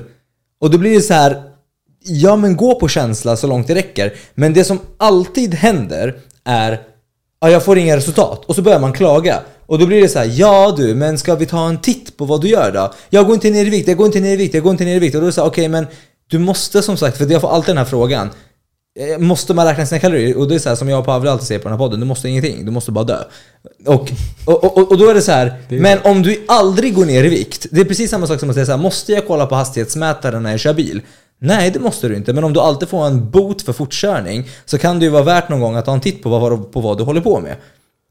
Och 0.61 0.71
då 0.71 0.79
blir 0.79 0.95
det 0.95 1.01
så 1.01 1.15
här, 1.15 1.43
ja 2.05 2.37
men 2.37 2.57
gå 2.57 2.75
på 2.75 2.89
känsla 2.89 3.37
så 3.37 3.47
långt 3.47 3.67
det 3.67 3.75
räcker. 3.75 4.13
Men 4.35 4.53
det 4.53 4.65
som 4.65 4.79
alltid 4.99 5.55
händer 5.55 6.15
är, 6.45 6.81
ja 7.41 7.51
jag 7.51 7.65
får 7.65 7.79
inga 7.79 7.97
resultat. 7.97 8.45
Och 8.45 8.55
så 8.55 8.63
börjar 8.63 8.81
man 8.81 8.93
klaga. 8.93 9.41
Och 9.67 9.79
då 9.79 9.87
blir 9.87 10.03
det 10.03 10.09
så 10.09 10.19
här, 10.19 10.31
ja 10.35 10.75
du, 10.77 10.95
men 10.95 11.19
ska 11.19 11.35
vi 11.35 11.47
ta 11.47 11.69
en 11.69 11.81
titt 11.81 12.17
på 12.17 12.25
vad 12.25 12.41
du 12.41 12.49
gör 12.49 12.73
då? 12.73 12.93
Jag 13.11 13.27
går 13.27 13.35
inte 13.35 13.51
ner 13.51 13.67
i 13.67 13.71
vikt, 13.71 13.89
jag 13.89 13.97
går 13.97 14.07
inte 14.07 14.21
ner 14.21 14.33
i 14.33 14.37
vikt, 14.37 14.55
jag 14.55 14.63
går 14.63 14.73
inte 14.73 14.85
ner 14.85 14.97
i 14.97 14.99
vikt. 14.99 15.15
Och 15.15 15.21
då 15.21 15.25
är 15.27 15.29
det 15.29 15.33
så 15.33 15.41
här, 15.41 15.49
okej 15.49 15.69
men 15.69 15.87
du 16.31 16.39
måste 16.39 16.83
som 16.83 16.97
sagt, 16.97 17.19
för 17.19 17.33
jag 17.33 17.41
får 17.41 17.51
alltid 17.51 17.69
den 17.71 17.79
här 17.79 17.85
frågan. 17.85 18.31
Eh, 18.99 19.19
Måste 19.19 19.55
man 19.55 19.67
räkna 19.67 19.87
sina 19.87 19.99
kalorier? 19.99 20.39
Och 20.39 20.49
det 20.49 20.55
är 20.55 20.59
så 20.59 20.69
här 20.69 20.77
som 20.77 20.89
jag 20.89 20.99
och 21.01 21.07
Pavel 21.07 21.29
alltid 21.29 21.47
säger 21.47 21.59
på 21.61 21.69
den 21.69 21.73
här 21.73 21.85
podden, 21.85 22.01
du 22.01 22.07
måste 22.07 22.29
ingenting, 22.29 22.65
du 22.65 22.71
måste 22.71 22.93
bara 22.93 23.05
dö. 23.05 23.19
Och, 23.87 24.13
och, 24.45 24.65
och, 24.65 24.91
och 24.91 24.99
då 24.99 25.09
är 25.09 25.15
det 25.15 25.23
så 25.23 25.33
här, 25.33 25.55
men 25.69 25.99
om 26.05 26.23
du 26.23 26.45
aldrig 26.49 26.95
går 26.95 27.05
ner 27.05 27.25
i 27.25 27.29
vikt, 27.29 27.67
det 27.71 27.81
är 27.81 27.85
precis 27.85 28.11
samma 28.11 28.27
sak 28.27 28.41
som 28.41 28.49
att 28.51 28.55
säga 28.55 28.67
så 28.67 28.73
här, 28.73 28.79
måste 28.79 29.13
jag 29.13 29.27
kolla 29.27 29.47
på 29.47 29.55
hastighetsmätaren 29.55 30.43
när 30.43 30.51
jag 30.51 30.61
kör 30.61 30.75
bil? 30.75 31.01
Nej, 31.39 31.71
det 31.71 31.79
måste 31.79 32.09
du 32.09 32.17
inte, 32.17 32.33
men 32.33 32.45
om 32.45 32.53
du 32.53 32.61
alltid 32.61 32.89
får 32.89 33.07
en 33.07 33.31
bot 33.31 33.63
för 33.63 33.73
fortkörning 33.73 34.49
så 34.65 34.79
kan 34.79 34.99
det 34.99 35.05
ju 35.05 35.11
vara 35.11 35.23
värt 35.23 35.49
någon 35.49 35.61
gång 35.61 35.77
att 35.77 35.85
ta 35.85 35.93
en 35.93 36.01
titt 36.01 36.23
på 36.23 36.29
vad, 36.29 36.73
på 36.73 36.81
vad 36.81 36.99
du 36.99 37.05
håller 37.05 37.21
på 37.21 37.41
med. 37.41 37.57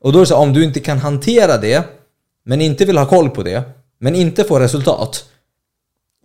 Och 0.05 0.11
då 0.13 0.19
är 0.19 0.21
det 0.21 0.25
så 0.27 0.35
här, 0.35 0.41
om 0.41 0.53
du 0.53 0.63
inte 0.63 0.79
kan 0.79 0.97
hantera 0.97 1.57
det, 1.57 1.83
men 2.45 2.61
inte 2.61 2.85
vill 2.85 2.97
ha 2.97 3.05
koll 3.05 3.29
på 3.29 3.43
det, 3.43 3.63
men 3.99 4.15
inte 4.15 4.43
får 4.43 4.59
resultat, 4.59 5.23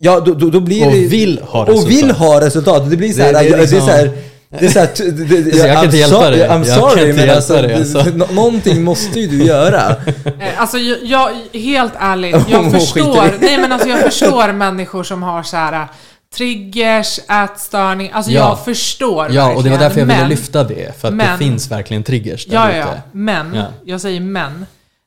Ja, 0.03 0.19
då, 0.19 0.33
då, 0.33 0.49
då 0.49 0.59
blir 0.59 0.85
Och 0.85 0.91
det... 0.91 1.07
vill 1.07 1.39
ha 1.43 1.61
Och 1.61 1.67
resultat. 1.67 1.91
vill 1.91 2.11
ha 2.11 2.41
resultat. 2.41 2.89
Det 2.89 2.97
blir 2.97 3.13
så 3.13 3.21
här, 3.21 3.33
Det- 3.33 3.39
det 3.39 3.45
är 3.47 3.49
det, 3.49 3.49
det 3.49 3.55
är 3.55 3.61
liksom- 3.61 3.79
så 3.79 3.91
här 3.91 4.11
det 4.59 4.65
är 4.65 4.69
så 4.69 4.79
här, 4.79 4.89
det, 5.11 5.41
det, 5.41 5.57
Jag 5.57 5.75
kan 5.75 5.85
inte 5.85 5.97
I'm 5.97 5.99
hjälpa 5.99 6.15
sorry- 6.15 6.37
dig. 6.37 6.47
I'm 6.49 6.65
Jag 6.67 6.79
kan 6.79 6.89
sorry, 6.89 7.09
inte 7.09 7.25
men 7.25 7.35
alltså, 7.35 7.53
dig, 7.53 7.73
alltså. 7.73 8.03
någonting 8.33 8.83
måste 8.83 9.19
ju 9.19 9.27
du 9.27 9.43
göra. 9.45 9.81
Eh, 10.39 10.61
Alltså 10.61 10.77
jag, 10.77 10.97
jag, 11.03 11.59
helt 11.59 11.93
ärligt, 11.99 12.35
jag 12.49 12.71
förstår, 12.71 13.37
nej 13.41 13.57
men 13.57 13.71
alltså 13.71 13.89
jag 13.89 13.99
förstår 13.99 14.53
människor 14.53 15.03
som 15.03 15.23
har 15.23 15.43
så 15.43 15.57
här 15.57 15.87
triggers, 16.35 17.19
ätstörning, 17.29 18.11
alltså 18.13 18.31
Ja. 18.31 18.39
jag 18.49 18.65
förstår 18.65 19.31
ja, 19.31 19.55
och 19.55 19.63
det 19.63 19.69
var 19.69 19.77
därför 19.77 19.99
jag 19.99 20.05
ville 20.05 20.19
men- 20.19 20.29
lyfta 20.29 20.63
det. 20.63 20.99
För 21.01 21.07
att 21.07 21.13
men- 21.13 21.31
det 21.31 21.37
finns 21.45 21.71
verkligen 21.71 22.03
triggers 22.03 22.45
där 22.45 22.55
Ja, 22.55 22.69
ute. 22.69 22.77
ja. 22.77 23.01
Men, 23.11 23.53
Ja. 23.55 23.65
jag 23.85 24.01
säger 24.01 24.19
men. 24.21 24.65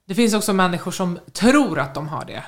Det 0.09 0.15
finns 0.15 0.35
också 0.35 0.53
människor 0.53 0.91
som 0.91 1.19
tror 1.33 1.79
att 1.81 1.95
de 1.95 2.09
har 2.09 2.25
det. 2.25 2.43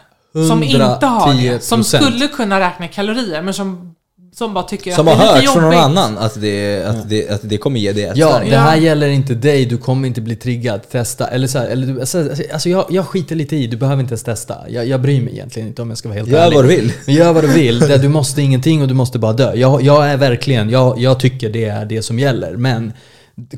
Som 0.49 0.62
inte 0.62 1.07
har 1.07 1.35
det. 1.35 1.61
Som 1.64 1.81
110%. 1.81 2.03
skulle 2.03 2.29
kunna 2.29 2.61
räkna 2.61 2.89
kalorier, 2.89 3.43
men 3.43 3.55
som, 3.55 3.95
som 4.39 4.55
bara 4.55 4.64
tycker 4.64 4.93
Som 4.93 5.09
att 5.09 5.14
har 5.16 5.24
det 5.24 5.30
är 5.30 5.32
hört 5.34 5.41
lite 5.41 5.53
från 5.53 5.62
någon 5.62 5.72
jobbigt. 5.72 5.84
annan 5.99 6.18
att 6.18 6.41
det, 6.41 6.82
att 6.84 7.09
det, 7.09 7.28
att 7.30 7.41
det 7.43 7.59
kommer 7.59 7.80
ge 7.80 7.93
dig 7.93 8.03
Ja, 8.03 8.11
ätstörning. 8.28 8.51
det 8.51 8.57
här 8.59 8.76
Ja. 8.76 8.82
gäller 8.82 9.09
inte 9.09 9.34
dig, 9.34 9.64
du 9.66 9.78
kommer 9.78 10.09
inte 10.09 10.20
bli 10.20 10.37
triggad. 10.37 10.80
Testa. 10.91 11.26
Eller 11.26 11.47
så 11.47 11.59
här, 11.59 11.66
eller 11.66 11.87
du, 11.87 12.01
alltså, 12.01 12.28
alltså 12.53 12.68
jag, 12.68 12.87
jag 12.91 13.07
skiter 13.07 13.34
lite 13.37 13.57
i, 13.57 13.66
du 13.66 13.76
behöver 13.76 14.01
inte 14.03 14.12
ens 14.12 14.22
testa. 14.22 14.57
Jag, 14.68 14.87
jag 14.87 15.01
bryr 15.01 15.20
mig 15.20 15.32
egentligen 15.32 15.68
inte 15.68 15.82
om 15.82 15.89
jag 15.89 15.99
ska 15.99 16.09
vara 16.09 16.18
helt 16.18 16.28
Gör 16.30 16.39
ärlig. 16.47 16.55
vad 16.57 16.64
du 16.64 16.68
vill. 16.68 16.93
Gör 17.07 17.32
vad 17.32 17.45
du 17.45 17.49
vill. 17.49 17.78
Det, 17.78 17.99
du 17.99 18.09
måste 18.09 18.43
ingenting 18.43 18.82
och 18.82 18.89
du 18.89 18.95
måste 18.95 19.18
bara 19.18 19.32
dö. 19.32 19.55
Jag, 19.55 19.82
jag 19.82 20.09
är 20.11 20.16
verkligen, 20.16 20.70
jag, 20.70 20.99
jag 21.01 21.20
tycker 21.20 21.49
det 21.51 21.64
är 21.64 21.84
det 21.84 22.03
som 22.03 22.18
gäller. 22.18 22.57
Men 22.57 22.93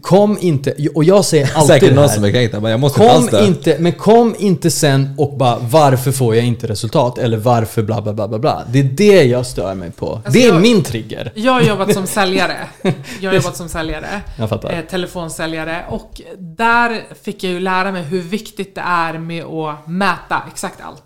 kom 0.02 0.38
inte, 0.40 0.74
och 0.94 1.04
jag 1.04 1.24
säger 1.24 1.50
alltid 1.54 1.66
Säkert 1.66 1.94
någon 1.94 2.08
som 2.08 2.24
är 2.24 2.30
kränkt. 2.30 2.58
Bara, 2.60 2.70
Jag 2.70 2.80
måste 2.80 2.98
Kom 2.98 3.28
inte, 3.44 3.76
men 3.78 3.92
kom 3.92 4.34
inte 4.38 4.70
sen 4.70 5.14
och 5.18 5.38
bara 5.38 5.58
varför 5.58 6.12
får 6.12 6.36
jag 6.36 6.44
inte 6.44 6.66
resultat? 6.66 7.18
Eller 7.18 7.36
varför 7.36 7.82
bla 7.82 8.02
bla 8.02 8.12
bla 8.12 8.28
bla 8.28 8.38
bla. 8.38 8.64
Det 8.68 8.78
är 8.78 8.84
det 8.84 9.22
jag 9.24 9.46
stör 9.46 9.74
mig 9.74 9.90
på. 9.90 10.22
det 10.32 10.44
är 10.44 10.48
jag- 10.48 10.62
min 10.62 10.82
trigger. 10.82 11.32
Jag 11.34 11.52
har 11.52 11.60
jobbat 11.62 11.94
som 11.94 12.06
säljare. 12.06 12.56
Jag 13.20 13.30
har 13.30 13.36
jobbat 13.36 13.56
som 13.56 13.68
säljare. 13.68 14.20
Jag 14.36 14.48
fattar. 14.48 14.72
Eh, 14.72 14.80
telefonsäljare. 14.80 15.84
Och 15.88 16.20
där 16.38 17.02
fick 17.22 17.44
jag 17.44 17.52
ju 17.52 17.60
lära 17.60 17.92
mig 17.92 18.02
hur 18.02 18.22
viktigt 18.22 18.74
det 18.74 18.80
är 18.84 19.18
med 19.18 19.44
att 19.44 19.86
mäta 19.86 20.42
exakt 20.52 20.80
allt. 20.80 21.04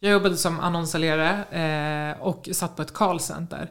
Jag 0.00 0.12
jobbade 0.12 0.36
som 0.36 0.60
annonssäljare 0.60 1.28
eh, 2.14 2.22
och 2.22 2.48
satt 2.52 2.76
på 2.76 2.82
ett 2.82 2.94
callcenter. 2.94 3.70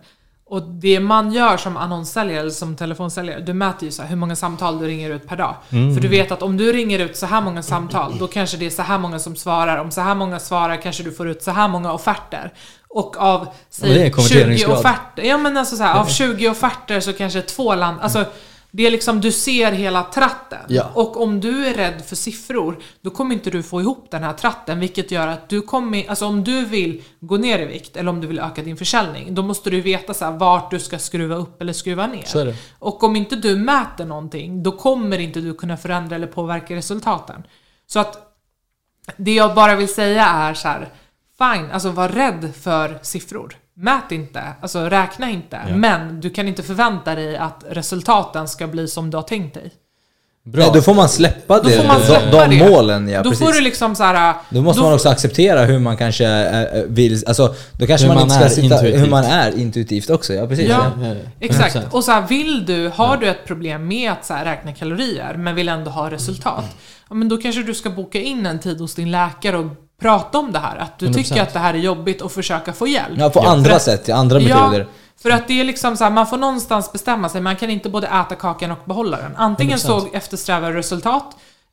Och 0.54 0.62
det 0.62 1.00
man 1.00 1.32
gör 1.32 1.58
som 1.58 1.78
annonssäljare 1.78 2.40
eller 2.40 2.50
som 2.50 2.76
telefonsäljare, 2.76 3.40
du 3.40 3.54
mäter 3.54 3.86
ju 3.86 3.92
så 3.92 4.04
hur 4.04 4.16
många 4.16 4.36
samtal 4.36 4.80
du 4.80 4.88
ringer 4.88 5.10
ut 5.10 5.28
per 5.28 5.38
dag. 5.38 5.56
Mm. 5.70 5.96
För 5.96 6.02
du 6.02 6.08
vet 6.08 6.32
att 6.32 6.42
om 6.42 6.58
du 6.58 6.74
ringer 6.74 7.00
ut 7.00 7.18
så 7.18 7.26
här 7.26 7.42
många 7.42 7.64
samtal, 7.64 8.18
då 8.20 8.28
kanske 8.28 8.58
det 8.58 8.66
är 8.66 8.70
så 8.70 8.82
här 8.82 8.98
många 8.98 9.20
som 9.20 9.36
svarar. 9.36 9.78
Om 9.78 9.92
så 9.92 10.02
här 10.02 10.16
många 10.16 10.40
svarar 10.40 10.82
kanske 10.82 11.04
du 11.04 11.12
får 11.12 11.30
ut 11.30 11.44
så 11.44 11.52
här 11.52 11.68
många 11.68 11.94
offerter. 11.94 12.54
Och 12.90 13.18
av 13.18 13.48
säg, 13.70 13.94
20 13.94 14.12
konverteringsgrad. 14.12 14.78
offerter, 14.78 15.24
ja 15.24 15.38
men 15.38 15.58
alltså 15.58 15.76
så 15.76 15.84
här, 15.84 16.00
av 16.00 16.06
20 16.06 16.50
offerter 16.50 17.00
så 17.00 17.14
kanske 17.14 17.42
två 17.42 17.76
land, 17.76 17.98
alltså 18.02 18.26
det 18.76 18.88
är 18.88 18.92
liksom, 18.92 19.22
du 19.22 19.32
ser 19.32 19.72
hela 19.72 20.04
tratten. 20.04 20.66
Ja. 20.68 20.92
Och 20.94 21.22
om 21.22 21.40
du 21.40 21.66
är 21.66 21.74
rädd 21.74 22.06
för 22.06 22.16
siffror, 22.16 22.80
då 23.02 23.10
kommer 23.10 23.36
inte 23.36 23.50
du 23.50 23.64
få 23.64 23.82
ihop 23.82 24.08
den 24.12 24.24
här 24.24 24.34
tratten, 24.34 24.80
vilket 24.80 25.12
gör 25.12 25.28
att 25.28 25.50
du 25.50 25.62
kommer, 25.62 26.10
alltså 26.10 26.26
om 26.26 26.44
du 26.44 26.66
vill 26.66 27.04
gå 27.20 27.38
ner 27.38 27.60
i 27.60 27.66
vikt, 27.66 27.98
eller 27.98 28.10
om 28.10 28.22
du 28.22 28.28
vill 28.28 28.40
öka 28.40 28.64
din 28.64 28.78
försäljning, 28.78 29.36
då 29.36 29.44
måste 29.44 29.70
du 29.70 29.82
veta 29.82 30.14
så 30.14 30.26
här, 30.26 30.32
vart 30.32 30.72
du 30.72 30.80
ska 30.80 31.00
skruva 31.00 31.36
upp 31.36 31.62
eller 31.62 31.74
skruva 31.74 32.08
ner. 32.08 32.24
Och 32.80 33.04
om 33.04 33.16
inte 33.16 33.36
du 33.36 33.56
mäter 33.56 34.06
någonting, 34.06 34.64
då 34.64 34.72
kommer 34.72 35.20
inte 35.20 35.42
du 35.42 35.54
kunna 35.54 35.78
förändra 35.78 36.16
eller 36.16 36.28
påverka 36.28 36.76
resultaten. 36.76 37.44
Så 37.88 38.00
att 38.00 38.36
det 39.18 39.34
jag 39.34 39.56
bara 39.56 39.76
vill 39.76 39.94
säga 39.94 40.26
är 40.26 40.54
så 40.54 40.68
här, 40.68 40.90
fine, 41.38 41.72
alltså 41.72 41.90
var 41.90 42.10
rädd 42.10 42.52
för 42.56 43.00
siffror. 43.02 43.58
Mät 43.76 44.12
inte, 44.12 44.42
alltså 44.62 44.80
räkna 44.90 45.30
inte. 45.30 45.60
Men 45.76 46.22
du 46.22 46.30
kan 46.30 46.48
inte 46.48 46.64
förvänta 46.64 47.16
dig 47.16 47.38
att 47.38 47.64
resultaten 47.70 48.48
ska 48.48 48.68
bli 48.68 48.88
som 48.88 49.10
du 49.10 49.18
har 49.18 49.24
tänkt 49.24 49.54
dig. 49.54 49.72
Bra. 50.46 50.64
Nej, 50.64 50.72
då 50.74 50.82
får 50.82 50.94
man 50.94 51.10
släppa 51.10 51.58
Då 51.58 51.70
det. 51.70 51.78
får 51.78 51.88
man 51.88 52.00
de, 52.00 52.06
släppa 52.06 52.48
de 52.48 52.58
det. 52.58 52.70
målen, 52.70 53.08
ja 53.10 53.24
då 53.24 53.30
precis. 53.30 53.46
får 53.48 53.54
du 53.54 53.62
liksom 53.62 53.96
så 53.96 54.04
här. 54.04 54.36
Då 54.50 54.62
måste 54.62 54.80
då 54.82 54.86
man 54.86 54.94
också 54.94 55.10
acceptera 55.10 55.66
hur 55.66 55.80
man 55.80 55.98
kanske 55.98 56.26
äh, 56.28 56.84
vill, 56.88 57.24
alltså 57.28 57.56
då 57.80 57.88
kanske 57.88 58.08
Hur 58.08 58.14
man, 58.14 58.16
man 58.16 58.24
inte 58.24 58.36
ska 58.36 58.46
är 58.46 58.50
sitta, 58.50 58.78
hur 58.78 58.88
intuitivt. 58.88 59.10
man 59.12 59.24
är 59.24 59.58
intuitivt 59.60 60.10
också, 60.10 60.34
ja 60.34 60.48
precis. 60.48 60.70
Ja. 60.70 60.92
Ja. 61.02 61.08
Ja, 61.08 61.14
ja. 61.14 61.22
Exakt. 61.40 61.76
100%. 61.76 61.90
Och 61.92 62.04
så 62.04 62.12
här, 62.12 62.28
vill 62.28 62.66
du, 62.66 62.92
har 62.96 63.18
du 63.18 63.28
ett 63.28 63.46
problem 63.48 63.88
med 63.88 64.12
att 64.12 64.26
så 64.26 64.34
här, 64.34 64.46
räkna 64.46 64.74
kalorier, 64.74 65.34
men 65.38 65.56
vill 65.56 65.70
ändå 65.70 65.92
ha 65.92 66.12
resultat, 66.12 66.66
ja, 67.10 67.16
men 67.16 67.30
då 67.30 67.38
kanske 67.38 67.64
du 67.64 67.74
ska 67.74 67.90
boka 67.90 68.20
in 68.22 68.46
en 68.46 68.60
tid 68.60 68.80
hos 68.80 68.96
din 68.96 69.12
läkare 69.12 69.58
och 69.58 69.66
prata 70.04 70.38
om 70.40 70.52
det 70.52 70.60
här. 70.60 70.78
Att 70.78 71.00
du 71.00 71.08
100%. 71.08 71.14
tycker 71.14 71.42
att 71.42 71.54
det 71.54 71.60
här 71.60 71.74
är 71.74 71.78
jobbigt 71.78 72.22
och 72.22 72.32
försöka 72.32 72.74
få 72.74 72.88
hjälp. 72.88 73.18
Ja, 73.18 73.30
på 73.30 73.40
andra 73.40 73.80
sätt, 73.80 74.08
ja, 74.08 74.16
andra 74.16 74.40
Ja, 74.40 74.56
metoder. 74.68 74.88
för 75.22 75.30
att 75.30 75.48
det 75.48 75.60
är 75.60 75.64
liksom 75.64 75.98
så 75.98 76.04
här, 76.04 76.12
man 76.12 76.28
får 76.28 76.38
någonstans 76.38 76.92
bestämma 76.92 77.30
sig. 77.30 77.42
Man 77.42 77.56
kan 77.56 77.70
inte 77.70 77.90
både 77.90 78.08
äta 78.08 78.36
kakan 78.36 78.72
och 78.72 78.78
behålla 78.86 79.18
den. 79.18 79.32
Antingen 79.36 79.78
100%. 79.78 79.82
så 79.88 80.08
eftersträvar 80.14 80.72
du 80.72 80.78
resultat 80.78 81.26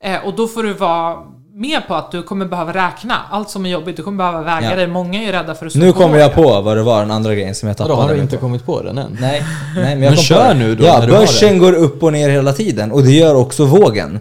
eh, 0.05 0.25
och 0.27 0.35
då 0.37 0.47
får 0.49 0.63
du 0.63 0.73
vara 0.73 1.17
med 1.55 1.89
på 1.89 1.95
att 1.95 2.11
du 2.11 2.23
kommer 2.23 2.47
behöva 2.47 2.73
räkna 2.73 3.15
allt 3.31 3.51
som 3.51 3.67
är 3.67 3.71
jobbigt. 3.71 3.97
Du 3.97 4.03
kommer 4.03 4.19
behöva 4.19 4.43
väga 4.43 4.71
Ja. 4.71 4.77
det. 4.77 4.87
Många 4.87 5.23
är 5.23 5.33
rädda 5.33 5.55
för 5.55 5.67
att 5.67 5.75
Nu 5.75 5.93
kommer 5.93 6.19
jag 6.19 6.35
på 6.35 6.61
vad 6.61 6.77
det 6.77 6.83
var, 6.83 7.01
den 7.01 7.11
andra 7.11 7.35
grejen 7.35 7.55
som 7.55 7.69
jag 7.69 7.77
tappade. 7.77 7.95
har 8.03 8.09
du 8.15 8.21
inte 8.21 8.37
på. 8.37 8.41
kommit 8.41 8.67
på 8.67 8.83
den 8.83 8.99
än? 8.99 9.17
Nej, 9.21 9.45
nej 9.77 9.85
men 9.95 10.03
jag 10.03 10.11
Men 10.11 10.17
kör 10.17 10.55
nu 10.55 10.75
då, 10.75 10.85
Ja, 10.85 11.07
börsen 11.07 11.59
går 11.59 11.73
upp 11.73 12.03
och 12.03 12.13
ner 12.13 12.29
hela 12.31 12.53
tiden 12.53 12.93
och 12.93 13.03
det 13.03 13.11
gör 13.13 13.35
också 13.35 13.65
vågen. 13.65 14.21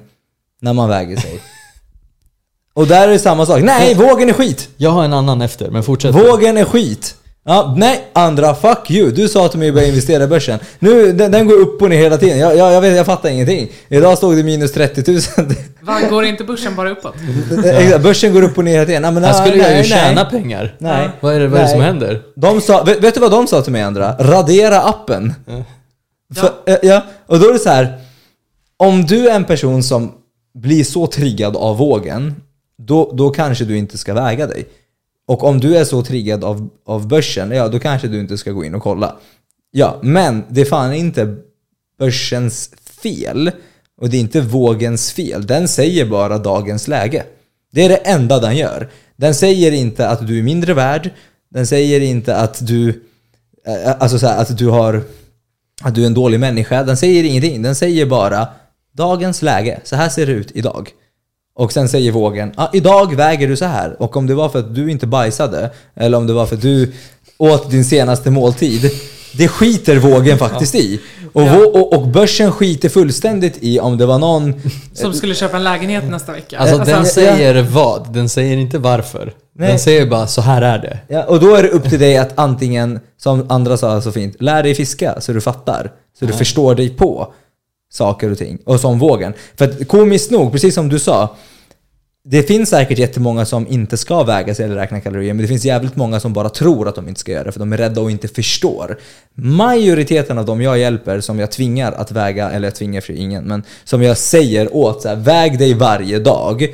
När 0.62 0.74
man 0.74 0.89
väger 0.89 1.18
sig. 1.18 1.39
Och 2.80 2.88
där 2.88 3.07
är 3.07 3.11
det 3.11 3.19
samma 3.19 3.45
sak. 3.45 3.61
Nej, 3.61 3.95
vågen 3.95 4.30
är 4.30 4.34
skit! 4.34 4.69
Jag 4.77 4.89
har 4.89 5.03
en 5.03 5.13
annan 5.13 5.41
efter, 5.41 5.69
men 5.69 5.84
fortsätt. 5.84 6.15
Vågen 6.15 6.57
är 6.57 6.65
skit! 6.65 7.15
Ja, 7.45 7.73
nej, 7.77 8.03
andra, 8.13 8.55
fuck 8.55 8.91
you. 8.91 9.11
Du 9.11 9.27
sa 9.27 9.47
till 9.47 9.59
mig 9.59 9.67
att 9.67 9.73
börja 9.73 9.88
investera 9.88 10.23
i 10.23 10.27
börsen. 10.27 10.59
Nu, 10.80 11.11
den, 11.11 11.32
den 11.32 11.47
går 11.47 11.55
upp 11.59 11.82
och 11.82 11.89
ner 11.89 11.97
hela 11.97 12.17
tiden. 12.17 12.39
Jag, 12.39 12.57
jag, 12.57 12.73
jag, 12.73 12.82
vet, 12.82 12.97
jag 12.97 13.05
fattar 13.05 13.30
ingenting. 13.30 13.67
Idag 13.89 14.17
stod 14.17 14.36
det 14.38 14.43
minus 14.43 14.73
30 14.73 15.11
000. 15.11 15.21
Vad, 15.82 16.09
går 16.09 16.25
inte 16.25 16.43
börsen 16.43 16.75
bara 16.75 16.89
uppåt? 16.89 17.15
Exakt, 17.65 18.03
Börsen 18.03 18.34
går 18.34 18.41
upp 18.41 18.57
och 18.57 18.63
ner 18.63 18.73
hela 18.73 18.86
tiden. 18.86 19.01
Nej, 19.01 19.11
men, 19.11 19.23
Här 19.23 19.34
skulle 19.34 19.55
nej, 19.55 19.61
jag 19.61 19.71
ju 19.71 19.75
nej. 19.75 19.86
tjäna 19.86 20.25
pengar. 20.25 20.75
Nej. 20.77 21.09
Vad 21.19 21.36
är 21.36 21.39
det, 21.39 21.47
vad 21.47 21.59
är 21.59 21.63
det 21.63 21.69
som 21.69 21.80
Nej. 21.80 21.88
händer? 21.88 22.21
De 22.36 22.61
sa, 22.61 22.84
vet, 22.84 23.03
vet 23.03 23.13
du 23.13 23.19
vad 23.19 23.32
de 23.32 23.47
sa 23.47 23.61
till 23.61 23.71
mig 23.71 23.82
andra? 23.82 24.15
Radera 24.19 24.82
appen. 24.82 25.34
För, 26.36 26.49
ja. 26.65 26.77
ja, 26.82 27.01
och 27.27 27.39
då 27.39 27.49
är 27.49 27.53
det 27.53 27.59
så 27.59 27.69
här. 27.69 27.97
Om 28.77 29.05
du 29.05 29.30
är 29.30 29.36
en 29.36 29.45
person 29.45 29.84
som 29.84 30.11
blir 30.57 30.84
så 30.84 31.07
triggad 31.07 31.55
av 31.55 31.77
vågen, 31.77 32.36
då, 32.80 33.11
då 33.13 33.30
kanske 33.30 33.65
du 33.65 33.77
inte 33.77 33.97
ska 33.97 34.13
väga 34.13 34.47
dig. 34.47 34.65
Och 35.27 35.43
om 35.43 35.59
du 35.59 35.77
är 35.77 35.84
så 35.84 36.03
triggad 36.03 36.43
av, 36.43 36.69
av 36.86 37.07
börsen, 37.07 37.51
ja 37.51 37.67
då 37.67 37.80
kanske 37.80 38.07
du 38.07 38.19
inte 38.19 38.38
ska 38.38 38.51
gå 38.51 38.63
in 38.63 38.75
och 38.75 38.84
kolla. 38.84 39.15
Ja, 39.71 39.99
men 40.01 40.43
det 40.49 40.61
är 40.61 40.65
fan 40.65 40.93
inte 40.93 41.36
börsens 41.99 42.71
fel. 43.01 43.51
Och 43.97 44.09
det 44.09 44.17
är 44.17 44.21
inte 44.21 44.41
vågens 44.41 45.11
fel. 45.11 45.47
Den 45.47 45.67
säger 45.67 46.05
bara 46.05 46.38
dagens 46.38 46.88
läge. 46.88 47.25
Det 47.71 47.86
är 47.86 47.89
det 47.89 47.95
enda 47.95 48.39
den 48.39 48.57
gör. 48.57 48.89
Den 49.15 49.36
säger 49.36 49.71
inte 49.71 50.07
att 50.07 50.27
du 50.27 50.39
är 50.39 50.43
mindre 50.43 50.73
värd. 50.73 51.09
Den 51.49 51.67
säger 51.67 52.01
inte 52.01 52.36
att 52.36 52.67
du, 52.67 52.89
eh, 53.67 53.95
alltså 53.99 54.19
så 54.19 54.27
här, 54.27 54.41
att 54.41 54.57
du 54.57 54.67
har, 54.67 55.03
att 55.82 55.95
du 55.95 56.01
är 56.01 56.07
en 56.07 56.13
dålig 56.13 56.39
människa. 56.39 56.84
Den 56.84 56.97
säger 56.97 57.23
ingenting. 57.23 57.61
Den 57.61 57.75
säger 57.75 58.05
bara 58.05 58.47
dagens 58.91 59.41
läge. 59.41 59.80
Så 59.84 59.95
här 59.95 60.09
ser 60.09 60.25
det 60.25 60.32
ut 60.32 60.51
idag. 60.53 60.89
Och 61.60 61.72
sen 61.74 61.89
säger 61.89 62.12
vågen, 62.12 62.51
ah, 62.55 62.68
idag 62.74 63.16
väger 63.16 63.47
du 63.47 63.57
så 63.57 63.66
här. 63.66 63.95
Och 64.01 64.18
om 64.18 64.28
det 64.28 64.36
var 64.36 64.49
för 64.49 64.60
att 64.60 64.76
du 64.76 64.91
inte 64.91 65.07
bajsade, 65.07 65.70
eller 65.95 66.18
om 66.18 66.28
det 66.28 66.34
var 66.34 66.45
för 66.45 66.55
att 66.55 66.62
du 66.62 66.93
åt 67.38 67.72
din 67.72 67.86
senaste 67.86 68.32
måltid, 68.32 68.91
det 69.38 69.47
skiter 69.47 69.95
vågen 69.95 70.38
faktiskt 70.38 70.76
i. 70.76 70.99
Och, 71.34 71.41
Ja. 71.41 71.57
och, 71.57 71.93
och 71.93 72.07
börsen 72.07 72.51
skiter 72.51 72.89
fullständigt 72.89 73.57
i 73.62 73.80
om 73.80 73.97
det 73.97 74.05
var 74.05 74.20
någon... 74.20 74.62
Som 74.93 75.14
skulle 75.14 75.36
köpa 75.36 75.57
en 75.57 75.64
lägenhet 75.64 76.10
nästa 76.10 76.32
vecka. 76.32 76.60
Alltså, 76.60 76.78
den 76.78 76.89
ja. 76.89 77.05
säger 77.05 77.62
vad? 77.62 78.14
Den 78.14 78.30
säger 78.30 78.57
inte 78.57 78.78
varför. 78.78 79.34
Nej. 79.55 79.70
Den 79.70 79.80
säger 79.80 80.05
bara 80.05 80.28
så 80.28 80.41
här 80.41 80.62
är 80.62 80.78
det. 80.78 80.99
Ja, 81.07 81.24
och 81.24 81.39
då 81.39 81.55
är 81.55 81.64
det 81.64 81.70
upp 81.70 81.89
till 81.89 81.99
dig 81.99 82.18
att 82.18 82.32
antingen, 82.36 82.99
som 83.18 83.45
andra 83.49 83.78
sa 83.78 84.01
så 84.01 84.12
fint, 84.12 84.36
lär 84.39 84.64
dig 84.64 84.76
fiska 84.76 85.22
så 85.22 85.32
du 85.32 85.41
fattar. 85.41 85.91
Så 86.20 86.26
du 86.26 86.34
förstår 86.34 86.76
dig 86.76 86.89
på 86.89 87.34
saker 87.92 88.32
och 88.32 88.38
ting. 88.38 88.58
Och 88.66 88.80
som 88.80 89.00
vågen. 89.00 89.34
För 89.56 89.66
att 89.66 89.88
komiskt 89.88 90.32
nog, 90.32 90.52
precis 90.52 90.76
som 90.76 90.90
du 90.90 91.00
sa, 91.00 91.36
det 92.24 92.44
finns 92.44 92.70
säkert 92.70 92.98
jättemånga 92.98 93.46
som 93.46 93.68
inte 93.68 93.98
ska 93.98 94.24
väga 94.24 94.56
sig 94.56 94.66
eller 94.66 94.76
räkna 94.76 95.02
kalorier, 95.02 95.34
men 95.34 95.42
det 95.42 95.48
finns 95.48 95.66
jävligt 95.66 95.96
många 95.96 96.20
som 96.20 96.34
bara 96.34 96.50
tror 96.50 96.88
att 96.88 96.96
de 96.96 97.08
inte 97.08 97.20
ska 97.20 97.32
göra 97.32 97.44
det 97.44 97.52
för 97.52 97.60
de 97.60 97.74
är 97.74 97.78
rädda 97.78 98.02
och 98.02 98.12
inte 98.12 98.28
förstår. 98.28 99.00
Majoriteten 99.34 100.38
av 100.38 100.46
dem 100.46 100.62
jag 100.62 100.80
hjälper, 100.80 101.22
som 101.22 101.40
jag 101.40 101.52
tvingar 101.52 101.92
att 101.92 102.12
väga, 102.12 102.52
eller 102.52 102.68
jag 102.68 102.76
tvingar 102.76 103.02
för 103.02 103.14
ingen, 103.14 103.44
men 103.44 103.64
som 103.84 104.04
jag 104.04 104.18
säger 104.18 104.76
åt 104.76 105.02
så 105.02 105.08
här, 105.08 105.16
väg 105.16 105.60
dig 105.60 105.74
varje 105.74 106.20
dag. 106.20 106.68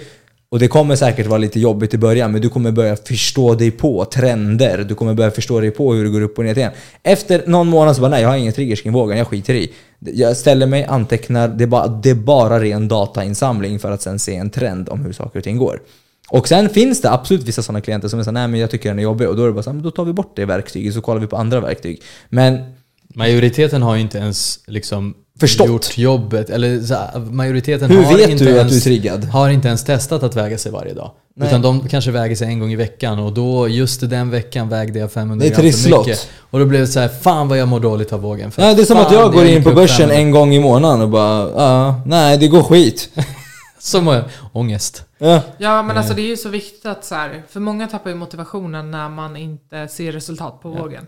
Och 0.55 0.59
det 0.59 0.67
kommer 0.67 0.95
säkert 0.95 1.27
vara 1.27 1.37
lite 1.37 1.59
jobbigt 1.59 1.93
i 1.93 1.97
början, 1.97 2.31
men 2.31 2.41
du 2.41 2.49
kommer 2.49 2.71
börja 2.71 2.95
förstå 2.95 3.55
dig 3.55 3.71
på 3.71 4.05
trender. 4.05 4.83
Du 4.83 4.95
kommer 4.95 5.13
börja 5.13 5.31
förstå 5.31 5.59
dig 5.59 5.71
på 5.71 5.93
hur 5.93 6.03
det 6.03 6.09
går 6.09 6.21
upp 6.21 6.37
och 6.37 6.45
ner 6.45 6.57
igen. 6.57 6.71
Efter 7.03 7.43
någon 7.47 7.67
månad 7.67 7.95
så 7.95 8.01
bara, 8.01 8.09
nej 8.09 8.21
jag 8.21 8.29
har 8.29 8.35
ingen 8.35 8.53
triggers 8.53 8.81
kring 8.81 8.93
vågen, 8.93 9.17
jag 9.17 9.27
skiter 9.27 9.53
i. 9.53 9.73
Jag 9.99 10.37
ställer 10.37 10.67
mig, 10.67 10.85
antecknar, 10.85 11.47
det 11.47 11.63
är 11.63 11.67
bara, 11.67 11.87
det 11.87 12.09
är 12.09 12.15
bara 12.15 12.59
ren 12.59 12.87
datainsamling 12.87 13.79
för 13.79 13.91
att 13.91 14.01
sen 14.01 14.19
se 14.19 14.35
en 14.35 14.49
trend 14.49 14.89
om 14.89 15.05
hur 15.05 15.13
saker 15.13 15.39
och 15.39 15.43
ting 15.43 15.57
går. 15.57 15.81
Och 16.29 16.47
sen 16.47 16.69
finns 16.69 17.01
det 17.01 17.11
absolut 17.11 17.43
vissa 17.43 17.63
sådana 17.63 17.81
klienter 17.81 18.07
som 18.07 18.19
är 18.19 18.23
såhär, 18.23 18.33
nej 18.33 18.47
men 18.47 18.59
jag 18.59 18.71
tycker 18.71 18.89
den 18.89 18.99
är 18.99 19.03
jobbig. 19.03 19.29
Och 19.29 19.35
då 19.35 19.43
är 19.43 19.47
det 19.47 19.53
bara 19.53 19.63
såhär, 19.63 19.75
men 19.75 19.83
då 19.83 19.91
tar 19.91 20.05
vi 20.05 20.13
bort 20.13 20.35
det 20.35 20.45
verktyget 20.45 20.93
så 20.93 21.01
kollar 21.01 21.21
vi 21.21 21.27
på 21.27 21.37
andra 21.37 21.59
verktyg. 21.59 22.01
Men 22.29 22.59
Majoriteten 23.15 23.81
har 23.81 23.95
ju 23.95 24.01
inte 24.01 24.17
ens 24.17 24.59
liksom 24.67 25.13
Förstått. 25.39 25.67
gjort 25.67 25.97
jobbet. 25.97 26.49
Eller 26.49 26.81
så 26.81 27.19
majoriteten 27.19 27.91
Hur 27.91 28.03
har 28.03 28.17
vet 28.17 28.29
inte 28.29 28.43
du 28.43 28.51
att 28.51 28.57
ens, 28.57 28.71
du 28.71 28.77
är 28.77 28.81
triggad? 28.81 29.25
Har 29.25 29.49
inte 29.49 29.67
ens 29.67 29.83
testat 29.83 30.23
att 30.23 30.35
väga 30.35 30.57
sig 30.57 30.71
varje 30.71 30.93
dag. 30.93 31.11
Nej. 31.35 31.47
Utan 31.47 31.61
de 31.61 31.87
kanske 31.87 32.11
väger 32.11 32.35
sig 32.35 32.47
en 32.47 32.59
gång 32.59 32.71
i 32.71 32.75
veckan 32.75 33.19
och 33.19 33.33
då 33.33 33.67
just 33.67 34.09
den 34.09 34.29
veckan 34.29 34.69
vägde 34.69 34.99
jag 34.99 35.11
500 35.11 35.43
Det 35.43 35.47
är 35.47 35.61
gram 35.61 35.71
för 35.73 35.97
mycket. 35.99 36.29
Och 36.39 36.59
då 36.59 36.65
blev 36.65 36.81
det 36.81 36.87
så 36.87 36.99
här, 36.99 37.07
fan 37.07 37.47
vad 37.47 37.57
jag 37.57 37.67
mår 37.67 37.79
dåligt 37.79 38.13
av 38.13 38.21
vågen. 38.21 38.51
För 38.51 38.61
ja, 38.61 38.73
det 38.73 38.81
är 38.81 38.85
som 38.85 38.97
att 38.97 39.11
jag 39.11 39.33
går 39.33 39.45
in 39.45 39.63
på 39.63 39.71
börsen 39.71 39.97
500. 39.97 40.15
en 40.15 40.31
gång 40.31 40.53
i 40.53 40.59
månaden 40.59 41.01
och 41.01 41.09
bara, 41.09 41.51
ja, 41.55 42.01
nej 42.05 42.37
det 42.37 42.47
går 42.47 42.63
skit. 42.63 43.09
Mår 44.01 44.15
jag. 44.15 44.23
Ångest. 44.53 45.03
Ja. 45.17 45.41
Ja 45.57 45.81
men 45.81 45.97
alltså 45.97 46.13
det 46.13 46.21
är 46.21 46.27
ju 46.27 46.37
så 46.37 46.49
viktigt 46.49 46.85
att 46.85 47.05
så 47.05 47.15
här, 47.15 47.43
för 47.49 47.59
många 47.59 47.87
tappar 47.87 48.09
ju 48.09 48.15
motivationen 48.15 48.91
när 48.91 49.09
man 49.09 49.35
inte 49.35 49.87
ser 49.87 50.11
resultat 50.11 50.61
på 50.61 50.69
vågen. 50.69 51.07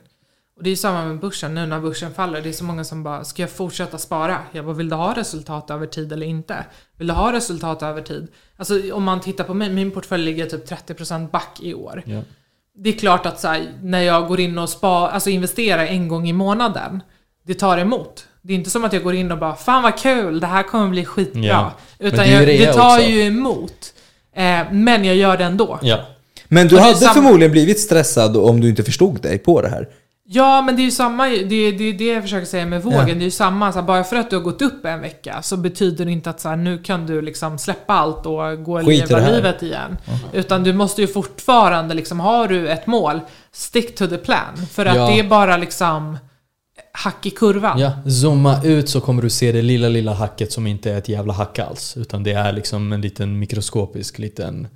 Och 0.58 0.64
det 0.64 0.70
är 0.70 0.72
ju 0.72 0.76
samma 0.78 1.05
med 1.05 1.20
börsen 1.20 1.55
nu 1.55 1.66
när 1.66 1.80
börsen 1.80 2.14
faller. 2.14 2.41
Det 2.41 2.49
är 2.49 2.53
så 2.53 2.64
många 2.64 2.84
som 2.84 3.03
bara, 3.03 3.24
ska 3.24 3.41
jag 3.43 3.49
fortsätta 3.51 3.97
spara? 3.97 4.38
Jag 4.51 4.66
bara, 4.66 4.76
vill 4.76 4.89
du 4.89 4.95
ha 4.95 5.16
resultat 5.16 5.70
över 5.72 5.88
tid 5.88 6.12
eller 6.12 6.26
inte? 6.28 6.55
Vill 6.97 7.08
du 7.08 7.14
ha 7.14 7.34
resultat 7.34 7.84
över 7.84 8.01
tid? 8.01 8.28
Alltså 8.58 8.93
om 8.93 9.03
man 9.03 9.22
tittar 9.22 9.43
på 9.43 9.53
mig, 9.53 9.70
min 9.70 9.91
portfölj 9.91 10.24
ligger 10.26 10.45
typ 10.45 10.70
30% 10.70 11.30
back 11.32 11.60
i 11.62 11.74
år. 11.74 12.03
Ja. 12.05 12.22
Det 12.76 12.89
är 12.89 12.93
klart 12.93 13.26
att 13.26 13.39
så 13.39 13.47
här, 13.47 13.66
när 13.82 14.01
jag 14.01 14.28
går 14.28 14.39
in 14.39 14.58
och 14.58 14.70
spa, 14.70 15.10
alltså 15.10 15.30
investerar 15.30 15.86
en 15.86 16.08
gång 16.08 16.30
i 16.30 16.34
månaden, 16.34 17.03
det 17.43 17.53
tar 17.53 17.78
emot. 17.78 18.26
Det 18.41 18.53
är 18.53 18.58
inte 18.58 18.70
som 18.70 18.84
att 18.86 18.93
jag 18.93 19.03
går 19.03 19.16
in 19.16 19.32
och 19.32 19.38
bara, 19.38 19.55
fan 19.55 19.84
vad 19.84 19.97
kul, 19.99 20.39
det 20.39 20.47
här 20.47 20.64
kommer 20.64 20.89
bli 20.89 21.05
skitbra. 21.05 21.72
Men 21.99 22.08
Utan 22.08 22.20
det 22.26 22.32
jag, 22.32 22.47
det 22.47 22.74
tar 22.74 22.97
också. 22.97 23.08
ju 23.10 23.22
emot. 23.22 23.93
Eh, 24.36 24.72
men 24.72 25.05
jag 25.05 25.16
gör 25.16 25.38
det 25.38 25.43
ändå. 25.43 25.80
Ja. 25.82 25.99
Men 26.47 26.68
du 26.68 26.76
Och 26.76 26.82
hade 26.82 26.95
samma- 26.95 27.14
förmodligen 27.14 27.51
blivit 27.51 27.80
stressad 27.80 28.38
om 28.38 28.62
du 28.62 28.70
inte 28.70 28.84
förstod 28.84 29.22
dig 29.22 29.38
på 29.38 29.62
det 29.62 29.70
här. 29.70 29.88
Ja, 30.30 30.61
men 30.61 30.75
det 30.75 30.82
är 30.82 30.84
ju 30.84 30.91
samma, 30.91 31.25
det 31.28 31.55
är 31.55 31.71
det, 31.71 31.84
är 31.84 31.93
det 31.93 32.05
jag 32.13 32.23
försöker 32.23 32.45
säga 32.45 32.65
med 32.65 32.84
vågen. 32.84 32.99
Ja. 32.99 33.05
Det 33.05 33.21
är 33.21 33.25
ju 33.25 33.32
samma, 33.32 33.71
så 33.71 33.80
här, 33.80 33.86
bara 33.86 34.03
för 34.03 34.15
att 34.15 34.30
du 34.30 34.36
har 34.36 34.43
gått 34.43 34.61
upp 34.61 34.86
en 34.86 35.01
vecka 35.01 35.41
så 35.41 35.57
betyder 35.57 36.05
det 36.05 36.11
inte 36.11 36.30
att 36.30 36.39
så 36.41 36.49
här, 36.49 36.55
nu 36.55 36.78
kan 36.78 37.05
du 37.05 37.21
liksom 37.21 37.57
släppa 37.57 37.93
allt 37.93 38.25
och 38.25 38.63
gå 38.63 38.73
och 38.73 38.84
det 38.84 38.86
leva 39.07 39.19
här. 39.19 39.36
livet 39.36 39.63
igen. 39.63 39.97
Utan 40.34 40.63
du 40.63 40.73
måste 40.73 41.01
ju 41.01 41.07
fortfarande, 41.07 41.93
liksom, 41.93 42.19
har 42.19 42.47
du 42.47 42.69
ett 42.69 42.88
mål, 42.88 43.19
stick 43.51 43.95
to 43.95 44.07
the 44.07 44.17
plan. 44.17 44.57
För 44.71 44.86
att 44.86 44.95
Ja. 44.95 45.07
det 45.07 45.19
är 45.19 45.23
bara 45.28 45.57
liksom 45.57 46.17
hack 46.93 47.25
i 47.25 47.30
kurvan. 47.30 47.80
Ja, 47.80 47.91
zooma 48.21 48.63
ut 48.63 48.89
så 48.89 49.01
kommer 49.01 49.21
du 49.21 49.30
se 49.30 49.51
det 49.51 49.61
lilla, 49.61 49.89
lilla 49.89 50.13
hacket 50.13 50.51
som 50.51 50.67
inte 50.67 50.91
är 50.91 50.97
ett 50.97 51.09
jävla 51.09 51.34
hack 51.34 51.59
alls. 51.59 51.97
Utan 51.97 52.23
det 52.23 52.32
är 52.32 52.51
liksom 52.53 52.93
en 52.93 53.01
liten 53.01 53.39
mikroskopisk 53.39 54.19
liten... 54.19 54.67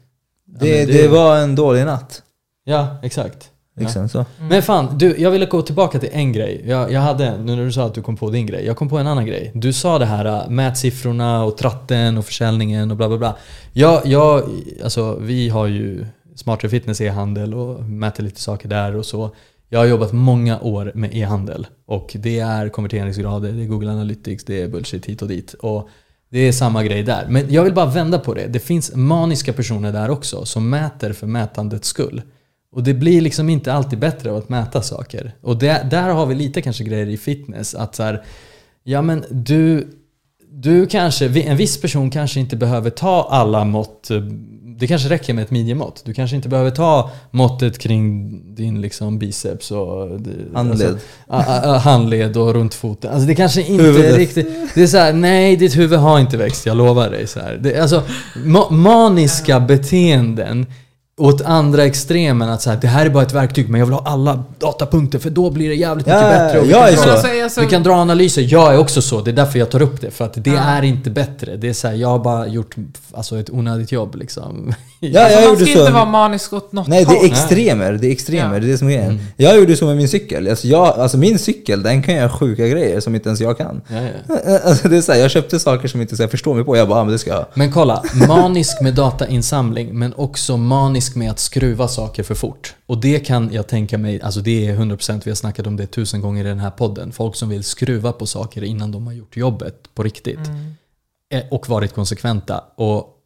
Ja, 0.46 0.58
Det, 0.60 0.86
det, 0.86 1.08
var 1.08 1.38
en 1.38 1.56
dålig 1.56 1.86
natt. 1.86 2.22
Ja, 2.64 3.00
exakt. 3.04 3.51
Liksom 3.76 4.10
så. 4.10 4.26
Men 4.50 4.62
fan, 4.62 4.98
du, 4.98 5.16
jag 5.18 5.32
ville 5.32 5.46
gå 5.46 5.62
tillbaka 5.62 6.00
till 6.00 6.10
en 6.12 6.32
grej. 6.32 6.64
Jag, 6.68 6.92
jag 6.92 7.02
hade, 7.02 7.38
nu 7.38 7.56
när 7.56 7.66
du 7.66 7.72
sa 7.72 7.86
att 7.86 7.94
du 7.94 8.02
kom 8.02 8.18
på 8.18 8.30
din 8.30 8.46
grej, 8.46 8.66
jag 8.66 8.78
kom 8.78 8.90
på 8.90 8.98
en 8.98 9.08
annan 9.08 9.26
grej. 9.26 9.52
Du 9.56 9.74
sa 9.74 10.00
det 10.00 10.06
här 10.06 10.26
äh, 10.26 10.50
mätsiffrorna 10.50 11.44
och 11.44 11.58
tratten 11.58 12.18
och 12.18 12.26
försäljningen 12.26 12.92
och 12.92 12.98
bla 12.98 13.08
bla 13.08 13.18
bla. 13.18 13.38
Jag, 13.74 14.06
jag, 14.06 14.50
alltså 14.84 15.18
vi 15.20 15.50
har 15.50 15.68
ju 15.68 16.06
Smartare 16.36 16.70
Fitness 16.70 17.02
e-handel 17.02 17.54
och 17.54 17.84
mäter 17.84 18.24
lite 18.24 18.42
saker 18.42 18.70
där 18.70 18.96
och 18.96 19.06
så. 19.06 19.36
Jag 19.70 19.80
har 19.80 19.86
jobbat 19.86 20.12
många 20.12 20.60
år 20.60 20.92
med 20.96 21.16
e-handel 21.16 21.68
och 21.86 22.16
det 22.20 22.40
är 22.40 22.70
konverteringsgrader, 22.70 23.52
det 23.52 23.62
är 23.62 23.68
Google 23.68 23.92
Analytics, 23.92 24.44
det 24.44 24.62
är 24.62 24.68
bullshit 24.68 25.06
hit 25.06 25.22
och 25.22 25.28
dit. 25.28 25.54
Och 25.54 25.90
det 26.30 26.40
är 26.40 26.52
samma 26.52 26.84
grej 26.84 27.04
där. 27.04 27.28
Men 27.30 27.54
jag 27.54 27.64
vill 27.64 27.74
bara 27.74 27.86
vända 27.86 28.20
på 28.20 28.34
det. 28.34 28.48
Det 28.48 28.60
finns 28.60 28.96
maniska 28.96 29.54
personer 29.54 29.92
där 29.92 30.10
också 30.10 30.46
som 30.46 30.70
mäter 30.70 31.14
för 31.14 31.28
mätandets 31.28 31.88
skull. 31.88 32.22
Och 32.76 32.84
det 32.84 32.94
blir 32.94 33.22
liksom 33.22 33.50
inte 33.50 33.74
alltid 33.74 34.00
bättre 34.00 34.32
av 34.32 34.38
att 34.38 34.50
mäta 34.50 34.82
saker. 34.82 35.36
Och 35.42 35.58
det, 35.58 35.88
där 35.92 36.10
har 36.10 36.26
vi 36.26 36.36
lite 36.36 36.62
kanske 36.62 36.84
grejer 36.84 37.08
i 37.10 37.18
fitness. 37.18 37.76
Att 37.76 37.96
så 37.96 38.04
här, 38.04 38.24
ja 38.84 39.02
men 39.02 39.24
du, 39.30 39.88
du 40.52 40.86
kanske, 40.86 41.26
en 41.42 41.58
viss 41.58 41.82
person 41.82 42.10
kanske 42.12 42.40
inte 42.40 42.56
behöver 42.56 42.90
ta 42.90 43.28
alla 43.32 43.66
mått. 43.66 44.10
Det 44.80 44.88
kanske 44.88 45.10
räcker 45.10 45.34
med 45.34 45.44
ett 45.44 45.52
midjemått. 45.52 46.02
Du 46.06 46.14
kanske 46.14 46.36
inte 46.36 46.50
behöver 46.50 46.72
ta 46.72 47.12
måttet 47.32 47.78
kring 47.80 48.32
din 48.56 48.82
liksom 48.82 49.20
biceps 49.20 49.72
och 49.72 50.10
Handled. 50.10 50.54
Alltså, 50.54 50.88
a- 51.28 51.46
a- 51.48 51.62
a- 51.76 51.78
handled 51.78 52.38
och 52.38 52.54
runt 52.54 52.74
foten. 52.74 53.12
Alltså 53.14 53.28
det 53.28 53.36
kanske 53.36 53.62
inte 53.62 53.84
Huvudet. 53.84 54.18
riktigt... 54.18 54.48
Det 54.76 54.84
är 54.84 54.88
så 54.88 54.98
här, 54.98 55.14
nej 55.14 55.56
ditt 55.56 55.78
huvud 55.78 56.00
har 56.00 56.20
inte 56.20 56.38
växt, 56.38 56.66
jag 56.66 56.78
lovar 56.78 57.10
dig. 57.10 57.28
Så 57.28 57.40
här. 57.40 57.58
Det, 57.64 57.80
alltså, 57.80 58.04
ma- 58.46 58.72
maniska 58.72 59.60
beteenden 59.60 60.66
åt 61.18 61.42
andra 61.42 61.86
extremen 61.86 62.50
att 62.50 62.62
så 62.62 62.70
här, 62.70 62.78
det 62.82 62.88
här 62.88 63.06
är 63.06 63.10
bara 63.10 63.24
ett 63.24 63.34
verktyg 63.34 63.70
men 63.70 63.80
jag 63.80 63.86
vill 63.86 63.94
ha 63.94 64.04
alla 64.06 64.44
datapunkter 64.60 65.20
för 65.20 65.30
då 65.30 65.50
blir 65.50 65.70
det 65.70 65.76
jävligt 65.76 66.06
mycket 66.06 66.22
Ja, 66.22 66.30
bättre. 66.30 66.60
och 66.60 66.66
vi 66.66 66.72
jag 66.72 66.90
kan 66.90 66.98
så. 66.98 67.10
Alltså, 67.12 67.28
alltså, 67.44 67.62
Vi 67.62 67.68
kan 67.68 67.84
dra 67.84 67.94
analyser, 67.94 68.46
jag 68.50 68.74
är 68.74 68.78
också 68.80 69.02
så, 69.02 69.22
det 69.22 69.32
är 69.32 69.36
därför 69.36 69.60
jag 69.60 69.70
tar 69.70 69.82
upp 69.82 70.02
det. 70.02 70.12
För 70.12 70.26
att 70.26 70.34
det 70.44 70.50
Ja. 70.50 70.60
är 70.62 70.82
inte 70.82 71.10
bättre. 71.10 71.58
Det 71.58 71.70
är 71.70 71.74
så 71.74 71.88
här, 71.88 71.96
jag 71.96 72.08
har 72.08 72.20
bara 72.20 72.48
gjort 72.48 72.76
alltså, 73.14 73.40
ett 73.40 73.50
onödigt 73.50 73.92
jobb 73.92 74.16
liksom. 74.16 74.74
Ja, 75.00 75.22
alltså, 75.24 75.40
jag 75.40 75.48
man 75.50 75.56
ska 75.58 75.66
gjorde 75.66 75.74
så. 75.74 75.80
inte 75.80 75.92
vara 75.94 76.06
manisk 76.06 76.54
åt 76.54 76.72
något 76.72 76.88
Nej, 76.88 77.06
det 77.06 77.16
är 77.18 77.26
extremer. 77.26 77.92
Det 77.94 78.08
är 78.08 78.12
extremer. 78.12 78.54
Ja. 78.54 78.60
Det 78.60 78.66
är 78.68 78.72
det 78.72 78.78
som 78.78 78.88
är 78.90 78.92
grejen. 78.98 79.20
Jag 79.38 79.58
gjorde 79.58 79.76
så 79.78 79.86
med 79.86 79.98
min 79.98 80.08
cykel. 80.10 80.48
Alltså, 80.50 80.68
jag, 80.68 80.88
alltså 80.88 81.18
min 81.18 81.40
cykel, 81.40 81.84
den 81.84 82.04
kan 82.04 82.16
göra 82.16 82.30
sjuka 82.30 82.68
grejer 82.68 83.00
som 83.00 83.16
inte 83.16 83.30
ens 83.30 83.42
jag 83.42 83.58
kan. 83.58 83.82
Ja, 83.88 83.96
ja. 84.28 84.60
Alltså, 84.66 84.88
det 84.88 84.98
är 84.98 85.02
så 85.02 85.12
här, 85.12 85.20
jag 85.20 85.32
köpte 85.32 85.60
saker 85.60 85.88
som 85.88 86.02
inte 86.02 86.18
så 86.18 86.24
jag 86.24 86.32
förstår 86.32 86.54
mig 86.54 86.64
på. 86.64 86.78
Jag 86.78 86.88
bara, 86.88 87.00
ah, 87.00 87.04
men 87.04 87.12
det 87.14 87.20
ska 87.20 87.30
jag. 87.30 87.46
Men 87.54 87.72
kolla, 87.72 88.04
manisk 88.28 88.82
med 88.82 88.94
datainsamling 88.96 90.00
men 90.00 90.14
också 90.14 90.58
manisk 90.58 91.01
med 91.16 91.32
att 91.32 91.40
skruva 91.40 91.88
saker 91.88 92.24
för 92.24 92.36
fort. 92.36 92.76
Och 92.86 92.98
det 92.98 93.20
kan 93.20 93.50
jag 93.54 93.68
tänka 93.68 93.98
mig, 93.98 94.22
alltså 94.22 94.40
det 94.40 94.68
är 94.68 94.76
100% 94.76 95.22
vi 95.26 95.32
har 95.32 95.36
snackat 95.36 95.68
om 95.68 95.78
det 95.78 95.88
tusen 95.88 96.22
gånger 96.22 96.46
i 96.46 96.48
den 96.48 96.60
här 96.60 96.70
podden. 96.72 97.12
Folk 97.12 97.36
som 97.36 97.50
vill 97.50 97.64
skruva 97.64 98.12
på 98.12 98.26
saker 98.26 98.64
innan 98.64 98.92
de 98.92 99.08
har 99.08 99.14
gjort 99.14 99.38
jobbet 99.38 99.76
på 99.96 100.04
riktigt. 100.04 100.40
Eh, 101.34 101.42
Och 101.52 101.70
varit 101.70 101.94
konsekventa. 101.94 102.64
Och 102.76 103.18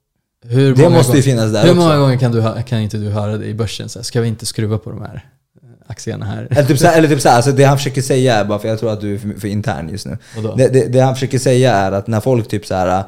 hur 0.48 0.76
Det 0.76 0.82
många 0.84 0.96
måste 0.98 1.12
ju 1.12 1.14
gånger- 1.14 1.24
finnas 1.24 1.52
där 1.54 1.64
Hur 1.64 1.70
också. 1.72 1.82
många 1.82 1.98
gånger 1.98 2.18
kan, 2.18 2.32
du, 2.32 2.64
kan 2.68 2.80
inte 2.80 2.98
du 2.98 3.10
höra 3.10 3.38
det 3.38 3.46
i 3.46 3.54
börsen? 3.54 3.90
Så 3.90 4.00
här, 4.00 4.04
ska 4.04 4.22
vi 4.22 4.28
inte 4.28 4.46
skruva 4.46 4.78
på 4.78 4.90
de 4.92 5.02
här 5.02 5.30
eh, 5.64 5.70
aktierna 5.88 6.26
här? 6.26 6.48
Eller 6.52 6.66
typ, 6.66 6.80
så 6.80 6.88
här, 6.88 6.94
eller 6.98 7.08
typ 7.08 7.22
så 7.22 7.30
här, 7.30 7.36
alltså 7.36 7.52
det 7.52 7.64
han 7.64 7.78
försöker 7.78 8.02
säga 8.02 8.36
är 8.36 8.46
bara, 8.46 8.60
för 8.60 8.68
jag 8.68 8.80
tror 8.80 8.92
att 8.92 9.02
du 9.02 9.14
är 9.14 9.18
för, 9.18 9.40
för 9.40 9.48
intern 9.48 9.90
just 9.90 10.06
nu. 10.06 10.18
Det, 10.58 10.68
det, 10.68 10.88
det 10.88 11.00
han 11.00 11.14
försöker 11.16 11.40
säga 11.40 11.74
är 11.76 11.92
att 11.92 12.08
när 12.08 12.20
folk 12.22 12.48
typ 12.48 12.66
så 12.66 12.76
här 12.76 13.04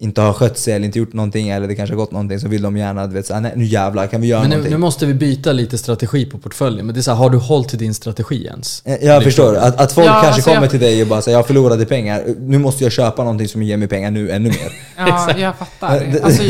inte 0.00 0.20
har 0.20 0.32
skött 0.32 0.58
sig 0.58 0.74
eller 0.74 0.86
inte 0.86 0.98
gjort 0.98 1.12
någonting 1.12 1.48
eller 1.48 1.68
det 1.68 1.74
kanske 1.74 1.94
har 1.94 1.98
gått 1.98 2.10
någonting 2.12 2.40
så 2.40 2.48
vill 2.48 2.62
de 2.62 2.76
gärna, 2.76 3.06
du 3.06 3.14
vet 3.14 3.26
så 3.26 3.40
nej 3.40 3.52
nu 3.56 3.64
jävlar 3.64 4.06
kan 4.06 4.20
vi 4.20 4.26
göra 4.26 4.40
Men 4.40 4.50
nu, 4.50 4.56
någonting. 4.56 4.72
nu 4.72 4.78
måste 4.78 5.06
vi 5.06 5.14
byta 5.14 5.52
lite 5.52 5.78
strategi 5.78 6.26
på 6.26 6.38
portföljen. 6.38 6.86
Men 6.86 6.94
det 6.94 7.00
är 7.00 7.02
så 7.02 7.10
här, 7.10 7.18
har 7.18 7.30
du 7.30 7.38
hållit 7.38 7.68
till 7.68 7.78
din 7.78 7.94
strategi 7.94 8.46
ens? 8.46 8.82
Eh, 8.84 8.92
Jag 8.92 9.00
Liksom. 9.00 9.22
förstår. 9.24 9.56
Att, 9.56 9.80
att 9.80 9.92
folk 9.92 10.06
Ja, 10.06 10.12
kanske 10.12 10.28
alltså 10.28 10.50
kommer 10.50 10.62
jag- 10.62 10.70
till 10.70 10.80
dig 10.80 11.02
och 11.02 11.08
bara 11.08 11.22
säger 11.22 11.38
jag 11.38 11.46
förlorade 11.46 11.86
pengar, 11.86 12.24
nu 12.40 12.58
måste 12.58 12.84
jag 12.84 12.92
köpa 12.92 13.22
någonting 13.22 13.48
som 13.48 13.62
ger 13.62 13.76
mig 13.76 13.88
pengar 13.88 14.10
nu 14.10 14.30
ännu 14.30 14.48
mer. 14.48 14.72
Ja, 14.96 15.30
jag 15.38 15.56
fattar. 15.58 16.00
Det- 16.12 16.22
Alltså, 16.24 16.42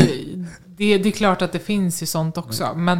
det, 0.77 0.97
det 0.97 1.09
är 1.09 1.11
klart 1.11 1.41
att 1.41 1.51
det 1.51 1.59
finns 1.59 2.01
ju 2.03 2.05
sånt 2.05 2.37
också. 2.37 2.67
Men 2.75 2.99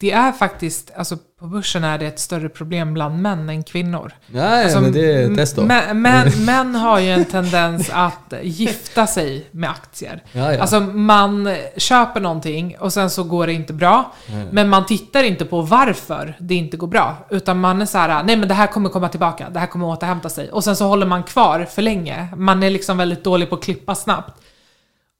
det 0.00 0.10
är 0.10 0.32
faktiskt, 0.32 0.90
alltså 0.96 1.16
på 1.40 1.46
börsen 1.46 1.84
är 1.84 1.98
det 1.98 2.06
ett 2.06 2.18
större 2.18 2.48
problem 2.48 2.94
bland 2.94 3.22
män 3.22 3.48
än 3.48 3.62
kvinnor. 3.62 4.12
Nej, 4.26 4.64
Alltså, 4.64 4.80
men 4.80 4.92
det 4.92 5.12
är 5.12 5.34
test 5.34 5.56
då. 5.56 5.62
Män, 5.62 6.02
män, 6.02 6.28
män 6.44 6.74
har 6.74 6.98
ju 6.98 7.10
en 7.10 7.24
tendens 7.24 7.90
att 7.92 8.34
gifta 8.42 9.06
sig 9.06 9.46
med 9.50 9.70
aktier. 9.70 10.22
Ja, 10.32 10.52
ja. 10.54 10.60
Alltså 10.60 10.80
man 10.80 11.56
köper 11.76 12.20
någonting 12.20 12.76
och 12.78 12.92
sen 12.92 13.10
så 13.10 13.24
går 13.24 13.46
det 13.46 13.52
inte 13.52 13.72
bra. 13.72 14.12
Men 14.50 14.68
man 14.68 14.86
tittar 14.86 15.22
inte 15.24 15.44
på 15.44 15.60
varför 15.60 16.36
det 16.40 16.54
inte 16.54 16.76
går 16.76 16.86
bra. 16.86 17.16
Utan 17.30 17.60
man 17.60 17.82
är 17.82 17.86
så 17.86 17.98
här, 17.98 18.22
nej 18.22 18.36
men 18.36 18.48
det 18.48 18.54
här 18.54 18.66
kommer 18.66 18.88
komma 18.88 19.08
tillbaka, 19.08 19.50
det 19.50 19.58
här 19.58 19.66
kommer 19.66 19.86
återhämta 19.86 20.28
sig. 20.28 20.50
Och 20.50 20.64
sen 20.64 20.76
så 20.76 20.86
håller 20.86 21.06
man 21.06 21.22
kvar 21.22 21.66
för 21.70 21.82
länge. 21.82 22.28
Man 22.36 22.62
är 22.62 22.70
liksom 22.70 22.96
väldigt 22.98 23.24
dålig 23.24 23.48
på 23.48 23.54
att 23.54 23.62
klippa 23.64 23.94
snabbt. 23.94 24.42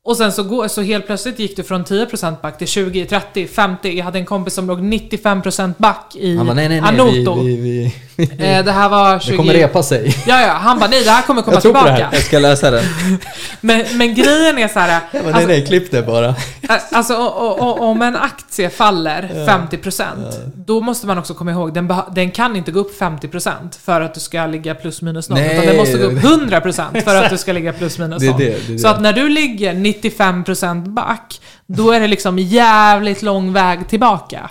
Och 0.08 0.16
sen 0.16 0.32
så, 0.32 0.42
går, 0.42 0.68
så 0.68 0.82
helt 0.82 1.06
plötsligt 1.06 1.38
gick 1.38 1.56
du 1.56 1.62
från 1.62 1.84
10% 1.84 2.40
back 2.42 2.58
till 2.58 2.66
20, 2.66 3.04
30, 3.06 3.46
50. 3.46 3.96
Jag 3.98 4.04
hade 4.04 4.18
en 4.18 4.24
kompis 4.24 4.54
som 4.54 4.66
låg 4.66 4.80
95% 4.80 5.74
back 5.78 6.16
i 6.16 6.36
Han 6.36 6.46
bara, 6.46 6.54
nej 6.54 6.68
nej 6.68 6.80
nej, 6.80 6.88
Anoto. 7.00 7.42
vi, 7.42 7.56
vi, 7.56 7.60
vi, 8.16 8.24
Eh, 8.38 8.64
det 8.64 8.72
här 8.72 8.88
var 8.88 9.18
20... 9.18 9.30
det 9.30 9.36
kommer 9.36 9.52
repa 9.52 9.82
sig. 9.82 10.14
Ja, 10.26 10.40
ja. 10.40 10.52
Han 10.52 10.78
bara, 10.78 10.90
nej 10.90 11.04
det 11.04 11.10
här 11.10 11.22
kommer 11.22 11.42
komma 11.42 11.54
Jag 11.54 11.62
tror 11.62 11.72
på 11.72 11.78
det 11.78 11.84
tillbaka. 11.84 12.04
här. 12.04 12.14
Jag 12.14 12.22
ska 12.22 12.38
läsa 12.38 12.70
den. 12.70 12.84
Men, 13.60 13.84
men 13.94 14.14
grejen 14.14 14.58
är 14.58 14.68
så 14.68 14.78
här. 14.78 15.00
Jag 15.12 15.24
bara, 15.24 15.34
alltså, 15.34 15.48
nej 15.48 15.58
nej, 15.58 15.66
klipp 15.66 15.90
det 15.90 16.02
bara. 16.02 16.34
Alltså 16.92 17.14
o- 17.14 17.34
o- 17.36 17.56
o- 17.60 17.78
om 17.84 18.02
en 18.02 18.16
aktie 18.16 18.70
faller 18.70 19.46
50% 19.48 20.04
då 20.54 20.80
måste 20.80 21.06
man 21.06 21.18
också 21.18 21.34
komma 21.34 21.50
ihåg 21.50 21.74
den, 21.74 21.92
den 22.14 22.30
kan 22.30 22.56
inte 22.56 22.70
gå 22.72 22.80
upp 22.80 23.00
50% 23.00 23.52
för 23.84 24.00
att 24.00 24.14
du 24.14 24.20
ska 24.20 24.46
ligga 24.46 24.74
plus 24.74 25.02
minus 25.02 25.28
noll. 25.28 25.38
Utan 25.38 25.66
den 25.66 25.76
måste 25.76 25.98
gå 25.98 26.04
upp 26.04 26.18
100% 26.18 27.00
för 27.04 27.14
att 27.24 27.30
du 27.30 27.38
ska 27.38 27.52
ligga 27.52 27.72
plus 27.72 27.98
minus 27.98 28.22
noll. 28.22 28.34
det, 28.38 28.56
det 28.68 28.74
är 28.74 28.78
Så 28.78 28.88
att 28.88 29.00
när 29.00 29.12
du 29.12 29.28
ligger 29.28 29.74
95% 30.02 30.88
back, 30.88 31.40
då 31.66 31.90
är 31.90 32.00
det 32.00 32.06
liksom 32.06 32.38
jävligt 32.38 33.22
lång 33.22 33.52
väg 33.52 33.88
tillbaka. 33.88 34.50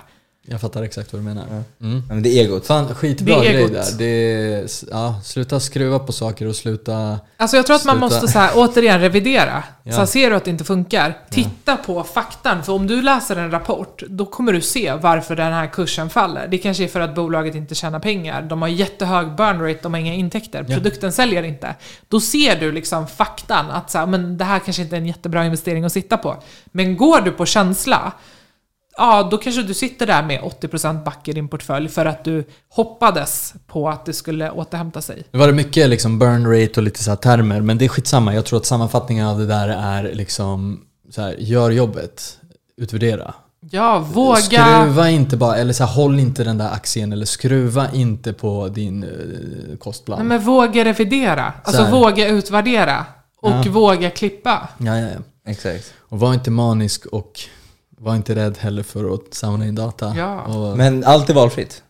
Jag 0.50 0.60
fattar 0.60 0.82
exakt 0.82 1.12
vad 1.12 1.22
du 1.22 1.24
menar. 1.24 1.44
Mm. 1.80 2.02
Men 2.08 2.22
det 2.22 2.28
är 2.28 2.44
egot. 2.44 2.66
Fan, 2.66 2.94
skitbra 2.94 3.40
Det 3.40 3.46
är 3.48 3.52
grej 3.52 3.62
egot. 3.62 3.72
där. 3.72 3.84
Det 3.98 4.04
är, 4.04 4.66
ja, 4.90 5.20
sluta 5.24 5.60
skruva 5.60 5.98
på 5.98 6.12
saker 6.12 6.46
och 6.46 6.56
sluta... 6.56 7.18
Alltså 7.36 7.56
jag 7.56 7.66
tror 7.66 7.76
att 7.76 7.84
man 7.84 7.98
Sluta. 7.98 8.14
måste 8.14 8.28
så 8.28 8.38
här, 8.38 8.50
återigen 8.54 9.00
revidera. 9.00 9.62
Ja. 9.82 9.92
Så 9.92 9.98
här, 9.98 10.06
ser 10.06 10.30
du 10.30 10.36
att 10.36 10.44
det 10.44 10.50
inte 10.50 10.64
funkar, 10.64 11.18
titta 11.30 11.76
på 11.76 12.04
faktan. 12.04 12.64
För 12.64 12.72
om 12.72 12.86
du 12.86 13.02
läser 13.02 13.36
en 13.36 13.50
rapport, 13.50 14.02
då 14.08 14.26
kommer 14.26 14.52
du 14.52 14.60
se 14.60 14.92
varför 14.92 15.36
den 15.36 15.52
här 15.52 15.66
kursen 15.66 16.10
faller. 16.10 16.48
Det 16.48 16.58
kanske 16.58 16.84
är 16.84 16.88
för 16.88 17.00
att 17.00 17.14
bolaget 17.14 17.54
inte 17.54 17.74
tjänar 17.74 17.98
pengar. 18.00 18.42
De 18.42 18.62
har 18.62 18.68
jättehög 18.68 19.34
burn 19.36 19.60
rate, 19.62 19.78
de 19.82 19.94
har 19.94 20.00
inga 20.00 20.14
intäkter. 20.14 20.64
Ja. 20.68 20.74
Produkten 20.74 21.12
säljer 21.12 21.42
inte. 21.42 21.74
Då 22.08 22.20
ser 22.20 22.60
du 22.60 22.72
liksom 22.72 23.06
faktan, 23.06 23.70
att 23.70 23.90
så 23.90 23.98
här, 23.98 24.06
men 24.06 24.38
det 24.38 24.44
här 24.44 24.58
kanske 24.58 24.82
inte 24.82 24.96
är 24.96 25.00
en 25.00 25.06
jättebra 25.06 25.44
investering 25.44 25.84
att 25.84 25.92
sitta 25.92 26.16
på. 26.16 26.42
Men 26.66 26.96
går 26.96 27.20
du 27.20 27.30
på 27.30 27.46
känsla, 27.46 28.12
ja 28.98 29.28
då 29.30 29.38
kanske 29.38 29.62
du 29.62 29.74
sitter 29.74 30.06
där 30.06 30.22
med 30.22 30.40
80% 30.40 31.04
back 31.04 31.28
i 31.28 31.32
din 31.32 31.48
portfölj 31.48 31.88
för 31.88 32.06
att 32.06 32.24
du 32.24 32.44
hoppades 32.68 33.54
på 33.66 33.88
att 33.88 34.06
det 34.06 34.12
skulle 34.12 34.50
återhämta 34.50 35.02
sig. 35.02 35.22
Nu 35.30 35.38
var 35.38 35.46
det 35.46 35.52
mycket 35.52 35.88
liksom 35.88 36.18
burn 36.18 36.46
rate 36.60 36.80
och 36.80 36.82
lite 36.82 37.04
så 37.04 37.10
här 37.10 37.16
termer, 37.16 37.60
men 37.60 37.78
det 37.78 37.84
är 37.84 37.88
skitsamma. 37.88 38.34
Jag 38.34 38.44
tror 38.44 38.56
att 38.58 38.66
sammanfattningen 38.66 39.26
av 39.26 39.38
det 39.38 39.46
där 39.46 39.68
är 39.68 40.14
liksom 40.14 40.80
så 41.10 41.22
här, 41.22 41.34
gör 41.38 41.70
jobbet, 41.70 42.38
utvärdera. 42.76 43.34
Ja, 43.70 43.98
våga... 43.98 44.36
Skruva 44.36 45.10
inte 45.10 45.36
bara, 45.36 45.56
eller 45.56 45.72
så 45.72 45.84
här, 45.84 45.94
håll 45.94 46.18
inte 46.20 46.44
den 46.44 46.58
där 46.58 46.70
aktien, 46.72 47.12
eller 47.12 47.26
skruva 47.26 47.90
inte 47.92 48.32
på 48.32 48.68
din 48.68 49.02
eh, 49.02 49.78
kostplan. 49.78 50.18
Nej, 50.18 50.28
men 50.28 50.40
våga 50.40 50.84
revidera. 50.84 51.52
Alltså 51.64 51.84
våga 51.84 52.28
utvärdera. 52.28 53.04
Och 53.40 53.50
Ja. 53.50 53.70
våga 53.70 54.10
klippa. 54.10 54.68
Ja, 54.78 54.98
ja, 54.98 55.06
ja. 55.06 55.50
Exakt. 55.50 55.92
Och 55.98 56.18
var 56.20 56.34
inte 56.34 56.50
manisk 56.50 57.06
och 57.06 57.40
var 58.00 58.16
inte 58.16 58.34
rädd 58.34 58.58
heller 58.58 58.82
för 58.82 59.14
att 59.14 59.34
samla 59.34 59.64
in 59.66 59.74
data. 59.74 60.14
Ja. 60.16 60.42
Och, 60.42 60.76
Men 60.76 61.04
allt 61.04 61.30
är 61.30 61.34
valfritt. 61.34 61.82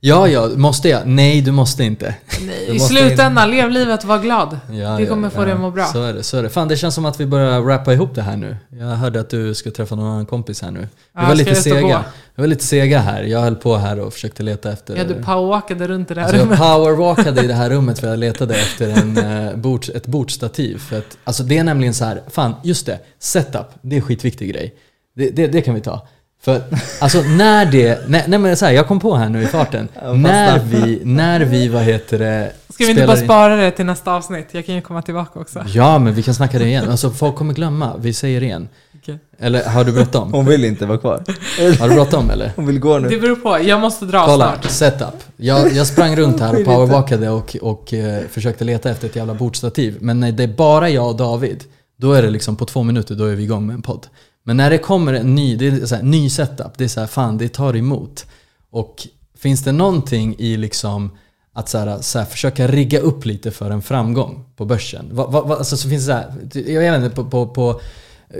ja, 0.00 0.28
ja, 0.28 0.48
måste 0.56 0.88
jag? 0.88 1.06
Nej, 1.06 1.40
du 1.42 1.50
måste 1.52 1.84
inte. 1.84 2.14
Nej, 2.40 2.64
Du 2.66 2.74
I 2.74 2.78
måste 2.78 2.94
slutändan, 2.94 3.50
lev 3.50 3.70
livet 3.70 4.02
och 4.02 4.08
var 4.08 4.18
glad. 4.18 4.58
Ja, 4.72 4.96
det 4.98 5.06
kommer 5.06 5.26
ja, 5.26 5.30
få 5.30 5.44
dig 5.44 5.52
att 5.52 5.60
må 5.60 5.70
bra. 5.70 5.84
Så 5.86 6.02
är 6.02 6.12
det, 6.14 6.22
så 6.22 6.36
är 6.38 6.42
det. 6.42 6.48
Fan, 6.48 6.68
det 6.68 6.76
känns 6.76 6.94
som 6.94 7.04
att 7.04 7.20
vi 7.20 7.26
börjar 7.26 7.62
rappa 7.62 7.92
ihop 7.92 8.14
det 8.14 8.22
här 8.22 8.36
nu. 8.36 8.56
Jag 8.70 8.86
hörde 8.86 9.20
att 9.20 9.30
du 9.30 9.54
ska 9.54 9.70
träffa 9.70 9.94
någon 9.94 10.06
annan 10.10 10.26
kompis 10.26 10.62
här 10.62 10.70
nu. 10.70 10.80
Vi 10.80 10.86
Ja, 11.20 11.26
var 11.28 11.34
lite 11.34 11.50
jag 11.50 11.58
sega. 11.58 12.04
Vi 12.34 12.42
var 12.42 12.46
lite 12.46 12.64
sega 12.64 12.98
här. 12.98 13.22
Jag 13.22 13.40
höll 13.40 13.56
på 13.56 13.76
här 13.76 14.00
och 14.00 14.12
försökte 14.12 14.42
leta 14.42 14.72
efter... 14.72 14.96
Ja, 14.96 15.04
du 15.04 15.14
powerwalkade 15.14 15.88
runt 15.88 16.10
i 16.10 16.14
det 16.14 16.20
här 16.20 16.26
Alltså 16.28 16.38
jag 16.40 16.44
rummet. 16.46 16.58
powerwalkade 16.58 17.44
i 17.44 17.46
det 17.46 17.54
här 17.54 17.70
rummet 17.76 17.98
för 17.98 18.08
jag 18.08 18.18
letade 18.18 18.54
efter 18.54 18.88
en, 18.88 19.18
eh, 19.48 19.56
bords, 19.56 19.88
ett 19.90 20.06
bordstativ. 20.06 20.78
För 20.78 20.98
att, 20.98 21.18
alltså 21.24 21.42
det 21.42 21.58
är 21.58 21.64
nämligen 21.64 21.94
så 21.94 22.04
här, 22.04 22.22
fan 22.30 22.54
just 22.64 22.86
det, 22.86 22.98
setup, 23.18 23.66
det 23.82 23.96
är 23.96 24.00
en 24.00 24.06
skitviktig 24.06 24.50
grej. 24.52 24.74
Det, 25.16 25.30
det, 25.30 25.46
det 25.46 25.62
kan 25.62 25.74
vi 25.74 25.80
ta. 25.80 26.06
För 26.42 26.62
alltså 27.00 27.22
när 27.22 27.66
det, 27.66 28.08
nej, 28.08 28.24
nej 28.28 28.38
men 28.38 28.56
så 28.56 28.64
här, 28.66 28.72
jag 28.72 28.86
kom 28.88 29.00
på 29.00 29.16
här 29.16 29.28
nu 29.28 29.42
i 29.42 29.46
farten. 29.46 29.88
när 30.14 30.58
vi, 30.58 31.00
när 31.04 31.40
vi, 31.40 31.68
vad 31.68 31.82
heter 31.82 32.18
det, 32.18 32.52
Ska 32.68 32.84
vi 32.84 32.90
inte 32.90 33.06
bara 33.06 33.16
spara 33.16 33.56
det 33.56 33.70
till 33.70 33.86
nästa 33.86 34.12
avsnitt? 34.14 34.46
Jag 34.52 34.66
kan 34.66 34.74
ju 34.74 34.80
komma 34.80 35.02
tillbaka 35.02 35.40
också. 35.40 35.64
Ja, 35.66 35.98
men 35.98 36.14
vi 36.14 36.22
kan 36.22 36.34
snacka 36.34 36.58
det 36.58 36.64
igen. 36.66 36.90
Alltså 36.90 37.10
folk 37.10 37.36
kommer 37.36 37.54
glömma, 37.54 37.96
vi 37.98 38.12
säger 38.12 38.40
det 38.40 38.46
igen. 38.46 38.68
Okej. 39.02 39.18
Eller 39.38 39.64
har 39.64 39.84
du 39.84 39.92
bråttom? 39.92 40.32
Hon 40.32 40.46
vill 40.46 40.64
inte 40.64 40.86
vara 40.86 40.98
kvar. 40.98 41.22
Har 41.80 41.88
du 41.88 41.94
bråttom 41.94 42.30
eller? 42.30 42.52
Hon 42.56 42.66
vill 42.66 42.78
gå 42.78 42.98
Det 42.98 43.08
nu. 43.08 43.20
beror 43.20 43.36
på. 43.36 43.58
Jag 43.62 43.80
måste 43.80 44.04
dra 44.04 44.26
Kolla, 44.26 44.52
snart. 44.52 44.70
setup. 44.70 45.14
Jag, 45.36 45.72
jag 45.72 45.86
sprang 45.86 46.16
runt 46.22 46.40
här 46.40 46.60
och 46.60 46.64
powerwalkade 46.64 47.30
och, 47.30 47.56
och 47.62 47.94
eh, 47.94 48.22
försökte 48.30 48.64
leta 48.64 48.90
efter 48.90 49.06
ett 49.08 49.16
jävla 49.16 49.34
bordstativ. 49.34 49.96
Men 50.00 50.20
när 50.20 50.32
det 50.32 50.42
är 50.42 50.48
bara 50.48 50.88
jag 50.88 51.08
och 51.08 51.16
David, 51.16 51.64
då 52.00 52.12
är 52.12 52.22
det 52.22 52.30
liksom 52.30 52.56
på 52.56 52.64
två 52.64 52.82
minuter, 52.82 53.14
då 53.14 53.24
är 53.24 53.34
vi 53.34 53.42
igång 53.42 53.66
med 53.66 53.74
en 53.74 53.82
podd. 53.82 54.06
Men 54.46 54.56
när 54.56 54.70
det 54.70 54.78
kommer 54.78 55.12
en 55.12 55.34
ny, 55.34 55.56
det 55.56 55.66
är 55.66 55.86
så 55.86 55.94
här, 55.94 56.02
ny 56.02 56.30
setup, 56.30 56.78
det 56.78 56.84
är 56.84 56.88
så 56.88 57.00
här, 57.00 57.06
fan 57.06 57.38
det 57.38 57.48
tar 57.48 57.76
emot. 57.76 58.26
Och 58.70 59.08
finns 59.38 59.64
det 59.64 59.72
någonting 59.72 60.36
i 60.38 60.56
liksom 60.56 61.10
att 61.52 61.68
så 61.68 61.78
här, 61.78 62.00
så 62.00 62.18
här, 62.18 62.26
försöka 62.26 62.66
rigga 62.66 63.00
upp 63.00 63.24
lite 63.24 63.50
för 63.50 63.70
en 63.70 63.82
framgång 63.82 64.44
på 64.56 64.64
börsen? 64.64 65.08
Va, 65.12 65.26
va, 65.26 65.40
va, 65.40 65.56
alltså, 65.56 65.76
så 65.76 65.88
finns 65.88 66.06
det 66.06 66.12
så 66.12 66.58
här, 66.58 66.72
jag 66.72 66.80
vet 66.80 67.04
inte, 67.04 67.16
på, 67.16 67.24
på, 67.24 67.46
på 67.46 67.80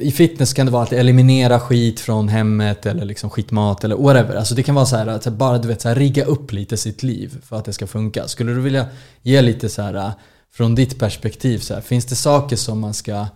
i 0.00 0.12
fitness 0.12 0.52
kan 0.52 0.66
det 0.66 0.72
vara 0.72 0.82
att 0.82 0.92
eliminera 0.92 1.60
skit 1.60 2.00
från 2.00 2.28
hemmet 2.28 2.86
eller 2.86 3.04
liksom 3.04 3.30
skitmat 3.30 3.84
eller 3.84 3.96
whatever. 3.96 4.34
Alltså 4.34 4.54
det 4.54 4.62
kan 4.62 4.74
vara 4.74 4.86
så 4.86 4.96
här 4.96 5.06
att 5.06 5.26
bara 5.26 5.58
du 5.58 5.68
vet, 5.68 5.80
så 5.80 5.88
här, 5.88 5.96
rigga 5.96 6.24
upp 6.24 6.52
lite 6.52 6.76
sitt 6.76 7.02
liv 7.02 7.38
för 7.44 7.56
att 7.56 7.64
det 7.64 7.72
ska 7.72 7.86
funka. 7.86 8.28
Skulle 8.28 8.52
du 8.52 8.60
vilja 8.60 8.86
ge 9.22 9.42
lite 9.42 9.68
så 9.68 9.82
här 9.82 10.12
från 10.54 10.74
ditt 10.74 10.98
perspektiv, 10.98 11.58
så 11.58 11.74
här, 11.74 11.80
finns 11.80 12.04
det 12.04 12.16
saker 12.16 12.56
som 12.56 12.80
man 12.80 12.94
ska 12.94 13.26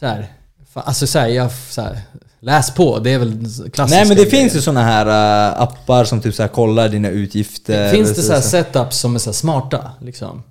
så 0.00 0.06
här, 0.06 0.32
alltså 0.80 1.06
så 1.06 1.18
här, 1.18 1.28
jag, 1.28 1.52
så 1.52 1.82
här, 1.82 2.00
läs 2.40 2.74
på, 2.74 2.98
det 2.98 3.10
är 3.10 3.18
väl 3.18 3.30
klassiska 3.72 3.84
Nej 3.86 4.08
men 4.08 4.16
det 4.16 4.24
grejer. 4.24 4.30
finns 4.30 4.56
ju 4.56 4.60
såna 4.60 4.82
här 4.82 5.06
äh, 5.52 5.60
appar 5.62 6.04
som 6.04 6.20
typ 6.20 6.34
så 6.34 6.42
här 6.42 6.48
kollar 6.48 6.88
dina 6.88 7.08
utgifter. 7.08 7.90
Finns 7.92 8.14
det 8.16 8.22
så 8.22 8.32
här 8.32 8.40
setups 8.40 8.98
som 8.98 9.14
är 9.14 9.18
så 9.18 9.32
smarta 9.32 9.90
liksom? 10.00 10.42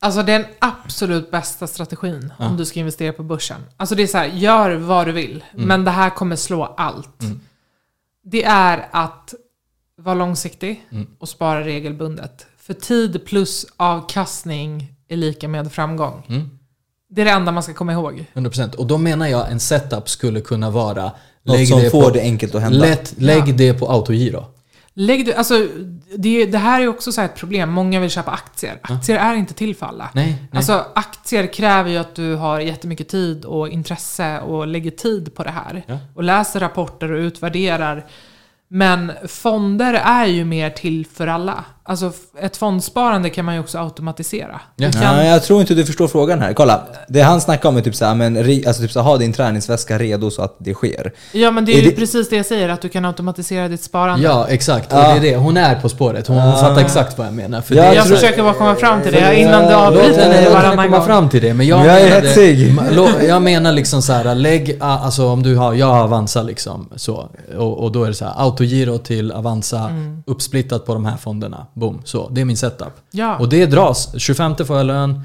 Alltså 0.00 0.22
den 0.22 0.44
absolut 0.58 1.30
bästa 1.30 1.66
strategin 1.66 2.32
Ja. 2.38 2.46
om 2.48 2.56
du 2.56 2.64
ska 2.64 2.80
investera 2.80 3.12
på 3.12 3.22
börsen. 3.22 3.60
Alltså 3.76 3.94
det 3.94 4.02
är 4.02 4.06
så 4.06 4.18
här, 4.18 4.26
gör 4.26 4.70
vad 4.74 5.06
du 5.06 5.12
vill, 5.12 5.44
Mm. 5.54 5.68
men 5.68 5.84
det 5.84 5.90
här 5.90 6.10
kommer 6.10 6.36
slå 6.36 6.64
allt. 6.64 7.18
Det 8.24 8.44
är 8.44 8.88
att 8.92 9.34
vara 9.96 10.14
långsiktig 10.14 10.86
Mm. 10.92 11.06
och 11.18 11.28
spara 11.28 11.60
regelbundet. 11.64 12.46
För 12.58 12.74
För 12.74 12.80
tid 12.80 13.24
plus 13.26 13.66
avkastning 13.76 14.94
är 15.08 15.16
lika 15.16 15.48
med 15.48 15.72
framgång. 15.72 16.48
Det 17.14 17.20
är 17.20 17.24
det 17.24 17.30
enda 17.30 17.52
man 17.52 17.62
ska 17.62 17.74
komma 17.74 17.92
ihåg. 17.92 18.24
100%. 18.34 18.74
Och 18.76 18.86
då 18.86 18.98
menar 18.98 19.26
jag 19.26 19.50
en 19.50 19.60
setup 19.60 20.08
skulle 20.08 20.40
kunna 20.40 20.70
vara 20.70 21.12
Något 21.42 21.68
som 21.68 21.80
det 21.80 21.90
får 21.90 22.02
på, 22.02 22.10
det 22.10 22.20
enkelt 22.20 22.54
att 22.54 22.62
hända. 22.62 22.78
Lätt, 22.78 23.14
lägg 23.18 23.48
Ja. 23.48 23.52
det 23.52 23.74
på 23.74 23.90
autogiro. 23.90 24.44
Lägg 24.94 25.26
du, 25.26 25.32
alltså, 25.34 25.66
det, 26.16 26.46
det 26.46 26.58
här 26.58 26.80
är 26.80 26.88
också 26.88 27.12
så 27.12 27.20
här 27.20 27.28
ett 27.28 27.36
problem. 27.36 27.70
Många 27.70 28.00
vill 28.00 28.10
köpa 28.10 28.30
aktier. 28.30 28.78
Aktier 28.82 29.18
är 29.18 29.34
inte 29.34 29.54
till 29.54 29.76
för 29.76 29.86
alla. 29.86 30.10
Nej, 30.14 30.26
nej. 30.26 30.48
Alltså 30.58 30.84
aktier 30.94 31.46
kräver 31.46 31.90
ju 31.90 31.96
att 31.96 32.14
du 32.14 32.34
har 32.34 32.60
jättemycket 32.60 33.08
tid 33.08 33.44
och 33.44 33.68
intresse 33.68 34.40
och 34.40 34.66
lägger 34.66 34.90
tid 34.90 35.34
på 35.34 35.42
det 35.42 35.50
här. 35.50 35.82
Ja. 35.86 35.98
Och 36.14 36.22
läser 36.22 36.60
rapporter 36.60 37.12
och 37.12 37.18
utvärderar. 37.18 38.06
Men 38.68 39.12
fonder 39.28 39.94
är 39.94 40.26
ju 40.26 40.44
mer 40.44 40.70
till 40.70 41.06
för 41.06 41.26
alla. 41.26 41.64
Alltså 41.84 42.12
ett 42.40 42.56
fondsparande 42.56 43.30
kan 43.30 43.44
man 43.44 43.54
ju 43.54 43.60
också 43.60 43.78
automatisera. 43.78 44.60
Ja. 44.76 44.92
Kan, 44.92 45.00
Nej, 45.16 45.28
jag 45.30 45.42
tror 45.42 45.60
inte 45.60 45.74
du 45.74 45.84
förstår 45.86 46.08
frågan 46.08 46.40
här. 46.40 46.52
Kolla, 46.52 46.82
det 47.08 47.20
han 47.20 47.40
snackar 47.40 47.68
om 47.68 47.76
är 47.76 47.80
typ 47.80 47.94
såhär, 47.94 48.14
men 48.14 48.36
alltså 48.66 48.82
typ 48.82 48.90
så 48.92 49.00
ha 49.00 49.16
din 49.16 49.32
träningsväska 49.32 49.98
redo 49.98 50.30
så 50.30 50.42
att 50.42 50.56
det 50.58 50.74
sker. 50.74 51.12
ja 51.32 51.50
men 51.50 51.64
det 51.64 51.72
är 51.72 51.78
Är 51.78 51.82
ju 51.82 51.90
det- 51.90 51.96
precis 51.96 52.28
det 52.28 52.36
jag 52.36 52.46
säger, 52.46 52.68
att 52.68 52.80
du 52.80 52.88
kan 52.88 53.04
automatisera 53.04 53.68
ditt 53.68 53.82
sparande. 53.82 54.24
Ja, 54.24 54.46
exakt. 54.48 54.92
Och 54.92 54.98
Ja. 54.98 55.02
det 55.14 55.16
är 55.16 55.20
det. 55.20 55.36
Hon 55.36 55.56
är 55.56 55.80
på 55.80 55.88
spåret. 55.88 56.26
Hon, 56.26 56.38
hon 56.38 56.52
fattar 56.60 56.80
exakt 56.80 57.18
vad 57.18 57.26
jag 57.26 57.34
menar. 57.34 57.60
För 57.60 57.74
Ja, 57.74 57.82
det 57.82 57.94
Jag 57.94 58.06
försöker 58.08 58.42
bara 58.42 58.54
komma 58.54 58.74
fram 58.74 59.02
till 59.02 59.12
det 59.12 59.40
innan 59.40 59.64
du 59.64 59.70
Ja, 59.70 59.86
avbryter 59.86 60.28
mig 60.28 60.50
varannan 60.50 60.76
komma 60.86 60.96
gång. 60.98 61.06
fram 61.06 61.28
till 61.28 61.42
det. 61.42 61.54
Men 61.54 61.66
jag, 61.66 61.86
Jag 61.86 62.00
är 62.00 62.20
hetsig. 62.22 62.74
Jag 63.28 63.42
menar 63.42 63.72
liksom 63.72 64.02
så 64.02 64.12
här, 64.12 64.34
lägg, 64.34 64.76
alltså 64.80 65.28
om 65.28 65.42
du 65.42 65.56
har, 65.56 65.74
jag 65.74 65.86
har 65.86 66.02
Avanza 66.02 66.42
liksom, 66.42 66.88
så, 66.96 67.28
och, 67.58 67.78
och 67.84 67.92
då 67.92 68.04
är 68.04 68.08
det 68.08 68.14
så 68.14 68.24
här, 68.24 68.34
autogiro 68.36 68.98
till 68.98 69.32
Avanza, 69.32 69.90
uppsplittat 70.26 70.86
på 70.86 70.94
de 70.94 71.04
här 71.04 71.16
fonderna. 71.16 71.66
Boom, 71.74 72.02
så. 72.04 72.28
Det 72.28 72.40
är 72.40 72.44
min 72.44 72.56
setup. 72.56 72.92
Ja. 73.10 73.36
Och 73.38 73.48
det 73.48 73.66
dras. 73.66 74.14
25 74.20 74.56
får 74.66 74.76
jag 74.76 74.86
lön, 74.86 75.22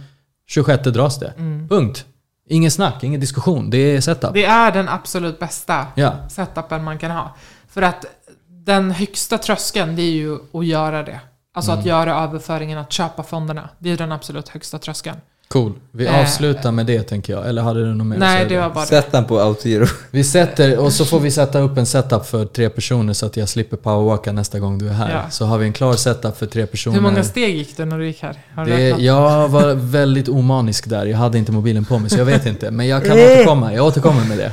26 0.47 0.83
dras 0.83 1.19
det. 1.19 1.33
Punkt. 1.69 2.05
Ingen 2.49 2.71
snack, 2.71 3.03
ingen 3.03 3.19
diskussion. 3.19 3.69
Det 3.69 3.77
är 3.77 4.01
setup. 4.01 4.33
Det 4.33 4.45
är 4.45 4.71
den 4.71 4.89
absolut 4.89 5.39
bästa 5.39 5.85
Ja. 5.95 6.13
setupen 6.29 6.83
man 6.83 6.97
kan 6.97 7.11
ha. 7.11 7.35
För 7.69 7.81
att 7.81 8.05
den 8.49 8.91
högsta 8.91 9.37
tröskeln, 9.37 9.95
det 9.95 10.01
är 10.01 10.11
ju 10.11 10.37
att 10.53 10.65
göra 10.65 11.03
det. 11.03 11.19
Alltså 11.53 11.71
Mm. 11.71 11.79
att 11.79 11.85
göra 11.85 12.15
överföringen, 12.23 12.77
att 12.77 12.91
köpa 12.91 13.23
fonderna. 13.23 13.69
Det 13.79 13.89
är 13.89 13.97
den 13.97 14.11
absolut 14.11 14.49
högsta 14.49 14.79
tröskeln. 14.79 15.17
Cool. 15.47 15.73
Vi 15.91 16.05
Eh. 16.05 16.19
avslutar 16.21 16.71
med 16.71 16.85
det 16.85 17.01
tänker 17.03 17.33
jag. 17.33 17.47
Eller 17.49 17.61
hade 17.61 17.85
du 17.85 17.93
något 17.93 18.07
mer 18.07 18.15
att 18.15 18.19
Nej, 18.19 18.37
säga 18.47 18.49
det 18.61 18.67
var 18.67 18.75
bara. 18.75 18.85
Sätt 18.85 19.11
den 19.11 19.25
på 19.25 19.39
autogiro. 19.39 19.85
Vi 20.11 20.23
sätter, 20.23 20.77
och 20.79 20.93
så 20.93 21.05
får 21.05 21.19
vi 21.19 21.31
sätta 21.31 21.59
upp 21.59 21.77
en 21.77 21.85
setup 21.85 22.25
för 22.25 22.45
tre 22.45 22.69
personer 22.69 23.13
så 23.13 23.25
att 23.25 23.37
jag 23.37 23.49
slipper 23.49 23.77
powerwalka 23.77 24.31
nästa 24.31 24.59
gång 24.59 24.77
du 24.77 24.87
är 24.89 24.93
här. 24.93 25.11
Ja. 25.11 25.29
Så 25.29 25.45
har 25.45 25.57
vi 25.57 25.65
en 25.65 25.73
klar 25.73 25.93
setup 25.93 26.37
för 26.37 26.45
tre 26.45 26.65
personer. 26.65 26.95
Hur 26.95 27.01
många 27.01 27.23
steg 27.23 27.55
gick 27.57 27.77
du 27.77 27.85
när 27.85 27.97
du 27.99 28.07
gick 28.07 28.21
här? 28.21 28.35
Har 28.55 28.65
du 28.65 28.71
det, 28.77 28.87
jag 28.89 29.47
var 29.49 29.73
väldigt 29.73 30.29
omanisk 30.29 30.89
där. 30.89 31.05
Jag 31.05 31.17
hade 31.17 31.37
inte 31.37 31.51
mobilen 31.51 31.85
på 31.85 31.99
mig 31.99 32.09
så 32.09 32.17
jag 32.17 32.25
vet 32.25 32.45
inte. 32.45 32.71
Men 32.71 32.87
jag 32.87 33.05
kan 33.05 33.11
återkomma. 33.19 33.73
Jag 33.73 33.85
återkommer 33.85 34.25
med 34.25 34.37
det. 34.37 34.51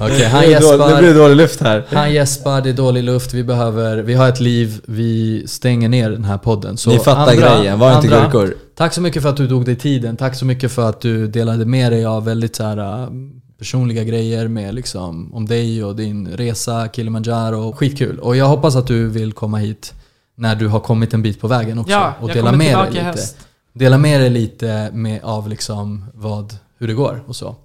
Okej, 0.00 0.24
han 0.24 0.40
Det 0.40 0.46
blir 0.46 0.50
gäspar. 0.50 1.14
dålig 1.14 1.36
luft 1.36 1.60
här. 1.60 1.84
Han 1.88 2.12
gäspar, 2.12 2.60
det 2.60 2.68
är 2.68 2.74
dålig 2.74 3.04
luft, 3.04 3.34
vi 3.34 3.44
behöver, 3.44 3.96
vi 3.98 4.14
har 4.14 4.28
ett 4.28 4.40
liv, 4.40 4.80
vi 4.86 5.44
stänger 5.46 5.88
ner 5.88 6.10
den 6.10 6.24
här 6.24 6.38
podden. 6.38 6.76
Så 6.76 6.90
Ni 6.90 6.98
fattar 6.98 7.34
grejen, 7.34 7.78
var 7.78 7.96
inte 7.96 8.08
gurkor. 8.08 8.54
Tack 8.76 8.92
så 8.94 9.00
mycket 9.00 9.22
för 9.22 9.28
att 9.28 9.36
du 9.36 9.48
tog 9.48 9.64
dig 9.64 9.76
tiden, 9.76 10.16
tack 10.16 10.34
så 10.34 10.44
mycket 10.44 10.72
för 10.72 10.88
att 10.88 11.00
du 11.00 11.26
delade 11.26 11.64
med 11.64 11.92
dig 11.92 12.04
av 12.04 12.24
väldigt 12.24 12.56
så 12.56 12.64
här, 12.64 13.02
äh, 13.02 13.08
personliga 13.58 14.04
grejer 14.04 14.48
med 14.48 14.74
liksom, 14.74 15.34
om 15.34 15.46
dig 15.46 15.84
och 15.84 15.96
din 15.96 16.28
resa, 16.28 16.88
Kilimanjaro. 16.92 17.72
Skitkul! 17.72 18.18
Och 18.18 18.36
jag 18.36 18.46
hoppas 18.46 18.76
att 18.76 18.86
du 18.86 19.08
vill 19.08 19.32
komma 19.32 19.56
hit 19.56 19.94
när 20.36 20.54
du 20.54 20.68
har 20.68 20.80
kommit 20.80 21.14
en 21.14 21.22
bit 21.22 21.40
på 21.40 21.48
vägen 21.48 21.78
också 21.78 21.92
Ja, 21.92 22.14
och 22.20 22.28
dela 22.28 22.52
med 22.52 22.78
dig 22.78 22.90
lite. 22.92 23.18
Dela 23.72 23.98
med 23.98 24.20
dig 24.20 24.30
lite 24.30 24.90
med, 24.92 25.20
av 25.22 25.48
liksom 25.48 26.04
vad, 26.14 26.54
hur 26.78 26.86
det 26.88 26.94
går 26.94 27.22
och 27.26 27.36
så. 27.36 27.56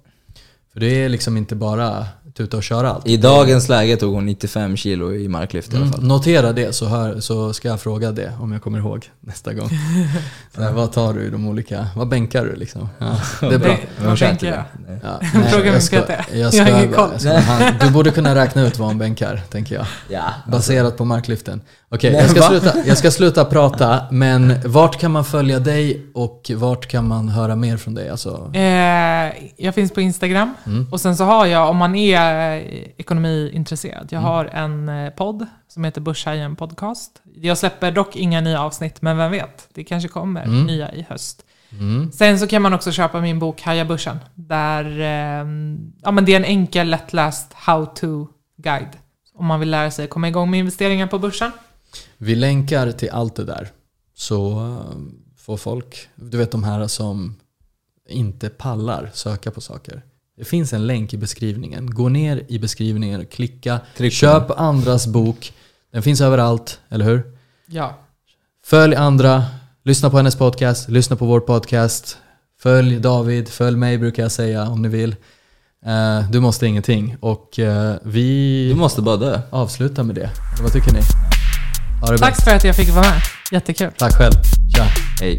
För 0.72 0.80
det 0.80 0.86
är 1.04 1.08
liksom 1.08 1.36
inte 1.36 1.54
bara 1.56 2.06
tuta 2.36 2.56
och 2.56 2.62
köra 2.62 2.90
allt. 2.90 3.06
I 3.06 3.16
dagens 3.16 3.68
läge 3.68 3.96
tog 3.96 4.14
hon 4.14 4.26
95 4.26 4.76
kilo 4.76 5.12
i 5.14 5.28
marklyft 5.28 5.72
i 5.72 5.76
alla 5.76 5.84
Mm, 5.84 5.92
fall. 5.92 6.04
notera 6.06 6.52
det 6.52 6.72
så, 6.72 6.86
hör, 6.86 7.20
så 7.20 7.52
ska 7.52 7.68
jag 7.68 7.80
fråga 7.80 8.12
det 8.12 8.32
om 8.40 8.52
jag 8.52 8.62
kommer 8.62 8.78
ihåg 8.78 9.10
nästa 9.20 9.52
gång. 9.54 9.68
Så 10.54 10.62
här, 10.62 10.72
vad 10.72 10.92
tar 10.92 11.14
du 11.14 11.22
i 11.22 11.30
de 11.30 11.48
olika, 11.48 11.86
vad 11.96 12.08
bänkar 12.08 12.44
du 12.44 12.56
liksom? 12.56 12.88
Ja, 12.98 13.20
det 13.40 13.54
är 13.54 13.58
bra. 13.58 13.76
Vad 14.04 14.22
inte 14.22 14.46
jag? 14.46 14.64
Ja, 15.02 15.20
Fråga 15.50 15.64
jag 15.66 15.72
vem 15.72 15.80
ska- 15.80 15.96
ska 16.02 16.06
det? 16.06 16.24
Jag 16.38 16.54
Jag 16.54 16.64
har 16.64 16.70
ingen 16.70 16.92
ska, 16.92 17.06
koll. 17.08 17.10
jag 17.22 17.42
ska, 17.78 17.86
du 17.86 17.92
borde 17.92 18.10
kunna 18.10 18.34
räkna 18.34 18.62
ut 18.66 18.78
vad 18.78 18.88
hon 18.88 18.98
bänkar, 18.98 19.42
tänker 19.50 19.74
jag. 19.74 19.86
Ja. 20.08 20.24
Baserat 20.48 20.96
på 20.96 21.04
marklyften. 21.04 21.60
Okej, 21.92 22.12
Nej, 22.12 22.20
jag, 22.20 22.30
ska 22.30 22.42
sluta, 22.42 22.74
jag 22.86 22.98
ska 22.98 23.10
sluta 23.10 23.44
prata, 23.44 24.02
men 24.10 24.54
vart 24.66 25.00
kan 25.00 25.10
man 25.10 25.24
följa 25.24 25.58
dig 25.58 26.06
och 26.14 26.50
vart 26.54 26.86
kan 26.86 27.08
man 27.08 27.28
höra 27.28 27.56
mer 27.56 27.76
från 27.76 27.94
dig? 27.94 28.08
Alltså, 28.10 28.50
Eh, 28.54 29.32
jag 29.56 29.74
finns 29.74 29.92
på 29.92 30.00
Instagram. 30.00 30.54
Mm. 30.66 30.86
Och 30.92 31.00
sen 31.00 31.16
så 31.16 31.24
har 31.24 31.46
jag, 31.46 31.70
om 31.70 31.76
man 31.76 31.94
är 31.94 32.56
eh, 32.56 32.62
ekonomiintresserad, 32.96 34.08
jag 34.10 34.18
Mm. 34.18 34.24
har 34.32 34.44
en 34.44 34.88
eh, 34.88 35.10
podd 35.10 35.46
som 35.68 35.84
heter 35.84 36.00
Börshajen 36.00 36.56
Podcast. 36.56 37.22
Jag 37.34 37.58
släpper 37.58 37.92
dock 37.92 38.16
inga 38.16 38.40
nya 38.40 38.62
avsnitt, 38.62 39.02
men 39.02 39.16
vem 39.16 39.30
vet? 39.30 39.68
Det 39.74 39.84
kanske 39.84 40.08
kommer 40.08 40.42
Mm. 40.44 40.66
nya 40.66 40.92
i 40.92 41.06
höst. 41.08 41.42
mm, 41.72 42.12
Sen 42.12 42.38
så 42.38 42.46
kan 42.46 42.62
man 42.62 42.74
också 42.74 42.92
köpa 42.92 43.20
min 43.20 43.38
bok 43.38 43.62
Haja 43.62 43.84
Börsen. 43.84 44.18
Där, 44.34 44.84
eh, 45.00 45.46
ja, 46.02 46.10
men 46.10 46.24
det 46.24 46.32
är 46.32 46.36
en 46.36 46.44
enkel, 46.44 46.90
lättläst 46.90 47.52
how-to-guide. 47.54 48.96
Om 49.34 49.46
man 49.46 49.60
vill 49.60 49.70
lära 49.70 49.90
sig 49.90 50.06
komma 50.06 50.28
igång 50.28 50.50
med 50.50 50.60
investeringar 50.60 51.06
på 51.06 51.18
börsen. 51.18 51.50
Vi 52.20 52.34
länkar 52.34 52.92
till 52.92 53.10
allt 53.10 53.34
det 53.36 53.44
där. 53.44 53.68
Så 54.14 54.50
eh, 54.60 54.96
får 55.36 55.56
folk, 55.56 56.08
du 56.14 56.38
vet 56.38 56.50
de 56.50 56.64
här 56.64 56.86
som 56.86 57.36
inte 58.08 58.48
pallar 58.48 59.10
söka 59.14 59.50
på 59.50 59.60
saker. 59.60 60.02
Det 60.36 60.44
finns 60.44 60.72
en 60.72 60.86
länk 60.86 61.14
i 61.14 61.16
beskrivningen. 61.16 61.90
Gå 61.90 62.08
ner 62.08 62.44
i 62.48 62.58
beskrivningen, 62.58 63.26
klicka, 63.26 63.80
Tryck 63.96 64.12
köp 64.12 64.50
andras 64.50 65.06
bok. 65.06 65.52
Den 65.92 66.02
finns 66.02 66.20
överallt, 66.20 66.80
eller 66.88 67.04
hur? 67.04 67.22
Ja. 67.66 67.98
Följ 68.64 68.94
andra, 68.94 69.44
lyssna 69.84 70.10
på 70.10 70.16
hennes 70.16 70.36
podcast, 70.36 70.88
lyssna 70.88 71.16
på 71.16 71.26
vår 71.26 71.40
podcast. 71.40 72.18
Följ 72.58 73.00
David, 73.00 73.48
följ 73.48 73.76
mig 73.76 73.98
brukar 73.98 74.22
jag 74.22 74.32
säga 74.32 74.68
om 74.68 74.82
ni 74.82 74.88
vill. 74.88 75.16
Eh, 75.86 76.30
du 76.30 76.40
måste 76.40 76.66
ingenting. 76.66 77.16
Och 77.20 77.58
eh, 77.58 77.96
vi 78.02 78.68
Du 78.68 78.74
måste 78.74 79.02
bara 79.02 79.16
dö. 79.16 79.40
avslutar 79.50 80.02
med 80.02 80.14
det. 80.14 80.30
Vad 80.62 80.72
tycker 80.72 80.92
ni? 80.92 81.00
Tack 82.06 82.20
bäst. 82.20 82.44
för 82.44 82.50
att 82.50 82.64
jag 82.64 82.76
fick 82.76 82.88
vara 82.88 83.10
med. 83.10 83.20
Jättekul. 83.50 83.90
Tack 83.98 84.14
själv. 84.14 84.34
Tja. 84.76 84.86
Hej. 85.20 85.36